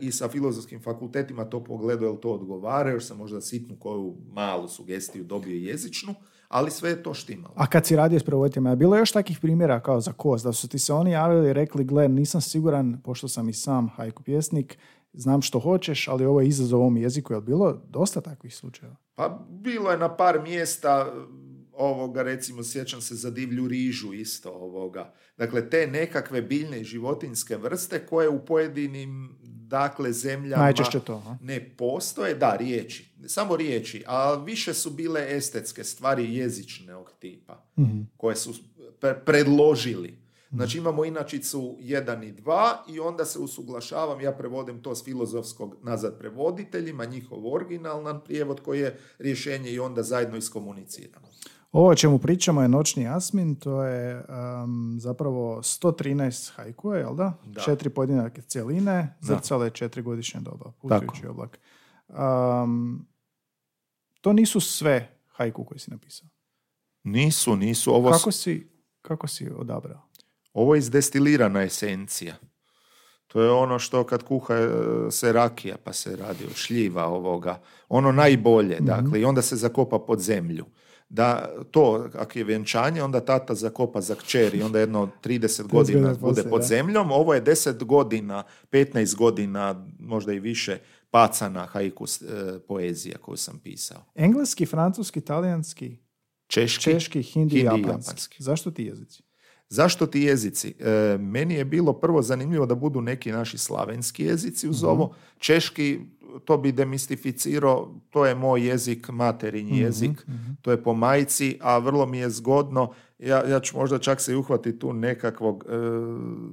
i 0.01 0.13
sa 0.13 0.29
filozofskim 0.29 0.83
fakultetima 0.83 1.45
to 1.45 1.65
pogledao, 1.65 2.07
jel 2.07 2.17
to 2.17 2.33
odgovara, 2.33 2.91
još 2.91 3.07
sam 3.07 3.19
možda 3.19 3.41
sitnu 3.41 3.77
koju 3.79 4.17
malu 4.33 4.69
sugestiju 4.69 5.25
dobio 5.25 5.57
jezičnu, 5.57 6.15
ali 6.49 6.71
sve 6.71 6.91
je 6.91 7.03
to 7.03 7.15
štimalo. 7.15 7.55
A 7.57 7.67
kad 7.67 7.87
si 7.87 7.97
radio 7.97 8.21
s 8.21 8.23
prevoditeljima, 8.23 8.71
je 8.71 8.77
bilo 8.77 8.97
još 8.97 9.13
takvih 9.13 9.39
primjera 9.41 9.81
kao 9.81 10.01
za 10.01 10.13
kost, 10.13 10.45
da 10.45 10.53
su 10.53 10.69
ti 10.69 10.79
se 10.79 10.93
oni 10.93 11.11
javili 11.11 11.51
i 11.51 11.53
rekli, 11.53 11.85
gle, 11.85 12.09
nisam 12.09 12.41
siguran, 12.41 13.01
pošto 13.05 13.29
sam 13.29 13.49
i 13.49 13.53
sam 13.53 13.89
hajku 13.89 14.23
pjesnik, 14.23 14.79
znam 15.13 15.43
što 15.43 15.61
hoćeš, 15.61 16.09
ali 16.09 16.25
ovo 16.25 16.41
je 16.41 16.49
izazov 16.49 16.81
ovom 16.81 16.97
jeziku. 16.97 17.33
Je 17.33 17.41
bilo 17.41 17.83
dosta 17.89 18.21
takvih 18.21 18.57
slučajeva? 18.57 18.97
Pa 19.15 19.47
bilo 19.49 19.91
je 19.91 19.99
na 19.99 20.17
par 20.17 20.41
mjesta 20.43 21.13
ovoga, 21.81 22.23
recimo 22.23 22.65
sjećam 22.65 23.01
se 23.01 23.15
za 23.15 23.31
divlju 23.31 23.69
rižu 23.69 24.13
isto 24.13 24.51
ovoga. 24.51 25.15
Dakle, 25.37 25.71
te 25.71 25.87
nekakve 25.87 26.43
biljne 26.43 26.81
i 26.81 26.85
životinske 26.85 27.57
vrste 27.57 28.07
koje 28.07 28.29
u 28.29 28.45
pojedinim 28.45 29.39
dakle 29.71 30.13
zemljama 30.13 30.63
Najčešće 30.63 31.01
to, 31.01 31.37
ne 31.41 31.75
postoje, 31.77 32.35
da, 32.35 32.57
riječi, 32.57 33.15
samo 33.27 33.57
riječi, 33.57 34.05
a 34.07 34.35
više 34.35 34.75
su 34.75 34.91
bile 34.91 35.37
estetske 35.37 35.85
stvari 35.85 36.35
jezičnog 36.35 37.13
tipa 37.19 37.67
mm 37.79 38.01
koje 38.17 38.37
su 38.37 38.55
predložili. 39.25 40.21
Znači 40.53 40.79
imamo 40.79 41.05
inačicu 41.05 41.77
1 41.81 42.29
i 42.29 42.33
2 42.33 42.77
i 42.89 43.01
onda 43.01 43.25
se 43.25 43.39
usuglašavam, 43.39 44.21
ja 44.21 44.33
prevodim 44.33 44.83
to 44.83 44.95
s 44.95 45.05
filozofskog 45.05 45.77
nazad 45.83 46.19
prevoditeljima, 46.19 47.05
njihov 47.05 47.55
originalan 47.55 48.21
prijevod 48.25 48.61
koji 48.61 48.81
je 48.81 48.99
rješenje 49.19 49.71
i 49.71 49.79
onda 49.79 50.03
zajedno 50.03 50.37
iskomuniciramo. 50.37 51.27
Ovo 51.73 51.89
o 51.89 51.95
čemu 51.95 52.19
pričamo 52.19 52.63
je 52.63 52.69
Noćni 52.69 53.09
Asmin, 53.09 53.55
to 53.55 53.83
je 53.83 54.25
um, 54.29 54.97
zapravo 55.01 55.63
113 55.63 56.53
hajkuje, 56.53 57.01
jel 57.01 57.15
da? 57.15 57.33
da. 57.45 57.61
Četiri 57.61 57.91
pojedinake 57.91 58.43
cijeline, 58.43 59.17
zrcale 59.21 59.71
četiri 59.71 60.03
godišnje 60.03 60.41
doba, 60.41 60.73
putujući 60.81 61.27
oblak. 61.27 61.59
Um, 62.09 63.07
to 64.21 64.33
nisu 64.33 64.61
sve 64.61 65.17
hajku 65.27 65.65
koje 65.65 65.79
si 65.79 65.91
napisao. 65.91 66.29
Nisu, 67.05 67.57
nisu. 67.57 67.95
Ovo... 67.95 68.11
Kako, 68.11 68.33
si, 68.33 68.71
kako 69.03 69.27
si 69.27 69.51
odabrao? 69.59 70.03
Ovo 70.53 70.75
je 70.75 70.79
izdestilirana 70.79 71.63
esencija. 71.63 72.37
To 73.27 73.41
je 73.43 73.51
ono 73.51 73.79
što 73.79 74.05
kad 74.05 74.23
kuha 74.23 74.55
e, 74.55 74.69
se 75.11 75.33
rakija 75.33 75.77
pa 75.85 75.93
se 75.93 76.17
radi 76.17 76.45
od 76.45 76.55
šljiva 76.55 77.07
ovoga. 77.07 77.61
Ono 77.89 78.13
najbolje, 78.13 78.81
mm 78.81 78.85
dakle, 78.85 79.21
i 79.21 79.25
onda 79.25 79.43
se 79.43 79.57
zakopa 79.57 79.99
pod 79.99 80.21
zemlju. 80.21 80.65
Da 81.11 81.51
to, 81.71 82.09
ako 82.15 82.39
je 82.39 82.45
vjenčanje, 82.45 83.03
onda 83.03 83.21
tata 83.21 83.55
zakopa 83.55 84.01
za 84.01 84.15
kćer 84.15 84.55
i 84.55 84.63
onda 84.63 84.81
jedno 84.81 85.11
30 85.25 85.67
godina 85.67 86.15
bude 86.21 86.43
pod 86.43 86.63
zemljom. 86.63 87.13
Ovo 87.13 87.35
je 87.35 87.45
10 87.45 87.85
godina, 87.85 88.43
15 88.71 89.17
godina, 89.17 89.87
možda 89.99 90.33
i 90.33 90.41
više 90.41 90.79
pacana 91.11 91.67
haiku 91.67 92.05
e, 92.05 92.59
poezija 92.59 93.19
koju 93.19 93.37
sam 93.37 93.59
pisao. 93.59 94.05
Engleski, 94.15 94.67
francuski, 94.67 95.21
talijanski, 95.21 95.97
češki, 96.47 96.83
češki 96.85 97.23
hindi, 97.23 97.57
hindi 97.57 97.65
japanski. 97.65 97.91
japanski. 97.91 98.43
Zašto 98.43 98.71
ti 98.71 98.85
jezici? 98.85 99.23
Zašto 99.71 100.07
ti 100.07 100.21
jezici? 100.21 100.75
E, 100.79 101.19
meni 101.19 101.55
je 101.55 101.65
bilo 101.65 101.93
prvo 101.93 102.23
zanimljivo 102.23 102.67
da 102.67 102.75
budu 102.75 103.01
neki 103.01 103.33
naši 103.33 103.59
slavenski 103.59 104.25
jezici 104.25 104.69
uz 104.69 104.85
ovo. 104.85 105.07
Mhm. 105.07 105.15
Češki, 105.39 106.01
to 106.45 106.57
bi 106.57 106.73
demistificirao, 106.73 107.95
to 108.11 108.27
je 108.27 108.35
moj 108.35 108.69
jezik, 108.69 109.09
materinji 109.09 109.73
mhm, 109.73 109.83
jezik, 109.83 110.27
mhm. 110.29 110.53
to 110.63 110.71
je 110.71 110.83
po 110.83 110.95
majci, 110.95 111.59
a 111.61 111.79
vrlo 111.79 112.07
mi 112.07 112.19
je 112.19 112.31
zgodno, 112.31 112.93
ja, 113.19 113.49
ja 113.49 113.61
ću 113.61 113.77
možda 113.77 113.99
čak 113.99 114.21
se 114.21 114.37
uhvati 114.37 114.79
tu 114.79 114.93
nekakvog, 114.93 115.65
e, 115.69 115.73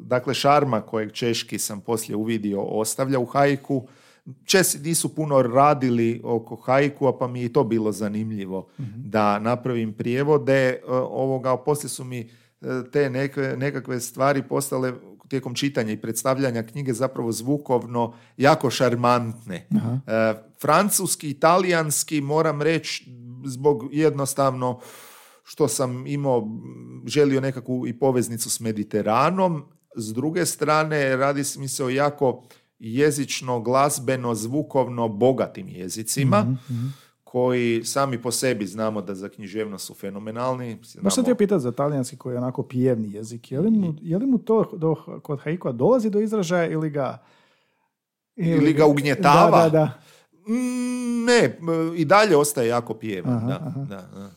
dakle 0.01 0.33
šarma 0.33 0.81
kojeg 0.81 1.11
češki 1.11 1.59
sam 1.59 1.81
poslije 1.81 2.15
uvidio 2.15 2.61
ostavlja 2.61 3.19
u 3.19 3.25
hajku, 3.25 3.87
Česi 4.45 4.79
nisu 4.79 5.15
puno 5.15 5.41
radili 5.41 6.21
oko 6.23 6.55
hajku, 6.55 7.07
a 7.07 7.17
pa 7.17 7.27
mi 7.27 7.39
je 7.39 7.45
i 7.45 7.53
to 7.53 7.63
bilo 7.63 7.91
zanimljivo 7.91 8.67
da 8.95 9.39
napravim 9.39 9.93
prijevode 9.93 10.53
e, 10.53 10.79
ovoga, 10.91 11.53
a 11.53 11.57
poslije 11.57 11.89
su 11.89 12.03
mi 12.03 12.29
te 12.91 13.09
nekakve 13.57 13.99
stvari 13.99 14.43
postale 14.43 14.93
tijekom 15.27 15.55
čitanja 15.55 15.91
i 15.91 16.01
predstavljanja 16.01 16.63
knjige 16.63 16.93
zapravo 16.93 17.31
zvukovno 17.31 18.13
jako 18.37 18.69
šarmantne. 18.69 19.55
E, 19.55 20.33
francuski, 20.61 21.29
italijanski, 21.29 22.21
moram 22.21 22.61
reći, 22.61 23.11
zbog 23.45 23.89
jednostavno 23.91 24.79
što 25.43 25.67
sam 25.67 26.07
imao, 26.07 26.47
želio 27.05 27.41
nekakvu 27.41 27.87
i 27.87 27.99
poveznicu 27.99 28.49
s 28.49 28.59
Mediteranom, 28.59 29.65
s 29.95 30.13
druge 30.13 30.45
strane 30.45 31.15
radi 31.15 31.43
mi 31.57 31.67
se 31.67 31.85
o 31.85 31.89
jako 31.89 32.43
jezično, 32.79 33.61
glazbeno, 33.61 34.35
zvukovno 34.35 35.07
bogatim 35.07 35.69
jezicima. 35.69 36.41
mm 36.41 37.06
koji 37.31 37.85
sami 37.85 38.21
po 38.21 38.31
sebi 38.31 38.65
znamo 38.65 39.01
da 39.01 39.15
za 39.15 39.29
književnost 39.29 39.85
su 39.85 39.93
fenomenalni. 39.93 40.79
Baš 41.01 41.15
sam 41.15 41.23
te 41.23 41.35
pitati 41.35 41.61
za 41.61 41.71
talijanski 41.71 42.17
koji 42.17 42.33
je 42.33 42.37
onako 42.37 42.63
pijevni 42.63 43.11
jezik. 43.11 43.51
Je 43.51 43.59
li 43.59 43.71
mu, 43.71 43.93
je 44.01 44.17
li 44.17 44.25
mu 44.25 44.37
to 44.37 44.71
do, 44.77 44.95
kod 45.23 45.39
Haikua 45.39 45.71
dolazi 45.71 46.09
do 46.09 46.19
izražaja 46.19 46.69
ili 46.69 46.89
ga... 46.89 47.23
Ili, 48.35 48.73
ga 48.73 48.85
ugnjetava? 48.85 49.63
Da, 49.63 49.69
da, 49.69 49.69
da. 49.69 49.99
Mm, 50.53 51.25
ne, 51.25 51.59
i 51.95 52.05
dalje 52.05 52.37
ostaje 52.37 52.67
jako 52.67 52.93
pijevan. 52.93 53.47
da, 53.47 53.73
Da, 53.89 54.29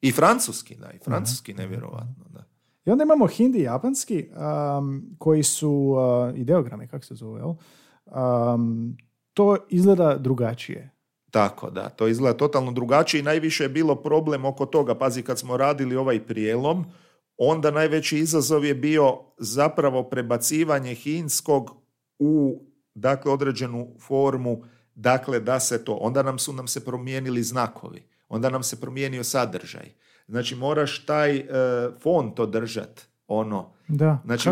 I 0.00 0.12
francuski, 0.12 0.74
da, 0.74 0.90
i 0.90 0.98
francuski 0.98 1.52
aha, 1.52 1.62
nevjerovatno. 1.62 2.24
Da. 2.30 2.44
I 2.84 2.90
onda 2.90 3.04
imamo 3.04 3.26
hindi 3.26 3.58
i 3.58 3.62
japanski, 3.62 4.28
um, 4.78 5.16
koji 5.18 5.42
su 5.42 5.70
uh, 5.70 6.38
ideogrami, 6.38 6.88
kako 6.88 7.04
se 7.04 7.14
zove, 7.14 7.40
jel? 7.40 7.54
Um, 8.54 8.96
to 9.34 9.56
izgleda 9.68 10.16
drugačije. 10.18 10.93
Tako 11.34 11.70
da, 11.70 11.88
to 11.88 12.08
izgleda 12.08 12.36
totalno 12.36 12.72
drugačije 12.72 13.20
i 13.20 13.22
najviše 13.22 13.64
je 13.64 13.68
bilo 13.68 13.94
problem 13.94 14.44
oko 14.44 14.66
toga. 14.66 14.94
Pazi, 14.94 15.22
kad 15.22 15.38
smo 15.38 15.56
radili 15.56 15.96
ovaj 15.96 16.26
prijelom, 16.26 16.84
onda 17.36 17.70
najveći 17.70 18.18
izazov 18.18 18.64
je 18.64 18.74
bio 18.74 19.18
zapravo 19.38 20.02
prebacivanje 20.02 20.94
hinskog 20.94 21.70
u 22.18 22.62
dakle 22.94 23.32
određenu 23.32 23.88
formu, 24.00 24.62
dakle 24.94 25.40
da 25.40 25.60
se 25.60 25.84
to, 25.84 25.92
onda 25.92 26.22
nam 26.22 26.38
su 26.38 26.52
nam 26.52 26.66
se 26.68 26.84
promijenili 26.84 27.42
znakovi, 27.42 28.02
onda 28.28 28.50
nam 28.50 28.62
se 28.62 28.80
promijenio 28.80 29.24
sadržaj. 29.24 29.92
Znači 30.28 30.54
moraš 30.54 31.06
taj 31.06 31.36
e, 31.36 31.44
font 32.02 32.40
održati, 32.40 33.02
ono. 33.26 33.72
Da, 33.88 34.18
znači 34.24 34.50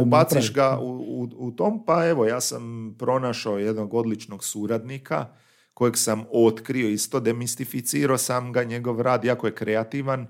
ubaciš 0.00 0.54
ga 0.54 0.78
u, 0.80 0.88
u, 0.88 1.28
u 1.36 1.50
tom, 1.50 1.84
pa 1.86 2.06
evo 2.06 2.26
ja 2.26 2.40
sam 2.40 2.94
pronašao 2.98 3.58
jednog 3.58 3.94
odličnog 3.94 4.44
suradnika, 4.44 5.26
kojeg 5.74 5.96
sam 5.96 6.24
otkrio 6.32 6.88
isto, 6.88 7.20
demistificirao 7.20 8.18
sam 8.18 8.52
ga, 8.52 8.64
njegov 8.64 9.00
rad 9.00 9.24
jako 9.24 9.46
je 9.46 9.54
kreativan, 9.54 10.26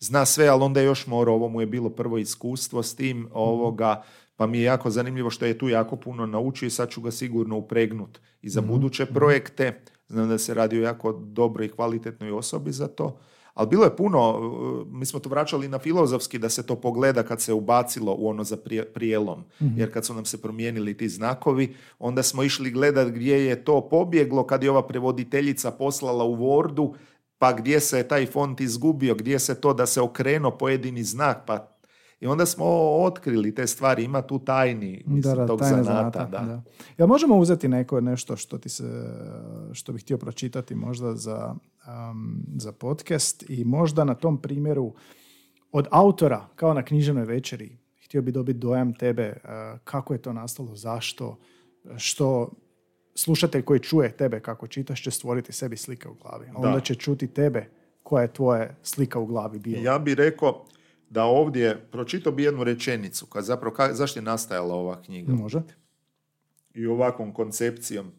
zna 0.00 0.24
sve, 0.24 0.48
ali 0.48 0.62
onda 0.62 0.80
je 0.80 0.86
još 0.86 1.06
morao, 1.06 1.34
ovo 1.34 1.48
mu 1.48 1.60
je 1.60 1.66
bilo 1.66 1.90
prvo 1.90 2.18
iskustvo 2.18 2.82
s 2.82 2.94
tim 2.94 3.28
ovoga, 3.32 4.02
pa 4.36 4.46
mi 4.46 4.58
je 4.58 4.64
jako 4.64 4.90
zanimljivo 4.90 5.30
što 5.30 5.46
je 5.46 5.58
tu 5.58 5.68
jako 5.68 5.96
puno 5.96 6.26
naučio 6.26 6.66
i 6.66 6.70
sad 6.70 6.90
ću 6.90 7.00
ga 7.00 7.10
sigurno 7.10 7.56
upregnut 7.56 8.20
i 8.42 8.48
za 8.48 8.60
mhm, 8.60 8.70
buduće 8.70 9.06
projekte. 9.06 9.80
Znam 10.08 10.28
da 10.28 10.38
se 10.38 10.54
radi 10.54 10.78
o 10.78 10.82
jako 10.82 11.12
dobroj 11.12 11.66
i 11.66 11.70
kvalitetnoj 11.70 12.32
osobi 12.32 12.72
za 12.72 12.88
to. 12.88 13.20
Ali 13.58 13.68
bilo 13.68 13.84
je 13.84 13.96
puno, 13.96 14.40
mi 14.90 15.06
smo 15.06 15.20
to 15.20 15.28
vraćali 15.28 15.68
na 15.68 15.78
filozofski 15.78 16.38
da 16.38 16.48
se 16.48 16.66
to 16.66 16.76
pogleda 16.76 17.22
kad 17.22 17.40
se 17.40 17.52
ubacilo 17.52 18.16
u 18.18 18.28
ono 18.28 18.44
za 18.44 18.56
prijelom. 18.94 19.44
Mhm. 19.62 19.78
Jer 19.78 19.92
kad 19.92 20.06
su 20.06 20.14
nam 20.14 20.24
se 20.24 20.42
promijenili 20.42 20.96
ti 20.96 21.08
znakovi, 21.08 21.74
onda 21.98 22.22
smo 22.22 22.42
išli 22.42 22.70
gledati 22.70 23.10
gdje 23.10 23.46
je 23.46 23.64
to 23.64 23.88
pobjeglo 23.88 24.46
kad 24.46 24.62
je 24.62 24.70
ova 24.70 24.86
prevoditeljica 24.86 25.70
poslala 25.70 26.24
u 26.24 26.36
Wordu, 26.36 26.94
pa 27.38 27.52
gdje 27.52 27.80
se 27.80 27.98
je 27.98 28.08
taj 28.08 28.26
font 28.26 28.60
izgubio, 28.60 29.14
gdje 29.14 29.38
se 29.38 29.60
to 29.60 29.74
da 29.74 29.86
se 29.86 30.00
okrenuo 30.00 30.50
pojedini 30.50 31.04
znak, 31.04 31.46
pa 31.46 31.77
i 32.20 32.26
onda 32.26 32.46
smo 32.46 32.64
otkrili 32.96 33.54
te 33.54 33.66
stvari, 33.66 34.04
ima 34.04 34.22
tu 34.22 34.38
tajni 34.38 35.02
mislim, 35.06 35.34
da, 35.34 35.40
da, 35.40 35.46
tog 35.46 35.60
zanata. 35.62 36.24
Da. 36.24 36.62
Ja 36.98 37.06
možemo 37.06 37.36
uzeti 37.36 37.68
neko 37.68 38.00
nešto 38.00 38.36
što 38.36 38.58
ti 38.58 38.68
se, 38.68 38.84
što 39.72 39.92
bih 39.92 40.02
htio 40.02 40.18
pročitati 40.18 40.74
možda 40.74 41.14
za, 41.14 41.54
um, 41.86 42.42
za 42.56 42.72
podcast 42.72 43.44
i 43.50 43.64
možda 43.64 44.04
na 44.04 44.14
tom 44.14 44.42
primjeru 44.42 44.94
od 45.72 45.86
autora, 45.90 46.48
kao 46.56 46.74
na 46.74 46.82
književnoj 46.82 47.24
večeri, 47.24 47.78
htio 48.04 48.22
bi 48.22 48.32
dobiti 48.32 48.58
dojam 48.58 48.94
tebe, 48.94 49.22
e, 49.22 49.38
kako 49.84 50.12
je 50.12 50.22
to 50.22 50.32
nastalo, 50.32 50.74
zašto, 50.74 51.38
što 51.96 52.50
slušatelj 53.14 53.62
koji 53.62 53.80
čuje 53.80 54.16
tebe 54.16 54.40
kako 54.40 54.66
čitaš 54.66 55.02
će 55.02 55.10
stvoriti 55.10 55.52
sebi 55.52 55.76
slike 55.76 56.08
u 56.08 56.14
glavi. 56.14 56.46
Onda 56.54 56.80
će 56.80 56.94
čuti 56.94 57.26
tebe 57.26 57.68
koja 58.02 58.22
je 58.22 58.32
tvoja 58.32 58.74
slika 58.82 59.18
u 59.18 59.26
glavi 59.26 59.58
bila. 59.58 59.82
Ja 59.82 59.98
bih 59.98 60.14
rekao 60.14 60.64
da 61.10 61.24
ovdje, 61.24 61.88
pročitao 61.92 62.32
bi 62.32 62.42
jednu 62.42 62.64
rečenicu, 62.64 63.26
kad 63.26 63.44
zapravo, 63.44 63.74
zašto 63.92 64.18
je 64.18 64.24
nastajala 64.24 64.74
ova 64.74 65.02
knjiga? 65.02 65.32
Može. 65.32 65.62
I 66.74 66.86
ovakvom 66.86 67.32
koncepcijom 67.32 68.12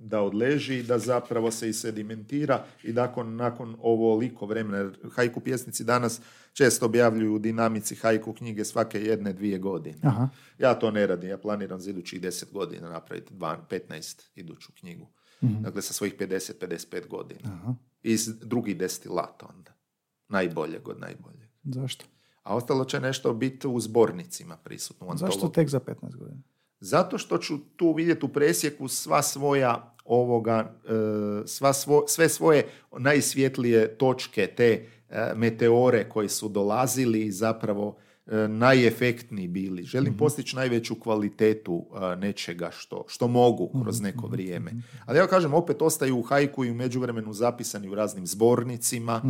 da 0.00 0.20
odleži 0.22 0.78
i 0.78 0.82
da 0.82 0.98
zapravo 0.98 1.50
se 1.50 1.68
i 1.68 1.72
sedimentira 1.72 2.64
i 2.82 2.92
nakon, 2.92 3.36
nakon 3.36 3.76
ovoliko 3.82 4.46
vremena. 4.46 4.92
Hajku 5.10 5.40
pjesnici 5.40 5.84
danas 5.84 6.20
često 6.52 6.86
objavljuju 6.86 7.34
u 7.34 7.38
dinamici 7.38 7.94
hajku 7.94 8.32
knjige 8.32 8.64
svake 8.64 9.02
jedne, 9.02 9.32
dvije 9.32 9.58
godine. 9.58 9.98
Aha. 10.02 10.28
Ja 10.58 10.74
to 10.74 10.90
ne 10.90 11.06
radim, 11.06 11.30
ja 11.30 11.38
planiram 11.38 11.80
za 11.80 11.90
idućih 11.90 12.20
deset 12.20 12.52
godina 12.52 12.88
napraviti 12.88 13.34
15 13.34 14.22
iduću 14.34 14.72
knjigu. 14.80 15.06
mm 15.42 15.62
Dakle, 15.62 15.82
sa 15.82 15.92
svojih 15.92 16.14
50-55 16.18 17.08
godina. 17.08 17.40
Aha. 17.44 17.74
I 18.02 18.16
drugi 18.42 18.74
destilat 18.74 19.42
onda. 19.42 19.72
Najboljeg 20.28 20.88
od 20.88 21.00
najboljeg. 21.00 21.48
Zašto? 21.64 22.04
A 22.42 22.56
ostalo 22.56 22.84
će 22.84 23.00
nešto 23.00 23.32
biti 23.32 23.68
u 23.68 23.80
zbornicima 23.80 24.56
prisutno. 24.56 25.06
U 25.06 25.16
Zašto 25.16 25.48
tek 25.48 25.68
za 25.68 25.80
15 25.80 26.16
godina? 26.16 26.42
Zato 26.80 27.18
što 27.18 27.38
ću 27.38 27.58
tu 27.76 27.92
vidjeti 27.92 28.24
u 28.24 28.28
presjeku 28.28 28.88
sva 28.88 29.22
svoja 29.22 29.94
ovoga, 30.04 30.74
e, 30.84 31.46
sva 31.46 31.72
sve 32.06 32.28
svoje 32.28 32.68
najsvjetlije 32.98 33.98
točke, 33.98 34.46
te 34.46 34.86
e, 35.08 35.32
meteore 35.36 36.08
koji 36.08 36.28
su 36.28 36.48
dolazili 36.48 37.20
i 37.20 37.32
zapravo 37.32 37.96
e, 38.26 38.48
najefektniji 38.48 39.48
bili. 39.48 39.82
Želim 39.82 40.12
mm 40.12 40.16
postići 40.16 40.56
najveću 40.56 40.94
kvalitetu 41.00 41.86
nečega 42.16 42.70
što, 42.72 43.04
što 43.08 43.28
mogu 43.28 43.82
kroz 43.82 44.00
mhm, 44.00 44.06
neko 44.06 44.26
mhm, 44.26 44.32
vrijeme. 44.32 44.70
Mhm. 44.70 44.80
Ali 45.06 45.18
ja 45.18 45.26
kažem, 45.26 45.54
opet 45.54 45.82
ostaju 45.82 46.18
u 46.18 46.22
hajku 46.22 46.64
i 46.64 46.70
u 46.70 46.74
međuvremenu 46.74 47.32
zapisani 47.32 47.88
u 47.88 47.94
raznim 47.94 48.26
zbornicima, 48.26 49.22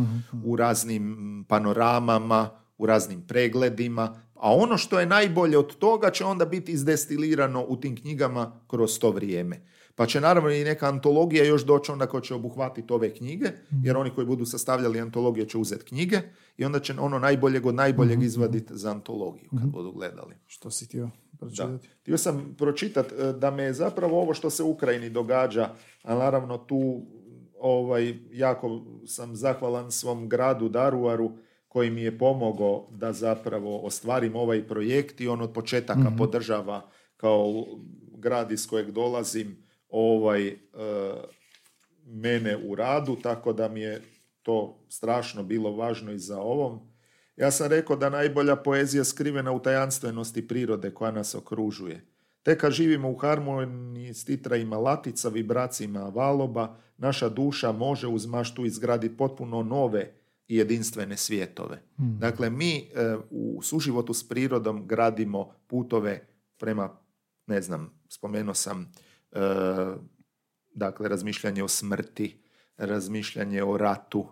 u 0.43 0.55
raznim 0.55 1.45
panoramama, 1.49 2.60
u 2.81 2.85
raznim 2.85 3.21
pregledima, 3.27 4.21
a 4.33 4.55
ono 4.55 4.77
što 4.77 4.99
je 4.99 5.05
najbolje 5.05 5.57
od 5.57 5.75
toga 5.77 6.11
će 6.11 6.25
onda 6.25 6.45
biti 6.45 6.71
izdestilirano 6.71 7.65
u 7.67 7.77
tim 7.77 7.95
knjigama 7.95 8.59
kroz 8.67 8.99
to 8.99 9.11
vrijeme. 9.11 9.61
Pa 9.95 10.05
će 10.05 10.21
naravno 10.21 10.49
i 10.49 10.63
neka 10.63 10.87
antologija 10.87 11.45
još 11.45 11.65
doći 11.65 11.91
onda 11.91 12.07
ko 12.07 12.21
će 12.21 12.33
obuhvatiti 12.33 12.93
ove 12.93 13.13
knjige, 13.13 13.45
mhm. 13.45 13.85
jer 13.85 13.97
oni 13.97 14.09
koji 14.09 14.27
budu 14.27 14.45
sastavljali 14.45 14.99
antologije 14.99 15.49
će 15.49 15.57
uzeti 15.57 15.85
knjige 15.85 16.21
i 16.57 16.65
onda 16.65 16.79
će 16.79 16.93
ono 16.99 17.19
najboljeg 17.19 17.65
od 17.65 17.75
najboljeg 17.75 18.17
mhm. 18.17 18.25
izvaditi 18.25 18.77
za 18.77 18.91
antologiju 18.91 19.49
kad 19.49 19.59
mhm. 19.59 19.71
budu 19.71 19.91
gledali. 19.91 20.35
Što 20.47 20.71
si 20.71 20.85
htio 20.85 21.09
pročitati? 21.39 21.87
Htio 22.01 22.17
sam 22.17 22.55
pročitati 22.57 23.15
e, 23.15 23.33
da 23.33 23.51
me 23.51 23.73
zapravo 23.73 24.21
ovo 24.21 24.33
što 24.33 24.49
se 24.49 24.63
u 24.63 24.71
Ukrajini 24.71 25.09
događa, 25.09 25.69
a 26.03 26.15
naravno 26.15 26.57
tu 26.57 27.01
ovaj, 27.59 28.19
jako 28.31 28.81
sam 29.05 29.35
zahvalan 29.35 29.91
svom 29.91 30.29
gradu 30.29 30.69
Daruaru, 30.69 31.31
koji 31.71 31.89
mi 31.89 32.01
je 32.01 32.17
pomogao 32.17 32.87
da 32.91 33.13
zapravo 33.13 33.79
ostvarim 33.79 34.35
ovaj 34.35 34.67
projekt 34.67 35.21
i 35.21 35.27
on 35.27 35.41
od 35.41 35.53
početaka 35.53 36.09
mm 36.09 36.17
podržava 36.17 36.89
kao 37.17 37.65
grad 38.17 38.51
iz 38.51 38.67
kojeg 38.67 38.91
dolazim 38.91 39.67
ovaj 39.89 40.47
e, 40.47 40.55
mene 42.05 42.57
u 42.57 42.75
radu, 42.75 43.15
tako 43.15 43.53
da 43.53 43.67
mi 43.67 43.81
je 43.81 44.01
to 44.43 44.85
strašno 44.89 45.43
bilo 45.43 45.71
važno 45.75 46.11
i 46.11 46.19
za 46.19 46.41
ovom. 46.41 46.79
Ja 47.35 47.51
sam 47.51 47.67
rekao 47.67 47.95
da 47.95 48.09
najbolja 48.09 48.55
poezija 48.55 49.03
skrivena 49.03 49.51
u 49.51 49.59
tajanstvenosti 49.59 50.47
prirode 50.47 50.93
koja 50.93 51.11
nas 51.11 51.35
okružuje. 51.35 52.05
Te 52.43 52.57
kad 52.57 52.71
živimo 52.71 53.09
u 53.09 53.15
harmoniji 53.15 54.13
s 54.13 54.25
titrajima 54.25 54.77
latica, 54.77 55.29
vibracijima 55.29 56.03
valoba, 56.03 56.75
naša 56.97 57.29
duša 57.29 57.71
može 57.71 58.07
uz 58.07 58.25
maštu 58.25 58.65
izgraditi 58.65 59.17
potpuno 59.17 59.63
nove 59.63 60.20
i 60.51 60.55
jedinstvene 60.55 61.17
svijetove. 61.17 61.81
Hmm. 61.95 62.19
Dakle, 62.19 62.49
mi 62.49 62.77
e, 62.77 63.15
u 63.29 63.61
suživotu 63.61 64.13
s 64.13 64.27
prirodom 64.27 64.87
gradimo 64.87 65.53
putove 65.67 66.27
prema, 66.59 66.89
ne 67.47 67.61
znam, 67.61 67.93
spomenuo 68.09 68.53
sam, 68.53 68.91
e, 69.31 69.39
dakle, 70.73 71.09
razmišljanje 71.09 71.63
o 71.63 71.67
smrti, 71.67 72.43
razmišljanje 72.77 73.63
o 73.63 73.77
ratu, 73.77 74.25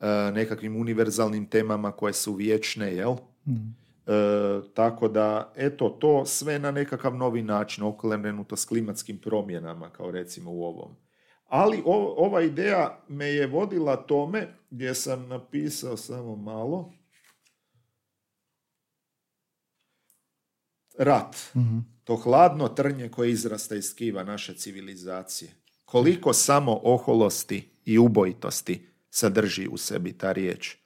e, 0.00 0.06
nekakvim 0.34 0.76
univerzalnim 0.76 1.46
temama 1.46 1.92
koje 1.92 2.12
su 2.12 2.34
vječne, 2.34 2.94
jel? 2.94 3.16
Hmm. 3.44 3.76
tako 4.74 5.08
da, 5.08 5.52
eto, 5.56 5.88
to 5.88 6.26
sve 6.26 6.58
na 6.58 6.70
nekakav 6.70 7.16
novi 7.16 7.42
način, 7.42 7.84
oklenuto 7.84 8.56
s 8.56 8.64
klimatskim 8.64 9.18
promjenama, 9.18 9.90
kao 9.90 10.10
recimo 10.10 10.50
u 10.52 10.64
ovom. 10.64 10.96
Ali 11.48 11.82
ova 12.16 12.42
ideja 12.42 12.98
me 13.08 13.26
je 13.26 13.46
vodila 13.46 13.96
tome 13.96 14.61
gdje 14.72 14.94
sam 14.94 15.28
napisao 15.28 15.96
samo 15.96 16.36
malo. 16.36 16.92
Rat. 20.98 21.36
Mhm. 21.56 21.78
To 22.04 22.16
hladno 22.16 22.68
trnje 22.68 23.08
koje 23.08 23.30
izrasta 23.30 23.74
iz 23.74 23.84
skiva 23.84 24.24
naše 24.24 24.54
civilizacije. 24.54 25.54
Koliko 25.84 26.32
samo 26.32 26.80
oholosti 26.82 27.70
i 27.84 27.98
ubojitosti 27.98 28.88
sadrži 29.10 29.68
u 29.68 29.76
sebi 29.76 30.18
ta 30.18 30.32
riječ. 30.32 30.76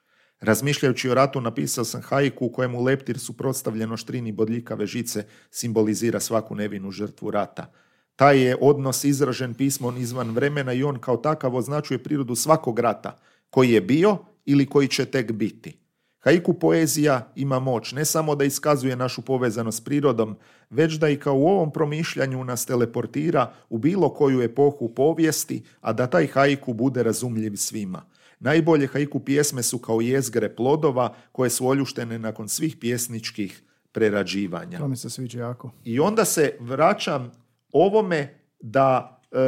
Razmišljajući 0.41 1.09
o 1.11 1.15
ratu 1.15 1.41
napisao 1.41 1.85
sam 1.85 2.03
hajku 2.03 2.47
u 2.47 2.53
kojemu 2.53 2.83
leptir 2.83 3.19
suprotstavljeno 3.19 3.97
štrini 3.97 4.33
bodljikave 4.33 4.87
žice 4.87 5.27
simbolizira 5.51 6.21
svaku 6.21 6.55
nevinu 6.55 6.91
žrtvu 6.91 7.31
rata– 7.31 7.73
taj 8.17 8.41
je 8.41 8.57
odnos 8.61 9.05
izražen 9.05 9.55
pismom 9.55 9.97
izvan 9.97 10.31
vremena 10.31 10.73
i 10.73 10.83
on 10.83 10.99
kao 10.99 11.17
takav 11.17 11.57
označuje 11.57 12.03
prirodu 12.03 12.35
svakog 12.35 12.79
rata 12.79 13.19
koji 13.57 13.71
je 13.71 13.81
bio 13.81 14.19
ili 14.45 14.67
koji 14.67 14.89
će 14.89 15.05
tek 15.05 15.33
biti. 15.33 15.79
Haiku 16.19 16.55
poezija 16.55 17.33
ima 17.37 17.59
moć 17.61 17.93
ne 17.93 18.05
samo 18.05 18.35
da 18.35 18.45
iskazuje 18.45 18.97
našu 18.97 19.23
povezanost 19.23 19.79
s 19.79 19.85
prirodom, 19.85 20.37
već 20.71 20.95
da 20.95 21.09
i 21.09 21.17
kao 21.17 21.35
u 21.35 21.47
ovom 21.47 21.73
promišljanju 21.73 22.45
nas 22.45 22.67
teleportira 22.67 23.53
u 23.71 23.79
bilo 23.79 24.15
koju 24.15 24.43
epohu 24.43 24.95
povijesti, 24.95 25.63
a 25.81 25.93
da 25.93 26.07
taj 26.07 26.27
haiku 26.27 26.73
bude 26.73 27.03
razumljiv 27.03 27.57
svima. 27.57 28.03
Najbolje 28.41 28.87
haiku 28.87 29.21
pjesme 29.21 29.63
su 29.63 29.79
kao 29.79 30.01
jezgre 30.01 30.57
plodova 30.57 31.15
koje 31.33 31.51
su 31.51 31.67
oljuštene 31.67 32.19
nakon 32.19 32.49
svih 32.49 32.77
pjesničkih 32.81 33.63
prerađivanja. 33.93 34.79
To 34.79 34.89
mi 34.89 34.97
se 34.97 35.11
sviđa 35.11 35.41
jako. 35.41 35.71
I 35.85 36.01
onda 36.01 36.25
se 36.25 36.57
vraćam 36.61 37.33
ovome 37.73 38.35
da 38.61 39.21
e, 39.33 39.39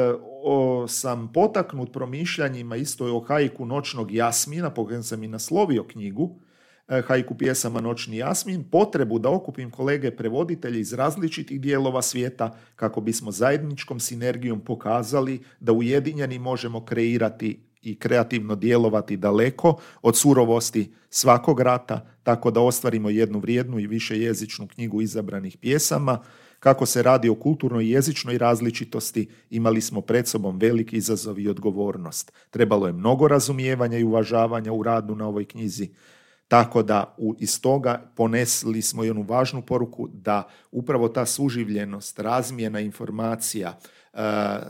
sam 0.89 1.33
potaknut 1.33 1.93
promišljanjima 1.93 2.77
isto 2.77 3.17
o 3.17 3.21
hajku 3.21 3.67
Noćnog 3.67 4.13
jasmina, 4.13 4.71
po 4.71 4.87
kojem 4.87 5.03
sam 5.03 5.23
i 5.23 5.29
naslovio 5.29 5.85
knjigu, 5.85 6.41
e, 6.89 7.03
hajku 7.07 7.35
pjesama 7.35 7.81
Noćni 7.81 8.17
jasmin, 8.17 8.65
potrebu 8.71 9.19
da 9.19 9.31
okupim 9.31 9.71
kolege 9.71 10.17
prevoditelje 10.17 10.81
iz 10.81 10.93
različitih 10.93 11.61
dijelova 11.61 12.03
svijeta 12.03 12.57
kako 12.77 13.01
bismo 13.01 13.31
zajedničkom 13.31 14.01
sinergijom 14.01 14.61
pokazali 14.61 15.41
da 15.61 15.73
ujedinjeni 15.73 16.39
možemo 16.39 16.85
kreirati 16.85 17.69
i 17.83 17.99
kreativno 17.99 18.55
djelovati 18.57 19.17
daleko 19.17 19.81
od 20.03 20.17
surovosti 20.17 20.93
svakog 21.11 21.61
rata, 21.61 22.07
tako 22.23 22.51
da 22.51 22.61
ostvarimo 22.61 23.11
jednu 23.11 23.39
vrijednu 23.39 23.79
i 23.79 23.87
više 23.87 24.21
jezičnu 24.21 24.69
knjigu 24.69 25.03
izabranih 25.03 25.57
pjesama, 25.61 26.23
kako 26.61 26.87
se 26.87 27.03
radi 27.03 27.29
o 27.29 27.35
kulturnoj 27.35 27.85
i 27.85 27.91
jezičnoj 27.91 28.39
različitosti, 28.39 29.29
imali 29.51 29.81
smo 29.81 30.01
pred 30.01 30.29
sobom 30.29 30.59
veliki 30.59 30.97
izazov 30.97 31.39
i 31.39 31.49
odgovornost. 31.49 32.33
Trebalo 32.51 32.87
je 32.87 32.93
mnogo 32.93 33.29
razumijevanja 33.29 33.99
i 33.99 34.05
uvažavanja 34.05 34.73
u 34.73 34.83
radu 34.83 35.15
na 35.15 35.27
ovoj 35.27 35.45
knjizi, 35.45 35.89
tako 36.49 36.83
da 36.83 37.15
u, 37.19 37.35
iz 37.39 37.61
toga 37.61 38.03
ponesli 38.15 38.83
smo 38.83 39.05
i 39.05 39.11
važnu 39.11 39.63
poruku 39.63 40.09
da 40.13 40.49
upravo 40.73 41.09
ta 41.09 41.27
suživljenost, 41.27 42.19
razmjena 42.19 42.81
informacija, 42.81 43.79
e, 44.15 44.19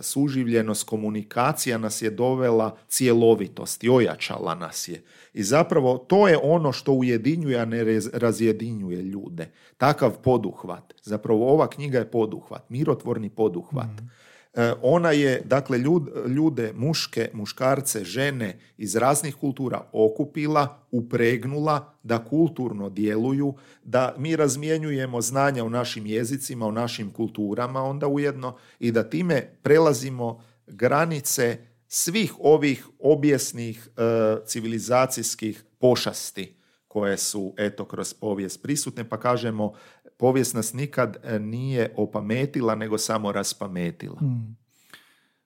suživljenost 0.01 0.85
komunikacija 0.85 1.79
nas 1.79 2.03
je 2.03 2.11
dovela 2.11 2.77
cjelovitost 2.89 3.85
i 3.85 3.89
ojačala 3.89 4.55
nas 4.55 4.89
je. 4.89 5.03
I 5.35 5.43
zapravo 5.43 5.99
to 5.99 6.29
je 6.29 6.39
ono 6.43 6.73
što 6.73 6.93
ujedinjuje, 6.93 7.59
a 7.59 7.65
ne 7.65 8.01
razjedinjuje 8.13 9.03
ljude. 9.03 9.51
Takav 9.77 10.11
poduhvat. 10.23 10.95
Zapravo 11.03 11.53
ova 11.53 11.71
knjiga 11.71 11.99
je 11.99 12.11
poduhvat, 12.11 12.71
mirotvorni 12.71 13.31
poduhvat. 13.31 14.01
Mm. 14.01 14.28
E, 14.55 14.73
ona 14.83 15.11
je, 15.11 15.43
dakle, 15.45 15.79
ljude, 16.27 16.73
muške, 16.77 17.31
muškarce, 17.33 18.05
žene 18.05 18.59
iz 18.77 18.97
raznih 18.97 19.35
kultura 19.35 19.89
okupila, 19.93 20.87
upregnula 20.91 21.95
da 22.03 22.25
kulturno 22.25 22.91
djeluju, 22.91 23.55
da 23.85 24.15
mi 24.19 24.37
razmjenjujemo 24.37 25.21
znanja 25.21 25.65
u 25.65 25.71
našim 25.71 26.07
jezicima, 26.07 26.67
u 26.67 26.73
našim 26.73 27.11
kulturama 27.13 27.83
onda 27.83 28.07
ujedno 28.07 28.57
i 28.79 28.93
da 28.93 29.11
time 29.11 29.59
prelazimo 29.63 30.43
granice 30.67 31.59
svih 31.89 32.35
ovih 32.39 32.87
objesnih 32.99 33.89
e, 33.89 34.01
civilizacijskih 34.47 35.65
pošasti 35.79 36.59
koje 36.89 37.17
su 37.17 37.55
eto 37.59 37.85
kroz 37.85 38.15
povijest 38.15 38.63
prisutne, 38.63 39.09
pa 39.09 39.21
kažemo 39.21 39.73
povijest 40.19 40.55
nas 40.55 40.73
nikad 40.73 41.17
e, 41.25 41.39
nije 41.39 41.95
opametila, 41.97 42.75
nego 42.75 42.99
samo 42.99 43.33
raspametila. 43.33 44.17
Hmm. 44.19 44.57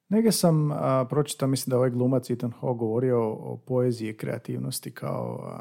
Negdje 0.09 0.33
sam 0.33 0.71
pročitao, 1.11 1.49
mislim 1.49 1.71
da 1.71 1.77
ovaj 1.77 1.91
glumac 1.91 2.31
Ethan 2.31 2.53
Hawke 2.61 2.79
govorio 2.79 3.21
o, 3.21 3.57
poeziji 3.67 4.11
i 4.11 4.17
kreativnosti 4.17 4.91
kao 4.91 5.55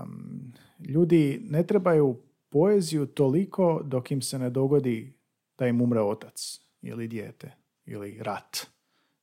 ljudi 0.79 1.41
ne 1.49 1.67
trebaju 1.67 2.21
poeziju 2.49 3.05
toliko 3.05 3.81
dok 3.83 4.11
im 4.11 4.21
se 4.21 4.39
ne 4.39 4.49
dogodi 4.49 5.13
da 5.57 5.67
im 5.67 5.81
umre 5.81 6.01
otac 6.01 6.59
ili 6.81 7.07
dijete 7.07 7.51
ili 7.85 8.17
rat. 8.21 8.67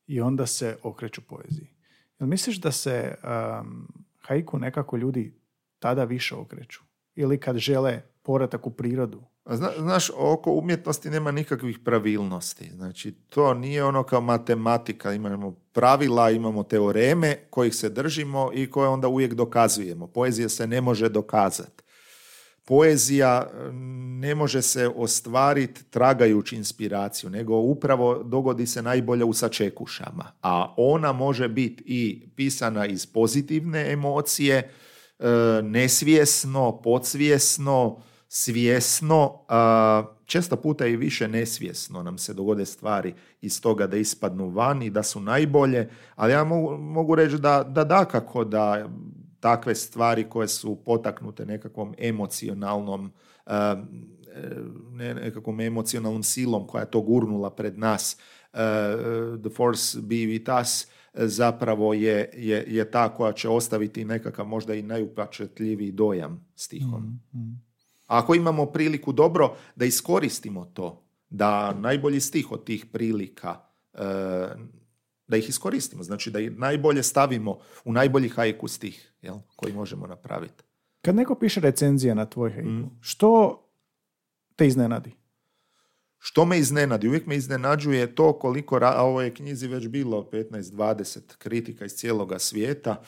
I 0.07 0.21
onda 0.21 0.45
se 0.45 0.77
okreću 0.83 1.21
poeziji. 1.21 1.67
Jel 2.19 2.27
misliš 2.27 2.61
da 2.61 2.71
se 2.71 3.15
um, 3.23 3.87
haiku 4.19 4.59
nekako 4.59 4.97
ljudi 4.97 5.33
tada 5.79 6.03
više 6.03 6.35
okreću? 6.35 6.79
Ili 7.15 7.39
kad 7.39 7.57
žele 7.57 8.01
povratak 8.21 8.67
u 8.67 8.71
prirodu? 8.71 9.23
Zna, 9.51 9.69
znaš, 9.77 10.11
oko 10.15 10.51
umjetnosti 10.51 11.09
nema 11.09 11.31
nikakvih 11.31 11.79
pravilnosti. 11.79 12.71
Znači, 12.75 13.11
to 13.11 13.53
nije 13.53 13.83
ono 13.83 14.03
kao 14.03 14.21
matematika. 14.21 15.13
Imamo 15.13 15.51
pravila, 15.51 16.31
imamo 16.31 16.63
teoreme 16.63 17.35
kojih 17.49 17.75
se 17.75 17.89
držimo 17.89 18.51
i 18.53 18.71
koje 18.71 18.89
onda 18.89 19.07
uvijek 19.07 19.33
dokazujemo. 19.33 20.07
Poezija 20.07 20.49
se 20.49 20.67
ne 20.67 20.81
može 20.81 21.09
dokazati. 21.09 21.83
Poezija 22.65 23.49
ne 24.19 24.35
može 24.35 24.61
se 24.61 24.87
ostvariti 24.95 25.83
tragajući 25.83 26.55
inspiraciju, 26.55 27.29
nego 27.29 27.57
upravo 27.57 28.23
dogodi 28.23 28.67
se 28.67 28.81
najbolje 28.81 29.23
u 29.23 29.33
sačekušama. 29.33 30.31
A 30.41 30.73
ona 30.77 31.11
može 31.11 31.47
biti 31.47 31.83
i 31.85 32.29
pisana 32.35 32.85
iz 32.85 33.05
pozitivne 33.05 33.91
emocije, 33.91 34.55
e, 35.19 35.25
nesvjesno, 35.63 36.81
podsvjesno, 36.81 38.01
svjesno, 38.31 39.45
često 40.25 40.55
puta 40.55 40.87
i 40.87 40.95
više 40.95 41.27
nesvjesno 41.27 42.03
nam 42.03 42.17
se 42.17 42.33
dogode 42.33 42.65
stvari 42.65 43.13
iz 43.41 43.61
toga 43.61 43.87
da 43.87 43.97
ispadnu 43.97 44.49
van 44.49 44.81
i 44.81 44.89
da 44.89 45.03
su 45.03 45.21
najbolje, 45.21 45.89
ali 46.15 46.33
ja 46.33 46.43
mogu, 46.43 46.77
mogu 46.77 47.15
reći 47.15 47.37
da, 47.37 47.63
da 47.63 47.83
dakako 47.83 48.43
da 48.43 48.89
takve 49.39 49.75
stvari 49.75 50.29
koje 50.29 50.47
su 50.47 50.75
potaknute 50.85 51.45
nekakvom 51.45 51.95
emocionalnom 51.97 53.11
nekakvom 54.95 55.59
emocionalnom 55.59 56.23
silom 56.23 56.67
koja 56.67 56.81
je 56.81 56.91
to 56.91 57.01
gurnula 57.01 57.49
pred 57.49 57.79
nas 57.79 58.17
the 59.41 59.49
force 59.55 59.99
be 60.01 60.15
with 60.15 60.61
us 60.61 60.87
zapravo 61.13 61.93
je, 61.93 62.29
je, 62.37 62.65
je 62.67 62.91
ta 62.91 63.09
koja 63.09 63.31
će 63.31 63.49
ostaviti 63.49 64.05
nekakav 64.05 64.45
možda 64.45 64.73
i 64.73 64.81
najupačetljiviji 64.81 65.91
dojam 65.91 66.45
stihom. 66.55 67.19
Mm, 67.33 67.68
ako 68.09 68.35
imamo 68.35 68.65
priliku 68.65 69.11
dobro 69.11 69.55
da 69.75 69.85
iskoristimo 69.85 70.65
to, 70.65 71.03
da 71.29 71.73
najbolji 71.73 72.19
stih 72.19 72.51
od 72.51 72.65
tih 72.65 72.85
prilika, 72.85 73.59
e, 73.93 73.99
da 75.27 75.37
ih 75.37 75.49
iskoristimo, 75.49 76.03
znači 76.03 76.31
da 76.31 76.39
ih 76.39 76.57
najbolje 76.57 77.03
stavimo 77.03 77.59
u 77.85 77.93
najbolji 77.93 78.29
hajku 78.29 78.67
stih 78.67 79.13
jel, 79.21 79.35
koji 79.55 79.73
možemo 79.73 80.07
napraviti. 80.07 80.63
Kad 81.01 81.15
neko 81.15 81.35
piše 81.35 81.59
recenzija 81.59 82.13
na 82.13 82.25
tvoj 82.25 82.51
hajku, 82.51 82.69
mm. 82.69 82.97
što 83.01 83.63
te 84.55 84.67
iznenadi? 84.67 85.11
Što 86.17 86.45
me 86.45 86.59
iznenadi? 86.59 87.07
Uvijek 87.07 87.25
me 87.25 87.35
iznenađuje 87.35 88.15
to 88.15 88.39
koliko, 88.39 88.79
a 88.81 89.03
ovo 89.03 89.21
je 89.21 89.33
knjizi 89.33 89.67
već 89.67 89.87
bilo 89.87 90.29
15-20 90.31 91.19
kritika 91.37 91.85
iz 91.85 91.91
cijeloga 91.91 92.39
svijeta, 92.39 93.03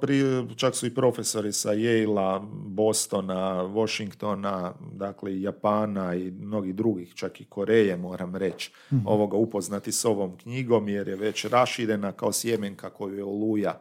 pri, 0.00 0.22
čak 0.56 0.74
su 0.74 0.86
i 0.86 0.94
profesori 0.94 1.52
sa 1.52 1.70
Yale-a, 1.74 2.38
Bostona, 2.52 3.62
Washingtona, 3.62 4.72
dakle 4.92 5.40
Japana 5.40 6.14
i 6.14 6.30
mnogih 6.30 6.74
drugih, 6.74 7.14
čak 7.14 7.40
i 7.40 7.44
Koreje 7.44 7.96
moram 7.96 8.36
reći, 8.36 8.72
mm 8.90 9.06
ovoga 9.06 9.36
upoznati 9.36 9.92
s 9.92 10.04
ovom 10.04 10.36
knjigom 10.36 10.88
jer 10.88 11.08
je 11.08 11.16
već 11.16 11.44
raširena 11.44 12.12
kao 12.12 12.32
sjemenka 12.32 12.90
koju 12.90 13.16
je 13.16 13.24
Oluja 13.24 13.80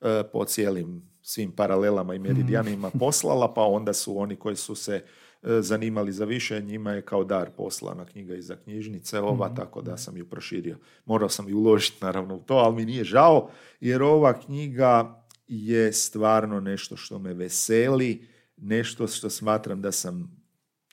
e, 0.00 0.22
po 0.32 0.44
cijelim 0.44 1.02
svim 1.22 1.52
paralelama 1.52 2.14
i 2.14 2.18
meridijanima 2.18 2.88
mm 2.88 2.98
poslala, 2.98 3.54
pa 3.54 3.62
onda 3.62 3.92
su 3.92 4.18
oni 4.18 4.36
koji 4.36 4.56
su 4.56 4.74
se 4.74 5.04
zanimali 5.42 6.12
za 6.12 6.24
više, 6.24 6.62
njima 6.62 6.92
je 6.92 7.02
kao 7.02 7.24
dar 7.24 7.50
poslana 7.56 8.04
knjiga 8.04 8.34
iza 8.34 8.56
knjižnice 8.56 9.20
ova, 9.20 9.48
mm 9.48 9.56
tako 9.56 9.82
da 9.82 9.96
sam 9.96 10.16
ju 10.16 10.28
proširio. 10.28 10.78
Morao 11.04 11.28
sam 11.28 11.48
ju 11.48 11.58
uložiti 11.58 11.96
naravno 12.00 12.36
u 12.36 12.42
to, 12.42 12.54
ali 12.54 12.76
mi 12.76 12.84
nije 12.84 13.04
žao, 13.04 13.50
jer 13.80 14.02
ova 14.02 14.40
knjiga 14.40 15.24
je 15.48 15.92
stvarno 15.92 16.60
nešto 16.60 16.96
što 16.96 17.18
me 17.18 17.34
veseli, 17.34 18.28
nešto 18.56 19.06
što 19.06 19.30
smatram 19.30 19.82
da 19.82 19.92
sam 19.92 20.42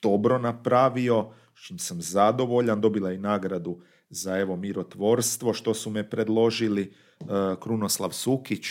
dobro 0.02 0.38
napravio, 0.38 1.30
čim 1.54 1.78
sam 1.78 2.02
zadovoljan, 2.02 2.80
dobila 2.80 3.12
i 3.12 3.18
nagradu 3.18 3.80
za 4.10 4.38
evo 4.38 4.56
mirotvorstvo, 4.56 5.52
što 5.52 5.74
su 5.74 5.90
me 5.90 6.10
predložili 6.10 6.92
uh, 7.20 7.26
Krunoslav 7.62 8.10
Sukić, 8.10 8.66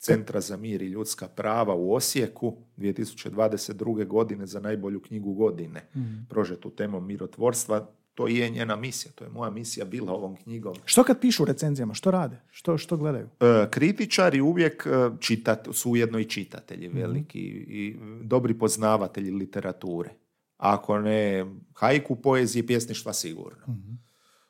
Centra 0.00 0.40
za 0.40 0.56
mir 0.56 0.82
i 0.82 0.86
ljudska 0.86 1.28
prava 1.28 1.74
u 1.74 1.94
Osijeku 1.94 2.56
2022. 2.76 4.06
godine 4.06 4.46
za 4.46 4.60
najbolju 4.60 5.00
knjigu 5.00 5.34
godine. 5.34 5.88
Mm. 5.96 6.26
Prožetu 6.28 6.70
temom 6.70 7.06
mirotvorstva. 7.06 7.90
To 8.14 8.28
je 8.28 8.50
njena 8.50 8.76
misija, 8.76 9.12
to 9.12 9.24
je 9.24 9.30
moja 9.30 9.50
misija 9.50 9.86
bila 9.86 10.12
ovom 10.12 10.36
knjigom. 10.36 10.74
Što 10.84 11.04
kad 11.04 11.20
pišu 11.20 11.44
recenzijama, 11.44 11.94
što 11.94 12.10
rade, 12.10 12.40
što, 12.50 12.78
što 12.78 12.96
gledaju? 12.96 13.28
E, 13.40 13.70
kritičari 13.70 14.40
uvijek 14.40 14.86
e, 14.86 15.10
čitat, 15.20 15.68
su 15.72 15.90
ujedno 15.90 16.18
i 16.18 16.24
čitatelji 16.24 16.88
mhm. 16.88 16.98
veliki 16.98 17.40
i 17.68 17.96
dobri 18.22 18.58
poznavatelji 18.58 19.30
literature. 19.30 20.10
Ako 20.56 20.98
ne 20.98 21.46
hajku, 21.74 22.16
poezije, 22.16 22.66
pjesništva 22.66 23.12
sigurno. 23.12 23.66
mm 23.68 23.98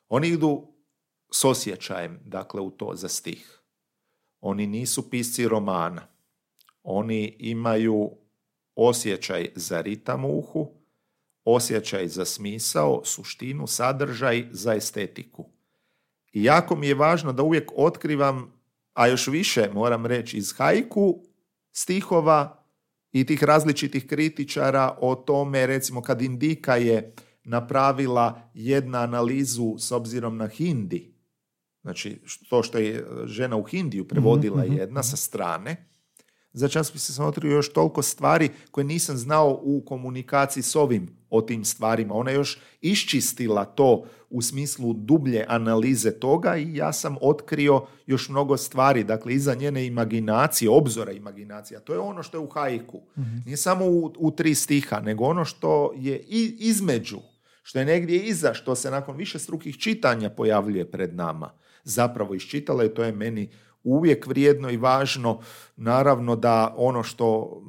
Oni 0.09 0.27
idu 0.27 0.67
s 1.33 1.45
osjećajem, 1.45 2.19
dakle, 2.25 2.61
u 2.61 2.69
to 2.69 2.95
za 2.95 3.07
stih. 3.07 3.60
Oni 4.41 4.67
nisu 4.67 5.09
pisci 5.09 5.47
romana. 5.47 6.07
Oni 6.83 7.35
imaju 7.39 8.11
osjećaj 8.75 9.49
za 9.55 9.81
ritam 9.81 10.25
uhu, 10.25 10.71
osjećaj 11.43 12.07
za 12.07 12.25
smisao, 12.25 13.01
suštinu, 13.05 13.67
sadržaj, 13.67 14.47
za 14.51 14.73
estetiku. 14.73 15.45
I 16.33 16.43
jako 16.43 16.75
mi 16.75 16.87
je 16.87 16.95
važno 16.95 17.33
da 17.33 17.43
uvijek 17.43 17.71
otkrivam, 17.75 18.53
a 18.93 19.07
još 19.07 19.27
više 19.27 19.69
moram 19.73 20.05
reći 20.05 20.37
iz 20.37 20.53
hajku, 20.57 21.23
stihova 21.71 22.63
i 23.11 23.25
tih 23.25 23.43
različitih 23.43 24.07
kritičara 24.07 24.97
o 25.01 25.15
tome, 25.15 25.67
recimo 25.67 26.01
kad 26.01 26.21
Indika 26.21 26.75
je 26.75 27.15
napravila 27.43 28.49
jednu 28.53 28.97
analizu 28.97 29.75
s 29.77 29.91
obzirom 29.91 30.37
na 30.37 30.47
Hindi, 30.47 31.10
Znači, 31.81 32.21
to 32.49 32.63
što 32.63 32.77
je 32.77 33.05
žena 33.25 33.55
u 33.55 33.63
Hindiju 33.63 34.07
prevodila 34.07 34.63
mm 34.63 34.73
jedna 34.73 35.03
sa 35.03 35.17
strane, 35.17 35.91
za 36.53 36.67
čas 36.67 36.93
bi 36.93 36.99
se 36.99 37.13
sam 37.13 37.25
otkrio 37.25 37.51
još 37.51 37.73
toliko 37.73 38.01
stvari 38.01 38.49
koje 38.71 38.85
nisam 38.85 39.17
znao 39.17 39.59
u 39.63 39.83
komunikaciji 39.85 40.63
s 40.63 40.75
ovim 40.75 41.07
o 41.29 41.41
tim 41.41 41.65
stvarima. 41.65 42.13
Ona 42.13 42.31
je 42.31 42.35
još 42.35 42.59
iščistila 42.81 43.65
to 43.65 44.03
u 44.29 44.41
smislu 44.41 44.93
dublje 44.93 45.45
analize 45.47 46.11
toga 46.11 46.57
i 46.57 46.75
ja 46.75 46.93
sam 46.93 47.15
otkrio 47.21 47.85
još 48.05 48.29
mnogo 48.29 48.57
stvari. 48.57 49.03
Dakle, 49.03 49.33
iza 49.33 49.55
njene 49.55 49.85
imaginacije, 49.85 50.69
obzora 50.69 51.11
imaginacija. 51.11 51.79
To 51.79 51.93
je 51.93 51.99
ono 51.99 52.23
što 52.23 52.37
je 52.37 52.41
u 52.41 52.49
hajku. 52.49 53.01
mm 53.17 53.43
Nije 53.45 53.57
samo 53.57 53.85
u, 53.85 54.13
u, 54.17 54.31
tri 54.31 54.55
stiha, 54.55 54.99
nego 54.99 55.23
ono 55.23 55.45
što 55.45 55.93
je 55.95 56.23
i, 56.27 56.55
između, 56.59 57.19
što 57.63 57.79
je 57.79 57.85
negdje 57.85 58.23
iza, 58.23 58.53
što 58.53 58.75
se 58.75 58.91
nakon 58.91 59.17
više 59.17 59.39
strukih 59.39 59.77
čitanja 59.77 60.29
pojavljuje 60.29 60.91
pred 60.91 61.15
nama 61.15 61.61
zapravo 61.83 62.35
iščitala 62.35 62.85
i 62.85 62.89
to 62.89 63.03
je 63.03 63.11
meni 63.11 63.49
uvijek 63.83 64.27
vrijedno 64.27 64.69
i 64.69 64.77
važno. 64.77 65.39
Naravno 65.75 66.35
da 66.35 66.75
ono 66.77 67.03
što 67.03 67.61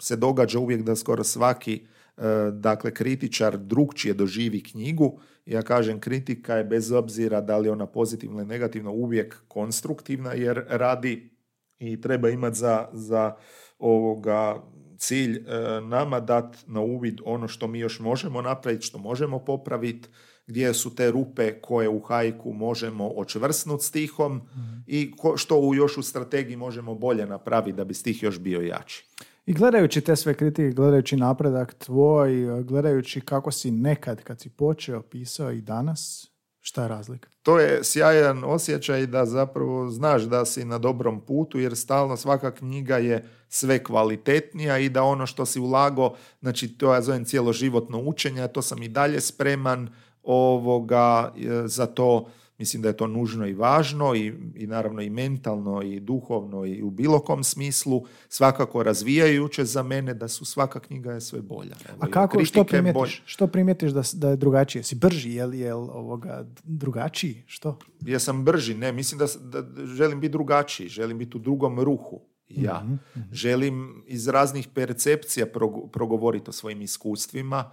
se 0.00 0.16
događa 0.16 0.58
uvijek 0.58 0.82
da 0.82 0.96
skoro 0.96 1.24
svaki 1.24 1.74
e, 2.16 2.22
dakle 2.52 2.94
kritičar 2.94 3.58
drugčije 3.58 4.14
doživi 4.14 4.62
knjigu. 4.62 5.20
Ja 5.46 5.62
kažem 5.62 6.00
kritika 6.00 6.54
je 6.54 6.64
bez 6.64 6.92
obzira 6.92 7.40
da 7.40 7.58
li 7.58 7.68
je 7.68 7.72
ona 7.72 7.86
pozitivna 7.86 8.38
ili 8.38 8.48
negativna 8.48 8.90
uvijek 8.90 9.44
konstruktivna 9.48 10.32
jer 10.32 10.64
radi 10.68 11.30
i 11.78 12.00
treba 12.00 12.28
imati 12.28 12.56
za, 12.56 12.88
za 12.92 13.34
ovoga 13.78 14.62
cilj 14.98 15.36
e, 15.36 15.80
nama 15.80 16.20
dati 16.20 16.58
na 16.66 16.80
uvid 16.80 17.20
ono 17.24 17.48
što 17.48 17.66
mi 17.66 17.78
još 17.78 18.00
možemo 18.00 18.42
napraviti, 18.42 18.86
što 18.86 18.98
možemo 18.98 19.38
popraviti, 19.38 20.08
gdje 20.46 20.74
su 20.74 20.94
te 20.94 21.10
rupe 21.10 21.60
koje 21.60 21.88
u 21.88 22.00
hajku 22.00 22.52
možemo 22.52 23.08
očvrsnuti 23.08 23.84
stihom 23.84 24.36
mm 24.36 24.76
i 24.86 25.12
što 25.36 25.58
u, 25.58 25.74
još 25.74 25.98
u 25.98 26.02
strategiji 26.02 26.56
možemo 26.56 26.94
bolje 26.94 27.26
napraviti 27.26 27.76
da 27.76 27.84
bi 27.84 27.94
stih 27.94 28.22
još 28.22 28.38
bio 28.38 28.60
jači. 28.60 29.06
I 29.46 29.52
gledajući 29.52 30.00
te 30.00 30.16
sve 30.16 30.34
kritike, 30.34 30.70
gledajući 30.70 31.16
napredak 31.16 31.74
tvoj, 31.74 32.62
gledajući 32.62 33.20
kako 33.20 33.50
si 33.50 33.70
nekad 33.70 34.22
kad 34.22 34.40
si 34.40 34.48
počeo 34.48 35.02
pisao 35.02 35.52
i 35.52 35.60
danas, 35.60 36.30
Šta 36.66 36.82
je 36.82 36.88
razlika? 36.88 37.28
To 37.42 37.60
je 37.60 37.84
sjajan 37.84 38.44
osjećaj 38.44 39.06
da 39.06 39.26
zapravo 39.26 39.90
znaš 39.90 40.22
da 40.22 40.44
si 40.44 40.64
na 40.64 40.78
dobrom 40.78 41.20
putu 41.20 41.58
jer 41.58 41.76
stalno 41.76 42.16
svaka 42.16 42.50
knjiga 42.50 42.98
je 42.98 43.28
sve 43.48 43.84
kvalitetnija 43.84 44.78
i 44.78 44.88
da 44.88 45.02
ono 45.02 45.26
što 45.26 45.46
si 45.46 45.60
ulago, 45.60 46.14
znači 46.40 46.68
to 46.68 46.94
ja 46.94 47.02
zovem 47.02 47.24
cjeloživotno 47.24 47.98
učenje, 48.00 48.48
to 48.48 48.62
sam 48.62 48.82
i 48.82 48.88
dalje 48.88 49.20
spreman 49.20 49.88
ovoga 50.26 51.32
e, 51.36 51.68
za 51.68 51.86
to 51.86 52.26
Mislim 52.58 52.82
da 52.82 52.88
je 52.88 52.96
to 52.96 53.06
nužno 53.06 53.46
i 53.46 53.54
važno 53.54 54.14
i, 54.14 54.32
i 54.54 54.66
naravno 54.66 55.02
i 55.02 55.10
mentalno 55.10 55.82
i 55.82 56.00
duhovno 56.00 56.64
i 56.64 56.82
u 56.82 56.90
bilo 56.90 57.20
kom 57.20 57.44
smislu 57.44 58.04
svakako 58.28 58.82
razvijajuće 58.82 59.64
za 59.64 59.82
mene 59.82 60.14
da 60.14 60.28
su 60.28 60.44
svaka 60.44 60.80
knjiga 60.80 61.12
je 61.12 61.20
sve 61.20 61.40
bolja. 61.40 61.76
Evo, 61.88 61.98
A 62.00 62.06
kako, 62.10 62.44
što 62.44 62.64
primijetiš, 62.64 63.22
što 63.26 63.46
primijetiš 63.46 63.90
da, 63.90 64.02
da 64.12 64.30
je 64.30 64.36
drugačije? 64.36 64.82
Si 64.82 64.94
brži, 64.94 65.32
je 65.32 65.46
li, 65.46 65.58
je 65.58 65.74
ovoga 65.74 66.46
drugačiji? 66.64 67.42
Što? 67.46 67.78
Jesam 68.00 68.44
brži, 68.44 68.74
ne, 68.74 68.92
mislim 68.92 69.18
da, 69.18 69.26
da 69.60 69.86
želim 69.86 70.20
biti 70.20 70.32
drugačiji, 70.32 70.88
želim 70.88 71.18
biti 71.18 71.36
u 71.36 71.40
drugom 71.40 71.80
ruhu. 71.80 72.20
Ja 72.48 72.82
mm 72.84 72.98
želim 73.32 74.04
iz 74.06 74.28
raznih 74.28 74.68
percepcija 74.74 75.46
progovoriti 75.92 76.50
o 76.50 76.52
svojim 76.52 76.82
iskustvima, 76.82 77.70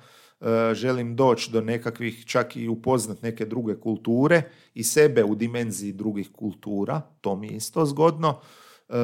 želim 0.73 1.15
doći 1.15 1.51
do 1.51 1.61
nekakvih, 1.61 2.25
čak 2.25 2.55
i 2.55 2.67
upoznat 2.67 3.21
neke 3.21 3.45
druge 3.45 3.75
kulture 3.75 4.41
i 4.73 4.83
sebe 4.83 5.23
u 5.23 5.35
dimenziji 5.35 5.93
drugih 5.93 6.29
kultura, 6.31 7.01
to 7.21 7.35
mi 7.35 7.47
je 7.47 7.55
isto 7.55 7.85
zgodno. 7.85 8.39
E, 8.89 8.95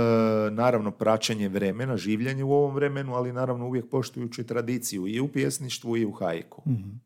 naravno 0.52 0.92
praćenje 0.92 1.50
vremena, 1.50 1.98
življenje 1.98 2.44
u 2.44 2.52
ovom 2.52 2.76
vremenu, 2.76 3.16
ali 3.16 3.34
naravno 3.34 3.68
uvijek 3.68 3.90
poštujući 3.90 4.44
tradiciju 4.44 5.08
i 5.08 5.20
u 5.20 5.28
pjesništvu 5.28 5.98
i 5.98 6.06
u 6.06 6.12
hajku. 6.12 6.70
mm 6.70 7.02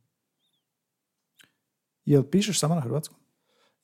Jel 2.06 2.24
pišeš 2.24 2.60
samo 2.60 2.76
na 2.76 2.82
hrvatskom? 2.82 3.23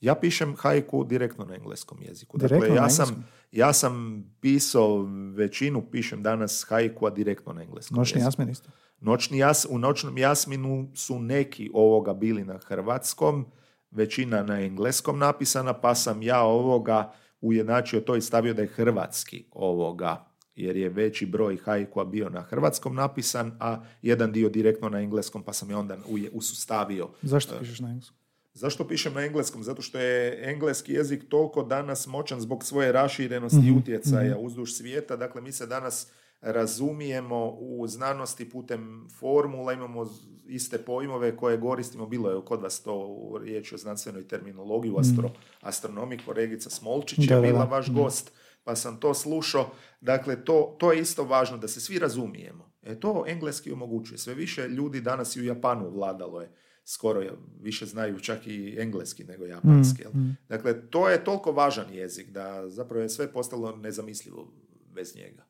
Ja 0.01 0.15
pišem 0.15 0.55
hajku 0.57 1.03
direktno 1.03 1.45
na 1.45 1.55
engleskom 1.55 2.01
jeziku. 2.01 2.37
dakle, 2.37 2.75
ja 2.75 2.89
sam, 2.89 3.27
ja 3.51 3.73
sam 3.73 4.23
pisao 4.41 5.07
većinu, 5.35 5.81
pišem 5.91 6.23
danas 6.23 6.65
hajku, 6.69 7.05
a 7.05 7.09
direktno 7.09 7.53
na 7.53 7.61
engleskom 7.61 7.97
Noćni 7.97 8.21
jasmin 8.21 8.49
isto? 8.49 8.69
Noćni 8.99 9.37
jas, 9.37 9.67
u 9.69 9.77
Noćnom 9.77 10.17
jasminu 10.17 10.91
su 10.95 11.19
neki 11.19 11.69
ovoga 11.73 12.13
bili 12.13 12.43
na 12.43 12.57
hrvatskom, 12.57 13.45
većina 13.91 14.43
na 14.43 14.61
engleskom 14.61 15.19
napisana, 15.19 15.73
pa 15.73 15.95
sam 15.95 16.21
ja 16.21 16.41
ovoga 16.41 17.13
ujednačio 17.41 17.99
to 17.99 18.15
i 18.15 18.21
stavio 18.21 18.53
da 18.53 18.61
je 18.61 18.67
hrvatski 18.67 19.45
ovoga, 19.51 20.25
jer 20.55 20.77
je 20.77 20.89
veći 20.89 21.25
broj 21.25 21.57
hajkua 21.57 22.05
bio 22.05 22.29
na 22.29 22.41
hrvatskom 22.41 22.95
napisan, 22.95 23.57
a 23.59 23.83
jedan 24.01 24.31
dio 24.31 24.49
direktno 24.49 24.89
na 24.89 24.99
engleskom, 24.99 25.43
pa 25.43 25.53
sam 25.53 25.69
je 25.69 25.75
onda 25.75 25.97
usustavio. 26.31 27.09
Zašto 27.21 27.59
pišeš 27.59 27.79
na 27.79 27.89
engleskom? 27.89 28.18
Zašto 28.59 28.87
pišem 28.87 29.13
na 29.13 29.21
engleskom? 29.21 29.63
Zato 29.63 29.81
što 29.81 29.99
je 29.99 30.49
engleski 30.51 30.93
jezik 30.93 31.29
toliko 31.29 31.63
danas 31.63 32.07
moćan 32.07 32.41
zbog 32.41 32.63
svoje 32.63 32.91
raširenosti 32.91 33.57
i 33.57 33.71
mhm, 33.71 33.77
utjecaja 33.79 34.35
mm 34.35 34.45
uzduž 34.45 34.71
svijeta. 34.71 35.15
Dakle, 35.15 35.41
mi 35.41 35.51
se 35.51 35.65
danas 35.65 36.11
razumijemo 36.41 37.49
u 37.49 37.87
znanosti 37.87 38.49
putem 38.49 39.07
formula, 39.19 39.73
imamo 39.73 40.05
iste 40.47 40.77
pojmove 40.77 41.37
koje 41.37 41.61
koristimo, 41.61 42.07
bilo 42.07 42.31
je 42.31 42.41
kod 42.45 42.61
vas 42.61 42.83
to 42.83 43.17
riječ 43.43 43.73
o 43.73 43.77
znanstvenoj 43.77 44.27
terminologiji, 44.27 44.91
u 44.91 44.99
astro, 44.99 45.27
mm. 45.27 45.33
astronomiji, 45.61 46.19
kolegica 46.25 46.69
Smolčić 46.69 47.31
je 47.31 47.41
bila 47.41 47.63
vaš 47.63 47.91
gost, 47.91 48.31
pa 48.63 48.75
sam 48.75 48.99
to 48.99 49.13
slušao. 49.13 49.69
Dakle, 50.01 50.45
to, 50.45 50.75
to 50.79 50.91
je 50.91 50.99
isto 50.99 51.23
važno, 51.23 51.57
da 51.57 51.67
se 51.67 51.81
svi 51.81 51.99
razumijemo. 51.99 52.71
E 52.83 52.99
to 52.99 53.23
engleski 53.27 53.71
omogućuje. 53.71 54.17
Sve 54.17 54.33
više 54.33 54.67
ljudi 54.67 55.01
danas 55.01 55.35
i 55.35 55.41
u 55.41 55.43
Japanu 55.43 55.89
vladalo 55.89 56.41
je 56.41 56.51
skoro 56.85 57.23
više 57.61 57.85
znaju 57.85 58.19
čak 58.19 58.47
i 58.47 58.75
engleski 58.79 59.23
nego 59.23 59.45
japanski. 59.45 60.03
Mm, 60.13 60.19
mm. 60.19 60.37
Dakle, 60.49 60.89
to 60.89 61.09
je 61.09 61.23
toliko 61.23 61.51
važan 61.51 61.93
jezik 61.93 62.29
da 62.31 62.69
zapravo 62.69 63.01
je 63.01 63.09
sve 63.09 63.33
postalo 63.33 63.75
nezamislivo 63.75 64.53
bez 64.95 65.15
njega. 65.15 65.45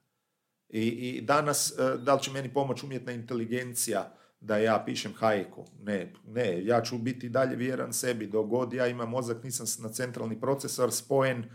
I, 0.69 0.87
I 0.87 1.21
danas, 1.21 1.73
e, 1.79 1.97
da 1.97 2.13
li 2.13 2.21
će 2.21 2.31
meni 2.31 2.53
pomoći 2.53 2.85
umjetna 2.85 3.11
inteligencija 3.11 4.15
da 4.41 4.57
ja 4.57 4.83
pišem 4.85 5.13
hajku? 5.15 5.65
Ne, 5.81 6.13
ne, 6.27 6.65
ja 6.65 6.81
ću 6.81 6.97
biti 6.97 7.29
dalje 7.29 7.55
vjeran 7.55 7.93
sebi. 7.93 8.27
Dok 8.27 8.47
god 8.47 8.73
ja 8.73 8.87
imam 8.87 9.09
mozak, 9.09 9.43
nisam 9.43 9.83
na 9.83 9.89
centralni 9.89 10.39
procesor 10.41 10.91
spojen, 10.91 11.39
e, 11.39 11.45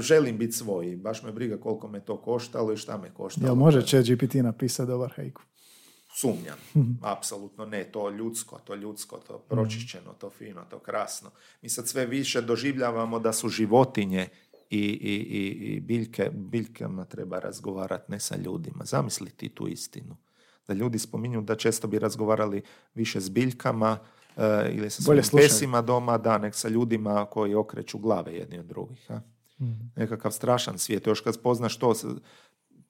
želim 0.00 0.38
biti 0.38 0.52
svoj. 0.52 0.96
Baš 0.96 1.22
me 1.22 1.32
briga 1.32 1.60
koliko 1.60 1.88
me 1.88 2.00
to 2.00 2.22
koštalo 2.22 2.72
i 2.72 2.76
šta 2.76 2.98
me 2.98 3.14
koštalo. 3.14 3.46
Jel 3.46 3.54
može 3.54 3.82
će 3.82 4.02
GPT 4.02 4.34
napisati 4.34 4.88
dobar 4.88 5.12
hajku? 5.16 5.42
Sumnjam, 6.18 6.58
mhm. 6.76 6.92
apsolutno 7.02 7.66
ne, 7.66 7.84
to 7.84 8.10
ljudsko, 8.10 8.58
to 8.64 8.74
ljudsko, 8.74 9.18
to 9.26 9.38
pročišćeno, 9.38 10.12
to 10.18 10.30
fino, 10.30 10.64
to 10.70 10.78
krasno. 10.78 11.30
Mi 11.62 11.68
sad 11.68 11.88
sve 11.88 12.06
više 12.06 12.40
doživljavamo 12.40 13.18
da 13.18 13.32
su 13.32 13.48
životinje 13.48 14.28
i, 14.70 14.78
i, 14.80 15.14
i, 15.14 15.74
i 15.74 15.80
biljke, 15.80 16.30
biljkama 16.32 17.04
treba 17.04 17.38
razgovarati, 17.38 18.12
ne 18.12 18.20
sa 18.20 18.36
ljudima. 18.36 18.84
Zamisliti 18.84 19.48
tu 19.48 19.68
istinu. 19.68 20.16
Da 20.68 20.74
ljudi 20.74 20.98
spominju 20.98 21.42
da 21.42 21.56
često 21.56 21.86
bi 21.86 21.98
razgovarali 21.98 22.62
više 22.94 23.20
s 23.20 23.28
biljkama 23.28 23.98
uh, 24.36 24.42
ili 24.72 24.90
sa 24.90 25.02
svojim 25.02 25.22
pesima 25.32 25.82
doma, 25.82 26.18
da, 26.18 26.38
nek 26.38 26.54
sa 26.54 26.68
ljudima 26.68 27.24
koji 27.24 27.54
okreću 27.54 27.98
glave 27.98 28.34
jedni 28.34 28.58
od 28.58 28.66
drugih. 28.66 29.04
Ha? 29.08 29.20
Mm. 29.60 29.92
Nekakav 29.96 30.30
strašan 30.30 30.78
svijet. 30.78 31.06
Još 31.06 31.20
kad 31.20 31.34
spoznaš 31.34 31.78
to, 31.78 31.94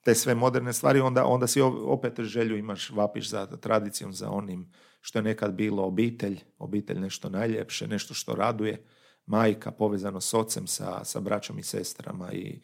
te 0.07 0.15
sve 0.15 0.35
moderne 0.35 0.73
stvari, 0.73 1.01
onda, 1.01 1.25
onda 1.25 1.47
si 1.47 1.61
opet 1.61 2.21
želju 2.21 2.57
imaš, 2.57 2.91
vapiš 2.91 3.31
za 3.31 3.47
tradicijom, 3.47 4.13
za 4.13 4.31
onim 4.31 4.73
što 5.01 5.19
je 5.19 5.23
nekad 5.23 5.55
bilo 5.55 5.85
obitelj, 5.85 6.41
obitelj 6.59 7.01
nešto 7.01 7.29
najljepše, 7.29 7.89
nešto 7.89 8.15
što 8.15 8.35
raduje 8.35 8.85
majka 9.27 9.71
povezano 9.71 10.21
s 10.21 10.35
ocem, 10.35 10.67
sa, 10.67 11.05
sa 11.05 11.21
braćom 11.21 11.59
i 11.59 11.63
sestrama 11.63 12.33
i 12.33 12.61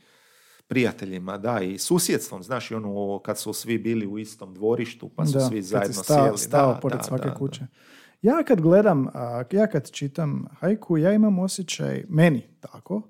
prijateljima, 0.66 1.38
da, 1.38 1.61
i 1.61 1.78
susjedstvom, 1.78 2.43
znaš, 2.43 2.70
i 2.70 2.74
ono 2.74 3.18
kad 3.18 3.38
su 3.38 3.53
svi 3.53 3.78
bili 3.78 4.07
u 4.07 4.18
istom 4.18 4.55
dvorištu, 4.55 5.09
pa 5.09 5.26
su 5.26 5.40
svi 5.49 5.62
zajedno 5.62 6.03
stao, 6.03 6.24
sjeli. 6.24 6.38
Stao 6.38 6.78
pored 6.82 7.05
svake 7.05 7.28
kuće. 7.38 7.66
Ja 8.22 8.43
kad 8.43 8.61
gledam, 8.61 9.07
ja 9.53 9.66
kad 9.66 9.90
čitam 9.90 10.45
hajku, 10.61 10.99
ja 10.99 11.12
imam 11.12 11.38
osjećaj, 11.38 12.05
meni 12.09 12.43
tako, 12.61 13.03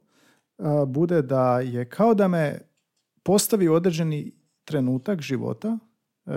bude 0.86 1.22
da 1.22 1.60
je 1.60 1.88
kao 1.88 2.14
da 2.14 2.28
me 2.28 2.71
postavi 3.22 3.68
određeni 3.68 4.32
trenutak 4.64 5.20
života, 5.20 5.78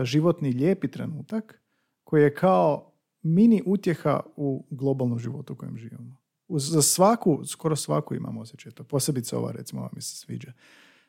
životni 0.03 0.51
lijepi 0.51 0.91
trenutak, 0.91 1.61
koji 2.03 2.23
je 2.23 2.33
kao 2.33 2.93
mini 3.21 3.63
utjeha 3.65 4.19
u 4.36 4.67
globalnom 4.69 5.19
životu 5.19 5.53
u 5.53 5.55
kojem 5.55 5.77
živimo 5.77 6.25
za 6.49 6.81
svaku, 6.81 7.45
skoro 7.45 7.75
svaku 7.75 8.15
imam 8.15 8.38
osjećaj 8.38 8.71
to. 8.71 8.83
Posebice 8.83 9.36
ova, 9.36 9.51
recimo, 9.51 9.81
ova 9.81 9.89
mi 9.93 10.01
se 10.01 10.15
sviđa. 10.15 10.51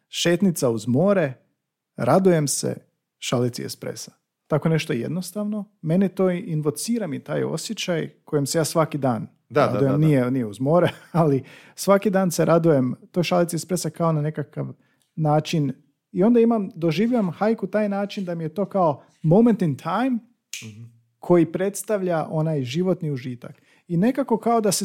Šetnica 0.09 0.71
uz 0.71 0.87
more, 0.87 1.35
radujem 1.97 2.49
se 2.49 2.77
šalici 3.19 3.65
espresa. 3.65 4.13
Tako 4.47 4.69
nešto 4.69 4.93
jednostavno. 4.93 5.65
Mene 5.83 6.09
to 6.09 6.31
invocira 6.31 7.07
mi 7.07 7.25
taj 7.25 7.45
osjećaj 7.45 8.11
kojem 8.25 8.47
se 8.47 8.59
ja 8.59 8.65
svaki 8.65 8.99
dan 8.99 9.29
da, 9.49 9.67
radujem. 9.67 9.93
Da, 9.93 9.99
da, 9.99 10.07
nije, 10.07 10.31
nije 10.31 10.47
uz 10.47 10.61
more, 10.61 10.89
ali 11.13 11.45
svaki 11.75 12.11
dan 12.11 12.31
se 12.31 12.45
radujem 12.45 12.95
to 13.11 13.23
šalici 13.23 13.57
espresa 13.57 13.91
kao 13.91 14.13
na 14.13 14.23
nekakav 14.23 14.73
način 15.17 15.73
i 16.13 16.23
onda 16.23 16.41
imam, 16.41 16.71
doživljam 16.75 17.31
hajku 17.31 17.67
taj 17.67 17.89
način 17.89 18.25
da 18.25 18.35
mi 18.35 18.45
je 18.45 18.55
to 18.55 18.65
kao 18.65 19.03
moment 19.23 19.63
in 19.63 19.77
time 19.77 20.19
koji 21.19 21.53
predstavlja 21.53 22.27
onaj 22.31 22.63
životni 22.63 23.11
užitak. 23.11 23.63
I 23.89 23.97
nekako 23.97 24.39
kao 24.39 24.61
da 24.61 24.73
se 24.73 24.85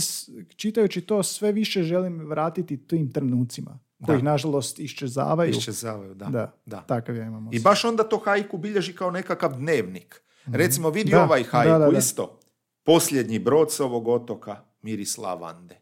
čitajući 0.55 1.01
to 1.01 1.23
sve 1.23 1.51
više 1.51 1.84
želim 1.84 2.19
vratiti 2.29 2.88
tim 2.88 3.11
trenucima 3.11 3.79
koji 4.05 4.21
nažalost 4.21 4.79
iščezavaju. 4.79 5.51
Iščezavaju, 5.51 6.13
da. 6.13 6.25
da. 6.25 6.53
da. 6.65 6.82
Takav 6.82 7.15
ja 7.15 7.25
imam 7.25 7.49
I 7.51 7.59
baš 7.59 7.86
onda 7.86 8.03
to 8.03 8.17
hajku 8.17 8.57
bilježi 8.57 8.93
kao 8.93 9.11
nekakav 9.11 9.53
dnevnik. 9.57 10.21
mm 10.47 10.55
Recimo 10.55 10.89
vidi 10.89 11.15
ovaj 11.15 11.43
hajku 11.43 11.97
isto. 11.97 12.39
Posljednji 12.84 13.39
brod 13.39 13.71
s 13.71 13.79
ovog 13.79 14.07
otoka 14.07 14.55
miris 14.82 15.17
lavande. 15.17 15.80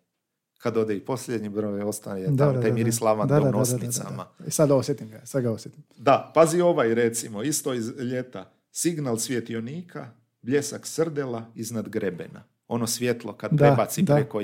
Kad 0.60 0.78
ode 0.78 0.96
i 0.96 1.06
posljednji 1.06 1.50
broj 1.50 1.82
ostane 1.82 2.38
tamo 2.38 2.62
taj 2.62 2.72
miris 2.72 3.02
lavande 3.02 3.40
u 3.40 3.52
nosnicama. 3.52 4.26
I 4.48 4.52
sad 4.52 4.72
osjetim 4.72 5.10
ga, 5.10 5.26
sad 5.26 5.44
ga 5.44 5.52
osjetim. 5.52 5.84
Da, 5.98 6.32
pazi 6.36 6.62
ovaj 6.62 6.96
recimo, 6.96 7.44
isto 7.44 7.74
iz 7.74 7.90
ljeta. 8.00 8.52
Signal 8.72 9.18
svjetionika, 9.18 10.12
bljesak 10.42 10.88
srdela 10.88 11.46
iznad 11.56 11.90
grebena 11.90 12.44
ono 12.70 12.88
svjetlo 12.88 13.34
kad 13.34 13.52
da, 13.52 13.58
prebaci 13.58 14.06
Preko, 14.06 14.42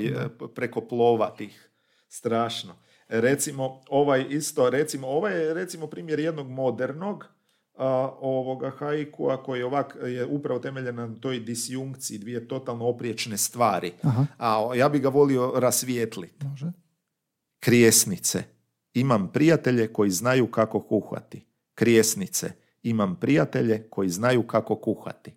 preko 0.54 0.80
plova 0.80 1.34
tih. 1.36 1.70
Strašno. 2.08 2.74
Recimo, 3.08 3.80
ovaj 3.88 4.26
isto, 4.30 4.70
recimo, 4.70 5.06
ovaj 5.06 5.40
je 5.40 5.54
recimo 5.54 5.86
primjer 5.86 6.20
jednog 6.20 6.48
modernog 6.48 7.24
a, 7.76 8.12
ovoga 8.20 8.70
haikua 8.70 9.42
koji 9.42 9.62
ovak 9.62 9.96
je 10.06 10.26
upravo 10.26 10.60
temeljen 10.60 10.94
na 10.94 11.14
toj 11.20 11.40
disjunkciji, 11.40 12.18
dvije 12.18 12.48
totalno 12.48 12.86
opriječne 12.86 13.36
stvari. 13.36 13.92
Aha. 14.02 14.26
A 14.38 14.70
ja 14.76 14.88
bi 14.88 14.98
ga 14.98 15.08
volio 15.08 15.52
rasvijetliti. 15.56 16.46
Može. 16.46 16.72
Krijesnice. 17.60 18.42
Imam 18.94 19.32
prijatelje 19.32 19.92
koji 19.92 20.10
znaju 20.10 20.50
kako 20.50 20.80
kuhati. 20.80 21.46
Krijesnice. 21.74 22.52
Imam 22.82 23.16
prijatelje 23.20 23.86
koji 23.90 24.08
znaju 24.08 24.46
kako 24.46 24.76
kuhati. 24.76 25.34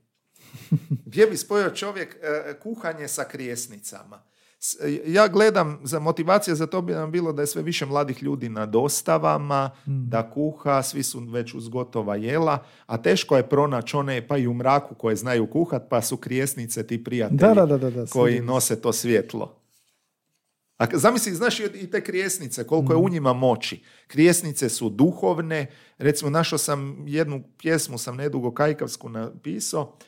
Gdje 1.05 1.27
bi 1.27 1.37
spojio 1.37 1.69
čovjek 1.69 2.17
e, 2.21 2.59
kuhanje 2.63 3.07
sa 3.07 3.23
krijesnicama? 3.23 4.28
S- 4.61 4.77
Ja 5.05 5.27
gledam, 5.27 5.79
za 5.83 5.99
motivacija 5.99 6.55
za 6.55 6.67
to 6.67 6.81
bi 6.81 6.93
nam 6.93 7.11
bilo 7.11 7.33
da 7.33 7.41
je 7.41 7.47
sve 7.47 7.61
više 7.61 7.85
mladih 7.85 8.23
ljudi 8.23 8.49
na 8.49 8.65
dostavama, 8.65 9.69
da 9.85 10.31
kuha, 10.31 10.83
svi 10.83 11.03
su 11.03 11.19
već 11.19 11.53
uz 11.53 11.69
gotova 11.69 12.15
jela, 12.15 12.63
a 12.85 12.97
teško 13.01 13.37
je 13.37 13.49
pronaći 13.49 13.97
one, 13.97 14.27
pa 14.27 14.37
i 14.37 14.47
u 14.47 14.53
mraku 14.53 14.95
koje 14.95 15.15
znaju 15.15 15.47
kuhat, 15.47 15.83
pa 15.89 16.01
su 16.01 16.17
krijesnice 16.17 16.87
ti 16.87 17.03
prijatelji 17.03 17.37
Da, 17.37 17.53
da, 17.53 17.65
da, 17.65 17.77
da, 17.77 17.89
da, 17.89 18.05
koji 18.05 18.39
nose 18.39 18.81
to 18.81 18.93
svjetlo. 18.93 19.55
A 20.77 20.85
zamisli, 20.93 21.35
znaš 21.35 21.59
i 21.59 21.91
te 21.91 22.03
krijesnice, 22.03 22.67
koliko 22.67 22.93
je 22.93 22.97
u 22.97 23.09
njima 23.09 23.33
moći. 23.33 23.83
Krijesnice 24.07 24.69
su 24.69 24.89
duhovne. 24.89 25.67
Recimo, 25.97 26.29
našao 26.31 26.57
sam 26.59 27.07
jednu 27.07 27.43
pjesmu, 27.57 27.97
sam 27.97 28.15
nedugo 28.15 28.51
kajkavsku 28.53 29.09
napisao, 29.09 29.93
e, 30.01 30.05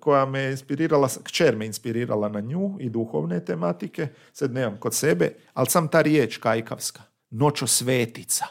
koja 0.00 0.26
me 0.26 0.50
inspirirala, 0.50 1.08
kćer 1.22 1.56
me 1.56 1.66
inspirirala 1.66 2.28
na 2.28 2.40
nju 2.40 2.76
i 2.80 2.90
duhovne 2.90 3.44
tematike, 3.44 4.08
sad 4.32 4.52
nemam 4.52 4.76
kod 4.76 4.94
sebe, 4.94 5.30
ali 5.54 5.66
sam 5.70 5.88
ta 5.88 6.02
riječ 6.02 6.36
kajkavska, 6.36 7.02
noćo 7.30 7.66
svetica. 7.66 8.44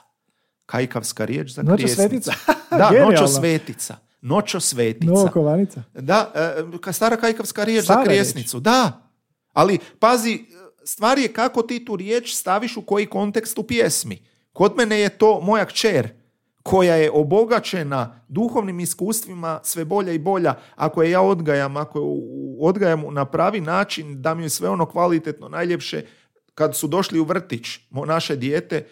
Kajkavska 0.66 1.26
riječ 1.26 1.52
za 1.52 1.64
Noćo 1.64 1.88
svetica? 1.88 2.34
da, 2.80 2.92
noćo 3.06 3.28
svetica. 3.28 3.96
Noćo 4.22 4.60
svetica. 4.60 5.14
Novokovanica. 5.14 5.84
Da, 5.94 6.32
e, 6.36 6.62
ka- 6.78 6.92
stara 6.92 7.18
kajkavska 7.18 7.64
riječ 7.64 7.84
Stara 7.84 8.00
za 8.00 8.06
krijesnicu. 8.06 8.60
Da, 8.60 9.12
ali 9.54 9.80
pazi, 10.00 10.40
stvar 10.84 11.20
je 11.20 11.34
kako 11.34 11.62
ti 11.62 11.86
tu 11.86 11.96
riječ 11.96 12.34
staviš 12.34 12.78
u 12.78 12.82
koji 12.82 13.06
kontekst 13.06 13.58
u 13.58 13.64
pjesmi. 13.64 14.26
Kod 14.54 14.74
mene 14.78 15.00
je 15.00 15.10
to 15.10 15.42
moja 15.42 15.66
kćer 15.66 16.10
koja 16.66 16.96
je 16.96 17.12
obogaćena 17.12 18.22
duhovnim 18.28 18.80
iskustvima 18.80 19.60
sve 19.64 19.86
bolja 19.86 20.14
i 20.14 20.20
bolja. 20.20 20.56
Ako 20.76 21.04
je 21.04 21.12
ja 21.12 21.22
odgajam, 21.22 21.78
ako 21.78 22.00
je 22.00 22.06
odgajam 22.60 23.04
na 23.14 23.26
pravi 23.26 23.62
način, 23.62 24.22
da 24.22 24.34
mi 24.34 24.44
je 24.44 24.50
sve 24.50 24.70
ono 24.70 24.86
kvalitetno, 24.86 25.50
najljepše, 25.50 26.06
kad 26.56 26.76
su 26.76 26.88
došli 26.88 27.20
u 27.20 27.24
vrtić, 27.24 27.80
naše 28.08 28.36
dijete, 28.36 28.86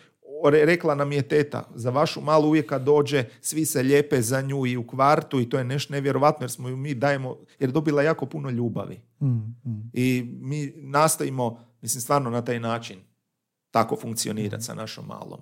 re- 0.50 0.66
rekla 0.66 0.96
nam 0.96 1.12
je 1.12 1.22
teta, 1.22 1.64
za 1.76 1.90
vašu 1.90 2.22
malu 2.22 2.48
uvijek 2.48 2.70
kad 2.70 2.84
dođe, 2.84 3.26
svi 3.42 3.66
se 3.66 3.84
lijepe 3.84 4.22
za 4.22 4.42
nju 4.42 4.66
i 4.66 4.78
u 4.78 4.88
kvartu 4.88 5.42
i 5.42 5.50
to 5.50 5.58
je 5.58 5.64
nešto 5.64 5.94
nevjerovatno 5.94 6.44
jer 6.44 6.52
smo 6.52 6.70
ju 6.70 6.78
mi 6.78 6.94
dajemo, 6.94 7.38
jer 7.60 7.70
je 7.70 7.74
dobila 7.74 8.04
jako 8.04 8.26
puno 8.26 8.50
ljubavi. 8.50 9.02
Mm, 9.22 9.28
mm. 9.66 9.92
I 9.94 10.38
mi 10.42 10.74
nastojimo, 10.76 11.60
mislim 11.82 12.02
stvarno 12.02 12.30
na 12.30 12.42
taj 12.42 12.60
način, 12.60 13.00
tako 13.72 13.96
funkcionirati 13.96 14.64
sa 14.64 14.74
našom 14.74 15.06
malom. 15.08 15.40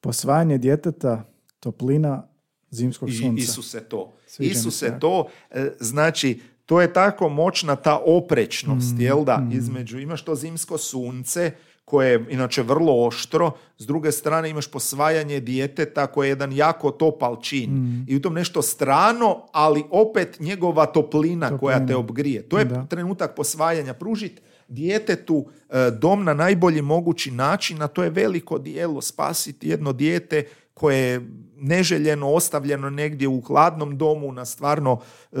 Posvajanje 0.00 0.58
djeteta, 0.58 1.35
toplina 1.66 2.28
zimskog 2.70 3.08
I, 3.08 3.12
sunca. 3.12 3.42
Isuse 3.42 3.80
to. 3.80 4.12
Sviđa 4.26 4.54
se 4.54 4.58
Isuse 4.58 4.98
to, 5.00 5.26
e, 5.50 5.70
znači, 5.80 6.40
to 6.66 6.80
je 6.80 6.92
tako 6.92 7.28
moćna 7.28 7.76
ta 7.76 7.98
oprečnost, 7.98 8.94
Mm, 8.94 9.00
jel 9.00 9.24
da, 9.24 9.46
između, 9.52 9.98
imaš 9.98 10.22
to 10.22 10.34
zimsko 10.34 10.78
sunce, 10.78 11.50
koje 11.84 12.10
je 12.10 12.26
inače 12.30 12.62
vrlo 12.62 13.06
oštro, 13.06 13.50
s 13.78 13.86
druge 13.86 14.12
strane 14.12 14.50
imaš 14.50 14.70
posvajanje 14.70 15.40
djeteta 15.40 16.06
koje 16.06 16.26
je 16.26 16.30
jedan 16.30 16.52
jako 16.52 16.90
topal 16.90 17.42
čin. 17.42 17.70
Mm. 17.70 18.04
I 18.08 18.16
u 18.16 18.20
tom 18.20 18.34
nešto 18.34 18.62
strano, 18.62 19.46
ali 19.52 19.84
opet 19.90 20.40
njegova 20.40 20.86
toplina, 20.86 21.58
koja 21.58 21.76
te 21.76 21.82
Toplina. 21.82 21.98
obgrije. 21.98 22.42
To 22.42 22.58
je 22.58 22.64
Da. 22.64 22.86
trenutak 22.86 23.34
posvajanja. 23.36 23.94
Pružiti 23.94 24.42
djetetu 24.68 25.46
e, 25.70 25.90
dom 25.90 26.24
na 26.24 26.34
najbolji 26.34 26.82
mogući 26.82 27.30
način, 27.30 27.82
a 27.82 27.88
to 27.88 28.02
je 28.04 28.10
veliko 28.10 28.58
dijelo, 28.58 29.00
spasiti 29.00 29.68
jedno 29.68 29.92
dijete 29.92 30.44
koje 30.74 30.98
je 30.98 31.20
neželjeno 31.56 32.32
ostavljeno 32.32 32.90
negdje 32.90 33.28
u 33.28 33.40
hladnom 33.40 33.98
domu 33.98 34.32
na 34.32 34.44
stvarno, 34.44 35.00
e, 35.32 35.36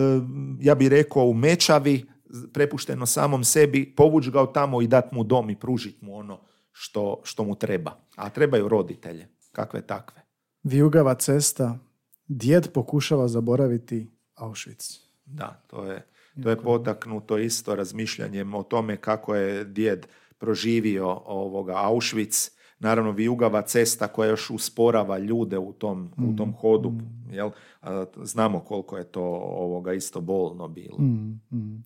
ja 0.60 0.74
bih 0.74 0.88
rekao, 0.88 1.24
u 1.24 1.34
mečavi, 1.34 2.06
prepušteno 2.52 3.06
samom 3.06 3.44
sebi, 3.44 3.94
povući 3.96 4.30
ga 4.30 4.40
od 4.40 4.54
tamo 4.54 4.82
i 4.82 4.86
dati 4.86 5.14
mu 5.14 5.24
dom 5.24 5.50
i 5.50 5.56
pružiti 5.56 6.04
mu 6.04 6.16
ono 6.16 6.40
što, 6.72 7.20
što 7.24 7.44
mu 7.44 7.54
treba. 7.54 7.98
A 8.16 8.30
trebaju 8.30 8.68
roditelje, 8.68 9.28
kakve 9.52 9.82
takve. 9.82 10.22
Vijugava 10.62 11.14
cesta, 11.14 11.78
djed 12.26 12.72
pokušava 12.72 13.28
zaboraviti 13.28 14.10
Auschwitz. 14.36 14.98
Da, 15.24 15.62
to 15.66 15.84
je, 15.84 16.06
to 16.42 16.50
je 16.50 16.56
potaknuto 16.62 17.38
isto 17.38 17.74
razmišljanjem 17.74 18.54
o 18.54 18.62
tome 18.62 18.96
kako 18.96 19.34
je 19.34 19.64
djed 19.64 20.06
proživio 20.38 21.20
ovoga 21.24 21.74
Auschwitz, 21.74 22.55
naravno 22.78 23.10
vijugava 23.10 23.62
cesta 23.62 24.08
koja 24.08 24.30
još 24.30 24.50
usporava 24.50 25.18
ljude 25.18 25.58
u 25.58 25.72
tom, 25.72 26.10
u 26.32 26.36
tom 26.36 26.52
hodu, 26.52 26.92
jel? 27.30 27.50
A, 27.82 28.04
znamo 28.22 28.60
koliko 28.60 28.96
je 28.96 29.04
to 29.04 29.22
ovoga 29.40 29.92
isto 29.92 30.20
bolno 30.20 30.68
bilo. 30.68 30.98
Mm, 30.98 31.40
mm. 31.52 31.84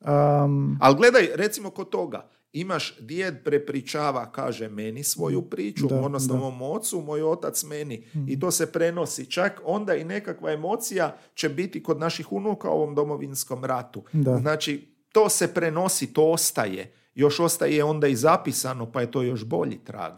Um, 0.00 0.78
Ali 0.80 0.96
gledaj, 0.96 1.28
recimo 1.34 1.70
kod 1.70 1.90
toga, 1.90 2.28
imaš 2.52 2.98
djed 3.00 3.44
prepričava, 3.44 4.32
kaže 4.32 4.68
meni 4.68 5.04
svoju 5.04 5.42
priču, 5.42 5.86
Da, 5.86 6.00
odnosno 6.00 6.34
da. 6.34 6.40
mom 6.40 6.62
ocu, 6.62 7.00
moj 7.00 7.22
otac 7.22 7.64
meni. 7.64 8.06
I 8.28 8.40
to 8.40 8.50
se 8.50 8.72
prenosi. 8.72 9.30
Čak 9.30 9.60
onda 9.64 9.94
i 9.94 10.04
nekakva 10.04 10.52
emocija 10.52 11.16
će 11.34 11.48
biti 11.48 11.82
kod 11.82 11.98
naših 11.98 12.32
unuka 12.32 12.70
u 12.70 12.72
ovom 12.72 12.94
domovinskom 12.94 13.64
ratu. 13.64 14.02
Da. 14.12 14.36
Znači, 14.36 14.94
to 15.12 15.28
se 15.28 15.54
prenosi, 15.54 16.12
to 16.12 16.30
ostaje. 16.30 16.92
Još 17.14 17.40
ostaje 17.40 17.84
onda 17.84 18.06
i 18.06 18.16
zapisano, 18.16 18.92
pa 18.92 19.00
je 19.00 19.10
to 19.10 19.22
još 19.22 19.44
bolji 19.44 19.78
trag. 19.84 20.12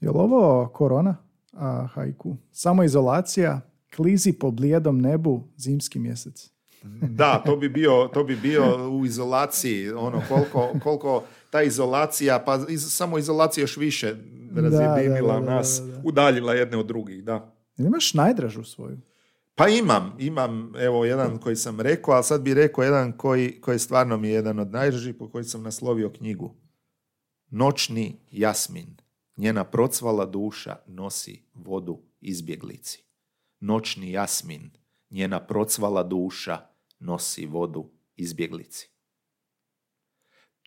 je 0.00 0.10
li 0.10 0.18
ovo 0.18 0.68
korona? 0.68 1.16
A, 1.52 1.86
hajku. 1.94 2.36
Samo 2.50 2.84
izolacija, 2.84 3.60
klizi 3.96 4.32
po 4.32 4.50
blijedom 4.50 5.00
nebu, 5.00 5.42
zimski 5.56 5.98
mjesec. 5.98 6.50
Da, 7.00 7.42
to 7.46 7.56
bi 7.56 7.68
bio, 7.68 8.10
to 8.14 8.24
bi 8.24 8.36
bio 8.36 8.90
u 8.90 9.06
izolaciji, 9.06 9.90
ono 9.90 10.22
koliko, 10.28 10.68
koliko 10.82 11.22
ta 11.50 11.62
izolacija, 11.62 12.42
pa 12.46 12.58
iz, 12.68 12.86
samo 12.88 13.18
izolacija 13.18 13.62
još 13.62 13.76
više 13.76 14.16
razjedinila 14.54 15.34
da, 15.34 15.40
da, 15.40 15.46
da, 15.46 15.54
nas, 15.54 15.82
da, 15.86 15.92
da. 15.92 16.00
udaljila 16.04 16.54
jedne 16.54 16.76
od 16.76 16.86
drugih, 16.86 17.24
da. 17.24 17.52
Imaš 17.78 18.14
najdražu 18.14 18.64
svoju? 18.64 18.98
Pa 19.54 19.68
imam, 19.68 20.16
imam, 20.18 20.72
evo 20.76 21.04
jedan 21.04 21.38
koji 21.38 21.56
sam 21.56 21.80
rekao, 21.80 22.14
ali 22.14 22.24
sad 22.24 22.42
bi 22.42 22.54
rekao 22.54 22.84
jedan 22.84 23.12
koji, 23.12 23.60
koji 23.60 23.78
stvarno 23.78 24.16
mi 24.16 24.28
je 24.28 24.34
jedan 24.34 24.58
od 24.58 24.70
najdražih, 24.70 25.14
po 25.18 25.30
koji 25.30 25.44
sam 25.44 25.62
naslovio 25.62 26.12
knjigu. 26.12 26.54
Noćni 27.50 28.20
jasmin, 28.30 28.96
njena 29.36 29.64
procvala 29.64 30.26
duša 30.26 30.76
nosi 30.86 31.42
vodu 31.54 32.02
izbjeglici. 32.20 33.04
Noćni 33.60 34.12
jasmin, 34.12 34.70
njena 35.10 35.46
procvala 35.46 36.02
duša 36.02 36.58
nosi 36.98 37.46
vodu 37.46 37.90
izbjeglici. 38.16 38.90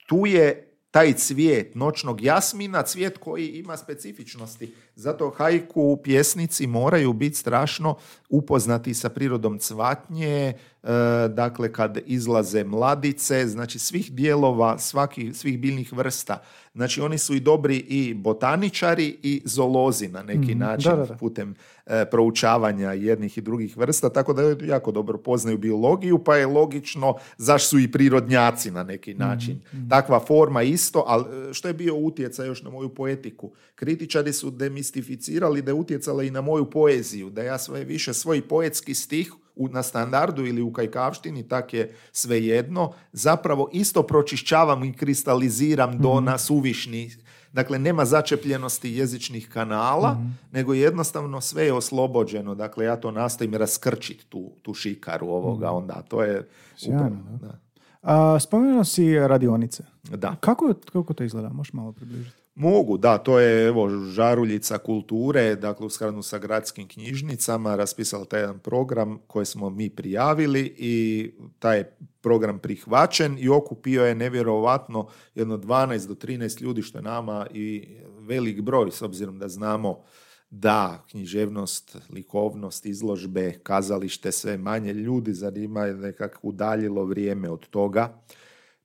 Tu 0.08 0.26
je 0.26 0.78
taj 0.92 1.14
cvijet 1.14 1.76
noćnog 1.76 2.22
jasmina, 2.22 2.84
cvijet 2.84 3.18
koji 3.18 3.48
ima 3.48 3.78
specifičnosti. 3.78 4.74
Zato 4.98 5.30
hajku 5.30 5.98
pjesnici 6.04 6.68
moraju 6.68 7.14
biti 7.14 7.36
strašno 7.36 7.96
upoznati 8.30 8.94
sa 8.94 9.10
prirodom 9.10 9.60
cvatnje, 9.60 10.54
e, 10.84 10.88
dakle 11.30 11.74
kad 11.74 11.98
izlaze 12.06 12.64
mladice, 12.64 13.48
znači 13.48 13.80
svih 13.80 14.12
dijelova, 14.12 14.78
svaki, 14.80 15.34
svih 15.34 15.60
biljnih 15.60 15.94
vrsta. 15.94 16.42
Znači 16.74 17.02
oni 17.02 17.18
su 17.18 17.34
i 17.36 17.40
dobri 17.40 17.78
i 17.78 18.14
botaničari 18.14 19.18
i 19.24 19.42
zoolozi 19.46 20.08
na 20.08 20.24
neki 20.24 20.52
Mhm, 20.52 20.60
način 20.60 20.92
da, 20.92 20.98
da, 20.98 21.06
da. 21.06 21.14
putem 21.14 21.56
e, 21.86 22.06
proučavanja 22.06 22.94
jednih 22.94 23.38
i 23.38 23.42
drugih 23.42 23.78
vrsta, 23.78 24.10
tako 24.10 24.34
da 24.34 24.66
jako 24.66 24.92
dobro 24.92 25.18
poznaju 25.18 25.58
biologiju, 25.58 26.20
pa 26.20 26.36
je 26.36 26.46
logično 26.48 27.16
zašto 27.38 27.70
su 27.70 27.80
i 27.80 27.92
prirodnjaci 27.92 28.72
na 28.72 28.84
neki 28.84 29.12
Mhm, 29.14 29.20
način. 29.20 29.60
Takva 29.90 30.20
forma 30.20 30.64
isto, 30.64 31.04
ali 31.08 31.26
e, 31.50 31.54
što 31.54 31.68
je 31.68 31.74
bio 31.74 31.96
utjecaj 31.96 32.48
još 32.48 32.64
na 32.64 32.70
moju 32.70 32.90
poetiku? 32.90 33.52
Kritičari 33.76 34.34
su 34.34 34.52
demistificirali 34.88 35.62
da 35.62 35.72
je 35.72 35.76
utjecala 35.76 36.24
i 36.24 36.32
na 36.32 36.42
moju 36.42 36.66
poeziju, 36.66 37.30
da 37.30 37.44
ja 37.44 37.58
sve 37.58 37.84
više 37.84 38.14
svoj 38.14 38.42
poetski 38.42 38.94
stih 38.94 39.34
u, 39.56 39.68
na 39.68 39.84
standardu 39.84 40.46
ili 40.46 40.62
u 40.62 40.74
kajkavštini, 40.74 41.48
tak 41.48 41.74
je 41.74 41.94
svejedno, 42.12 42.94
zapravo 43.12 43.70
isto 43.74 44.04
pročišćavam 44.04 44.84
i 44.84 44.94
kristaliziram 44.94 45.98
do 45.98 46.22
na 46.22 46.38
suvišni 46.38 47.12
Dakle, 47.54 47.80
nema 47.80 48.06
začepljenosti 48.06 48.92
jezičnih 48.92 49.50
kanala, 49.50 50.18
nego 50.52 50.74
jednostavno 50.74 51.42
sve 51.42 51.66
je 51.66 51.74
oslobođeno. 51.74 52.56
Dakle, 52.56 52.86
ja 52.86 52.96
to 52.96 53.12
nastojim 53.12 53.56
raskrčiti 53.56 54.26
tu, 54.26 54.52
tu 54.62 54.74
šikaru 54.74 55.28
ovoga 55.28 55.72
onda. 55.72 55.94
a 55.94 56.02
To 56.02 56.24
je 56.24 56.48
Sjajno, 56.78 57.06
upravo- 57.26 57.38
da. 57.42 57.60
A, 58.02 58.40
spomenuo 58.40 58.84
si 58.84 59.20
radionice. 59.20 59.84
da. 60.04 60.36
Kako, 60.40 60.74
kako 60.94 61.14
to 61.14 61.24
izgleda? 61.24 61.50
Možeš 61.50 61.74
malo 61.74 61.92
približiti? 61.92 62.47
Mogu, 62.60 62.98
da, 62.98 63.18
to 63.18 63.40
je 63.40 63.68
evo 63.68 63.90
žaruljica 63.90 64.78
kulture, 64.78 65.56
dakle 65.56 65.86
u 65.86 65.90
skladu 65.90 66.22
sa 66.22 66.38
gradskim 66.38 66.88
knjižnicama 66.88 67.76
raspisala 67.76 68.26
taj 68.26 68.40
jedan 68.40 68.60
program 68.60 69.20
koji 69.28 69.46
smo 69.46 69.70
mi 69.70 69.90
prijavili 69.90 70.76
i 70.78 71.32
taj 71.60 71.78
je 71.78 71.98
program 72.22 72.60
prihvaćen 72.60 73.38
i 73.40 73.50
okupio 73.50 74.06
je 74.06 74.16
nevjerovatno 74.16 75.08
jedno 75.36 75.58
12 75.58 76.08
do 76.08 76.14
13 76.14 76.62
ljudi 76.62 76.82
što 76.82 76.98
je 76.98 77.02
nama 77.02 77.48
i 77.54 77.98
velik 78.20 78.62
broj 78.62 78.92
s 78.92 79.02
obzirom 79.02 79.40
da 79.40 79.48
znamo 79.48 80.04
da 80.50 81.04
književnost, 81.12 81.98
likovnost, 82.10 82.86
izložbe, 82.86 83.60
kazalište 83.64 84.32
sve 84.32 84.58
manje 84.58 84.94
ljudi 84.94 85.34
zanima 85.34 85.86
je 85.86 85.94
nekako 85.94 86.40
udaljilo 86.44 87.06
vrijeme 87.06 87.50
od 87.50 87.70
toga. 87.70 88.22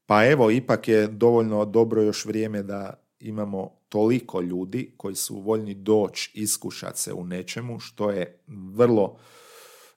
Pa 0.06 0.26
evo, 0.26 0.50
ipak 0.50 0.88
je 0.88 1.06
dovoljno 1.06 1.64
dobro 1.64 2.02
još 2.02 2.24
vrijeme 2.24 2.62
da 2.62 3.01
imamo 3.22 3.70
toliko 3.88 4.40
ljudi 4.40 4.94
koji 4.96 5.14
su 5.14 5.40
voljni 5.40 5.74
doći 5.74 6.30
iskušati 6.34 7.00
se 7.00 7.12
u 7.12 7.24
nečemu 7.24 7.78
što 7.80 8.10
je 8.10 8.38
vrlo 8.46 9.16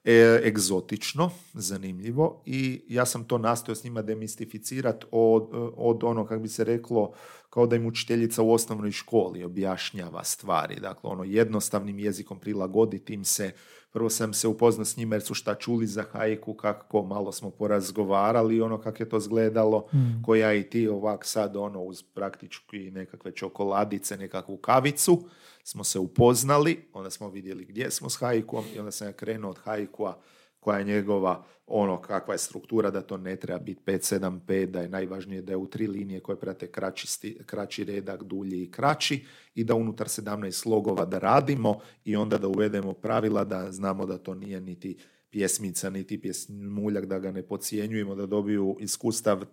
e, 0.04 0.42
egzotično, 0.46 1.32
zanimljivo 1.54 2.42
i 2.46 2.82
ja 2.88 3.06
sam 3.06 3.24
to 3.24 3.38
nastojao 3.38 3.76
s 3.76 3.84
njima 3.84 4.02
demistificirati 4.02 5.06
od, 5.12 5.50
od 5.78 6.04
ono, 6.04 6.26
kako 6.26 6.42
bi 6.42 6.48
se 6.48 6.64
reklo, 6.64 7.14
kao 7.50 7.68
da 7.68 7.76
im 7.76 7.86
učiteljica 7.86 8.42
u 8.42 8.52
osnovnoj 8.52 8.92
školi 8.92 9.44
objašnjava 9.44 10.24
stvari. 10.24 10.80
Dakle, 10.80 11.10
ono 11.10 11.24
jednostavnim 11.24 12.00
jezikom 12.00 12.40
prilagoditi 12.40 13.14
im 13.14 13.24
se 13.24 13.52
Prvo 13.96 14.10
sam 14.10 14.34
se 14.34 14.48
upoznao 14.48 14.86
s 14.86 14.98
njima 14.98 15.16
jer 15.16 15.22
su 15.22 15.34
šta 15.34 15.56
čuli 15.56 15.88
za 15.88 16.04
hajku, 16.12 16.54
kako 16.54 17.04
malo 17.04 17.32
smo 17.32 17.50
porazgovarali, 17.50 18.62
ono 18.62 18.78
kako 18.78 19.04
je 19.04 19.10
to 19.10 19.18
izgledalo, 19.18 19.88
mm. 19.94 20.24
koja 20.26 20.54
i 20.54 20.64
ti 20.64 20.88
ovak 20.88 21.26
sad 21.26 21.56
ono 21.56 21.82
uz 21.82 22.04
praktički 22.04 22.92
nekakve 22.92 23.32
čokoladice, 23.32 24.18
nekakvu 24.18 24.58
kavicu, 24.58 25.24
smo 25.64 25.84
se 25.84 26.00
upoznali, 26.00 26.86
onda 26.94 27.10
smo 27.10 27.30
vidjeli 27.30 27.66
gdje 27.66 27.92
smo 27.92 28.10
s 28.10 28.16
hajkom 28.16 28.66
i 28.76 28.80
onda 28.80 28.92
sam 28.92 29.08
ja 29.08 29.14
krenuo 29.14 29.52
od 29.52 29.58
hajkua 29.64 30.22
koja 30.66 30.78
je 30.78 30.84
njegova, 30.84 31.44
ono, 31.68 32.02
kakva 32.02 32.34
je 32.34 32.38
struktura, 32.38 32.90
da 32.90 33.02
to 33.02 33.18
ne 33.18 33.36
treba 33.36 33.60
biti 33.60 33.82
5-7-5, 33.86 34.66
da 34.66 34.82
je 34.82 34.90
najvažnije 34.90 35.42
da 35.42 35.52
je 35.52 35.58
u 35.58 35.68
tri 35.68 35.88
linije 35.88 36.20
koje 36.20 36.40
prate 36.40 36.68
kraći, 36.72 37.08
sti, 37.08 37.38
kraći 37.46 37.84
redak, 37.84 38.24
dulji 38.24 38.64
i 38.64 38.72
kraći 38.72 39.26
i 39.56 39.64
da 39.64 39.76
unutar 39.76 40.08
17 40.08 40.52
slogova 40.52 41.06
da 41.06 41.20
radimo 41.20 41.80
i 42.06 42.16
onda 42.16 42.38
da 42.38 42.48
uvedemo 42.48 42.94
pravila 42.94 43.44
da 43.44 43.72
znamo 43.72 44.06
da 44.06 44.18
to 44.18 44.34
nije 44.34 44.62
niti 44.62 44.98
pjesmica, 45.30 45.90
niti 45.90 46.22
pjesmuljak, 46.22 47.06
da 47.06 47.20
ga 47.20 47.32
ne 47.32 47.44
pocijenjujemo, 47.44 48.16
da 48.16 48.26
dobiju 48.26 48.78
iskustav, 48.80 49.44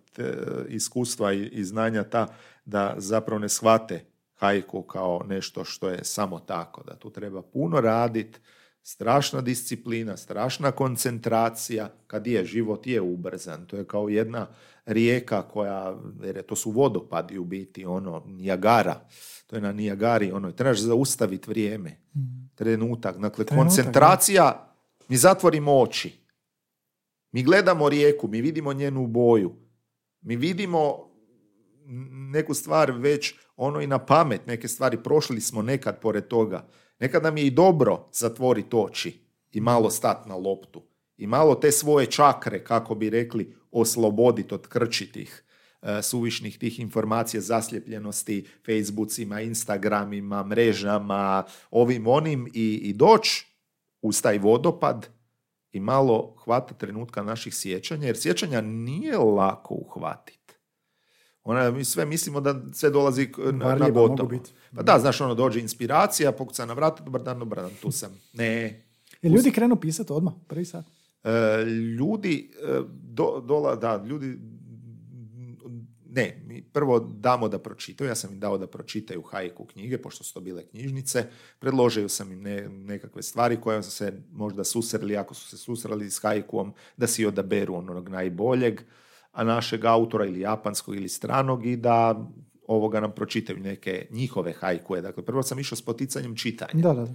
iskustva 0.69 1.33
i, 1.33 1.45
i 1.45 1.63
znanja 1.63 2.03
ta 2.03 2.27
da 2.65 2.95
zapravo 2.97 3.39
ne 3.39 3.49
shvate 3.49 4.05
hajku 4.35 4.81
kao 4.81 5.23
nešto 5.27 5.63
što 5.63 5.89
je 5.89 6.03
samo 6.03 6.39
tako, 6.39 6.83
da 6.83 6.95
tu 6.95 7.09
treba 7.09 7.41
puno 7.41 7.81
raditi, 7.81 8.39
strašna 8.83 9.41
disciplina, 9.41 10.17
strašna 10.17 10.71
koncentracija, 10.71 11.89
kad 12.07 12.27
je, 12.27 12.45
život 12.45 12.87
je 12.87 13.01
ubrzan, 13.01 13.65
to 13.65 13.77
je 13.77 13.87
kao 13.87 14.09
jedna 14.09 14.47
rijeka 14.85 15.41
koja, 15.41 15.97
jer 16.23 16.41
to 16.41 16.55
su 16.55 16.71
vodopadi 16.71 17.37
u 17.37 17.43
biti, 17.43 17.85
ono, 17.85 18.23
Nijagara, 18.25 19.07
to 19.47 19.55
je 19.55 19.61
na 19.61 19.71
Nijagari, 19.71 20.31
ono, 20.31 20.51
trebaš 20.51 20.79
zaustaviti 20.79 21.49
vrijeme, 21.49 21.89
mm. 21.89 22.19
trenutak, 22.55 23.17
dakle, 23.17 23.45
koncentracija, 23.45 24.75
mi 25.07 25.17
zatvorimo 25.17 25.79
oči, 25.79 26.19
mi 27.31 27.43
gledamo 27.43 27.89
rijeku, 27.89 28.27
mi 28.27 28.41
vidimo 28.41 28.73
njenu 28.73 29.07
boju, 29.07 29.55
mi 30.21 30.35
vidimo 30.35 31.09
neku 32.31 32.53
stvar 32.53 32.91
već 32.91 33.33
ono 33.55 33.81
i 33.81 33.87
na 33.87 34.05
pamet, 34.05 34.47
neke 34.47 34.67
stvari 34.67 35.03
prošli 35.03 35.41
smo 35.41 35.61
nekad 35.61 35.99
pored 35.99 36.27
toga, 36.27 36.67
Nekad 36.99 37.23
nam 37.23 37.37
je 37.37 37.45
i 37.45 37.51
dobro 37.51 38.09
zatvoriti 38.13 38.75
oči 38.75 39.19
i 39.51 39.61
malo 39.61 39.89
stat 39.89 40.25
na 40.25 40.35
loptu 40.35 40.81
i 41.17 41.27
malo 41.27 41.55
te 41.55 41.71
svoje 41.71 42.05
čakre, 42.05 42.63
kako 42.63 42.95
bi 42.95 43.09
rekli, 43.09 43.55
osloboditi 43.71 44.53
od 44.53 44.67
krčitih 44.67 45.43
e, 45.81 46.01
suvišnih 46.01 46.57
tih 46.59 46.79
informacija, 46.79 47.41
zasljepljenosti 47.41 48.47
Facebookima, 48.65 49.41
Instagramima, 49.41 50.43
mrežama, 50.43 51.43
ovim 51.71 52.07
onim 52.07 52.47
i, 52.53 52.73
i 52.83 52.93
doći 52.93 53.47
uz 54.01 54.21
taj 54.21 54.37
vodopad 54.37 55.09
i 55.71 55.79
malo 55.79 56.35
hvata 56.43 56.73
trenutka 56.73 57.23
naših 57.23 57.55
sjećanja, 57.55 58.07
jer 58.07 58.17
sjećanja 58.17 58.61
nije 58.61 59.17
lako 59.17 59.73
uhvatiti. 59.73 60.42
Ona, 61.43 61.71
mi 61.71 61.85
sve 61.85 62.05
mislimo 62.05 62.41
da 62.41 62.61
sve 62.73 62.89
dolazi 62.89 63.29
na, 63.53 63.75
na 63.75 63.89
gotovo. 63.89 64.29
Pa 64.75 64.83
da, 64.83 64.99
znaš, 64.99 65.21
ono, 65.21 65.35
dođe 65.35 65.59
inspiracija, 65.59 66.31
pokuca 66.31 66.65
na 66.65 66.73
vrata, 66.73 67.03
dobar 67.03 67.23
dan, 67.23 67.39
dobar 67.39 67.61
dan, 67.61 67.71
tu 67.81 67.91
sam. 67.91 68.21
Ne. 68.33 68.83
I 69.21 69.27
ljudi 69.27 69.51
krenu 69.51 69.75
pisati 69.75 70.13
odmah, 70.13 70.33
prvi 70.47 70.65
sat? 70.65 70.85
E, 71.23 71.63
ljudi, 71.97 72.51
e, 72.63 72.79
do, 72.91 73.43
dola, 73.47 73.75
da, 73.75 74.03
ljudi, 74.05 74.37
ne, 76.09 76.41
mi 76.45 76.61
prvo 76.61 76.99
damo 76.99 77.47
da 77.47 77.59
pročitaju, 77.59 78.07
ja 78.07 78.15
sam 78.15 78.33
im 78.33 78.39
dao 78.39 78.57
da 78.57 78.67
pročitaju 78.67 79.21
hajku 79.21 79.65
knjige, 79.65 79.97
pošto 79.97 80.23
su 80.23 80.33
to 80.33 80.39
bile 80.39 80.63
knjižnice, 80.63 81.25
predložio 81.59 82.09
sam 82.09 82.31
im 82.31 82.41
ne, 82.41 82.69
nekakve 82.69 83.23
stvari 83.23 83.61
koje 83.61 83.83
su 83.83 83.91
se 83.91 84.21
možda 84.31 84.63
susreli, 84.63 85.17
ako 85.17 85.33
su 85.33 85.47
se 85.47 85.57
susreli 85.57 86.11
s 86.11 86.19
hajkom, 86.21 86.73
da 86.97 87.07
si 87.07 87.25
odaberu 87.25 87.75
onog 87.75 88.09
najboljeg, 88.09 88.81
a 89.33 89.43
našeg 89.43 89.85
autora 89.85 90.25
ili 90.25 90.39
japanskog 90.39 90.95
ili 90.95 91.09
stranog 91.09 91.65
i 91.65 91.75
da 91.75 92.27
ovoga 92.67 92.99
nam 92.99 93.11
pročitaju 93.11 93.59
neke 93.59 94.07
njihove 94.11 94.53
hajkuje. 94.53 95.01
Dakle, 95.01 95.25
prvo 95.25 95.43
sam 95.43 95.59
išao 95.59 95.75
s 95.75 95.81
poticanjem 95.81 96.35
čitanja. 96.35 96.83
Da, 96.83 96.93
da. 96.93 97.07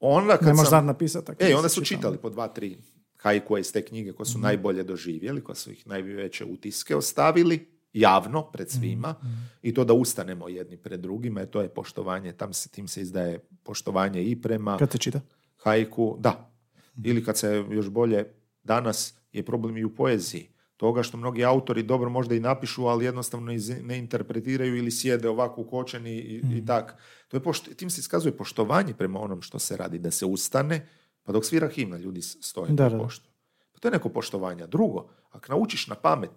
Onda 0.00 0.36
kad 0.36 0.56
ne 0.56 0.64
sam... 0.64 0.86
napisati. 0.86 1.32
E, 1.38 1.56
onda 1.56 1.68
su 1.68 1.84
čitali 1.84 2.18
po 2.18 2.30
dva, 2.30 2.48
tri 2.48 2.78
hajkuje 3.16 3.60
iz 3.60 3.72
te 3.72 3.84
knjige 3.84 4.12
koje 4.12 4.26
su 4.26 4.38
mm 4.38 4.42
najbolje 4.42 4.82
doživjeli, 4.82 5.44
koje 5.44 5.56
su 5.56 5.72
ih 5.72 5.86
najveće 5.86 6.44
utiske 6.44 6.96
ostavili 6.96 7.68
javno 7.92 8.50
pred 8.50 8.68
mhm. 8.68 8.78
svima 8.78 9.10
mm 9.22 9.52
i 9.62 9.74
to 9.74 9.84
da 9.84 9.92
ustanemo 9.92 10.48
jedni 10.48 10.76
pred 10.76 11.00
drugima, 11.00 11.40
jer 11.40 11.50
to 11.50 11.60
je 11.60 11.68
poštovanje, 11.68 12.32
tam 12.32 12.52
se, 12.52 12.68
tim 12.68 12.88
se 12.88 13.00
izdaje 13.00 13.38
poštovanje 13.62 14.22
i 14.22 14.42
prema... 14.42 14.78
Kad 14.78 14.92
se 14.92 14.98
čita? 14.98 15.20
Hajku, 15.56 16.16
da. 16.20 16.50
mm 16.96 17.02
Ili 17.04 17.24
kad 17.24 17.38
se 17.38 17.64
još 17.70 17.88
bolje, 17.88 18.24
danas 18.64 19.14
je 19.32 19.42
problem 19.42 19.76
i 19.76 19.84
u 19.84 19.94
poeziji 19.94 20.48
toga 20.76 21.02
što 21.02 21.16
mnogi 21.16 21.44
autori 21.44 21.82
dobro 21.82 22.10
možda 22.10 22.34
i 22.34 22.40
napišu, 22.40 22.86
ali 22.86 23.04
jednostavno 23.04 23.52
ne 23.82 23.98
interpretiraju 23.98 24.76
ili 24.76 24.90
sjede 24.90 25.28
ovako 25.28 25.60
ukočeni 25.60 26.12
i, 26.12 26.34
i 26.36 26.60
mm. 26.60 26.66
tak. 26.66 26.96
To 27.28 27.36
je 27.36 27.42
pošto, 27.42 27.74
tim 27.74 27.90
se 27.90 28.00
iskazuje 28.00 28.36
poštovanje 28.36 28.94
prema 28.94 29.20
onom 29.20 29.42
što 29.42 29.58
se 29.58 29.76
radi, 29.76 29.98
da 29.98 30.10
se 30.10 30.26
ustane, 30.26 30.88
pa 31.22 31.32
dok 31.32 31.44
svira 31.44 31.68
himna, 31.68 31.96
ljudi 31.96 32.22
stoje 32.22 32.72
da, 32.72 32.90
poštu. 32.90 33.30
Pa 33.72 33.78
to 33.78 33.88
je 33.88 33.92
neko 33.92 34.08
poštovanje. 34.08 34.66
Drugo, 34.66 35.08
ako 35.30 35.52
naučiš 35.52 35.86
na 35.86 35.94
pamet, 35.94 36.30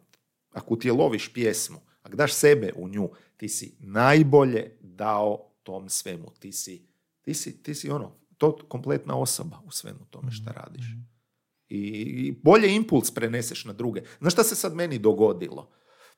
ako 0.51 0.75
ti 0.75 0.87
je 0.87 0.93
loviš 0.93 1.33
pjesmu, 1.33 1.77
ako 2.03 2.15
daš 2.15 2.33
sebe 2.33 2.73
u 2.75 2.89
nju, 2.89 3.09
ti 3.37 3.49
si 3.49 3.75
najbolje 3.79 4.77
dao 4.81 5.51
tom 5.63 5.89
svemu. 5.89 6.31
Ti 6.39 6.51
si, 6.51 6.87
ti 7.21 7.33
si, 7.33 7.63
ti 7.63 7.75
si 7.75 7.89
ono, 7.89 8.11
to 8.37 8.57
kompletna 8.67 9.17
osoba 9.17 9.61
u 9.65 9.71
svemu 9.71 10.05
tome 10.09 10.31
što 10.31 10.49
mm. 10.49 10.53
radiš. 10.53 10.85
Mm 10.85 11.14
i 11.69 12.39
bolje 12.43 12.75
impuls 12.75 13.11
preneseš 13.11 13.65
na 13.65 13.73
druge. 13.73 14.01
Znaš 14.19 14.33
šta 14.33 14.43
se 14.43 14.55
sad 14.55 14.75
meni 14.75 14.99
dogodilo? 14.99 15.71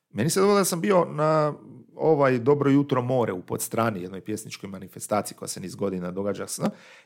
Meni 0.09 0.29
se 0.29 0.39
dogodilo 0.39 0.59
da 0.59 0.65
sam 0.65 0.81
bio 0.81 1.05
na 1.05 1.53
ovaj 1.95 2.39
Dobro 2.39 2.69
jutro 2.69 3.01
more 3.01 3.33
u 3.33 3.41
podstrani 3.41 4.01
jednoj 4.01 4.21
pjesničkoj 4.21 4.69
manifestaciji 4.69 5.37
koja 5.37 5.49
se 5.49 5.59
niz 5.59 5.75
godina 5.75 6.11
događa 6.11 6.45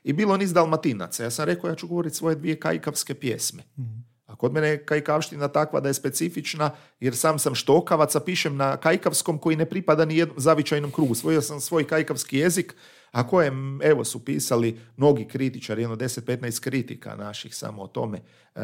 i 0.04 0.14
bilo 0.14 0.38
niz 0.38 0.54
dalmatinaca. 0.54 1.24
Ja 1.24 1.32
sam 1.32 1.46
rekao 1.46 1.70
ja 1.70 1.76
ću 1.76 1.88
govoriti 1.88 2.16
svoje 2.16 2.36
dvije 2.36 2.60
kajkavske 2.60 3.14
pjesme. 3.14 3.64
mm 3.78 4.12
A 4.32 4.36
kod 4.36 4.54
mene 4.54 4.68
je 4.68 4.86
kajkavština 4.86 5.48
takva 5.48 5.80
da 5.80 5.90
je 5.90 5.94
specifična 5.94 6.72
jer 7.00 7.16
sam 7.16 7.40
sam 7.40 7.56
štokavac, 7.56 8.16
a 8.16 8.20
pišem 8.20 8.56
na 8.56 8.78
kajkavskom 8.78 9.38
koji 9.38 9.56
ne 9.56 9.66
pripada 9.66 10.06
ni 10.06 10.18
jednom 10.18 10.40
zavičajnom 10.40 10.92
krugu. 10.92 11.16
Svojio 11.16 11.42
sam 11.42 11.60
svoj 11.62 11.84
kajkavski 11.84 12.38
jezik, 12.38 12.76
a 13.12 13.28
kojem, 13.28 13.80
evo, 13.84 14.04
su 14.04 14.26
pisali 14.26 14.80
mnogi 14.98 15.28
kritičari, 15.28 15.82
jedno 15.82 15.96
10-15 15.96 16.60
kritika 16.60 17.16
naših 17.16 17.56
samo 17.56 17.84
o 17.84 17.88
tome. 17.88 18.18
E, 18.56 18.62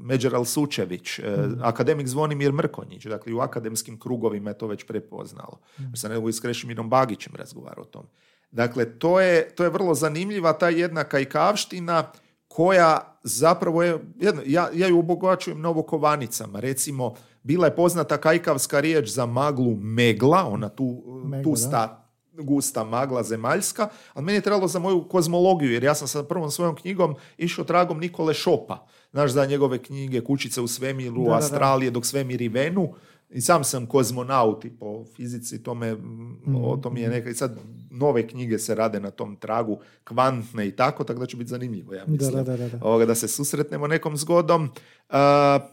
Međeral 0.00 0.44
Sučević, 0.44 1.18
e, 1.18 1.22
mhm. 1.22 1.60
akademik 1.62 2.06
Zvonimir 2.06 2.52
Mrkonjić, 2.52 3.04
dakle 3.04 3.32
u 3.32 3.40
akademskim 3.40 4.00
krugovima 4.00 4.50
je 4.50 4.58
to 4.58 4.66
već 4.66 4.84
prepoznalo. 4.84 5.60
Mm. 5.78 5.82
Sam 5.94 6.28
i 6.28 6.32
s 6.32 6.40
Krešimirom 6.40 6.90
Bagićem 6.90 7.32
razgovarao 7.36 7.82
o 7.82 7.86
tome. 7.86 8.08
Dakle, 8.50 8.98
to 8.98 9.20
je, 9.20 9.54
to 9.54 9.64
je 9.64 9.70
vrlo 9.70 9.94
zanimljiva 9.94 10.52
ta 10.52 10.68
jedna 10.68 11.04
kajkavština 11.04 12.10
koja 12.48 13.18
zapravo 13.22 13.82
je, 13.82 13.98
jedno, 14.20 14.42
ja, 14.46 14.68
ja 14.74 14.88
ju 14.88 14.98
obogačujem 14.98 15.60
novokovanicama. 15.60 16.60
Recimo, 16.60 17.14
bila 17.42 17.66
je 17.66 17.76
poznata 17.76 18.16
kajkavska 18.16 18.80
riječ 18.80 19.08
za 19.08 19.26
maglu 19.26 19.76
megla, 19.76 20.46
ona 20.46 20.68
tu, 20.68 21.02
tu 21.44 21.56
sta, 21.56 22.05
gusta 22.42 22.84
magla 22.84 23.22
zemaljska, 23.22 23.88
ali 24.14 24.24
meni 24.24 24.38
je 24.38 24.42
trebalo 24.42 24.68
za 24.68 24.78
moju 24.78 25.08
kozmologiju, 25.08 25.72
jer 25.72 25.84
ja 25.84 25.94
sam 25.94 26.08
sa 26.08 26.22
prvom 26.22 26.50
svojom 26.50 26.76
knjigom 26.76 27.14
išao 27.38 27.64
tragom 27.64 28.00
Nikole 28.00 28.34
Šopa, 28.34 28.86
znaš 29.12 29.30
za 29.30 29.46
njegove 29.46 29.82
knjige 29.82 30.20
Kućice 30.20 30.60
u 30.60 30.66
svemiru, 30.66 31.24
da, 31.24 31.36
Astralije 31.36 31.90
dok 31.90 32.06
svemir 32.06 32.50
venu, 32.52 32.94
i 33.30 33.40
sam 33.40 33.64
sam 33.64 33.86
kozmonaut 33.86 34.64
i 34.64 34.70
po 34.70 35.04
fizici 35.16 35.62
tome, 35.62 35.94
mm. 35.94 36.56
o 36.64 36.76
tom 36.76 36.96
je 36.96 37.08
neka, 37.08 37.30
i 37.30 37.34
sad 37.34 37.58
nove 37.90 38.28
knjige 38.28 38.58
se 38.58 38.74
rade 38.74 39.00
na 39.00 39.10
tom 39.10 39.36
tragu, 39.36 39.78
kvantne 40.04 40.68
i 40.68 40.70
tako, 40.70 41.04
tako 41.04 41.20
da 41.20 41.26
će 41.26 41.36
biti 41.36 41.50
zanimljivo, 41.50 41.94
ja 41.94 42.04
mislim, 42.06 42.44
da, 42.44 42.56
da, 42.56 42.78
Ovoga, 42.82 43.06
da 43.06 43.14
se 43.14 43.28
susretnemo 43.28 43.86
nekom 43.86 44.16
zgodom, 44.16 44.70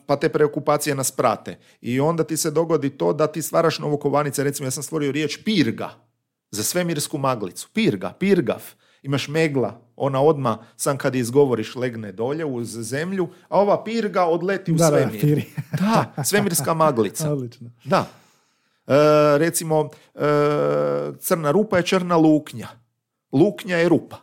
pa 0.06 0.16
te 0.22 0.30
preokupacije 0.30 0.96
nas 0.96 1.12
prate. 1.12 1.58
I 1.82 2.00
onda 2.00 2.24
ti 2.24 2.38
se 2.38 2.52
dogodi 2.52 2.90
to 2.90 3.14
da 3.14 3.28
ti 3.28 3.42
stvaraš 3.42 3.80
novokovanice, 3.80 4.44
recimo 4.44 4.68
ja 4.68 4.72
sam 4.72 4.84
stvorio 4.84 5.12
riječ 5.12 5.44
pirga, 5.44 5.90
za 6.54 6.64
svemirsku 6.64 7.18
maglicu. 7.18 7.70
Pirga, 7.74 8.14
pirgav. 8.14 8.62
Imaš 9.02 9.28
megla, 9.28 9.82
ona 9.96 10.22
odma 10.22 10.58
sam 10.76 10.98
kad 10.98 11.16
izgovoriš 11.16 11.76
legne 11.76 12.12
dolje 12.12 12.46
uz 12.46 12.68
zemlju, 12.70 13.28
a 13.50 13.60
ova 13.60 13.84
pirga 13.84 14.26
odleti 14.26 14.72
u 14.72 14.76
Da, 14.76 14.84
da, 14.84 14.90
svemir. 14.90 15.22
piri. 15.22 15.46
Da, 15.80 16.24
svemirska 16.24 16.74
maglica. 16.84 17.32
Odlično. 17.32 17.72
Da. 17.84 18.06
E, 18.88 18.94
recimo, 19.38 19.90
e, 20.16 20.20
crna 21.20 21.52
rupa 21.52 21.78
je 21.78 21.84
crna 21.84 22.18
luknja. 22.18 22.68
Luknja 23.32 23.78
je 23.78 23.90
rupa. 23.90 24.18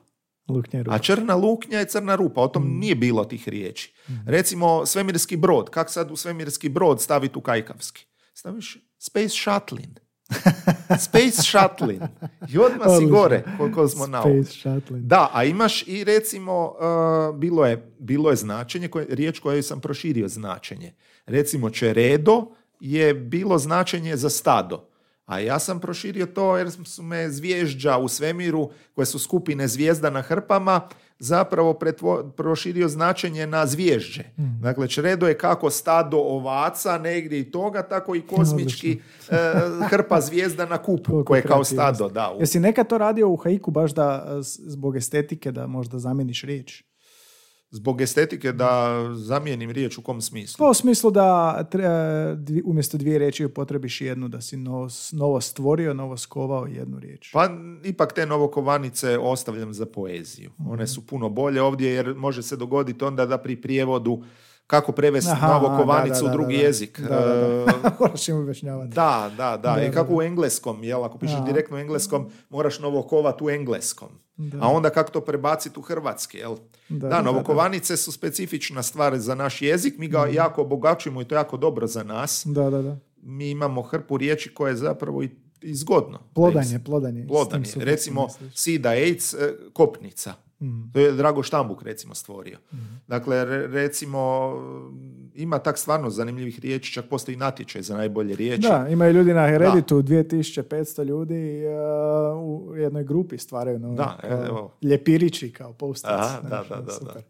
Luknja 0.48 0.78
je 0.78 0.82
rupa. 0.82 0.94
A 0.96 0.98
crna 0.98 1.34
luknja 1.34 1.78
je 1.78 1.88
crna 1.88 2.14
rupa. 2.14 2.40
O 2.40 2.48
tom 2.48 2.78
nije 2.78 2.94
bilo 2.94 3.24
tih 3.24 3.48
riječi. 3.48 3.92
Recimo, 4.26 4.86
svemirski 4.86 5.36
brod. 5.36 5.70
Kak 5.70 5.90
sad 5.90 6.10
u 6.10 6.16
svemirski 6.16 6.68
brod 6.68 7.00
staviti 7.00 7.38
u 7.38 7.42
kajkavski? 7.42 8.06
Staviš 8.34 8.78
Space 8.98 9.28
Shuttlin. 9.28 9.94
Space 11.06 11.42
Shuttlin. 11.42 12.00
I 12.48 12.58
odmah 12.58 12.86
si 12.98 13.06
gore 13.06 13.44
koliko 13.58 13.88
smo 13.88 14.06
na 14.06 14.22
Shuttle. 14.44 14.98
Da, 14.98 15.30
a 15.32 15.44
imaš 15.44 15.88
i 15.88 16.04
recimo, 16.04 16.74
uh, 17.30 17.36
bilo, 17.38 17.66
je, 17.66 17.92
bilo 17.98 18.30
je 18.30 18.36
značenje, 18.36 18.88
koje, 18.88 19.06
riječ 19.10 19.38
koju 19.38 19.62
sam 19.62 19.80
proširio 19.80 20.28
značenje. 20.28 20.92
Recimo, 21.26 21.70
čeredo 21.70 22.46
je 22.80 23.14
bilo 23.14 23.58
značenje 23.58 24.16
za 24.16 24.30
stado. 24.30 24.89
A 25.30 25.38
ja 25.38 25.58
sam 25.58 25.80
proširio 25.80 26.26
to 26.26 26.56
jer 26.56 26.70
su 26.84 27.02
me 27.02 27.30
zvježđa 27.30 27.98
u 27.98 28.08
svemiru, 28.08 28.70
koje 28.94 29.06
su 29.06 29.18
skupine 29.18 29.68
zvijezda 29.68 30.10
na 30.10 30.22
hrpama, 30.22 30.80
zapravo 31.18 31.72
pretvo- 31.72 32.30
proširio 32.30 32.88
značenje 32.88 33.46
na 33.46 33.66
zvježđe. 33.66 34.22
Dakle, 34.60 34.88
čredo 34.88 35.28
je 35.28 35.38
kako 35.38 35.70
stado 35.70 36.16
ovaca 36.16 36.98
negdje 36.98 37.40
i 37.40 37.50
toga, 37.50 37.82
tako 37.82 38.14
i 38.14 38.20
kozmički 38.20 39.00
e, 39.28 39.34
hrpa 39.88 40.20
zvijezda 40.20 40.66
na 40.66 40.78
kupu, 40.78 41.24
koje 41.24 41.38
je 41.38 41.42
kao 41.42 41.64
stado. 41.64 42.08
Da, 42.08 42.32
u- 42.32 42.40
Jesi 42.40 42.60
nekad 42.60 42.88
to 42.88 42.98
radio 42.98 43.28
u 43.28 43.36
haiku 43.36 43.70
baš 43.70 43.92
da 43.92 44.36
zbog 44.66 44.96
estetike 44.96 45.52
da 45.52 45.66
možda 45.66 45.98
zamijeniš 45.98 46.42
riječ? 46.42 46.89
Zbog 47.72 48.00
estetike 48.00 48.52
da 48.52 49.00
zamijenim 49.14 49.70
riječ 49.70 49.98
u 49.98 50.02
kom 50.02 50.20
smislu? 50.20 50.56
Pa 50.58 50.70
u 50.70 50.74
smislu 50.74 51.10
da 51.10 51.24
tre- 51.72 52.34
dvi- 52.36 52.62
umjesto 52.64 52.98
dvije 52.98 53.18
riječi 53.18 53.44
upotrebiš 53.44 54.00
jednu, 54.00 54.28
da 54.28 54.40
si 54.40 54.56
novo, 54.56 54.88
novo 55.12 55.40
stvorio, 55.40 55.94
novo 55.94 56.16
skovao 56.16 56.66
jednu 56.66 56.98
riječ. 56.98 57.32
Pa 57.32 57.48
ipak 57.84 58.12
te 58.12 58.26
novokovanice 58.26 59.18
ostavljam 59.18 59.72
za 59.72 59.86
poeziju. 59.86 60.50
One 60.60 60.86
su 60.86 61.06
puno 61.06 61.28
bolje 61.28 61.62
ovdje 61.62 61.90
jer 61.90 62.14
može 62.14 62.42
se 62.42 62.56
dogoditi 62.56 63.04
onda 63.04 63.26
da 63.26 63.38
pri 63.38 63.56
prijevodu 63.56 64.22
kako 64.70 64.92
prevesti 64.92 65.30
da, 65.30 65.40
da, 66.20 66.26
u 66.26 66.32
drugi 66.32 66.54
jezik. 66.54 67.00
Da, 67.00 67.08
da, 67.08 67.64
da. 67.66 67.90
Moraš 68.00 68.28
im 68.28 68.36
objašnjavati. 68.36 68.94
Da, 68.94 69.30
da, 69.36 69.56
da. 69.56 69.84
I 69.84 69.92
kako 69.92 70.14
u 70.14 70.22
engleskom, 70.22 70.84
jel? 70.84 71.04
Ako 71.04 71.18
pišeš 71.18 71.38
direktno 71.46 71.76
u 71.76 71.80
engleskom, 71.80 72.30
moraš 72.50 72.78
novokovat 72.78 73.42
u 73.42 73.50
engleskom. 73.50 74.08
A 74.60 74.68
onda 74.68 74.90
kako 74.90 75.10
to 75.10 75.20
prebaciti 75.20 75.78
u 75.78 75.82
hrvatski, 75.82 76.38
jel? 76.38 76.56
Da, 76.88 76.96
Da, 76.98 77.08
da, 77.08 77.16
da. 77.16 77.22
novokovanice 77.22 77.96
su 77.96 78.12
specifična 78.12 78.82
stvar 78.82 79.18
za 79.18 79.34
naš 79.34 79.62
jezik, 79.62 79.98
mi 79.98 80.08
ga 80.08 80.26
jako 80.26 80.62
obogaćujemo 80.62 81.22
i 81.22 81.24
to 81.24 81.34
je 81.34 81.36
jako 81.36 81.56
dobro 81.56 81.86
za 81.86 82.02
nas. 82.02 82.42
Da, 82.46 82.70
da, 82.70 82.82
da. 82.82 82.96
Mi 83.22 83.50
imamo 83.50 83.82
hrpu 83.82 84.16
riječi 84.16 84.54
koje 84.54 84.70
je 84.70 84.76
zapravo 84.76 85.22
i, 85.22 85.30
i 85.62 85.74
zgodno. 85.74 86.18
da 86.18 86.22
ih 86.22 86.24
Plodanje, 86.34 86.78
plodanje. 86.84 87.26
Plodanje. 87.26 87.70
Recimo. 87.76 88.28
Sida 88.54 88.88
AIDS, 88.88 89.34
e, 89.34 89.56
kopnica. 89.72 90.34
Mhm. 90.62 90.90
To 90.92 91.00
je 91.00 91.12
Drago 91.12 91.42
Štambuk 91.42 91.82
recimo 91.82 92.14
stvorio. 92.14 92.58
Dakle, 93.06 93.44
re- 93.44 93.66
recimo, 93.66 94.52
ima 95.34 95.58
tak 95.58 95.78
stvarno 95.78 96.10
zanimljivih 96.10 96.60
riječi, 96.60 96.92
čak 96.92 97.04
postoji 97.06 97.36
natječaj 97.36 97.82
za 97.82 97.96
najbolje 97.96 98.36
riječi. 98.36 98.62
Da, 98.62 98.86
imaju 98.88 99.12
ljudi 99.12 99.34
na 99.34 99.46
Hereditu 99.48 99.94
2500 99.96 101.04
ljudi 101.04 101.62
uh, 102.36 102.70
u 102.70 102.76
jednoj 102.76 103.04
grupi 103.04 103.38
stvaraju 103.38 103.78
nove, 103.78 103.96
Da, 103.96 104.18
kao 104.20 104.44
evo. 104.46 104.72
ljepirići 104.82 105.52
kao 105.52 105.72
post 105.72 106.04
Aha, 106.04 106.40
da, 106.42 106.64
da, 106.68 106.76
da, 106.76 106.92
super. 106.92 107.14
da. 107.14 107.20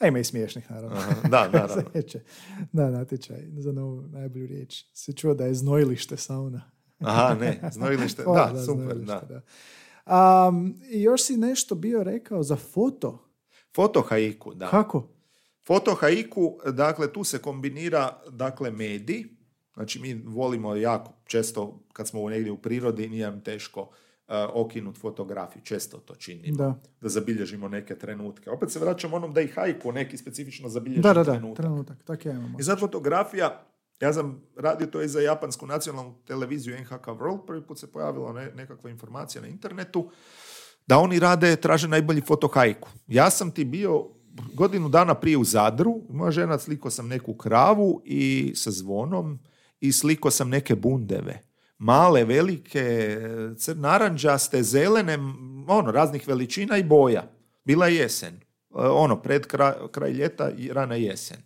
A 0.00 0.06
ima 0.06 0.18
i 0.18 0.24
smiješnih, 0.24 0.70
naravno. 0.70 0.96
Aha, 0.96 1.14
da, 1.22 1.48
naravno. 1.48 1.82
Da, 2.72 2.90
natječaj 2.90 3.38
za 3.50 3.72
novu 3.72 4.02
najbolju 4.02 4.46
riječ. 4.46 4.84
Se 4.92 5.12
čuo 5.12 5.34
da 5.34 5.44
je 5.44 5.54
znojilište 5.54 6.16
sauna. 6.16 6.70
Aha, 7.00 7.34
ne, 7.34 7.60
znojilište, 7.72 8.22
O, 8.26 8.34
da, 8.34 8.48
super, 8.56 8.84
znojilište, 8.84 9.26
da. 9.26 9.40
Um, 10.06 10.74
I 10.90 11.02
još 11.02 11.22
si 11.22 11.36
nešto 11.36 11.74
bio 11.74 12.02
rekao 12.02 12.42
za 12.42 12.56
foto. 12.56 13.28
Foto 13.74 14.00
haiku, 14.00 14.54
da. 14.54 14.68
Kako? 14.70 15.08
Foto 15.66 15.94
haiku, 15.94 16.58
dakle, 16.72 17.12
tu 17.12 17.24
se 17.24 17.38
kombinira, 17.38 18.20
dakle, 18.30 18.70
medij. 18.70 19.24
Znači, 19.74 19.98
mi 20.00 20.14
volimo 20.14 20.76
jako 20.76 21.12
često, 21.24 21.80
kad 21.92 22.08
smo 22.08 22.28
negdje 22.28 22.52
u 22.52 22.56
prirodi, 22.58 23.08
nije 23.08 23.30
nam 23.30 23.40
teško 23.40 23.80
uh, 23.80 23.88
okinut 24.54 24.96
fotografiju. 24.98 25.62
Često 25.62 25.98
to 25.98 26.14
činimo. 26.14 26.56
Da. 26.56 26.80
Da 27.00 27.08
zabilježimo 27.08 27.68
neke 27.68 27.98
trenutke. 27.98 28.50
Opet 28.50 28.70
se 28.70 28.78
vraćamo 28.78 29.16
onom 29.16 29.32
da 29.32 29.40
i 29.40 29.46
haiku 29.48 29.92
neki 29.92 30.16
specifično 30.16 30.68
zabilježi 30.68 31.00
Da, 31.02 31.12
da, 31.12 31.24
da, 31.24 31.32
trenutak. 31.32 31.56
trenutak. 31.56 32.02
Tak 32.04 32.24
imamo. 32.24 32.58
I 32.60 32.62
sad 32.62 32.80
fotografija, 32.80 33.66
ja 34.00 34.12
sam 34.12 34.42
radio 34.56 34.86
to 34.86 35.02
i 35.02 35.08
za 35.08 35.20
japansku 35.20 35.66
nacionalnu 35.66 36.14
televiziju 36.26 36.80
NHK 36.80 37.06
World, 37.06 37.46
prvi 37.46 37.62
put 37.62 37.78
se 37.78 37.92
pojavila 37.92 38.32
ne, 38.32 38.52
nekakva 38.54 38.90
informacija 38.90 39.42
na 39.42 39.48
internetu, 39.48 40.10
da 40.86 40.98
oni 40.98 41.18
rade, 41.18 41.56
traže 41.56 41.88
najbolji 41.88 42.20
fotohajku. 42.20 42.88
Ja 43.06 43.30
sam 43.30 43.50
ti 43.50 43.64
bio 43.64 44.08
godinu 44.54 44.88
dana 44.88 45.14
prije 45.14 45.36
u 45.36 45.44
Zadru, 45.44 46.00
moja 46.08 46.30
žena 46.30 46.58
sliko 46.58 46.90
sam 46.90 47.08
neku 47.08 47.34
kravu 47.34 48.02
i 48.04 48.52
sa 48.56 48.70
zvonom 48.70 49.38
i 49.80 49.92
sliko 49.92 50.30
sam 50.30 50.48
neke 50.48 50.74
bundeve. 50.74 51.40
Male, 51.78 52.24
velike, 52.24 53.18
naranđaste, 53.74 54.62
zelene, 54.62 55.18
ono, 55.68 55.90
raznih 55.90 56.28
veličina 56.28 56.76
i 56.76 56.84
boja. 56.84 57.30
Bila 57.64 57.86
je 57.86 57.96
jesen. 57.96 58.34
E, 58.34 58.40
Ono, 58.70 59.22
pred 59.22 59.46
kraj, 59.46 59.72
kraj 59.92 60.10
ljeta 60.10 60.50
i 60.50 60.68
rana 60.72 60.94
jesen. 60.94 61.36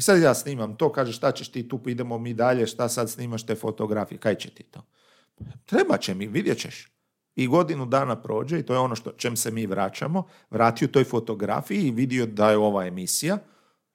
I 0.00 0.02
sad 0.02 0.22
ja 0.22 0.34
snimam 0.34 0.76
to, 0.76 0.92
kaže 0.92 1.12
šta 1.12 1.32
ćeš 1.32 1.48
ti 1.48 1.68
tu, 1.68 1.80
idemo 1.86 2.18
mi 2.18 2.34
dalje, 2.34 2.66
šta 2.66 2.88
sad 2.88 3.10
snimaš 3.10 3.46
te 3.46 3.54
fotografije, 3.54 4.18
kaj 4.18 4.34
će 4.34 4.50
ti 4.50 4.62
to? 4.62 4.82
Treba 5.66 5.96
će 5.96 6.14
mi, 6.14 6.26
vidjet 6.26 6.58
ćeš. 6.58 6.92
I 7.36 7.46
godinu 7.46 7.86
dana 7.86 8.22
prođe 8.22 8.58
i 8.58 8.62
to 8.62 8.72
je 8.72 8.78
ono 8.78 8.96
što, 8.96 9.12
čem 9.12 9.36
se 9.36 9.50
mi 9.50 9.66
vraćamo, 9.66 10.22
vratio 10.50 10.88
toj 10.88 11.04
fotografiji 11.04 11.82
i 11.82 11.90
vidio 11.90 12.26
da 12.26 12.50
je 12.50 12.56
ova 12.56 12.86
emisija. 12.86 13.38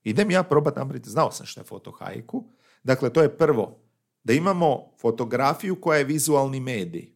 Idem 0.04 0.32
ja 0.32 0.44
probati 0.44 0.80
napraviti, 0.80 1.10
znao 1.10 1.32
sam 1.32 1.46
što 1.46 1.62
je 1.62 1.66
fotohajku. 1.66 2.44
Dakle, 2.84 3.14
to 3.14 3.22
je 3.22 3.38
prvo, 3.38 3.80
da 4.24 4.34
imamo 4.34 4.92
fotografiju 5.02 5.82
koja 5.82 5.98
je 5.98 6.04
vizualni 6.04 6.60
medij 6.60 7.15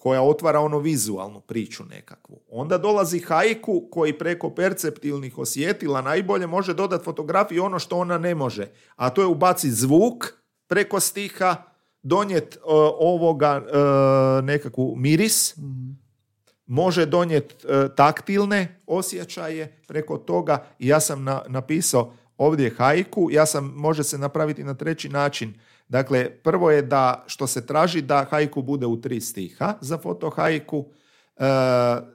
koja 0.00 0.22
otvara 0.22 0.60
ono 0.60 0.78
vizualnu 0.78 1.40
priču 1.40 1.84
nekakvu. 1.84 2.40
Onda 2.50 2.78
dolazi 2.78 3.18
haiku 3.20 3.88
koji 3.90 4.18
preko 4.18 4.50
perceptilnih 4.50 5.38
osjetila 5.38 6.00
najbolje 6.02 6.46
može 6.46 6.74
dodati 6.74 7.04
fotografiji 7.04 7.58
ono 7.58 7.78
što 7.78 7.98
ona 7.98 8.18
ne 8.18 8.34
može. 8.34 8.66
A 8.96 9.10
to 9.10 9.20
je 9.22 9.26
ubaciti 9.26 9.74
zvuk 9.74 10.26
preko 10.66 11.00
stiha, 11.00 11.56
donijeti 12.02 12.58
ovoga 12.98 13.62
e, 13.62 14.42
nekakvu 14.42 14.94
miris, 14.96 15.54
može 16.66 17.06
donijeti 17.06 17.54
e, 17.68 17.88
taktilne 17.96 18.80
osjećaje 18.86 19.82
preko 19.86 20.18
toga 20.18 20.64
i 20.78 20.88
ja 20.88 21.00
sam 21.00 21.24
na- 21.24 21.42
napisao 21.48 22.12
ovdje 22.36 22.74
haiku, 22.78 23.28
ja 23.30 23.46
sam, 23.46 23.72
može 23.76 24.04
se 24.04 24.18
napraviti 24.18 24.64
na 24.64 24.74
treći 24.74 25.08
način. 25.08 25.54
Dakle, 25.90 26.30
prvo 26.30 26.70
je 26.70 26.82
da, 26.82 27.24
što 27.26 27.46
se 27.46 27.66
traži 27.66 28.02
da 28.02 28.26
haiku 28.30 28.62
bude 28.62 28.86
u 28.86 29.00
tri 29.00 29.20
stiha 29.20 29.74
za 29.80 29.98
foto 29.98 30.30
haiku, 30.30 30.84
e, 31.36 31.42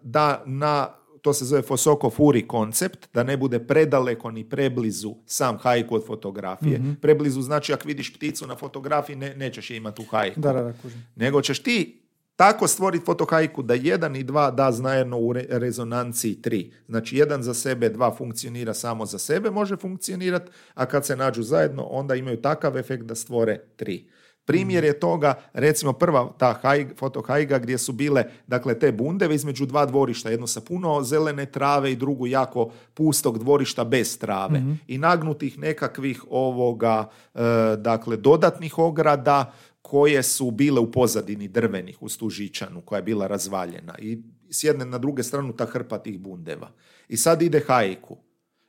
da 0.02 0.43
na, 0.45 0.88
to 1.22 1.34
se 1.34 1.45
zove 1.45 1.61
Fosoko 1.61 2.10
Furi 2.10 2.47
koncept, 2.47 3.10
da 3.14 3.23
ne 3.23 3.38
bude 3.38 3.60
predaleko 3.60 4.31
ni 4.31 4.49
preblizu 4.49 5.15
sam 5.26 5.57
haiku 5.57 5.95
od 5.95 6.06
fotografije. 6.07 6.81
Preblizu 7.02 7.41
znači 7.41 7.73
ako 7.73 7.88
vidiš 7.88 8.14
pticu 8.15 8.47
na 8.47 8.56
fotografiji 8.56 9.15
ne, 9.15 9.35
nećeš 9.35 9.69
je 9.69 9.77
imati 9.77 10.02
u 10.02 10.06
haiku 10.06 10.39
Da, 10.39 10.53
da, 10.53 10.61
da, 10.61 10.73
kužim. 10.81 11.06
nego 11.15 11.41
ćeš 11.41 11.60
ti 11.64 12.05
tako 12.36 12.68
stvoriti 12.68 13.06
fotohajku 13.06 13.64
da 13.64 13.74
jedan 13.74 14.16
i 14.16 14.24
dva 14.24 14.52
da 14.52 14.72
zajedno 14.72 15.18
u 15.18 15.34
re- 15.34 15.45
rezonanciji 15.49 16.41
tri. 16.41 16.74
Znači 16.88 17.18
jedan 17.18 17.44
za 17.44 17.53
sebe, 17.53 17.90
dva 17.90 18.16
funkcionira 18.16 18.74
samo 18.74 19.06
za 19.06 19.18
sebe, 19.18 19.52
može 19.52 19.78
funkcionirati, 19.78 20.52
a 20.74 20.86
kad 20.86 21.06
se 21.06 21.16
nađu 21.16 21.44
zajedno, 21.44 21.84
onda 21.84 22.16
imaju 22.16 22.41
takav 22.41 22.78
efekt 22.78 23.03
da 23.03 23.16
stvore 23.16 23.60
tri. 23.76 24.07
Primjer 24.45 24.84
je 24.84 24.99
toga, 24.99 25.34
recimo 25.53 25.94
prva 25.94 26.34
ta 26.38 26.53
haj, 26.62 26.88
fotohajga 26.99 27.60
gdje 27.60 27.78
su 27.78 27.94
bile 27.94 28.24
dakle 28.48 28.80
te 28.80 28.91
bundeve 28.91 29.36
između 29.36 29.66
dva 29.66 29.86
dvorišta, 29.86 30.30
jedno 30.30 30.48
sa 30.48 30.62
puno 30.62 31.03
zelene 31.03 31.45
trave 31.45 31.91
i 31.91 31.95
drugu 31.95 32.28
jako 32.28 32.72
pustog 32.94 33.40
dvorišta 33.40 33.84
bez 33.84 34.20
trave 34.20 34.62
i 34.88 34.98
nagnutih 34.98 35.60
nekakvih 35.60 36.24
ovoga 36.30 37.10
e, 37.36 37.40
dakle 37.78 38.18
dodatnih 38.18 38.78
ograda 38.78 39.53
koje 39.88 40.24
su 40.24 40.52
bile 40.52 40.80
u 40.80 40.91
pozadini 40.91 41.48
drvenih 41.48 42.02
uz 42.02 42.18
tu 42.18 42.30
žičanu 42.30 42.82
koja 42.82 42.98
je 42.98 43.03
bila 43.03 43.28
razvaljena 43.28 43.95
i 43.99 44.18
s 44.49 44.64
jedne 44.64 44.86
na 44.86 44.98
druge 44.98 45.24
stranu 45.24 45.53
ta 45.53 45.66
hrpa 45.66 45.98
tih 45.98 46.20
bundeva. 46.20 46.72
I 47.10 47.18
sad 47.18 47.41
ide 47.41 47.62
haiku. 47.68 48.18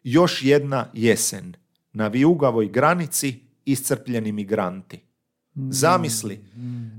Još 0.02 0.44
jedna 0.44 0.90
jesen. 0.94 1.54
Na 1.92 2.08
vijugavoj 2.08 2.68
granici 2.68 3.34
iscrpljeni 3.64 4.32
migranti. 4.32 5.00
Zamisli. 5.70 6.40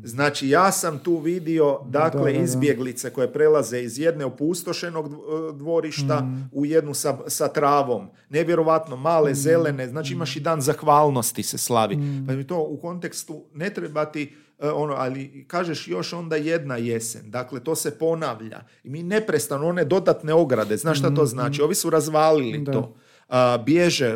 Znači, 0.04 0.50
ja 0.50 0.72
sam 0.72 1.00
tu 1.00 1.18
vidio, 1.18 1.80
dakle, 1.86 2.22
Da, 2.22 2.28
da, 2.28 2.34
da. 2.34 2.44
izbjeglice 2.44 3.10
koje 3.10 3.34
prelaze 3.34 3.80
iz 3.80 4.00
jedne 4.00 4.26
opustošenog 4.26 5.10
dv- 5.10 5.18
dvorišta 5.54 6.20
Mm. 6.22 6.50
u 6.52 6.66
jednu 6.66 6.94
sa, 6.94 7.18
sa 7.28 7.48
travom. 7.48 8.08
Nevjerovatno 8.30 8.96
male, 8.98 9.34
zelene. 9.34 9.88
Znači, 9.88 10.14
imaš 10.14 10.36
i 10.36 10.40
dan 10.40 10.62
zahvalnosti 10.62 11.44
se 11.44 11.58
slavi. 11.58 11.96
Mm. 11.96 12.26
Pa 12.28 12.34
mi 12.34 12.44
to 12.44 12.60
u 12.60 12.78
kontekstu 12.78 13.44
ne 13.54 13.70
treba 13.70 14.06
ti 14.06 14.36
e, 14.60 14.70
ono, 14.70 14.94
ali 14.94 15.46
kažeš 15.46 15.88
još 15.88 16.14
onda 16.14 16.36
jedna 16.36 16.78
jesen. 16.78 17.32
Dakle, 17.32 17.60
to 17.60 17.76
se 17.76 17.92
ponavlja. 17.92 18.62
I 18.84 18.90
mi 18.90 19.04
neprestano 19.04 19.68
one 19.68 19.86
dodatne 19.86 20.34
ograde. 20.34 20.78
Znaš 20.78 21.00
šta 21.00 21.10
to 21.12 21.26
znači? 21.26 21.62
Ovi 21.62 21.76
su 21.76 21.90
razvalili 21.90 22.60
Mm, 22.60 22.64
Da. 22.64 22.72
to. 22.72 22.96
A, 23.28 23.58
bježe, 23.66 24.16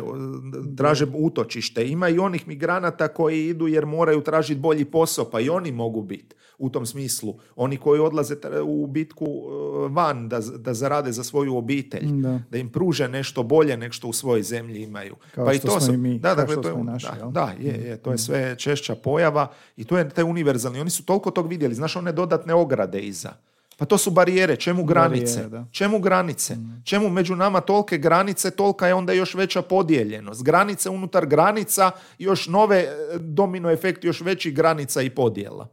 traže 0.76 1.06
utočište. 1.14 1.88
Ima 1.88 2.08
i 2.08 2.18
onih 2.18 2.48
migranata 2.48 3.08
koji 3.08 3.46
idu 3.48 3.66
jer 3.66 3.86
moraju 3.86 4.20
tražiti 4.20 4.60
bolji 4.60 4.84
posao, 4.84 5.30
pa 5.30 5.40
i 5.40 5.48
oni 5.48 5.72
mogu 5.72 6.02
biti 6.02 6.36
u 6.58 6.70
tom 6.70 6.86
smislu. 6.86 7.34
Oni 7.56 7.76
koji 7.76 8.00
odlaze 8.00 8.36
u 8.64 8.86
bitku 8.86 9.24
e, 9.26 9.88
van 9.88 10.28
da, 10.28 10.40
da 10.58 10.74
zarade 10.74 11.12
za 11.12 11.24
svoju 11.24 11.56
obitelj, 11.56 12.06
Da. 12.06 12.40
da 12.50 12.58
im 12.58 12.68
pruže 12.68 13.08
nešto 13.08 13.42
bolje 13.42 13.76
nego 13.76 13.92
što 13.92 14.08
u 14.08 14.12
svojoj 14.12 14.42
zemlji 14.42 14.82
imaju. 14.82 15.16
Kao 15.34 15.44
pa 15.46 15.52
i 15.52 15.58
što 15.58 15.68
to 15.68 15.80
smo 15.80 15.94
i 15.94 15.96
mi, 15.96 16.18
Da, 16.18 16.28
kao 16.28 16.36
dakle, 16.36 16.54
što 16.54 16.62
to 16.62 16.68
je, 16.68 16.72
smo 16.74 16.82
i 16.82 16.84
naši, 16.84 17.06
da? 17.20 17.28
Mm. 17.28 17.32
da, 17.32 17.54
je, 17.60 17.88
je, 17.88 17.96
to 17.96 18.12
je 18.12 18.18
sve 18.18 18.56
češća 18.58 18.94
pojava 18.94 19.52
i 19.76 19.84
to 19.84 19.98
je 19.98 20.08
taj 20.08 20.24
univerzalni. 20.24 20.80
Oni 20.80 20.90
su 20.90 21.04
toliko 21.04 21.30
tog 21.30 21.48
vidjeli, 21.48 21.74
znaš 21.74 21.96
one 21.96 22.12
dodatne 22.12 22.54
ograde 22.54 23.00
iza. 23.00 23.32
Pa 23.82 23.86
to 23.86 23.98
su 23.98 24.10
barijere, 24.10 24.56
čemu 24.56 24.84
granice? 24.84 25.34
Barijere, 25.34 25.48
da. 25.48 25.66
Čemu 25.70 25.98
granice? 25.98 26.56
Čemu 26.84 27.08
među 27.08 27.36
nama 27.36 27.60
tolike 27.60 27.98
granice, 27.98 28.50
tolika 28.50 28.86
je 28.86 28.94
onda 28.94 29.12
još 29.12 29.34
veća 29.34 29.62
podijeljenost. 29.62 30.42
Granice 30.42 30.90
unutar 30.90 31.26
granica, 31.26 31.90
još 32.18 32.46
nove 32.46 32.76
e, 32.76 33.18
domino 33.18 33.70
efekti, 33.70 34.06
još 34.06 34.20
većih 34.20 34.54
granica 34.54 35.02
i 35.02 35.10
podjela. 35.10 35.68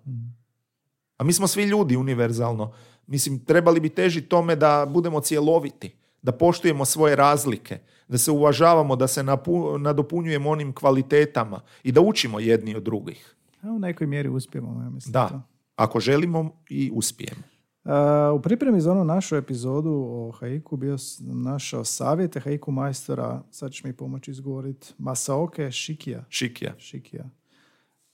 A 1.18 1.24
mi 1.24 1.34
smo 1.34 1.48
svi 1.48 1.64
ljudi 1.64 1.98
univerzalno. 1.98 2.74
Mislim, 3.08 3.46
trebali 3.46 3.80
bi 3.80 3.90
težiti 3.90 4.28
tome 4.28 4.56
da 4.56 4.86
budemo 4.90 5.22
cjeloviti, 5.22 5.96
da 6.22 6.32
poštujemo 6.32 6.86
svoje 6.86 7.16
razlike, 7.16 7.80
da 8.08 8.18
se 8.18 8.32
uvažavamo, 8.32 8.96
da 8.96 9.08
se 9.08 9.24
napu- 9.24 9.78
nadopunjujemo 9.78 10.50
onim 10.50 10.74
kvalitetama 10.74 11.62
i 11.84 11.92
da 11.92 12.02
učimo 12.02 12.40
jedni 12.40 12.76
od 12.76 12.84
drugih. 12.84 13.36
A 13.62 13.68
u 13.68 13.80
nekoj 13.80 14.08
mjeri 14.08 14.30
uspijemo, 14.30 14.82
ja 14.84 14.90
mislim. 14.90 15.14
to. 15.14 15.20
Da, 15.20 15.42
ako 15.76 16.00
želimo 16.00 16.52
i 16.70 16.92
uspijemo. 16.94 17.59
Uh, 17.84 17.92
u 18.36 18.42
pripremi 18.42 18.82
za 18.82 18.92
onu 18.92 19.04
našu 19.04 19.36
epizodu 19.36 19.90
o 19.92 20.32
haiku 20.32 20.78
bio 20.78 20.98
sam 20.98 21.44
našao 21.44 21.86
savjete 21.86 22.40
haiku 22.40 22.72
majstora, 22.72 23.44
sad 23.52 23.72
ćeš 23.72 23.84
mi 23.84 23.94
pomoći 23.94 24.32
izgovoriti, 24.32 24.94
Masaoke 24.98 25.72
Shikija. 25.72 26.26
Šikija. 26.30 26.76
Shikija. 26.80 27.30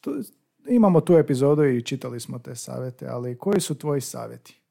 Tu, 0.02 0.12
imamo 0.70 1.02
tu 1.02 1.14
epizodu 1.14 1.66
i 1.66 1.82
čitali 1.82 2.20
smo 2.20 2.40
te 2.40 2.56
savjete, 2.56 3.08
ali 3.08 3.38
koji 3.38 3.62
su 3.62 3.76
tvoji 3.76 4.02
savjeti? 4.02 4.62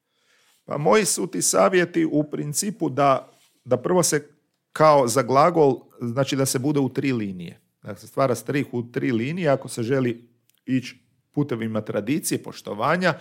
Pa 0.64 0.78
moji 0.78 1.04
su 1.04 1.26
ti 1.26 1.42
savjeti 1.42 2.08
u 2.12 2.24
principu 2.30 2.88
da, 2.88 3.30
da 3.64 3.76
prvo 3.76 4.02
se 4.02 4.28
kao 4.72 5.08
za 5.08 5.22
glagol, 5.22 5.80
znači 6.00 6.36
da 6.36 6.46
se 6.46 6.58
bude 6.58 6.80
u 6.80 6.88
tri 6.88 7.12
linije. 7.12 7.60
Da 7.82 7.96
se 7.96 8.06
stvara 8.06 8.34
strih 8.34 8.66
u 8.74 8.82
tri 8.92 9.12
linije 9.12 9.48
ako 9.48 9.68
se 9.68 9.82
želi 9.82 10.28
ići 10.64 11.00
putevima 11.32 11.80
tradicije, 11.80 12.42
poštovanja 12.42 13.14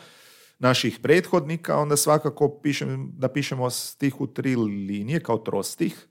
naših 0.59 0.99
prethodnika, 1.01 1.77
onda 1.77 1.97
svakako 1.97 2.59
pišem, 2.63 3.11
da 3.17 3.27
pišemo 3.27 3.69
stih 3.69 4.21
u 4.21 4.27
tri 4.27 4.55
linije 4.55 5.19
kao 5.19 5.38
trostih, 5.38 6.07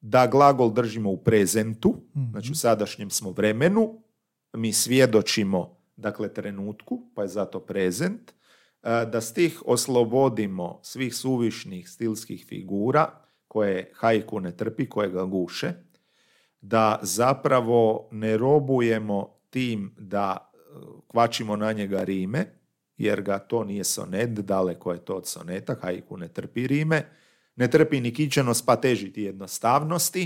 da 0.00 0.26
glagol 0.26 0.72
držimo 0.72 1.10
u 1.10 1.16
prezentu, 1.16 1.94
znači 2.30 2.52
u 2.52 2.54
sadašnjem 2.54 3.10
smo 3.10 3.30
vremenu, 3.30 4.02
mi 4.52 4.72
svjedočimo 4.72 5.76
dakle 5.96 6.34
trenutku, 6.34 7.10
pa 7.14 7.22
je 7.22 7.28
zato 7.28 7.60
prezent, 7.60 8.30
e, 8.30 8.34
da 9.12 9.20
stih 9.20 9.62
oslobodimo 9.66 10.80
svih 10.82 11.14
suvišnih 11.14 11.88
stilskih 11.88 12.46
figura 12.48 13.10
koje 13.48 13.92
haiku 13.94 14.40
ne 14.40 14.56
trpi, 14.56 14.88
koje 14.88 15.10
ga 15.10 15.24
guše, 15.24 15.72
da 16.60 16.98
zapravo 17.02 18.08
ne 18.10 18.36
robujemo 18.36 19.34
tim 19.50 19.94
da 19.98 20.52
e, 20.52 20.56
kvačimo 21.06 21.56
na 21.56 21.72
njega 21.72 22.04
rime, 22.04 22.46
jer 22.96 23.22
ga 23.22 23.38
to 23.38 23.64
nije 23.64 23.84
sonet, 23.84 24.30
daleko 24.30 24.92
je 24.92 25.04
to 25.04 25.14
od 25.14 25.26
soneta, 25.26 25.76
haiku 25.82 26.16
ne 26.16 26.28
trpi 26.28 26.66
rime, 26.66 27.06
ne 27.56 27.70
trpi 27.70 28.00
ni 28.00 28.14
kičenost 28.14 28.66
pa 28.66 28.76
težiti 28.76 29.22
jednostavnosti, 29.22 30.24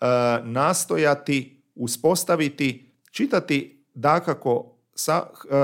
e, 0.00 0.06
nastojati 0.44 1.62
uspostaviti, 1.74 2.92
čitati 3.10 3.84
dakako 3.94 4.76
sa, 4.94 5.26
e, 5.50 5.56
e, 5.56 5.60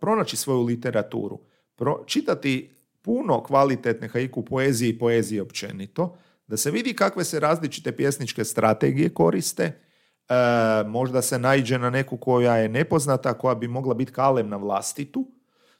pronaći 0.00 0.36
svoju 0.36 0.62
literaturu, 0.62 1.40
pro- 1.76 2.04
čitati 2.06 2.70
puno 3.02 3.42
kvalitetne 3.42 4.08
haiku 4.08 4.44
poezije 4.44 4.90
i 4.90 4.98
poezije 4.98 5.42
općenito, 5.42 6.16
da 6.46 6.56
se 6.56 6.70
vidi 6.70 6.94
kakve 6.94 7.24
se 7.24 7.40
različite 7.40 7.96
pjesničke 7.96 8.44
strategije 8.44 9.08
koriste, 9.08 9.80
možda 10.86 11.22
se 11.22 11.38
naiđe 11.38 11.78
na 11.78 11.90
neku 11.90 12.16
koja 12.16 12.56
je 12.56 12.68
nepoznata, 12.68 13.38
koja 13.38 13.54
bi 13.54 13.68
mogla 13.68 13.94
biti 13.94 14.12
kalem 14.12 14.48
na 14.48 14.56
vlastitu, 14.56 15.26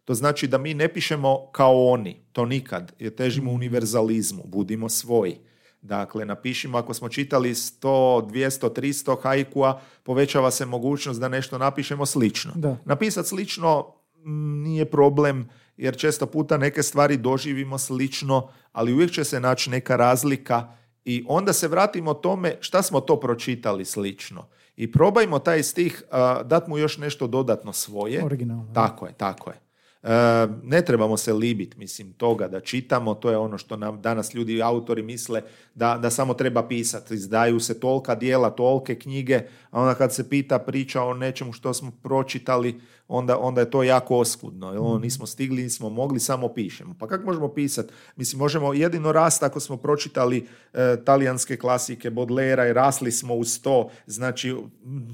to 0.04 0.14
znači 0.14 0.46
da 0.46 0.58
mi 0.58 0.74
ne 0.74 0.88
pišemo 0.88 1.50
kao 1.52 1.86
oni, 1.86 2.24
to 2.32 2.46
nikad, 2.46 2.92
jer 2.98 3.14
težimo 3.14 3.52
univerzalizmu, 3.52 4.42
budimo 4.46 4.88
svoji. 4.88 5.38
Dakle, 5.82 6.24
napišimo, 6.24 6.78
ako 6.78 6.94
smo 6.94 7.08
čitali 7.08 7.54
100, 7.54 7.82
200, 7.82 8.80
300 8.80 9.16
hajkua, 9.22 9.80
povećava 10.02 10.50
se 10.50 10.66
mogućnost 10.66 11.20
da 11.20 11.28
nešto 11.28 11.58
napišemo 11.58 12.06
slično. 12.06 12.52
Da. 12.54 12.76
Napisati 12.84 13.28
slično 13.28 13.94
mm, 14.24 14.62
nije 14.62 14.84
problem, 14.84 15.48
jer 15.76 15.96
često 15.96 16.26
puta 16.26 16.56
neke 16.56 16.82
stvari 16.82 17.16
doživimo 17.16 17.78
slično, 17.78 18.48
ali 18.72 18.92
uvijek 18.92 19.10
će 19.10 19.24
se 19.24 19.40
naći 19.40 19.70
neka 19.70 19.96
razlika 19.96 20.72
i 21.04 21.24
onda 21.28 21.52
se 21.52 21.68
vratimo 21.68 22.14
tome 22.14 22.56
šta 22.60 22.82
smo 22.82 23.00
to 23.00 23.20
pročitali 23.20 23.84
slično. 23.84 24.46
I 24.76 24.92
probajmo 24.92 25.38
taj 25.38 25.62
stih 25.62 26.02
uh, 26.02 26.46
dat 26.46 26.68
mu 26.68 26.78
još 26.78 26.98
nešto 26.98 27.26
dodatno 27.26 27.72
svoje. 27.72 28.24
Originalno. 28.24 28.72
Tako 28.74 29.06
je, 29.06 29.12
tako 29.12 29.50
je. 29.50 29.62
E, 30.02 30.48
ne 30.62 30.84
trebamo 30.84 31.16
se 31.16 31.32
libiti, 31.32 31.78
mislim, 31.78 32.12
toga 32.12 32.48
da 32.48 32.60
čitamo, 32.60 33.14
to 33.14 33.30
je 33.30 33.36
ono 33.36 33.58
što 33.58 33.76
nam 33.76 34.00
danas 34.00 34.34
ljudi 34.34 34.62
autori 34.62 35.02
misle 35.02 35.42
da, 35.74 35.98
da 35.98 36.10
samo 36.10 36.34
treba 36.34 36.68
pisati. 36.68 37.14
Izdaju 37.14 37.60
se 37.60 37.80
tolika 37.80 38.14
dijela, 38.14 38.50
tolike 38.50 38.98
knjige, 38.98 39.40
a 39.70 39.80
onda 39.80 39.94
kad 39.94 40.14
se 40.14 40.28
pita 40.28 40.58
priča 40.58 41.02
o 41.02 41.14
nečemu 41.14 41.52
što 41.52 41.74
smo 41.74 41.92
pročitali, 42.02 42.80
onda, 43.12 43.38
onda 43.38 43.60
je 43.60 43.70
to 43.70 43.82
jako 43.82 44.18
oskudno. 44.18 44.68
Jer 44.70 44.78
ono, 44.78 44.98
nismo 44.98 45.26
stigli, 45.26 45.62
nismo 45.62 45.88
mogli, 45.88 46.20
samo 46.20 46.48
pišemo. 46.48 46.94
Pa 46.98 47.06
kako 47.06 47.24
možemo 47.24 47.48
pisati? 47.48 47.92
Mislim, 48.16 48.38
možemo 48.38 48.72
jedino 48.74 49.12
rast 49.12 49.42
ako 49.42 49.60
smo 49.60 49.76
pročitali 49.76 50.46
e, 50.72 50.96
talijanske 51.04 51.56
klasike 51.56 52.10
Bodlera 52.10 52.66
i 52.68 52.72
rasli 52.72 53.12
smo 53.12 53.34
uz 53.34 53.60
to. 53.62 53.90
Znači, 54.06 54.56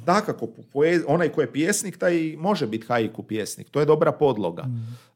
dakako, 0.07 0.47
poe- 0.73 1.05
onaj 1.07 1.29
ko 1.29 1.41
je 1.41 1.53
pjesnik, 1.53 1.99
taj 1.99 2.37
može 2.39 2.67
biti 2.67 2.87
haiku 2.87 3.23
pjesnik. 3.23 3.71
To 3.71 3.81
je 3.81 3.87
dobra 3.87 4.13
podloga. 4.13 4.65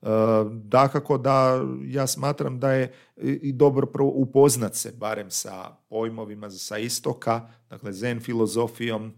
E, 0.02 0.06
dakako 0.50 1.18
da 1.18 1.64
ja 1.86 2.06
smatram 2.06 2.60
da 2.60 2.72
je 2.72 2.92
i 3.16 3.52
dobro 3.52 3.88
upoznat 4.04 4.74
se 4.74 4.92
barem 4.92 5.30
sa 5.30 5.70
pojmovima 5.88 6.50
sa 6.50 6.78
istoka, 6.78 7.48
dakle 7.70 7.92
zen 7.92 8.20
filozofijom, 8.20 9.12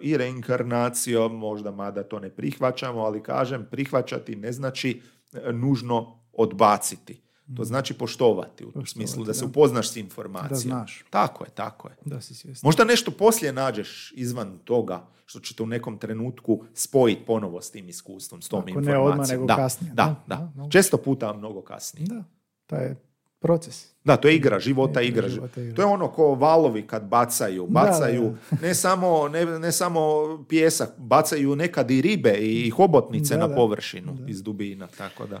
i 0.00 0.16
reinkarnacijom, 0.16 1.36
možda 1.36 1.70
mada 1.70 2.02
to 2.02 2.20
ne 2.20 2.30
prihvaćamo, 2.30 3.00
ali 3.00 3.22
kažem, 3.22 3.66
prihvaćati 3.70 4.36
ne 4.36 4.52
znači 4.52 5.02
e, 5.32 5.52
nužno 5.52 6.20
odbaciti. 6.32 7.22
To 7.56 7.64
znači 7.64 7.94
poštovati 7.94 8.64
u 8.64 8.66
Poštovati, 8.66 8.90
smislu 8.90 9.24
da 9.24 9.34
se 9.34 9.44
upoznaš 9.44 9.90
s 9.90 9.96
informacijom. 9.96 10.48
Da 10.50 10.56
znaš. 10.56 11.04
Tako 11.10 11.44
je, 11.44 11.50
tako 11.50 11.88
je. 11.88 11.94
Da 12.04 12.20
si 12.20 12.34
svjestan. 12.34 12.66
Možda 12.68 12.84
nešto 12.84 13.10
poslije 13.10 13.52
nađeš 13.52 14.12
izvan 14.16 14.58
toga 14.64 15.06
što 15.26 15.40
ćete 15.40 15.62
u 15.62 15.66
nekom 15.66 15.98
trenutku 15.98 16.64
spojiti 16.74 17.22
ponovo 17.26 17.60
s 17.62 17.70
tim 17.70 17.88
iskustvom, 17.88 18.42
s 18.42 18.48
tom 18.48 18.58
Ako 18.60 18.66
ne 18.66 18.72
informacijom. 18.72 19.12
odmah, 19.12 19.28
nego 19.28 19.46
da, 19.46 19.56
kasnije, 19.56 19.94
Da, 19.94 20.04
da, 20.26 20.36
da. 20.36 20.50
da, 20.56 20.62
da. 20.62 20.70
Često 20.70 20.96
puta 20.96 21.32
mnogo 21.32 21.62
kasnije. 21.62 22.06
Da, 22.06 22.24
taj 22.66 22.84
je 22.84 22.96
proces. 23.38 23.86
Da, 24.04 24.16
to 24.16 24.28
je 24.28 24.36
igra, 24.36 24.60
života 24.60 25.00
Igra 25.02 25.18
igra. 25.18 25.34
života 25.34 25.62
igra. 25.62 25.74
To 25.76 25.82
je 25.82 25.86
ono 25.86 26.08
ko 26.08 26.34
valovi 26.34 26.86
kad 26.86 27.04
bacaju. 27.04 27.62
Da, 27.62 27.72
Bacaju 27.72 28.36
ne, 28.62 28.74
samo, 28.74 29.28
ne, 29.28 29.46
ne 29.46 29.72
samo 29.72 30.00
pjesak, 30.48 30.88
bacaju 30.98 31.56
nekad 31.56 31.90
i 31.90 32.00
ribe 32.00 32.32
i 32.32 32.70
hobotnice 32.70 33.34
Da, 33.34 33.40
na 33.40 33.48
da. 33.48 33.54
površinu 33.54 34.16
iz 34.28 34.42
dubina. 34.42 34.86
Tako 34.86 35.26
da. 35.26 35.40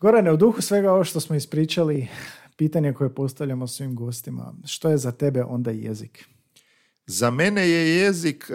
Gorane, 0.00 0.32
u 0.32 0.36
duhu 0.36 0.62
svega 0.62 0.92
ovo 0.92 1.04
što 1.04 1.20
smo 1.20 1.36
ispričali, 1.36 2.08
pitanje 2.56 2.92
koje 2.92 3.14
postavljamo 3.14 3.66
svim 3.66 3.94
gostima, 3.94 4.54
što 4.66 4.88
je 4.90 4.96
za 4.98 5.12
tebe 5.12 5.42
onda 5.42 5.70
jezik? 5.70 6.24
Za 7.06 7.30
mene 7.30 7.68
je 7.68 7.96
jezik 7.96 8.50
e, 8.50 8.54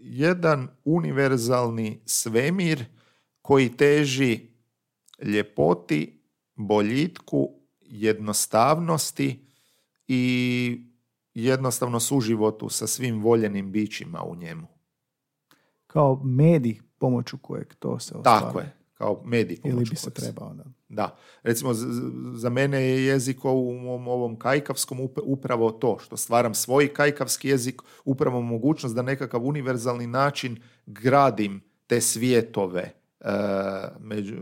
jedan 0.00 0.68
univerzalni 0.84 2.00
svemir 2.06 2.84
koji 3.42 3.68
teži 3.68 4.40
ljepoti, 5.22 6.22
boljitku, 6.54 7.61
jednostavnosti 7.92 9.40
i 10.08 10.84
jednostavno 11.34 12.00
suživotu 12.00 12.68
sa 12.68 12.86
svim 12.86 13.22
voljenim 13.22 13.72
bićima 13.72 14.22
u 14.22 14.34
njemu. 14.36 14.66
kao 15.86 16.20
medij 16.24 16.80
pomoću 16.98 17.38
kojeg 17.38 17.74
to 17.74 17.98
se 17.98 18.14
ostvari. 18.14 18.44
Tako 18.44 18.60
je, 18.60 18.72
kao 18.94 19.22
medij. 19.24 19.58
Ili 19.64 19.72
pomoću 19.72 19.90
bi 19.90 19.96
se 19.96 20.10
trebao, 20.10 20.54
da. 20.54 20.64
Da, 20.88 21.16
recimo 21.42 21.70
za 22.34 22.48
mene 22.48 22.82
je 22.82 23.04
jezik 23.06 23.44
u 23.44 23.72
mom 23.82 24.08
ovom 24.08 24.38
kajkavskom 24.38 24.98
up- 24.98 25.20
upravo 25.24 25.70
to, 25.70 25.98
što 25.98 26.16
stvaram 26.16 26.54
svoj 26.54 26.94
kajkavski 26.94 27.48
jezik, 27.48 27.82
upravo 28.04 28.40
mogućnost 28.40 28.94
da 28.94 29.02
nekakav 29.02 29.46
univerzalni 29.46 30.06
način 30.06 30.62
gradim 30.86 31.62
te 31.86 32.00
svijetove 32.00 32.80
e, 32.80 32.94
među, 34.00 34.36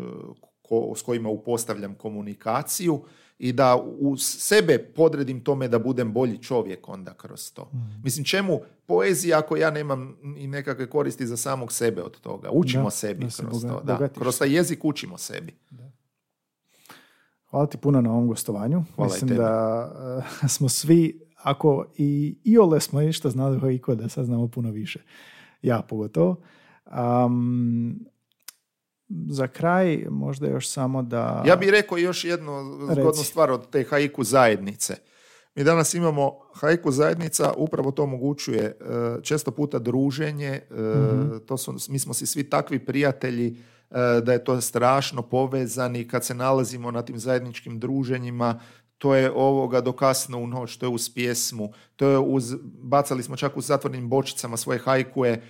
ko- 0.62 0.94
s 0.97 1.02
kojima 1.02 1.28
upostavljam 1.28 1.94
komunikaciju 1.94 3.02
i 3.42 3.52
da 3.52 3.76
u 3.98 4.16
sebe 4.16 4.78
podredim 4.78 5.40
tome 5.40 5.68
da 5.68 5.78
budem 5.78 6.12
bolji 6.12 6.38
čovjek 6.38 6.88
onda 6.88 7.14
kroz 7.14 7.52
to. 7.52 7.70
Mislim, 8.04 8.24
čemu 8.24 8.60
poezija 8.86 9.38
ako 9.38 9.56
ja 9.56 9.70
nemam 9.70 10.16
i 10.36 10.46
nekakve 10.46 10.90
koristi 10.90 11.26
za 11.26 11.36
samog 11.36 11.72
sebe 11.72 12.02
od 12.02 12.20
toga? 12.20 12.50
Učimo 12.52 12.84
Da, 12.84 12.90
sebi 12.90 13.24
da 13.24 13.30
se 13.30 13.42
kroz 13.42 13.64
boga- 13.64 13.78
to. 13.78 13.80
Da. 13.84 14.08
Kroz 14.08 14.38
taj 14.38 14.54
jezik 14.56 14.84
učimo 14.84 15.18
sebi. 15.18 15.54
Hvala 17.50 17.66
ti 17.66 17.78
puno 17.78 18.00
na 18.00 18.10
ovom 18.12 18.26
gostovanju. 18.26 18.84
Hvala 18.96 19.12
Mislim 19.12 19.36
da 19.36 20.22
eh, 20.44 20.48
smo 20.48 20.68
svi, 20.68 21.20
ako 21.36 21.86
i 21.96 22.38
iole 22.44 22.80
smo 22.80 23.02
išta 23.02 23.30
znali 23.30 23.56
o 23.56 23.60
Haiku, 23.60 23.94
da 23.94 24.08
sad 24.08 24.24
znamo 24.24 24.48
puno 24.48 24.70
više. 24.70 25.00
Ja 25.62 25.82
pogotovo. 25.82 26.36
Am, 26.84 27.98
za 29.28 29.47
kraj 29.47 30.07
možda 30.11 30.49
još 30.49 30.70
samo 30.70 31.03
da... 31.03 31.43
Ja 31.47 31.57
bih 31.57 31.69
rekao 31.69 31.99
još 31.99 32.24
jednu 32.24 32.53
zgodnu 32.85 33.11
Reci. 33.11 33.24
stvar 33.24 33.51
od 33.51 33.70
te 33.70 33.85
haiku 33.85 34.24
zajednice. 34.24 34.97
Mi 35.55 35.65
danas 35.65 35.95
imamo 35.95 36.32
haiku 36.55 36.91
zajednica, 36.91 37.53
upravo 37.57 37.91
to 37.91 38.03
omogućuje 38.03 38.62
e, 38.62 38.74
često 39.23 39.51
puta 39.51 39.78
druženje, 39.78 40.49
e, 40.49 40.62
to 41.47 41.57
su, 41.57 41.74
mi 41.89 41.99
smo 41.99 42.15
si 42.15 42.27
svi 42.27 42.51
takvi 42.51 42.78
prijatelji 42.78 43.57
e, 43.91 44.20
da 44.20 44.32
je 44.32 44.45
to 44.45 44.61
strašno 44.61 45.23
povezani 45.23 46.09
kad 46.09 46.24
se 46.24 46.35
nalazimo 46.35 46.91
na 46.91 47.03
tim 47.03 47.19
zajedničkim 47.19 47.81
druženjima, 47.81 48.61
to 49.01 49.14
je 49.14 49.32
ovoga 49.32 49.81
do 49.81 49.93
kasno 49.93 50.39
u 50.39 50.47
noć, 50.47 50.77
to 50.77 50.86
je 50.86 50.90
uz 50.90 51.10
pjesmu, 51.10 51.68
to 51.97 52.06
je 52.06 52.18
uz, 52.18 52.55
bacali 52.74 53.22
smo 53.22 53.36
čak 53.36 53.56
u 53.56 53.60
zatvornim 53.60 54.09
bočicama 54.09 54.56
svoje 54.56 54.78
hajkuje 54.78 55.32
e, 55.32 55.40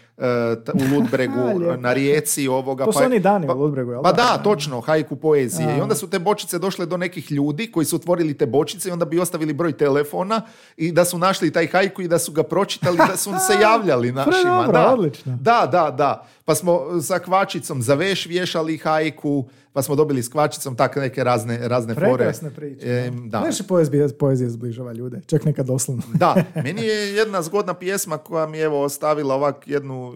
t- 0.57 0.73
u 0.75 0.95
Ludbregu 0.95 1.35
na 1.79 1.93
rijeci 1.93 2.49
ovoga. 2.49 2.85
To 2.85 2.93
su 2.93 2.99
pa- 2.99 3.05
oni 3.05 3.21
dani 3.21 3.47
pa- 3.47 3.55
u 3.55 3.59
Ludbregu, 3.59 3.91
jel 3.91 4.03
Pa 4.03 4.13
da? 4.13 4.23
da, 4.23 4.43
točno, 4.43 4.81
hajku 4.81 5.17
poezije. 5.17 5.69
A. 5.69 5.77
I 5.77 5.81
onda 5.81 5.95
su 5.95 6.11
te 6.11 6.19
bočice 6.19 6.59
došle 6.59 6.87
do 6.87 6.97
nekih 6.97 7.33
ljudi 7.33 7.67
koji 7.67 7.87
su 7.87 7.97
otvorili 7.97 8.35
te 8.35 8.47
bočice 8.47 8.89
i 8.89 8.93
onda 8.93 9.05
bi 9.05 9.19
ostavili 9.19 9.53
broj 9.53 9.73
telefona 9.73 10.43
i 10.77 10.93
da 10.93 11.05
su 11.05 11.19
našli 11.19 11.53
taj 11.53 11.67
hajku 11.67 12.03
i 12.03 12.09
da 12.09 12.19
su 12.19 12.33
ga 12.33 12.43
pročitali, 12.43 12.97
da 12.99 13.17
su 13.17 13.31
se 13.31 13.61
javljali 13.63 14.13
našima. 14.13 14.55
dobro, 14.57 14.73
da. 14.73 14.93
odlično. 14.93 15.39
Da, 15.41 15.69
da, 15.73 15.91
da. 15.91 16.27
Pa 16.45 16.55
smo 16.55 16.81
sa 17.03 17.19
kvačicom 17.19 17.83
za 17.83 17.95
veš 17.95 18.27
vješali 18.27 18.79
hajku, 18.79 19.49
pa 19.73 19.83
smo 19.83 19.95
dobili 19.95 20.23
s 20.23 20.29
kvačicom 20.29 20.77
tak 20.77 20.97
neke 20.97 21.25
razne, 21.25 21.69
razne 21.69 21.95
fore. 21.95 22.15
Prekrasne 22.15 22.51
priče. 22.51 22.87
Em, 22.87 23.31
da. 23.31 23.39
Znaš, 23.39 23.69
poezija, 23.69 24.09
poezija 24.19 24.51
zbližava 24.51 24.93
ljude, 24.93 25.21
čak 25.27 25.45
nekad 25.45 25.67
doslovno. 25.67 26.03
Da, 26.15 26.45
meni 26.65 26.83
je 26.83 27.15
jedna 27.15 27.43
zgodna 27.43 27.75
pjesma 27.75 28.19
koja 28.19 28.47
mi 28.47 28.59
je 28.59 28.65
evo 28.65 28.83
ostavila 28.83 29.35
ovak 29.35 29.69
jednu, 29.69 30.15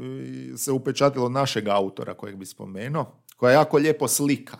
se 0.56 0.72
upečatilo 0.72 1.26
od 1.26 1.32
našeg 1.32 1.68
autora 1.68 2.14
kojeg 2.14 2.36
bi 2.36 2.46
spomenuo, 2.46 3.22
koja 3.36 3.50
je 3.50 3.54
jako 3.54 3.76
lijepo 3.76 4.08
slika. 4.08 4.58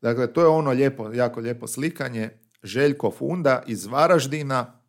Dakle, 0.00 0.32
to 0.32 0.40
je 0.40 0.46
ono 0.46 0.70
lijepo, 0.70 1.12
jako 1.12 1.40
lijepo 1.40 1.66
slikanje. 1.66 2.30
Željko 2.62 3.10
Funda 3.10 3.62
iz 3.66 3.86
Varaždina, 3.86 4.80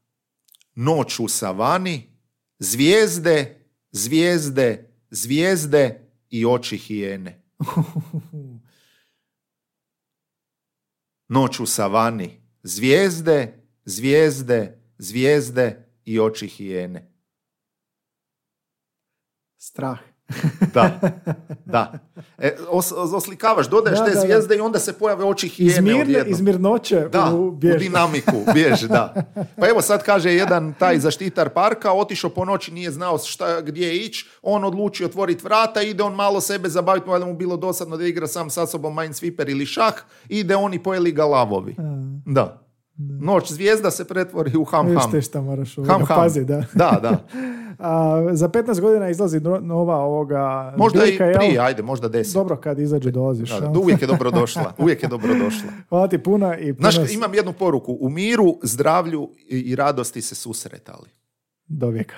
Noć 0.75 1.19
u 1.19 1.27
savani, 1.27 2.17
zvijezde, 2.59 3.65
zvijezde, 3.91 4.95
zvijezde 5.09 6.09
i 6.29 6.45
oči 6.45 6.77
hijene. 6.77 7.43
Noć 11.31 11.59
u 11.59 11.65
savani, 11.65 12.41
zvijezde, 12.63 13.65
zvijezde, 13.85 14.81
zvijezde 14.97 15.87
i 16.05 16.19
oči 16.19 16.47
hijene. 16.47 17.11
Strah. 19.57 20.10
Da, 20.73 20.99
da. 21.65 21.91
E, 22.37 22.55
os- 22.69 22.91
os- 22.93 23.13
oslikavaš, 23.13 23.67
dodaješ 23.67 23.99
Da, 23.99 24.05
te 24.05 24.09
da, 24.09 24.15
da. 24.15 24.21
zvijezde 24.21 24.55
i 24.55 24.59
onda 24.59 24.79
se 24.79 24.93
pojave 24.93 25.25
oči 25.25 25.47
hijene 25.49 25.71
Iz, 25.71 25.79
mirne, 25.79 26.01
odjednom. 26.01 26.27
iz 26.27 26.41
mirnoće 26.41 26.99
Da, 27.01 27.33
u 27.33 27.47
u 27.47 27.51
dinamiku, 27.79 28.31
bjež, 28.53 28.81
da. 28.83 29.13
Pa 29.55 29.67
evo 29.67 29.81
sad 29.81 30.03
kaže 30.03 30.33
jedan 30.33 30.73
taj 30.73 30.99
zaštitar 30.99 31.49
parka, 31.49 31.91
otišao 31.91 32.29
po 32.29 32.45
noći, 32.45 32.73
nije 32.73 32.91
znao 32.91 33.17
šta, 33.19 33.61
gdje 33.61 33.95
ići, 33.95 34.29
on 34.41 34.63
odluči 34.63 35.05
otvoriti 35.05 35.43
vrata, 35.43 35.81
ide 35.81 36.03
on 36.03 36.15
malo 36.15 36.41
sebe 36.41 36.69
zabaviti, 36.69 37.09
valjda 37.09 37.25
mu 37.25 37.33
bilo 37.33 37.57
dosadno 37.57 37.97
da 37.97 38.05
igra 38.05 38.27
sam 38.27 38.49
sa 38.49 38.67
sobom 38.67 38.95
Minesweeper 38.95 39.51
ili 39.51 39.65
šah, 39.65 39.93
ide 40.29 40.55
oni 40.55 40.83
pojeli 40.83 41.11
ga 41.11 41.25
lavovi. 41.25 41.75
Da. 42.25 42.61
Noć 43.19 43.51
zvijezda 43.51 43.91
se 43.91 44.07
pretvori 44.07 44.57
u 44.57 44.63
ham 44.63 44.87
Viš 44.87 44.99
ham. 44.99 45.11
te 45.11 45.21
šta 45.21 45.41
moraš 45.41 45.75
Ham, 45.77 46.05
ham. 46.05 46.17
pazi, 46.17 46.45
da. 46.45 46.63
Da, 46.73 46.99
da. 47.01 47.23
A, 47.79 48.27
za 48.31 48.49
15 48.49 48.79
godina 48.81 49.09
izlazi 49.09 49.39
nova 49.61 49.95
ovoga 49.97 50.73
Možda 50.77 50.99
i 50.99 51.07
zbirka, 51.07 51.25
jel? 51.25 51.35
prije, 51.35 51.59
ajde, 51.59 51.81
možda 51.83 52.07
deset. 52.07 52.33
Dobro, 52.33 52.57
kad 52.57 52.79
izađe 52.79 53.11
dolaziš. 53.11 53.49
Da, 53.49 53.59
da, 53.59 53.79
uvijek 53.79 54.01
je 54.01 54.07
dobro 54.07 54.31
došla. 54.31 54.73
Uvijek 54.81 55.03
je 55.03 55.09
dobro 55.09 55.33
došla. 55.35 55.69
Hvala 55.89 56.07
ti 56.07 56.17
puno 56.17 56.53
i 56.55 56.73
puno 56.73 56.91
Znaš, 56.91 57.11
imam 57.11 57.33
jednu 57.33 57.53
poruku. 57.53 57.97
U 58.01 58.09
miru, 58.09 58.57
zdravlju 58.63 59.29
i 59.49 59.59
i 59.59 59.75
radosti 59.75 60.21
se 60.21 60.35
susretali. 60.35 61.09
do 61.65 61.87
vijeka. 61.87 62.15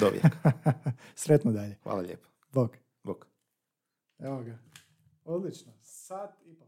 Do 0.00 0.08
vijeka. 0.08 0.52
Sretno 1.14 1.52
dalje. 1.52 1.76
Hvala 1.82 2.00
lijepo. 2.00 2.28
Bog. 2.52 2.76
Bog. 3.04 3.26
Evo 4.18 4.42
ga. 4.42 4.58
Odlično. 5.24 5.72
Sat 5.80 6.30
i 6.44 6.54
pol. 6.54 6.66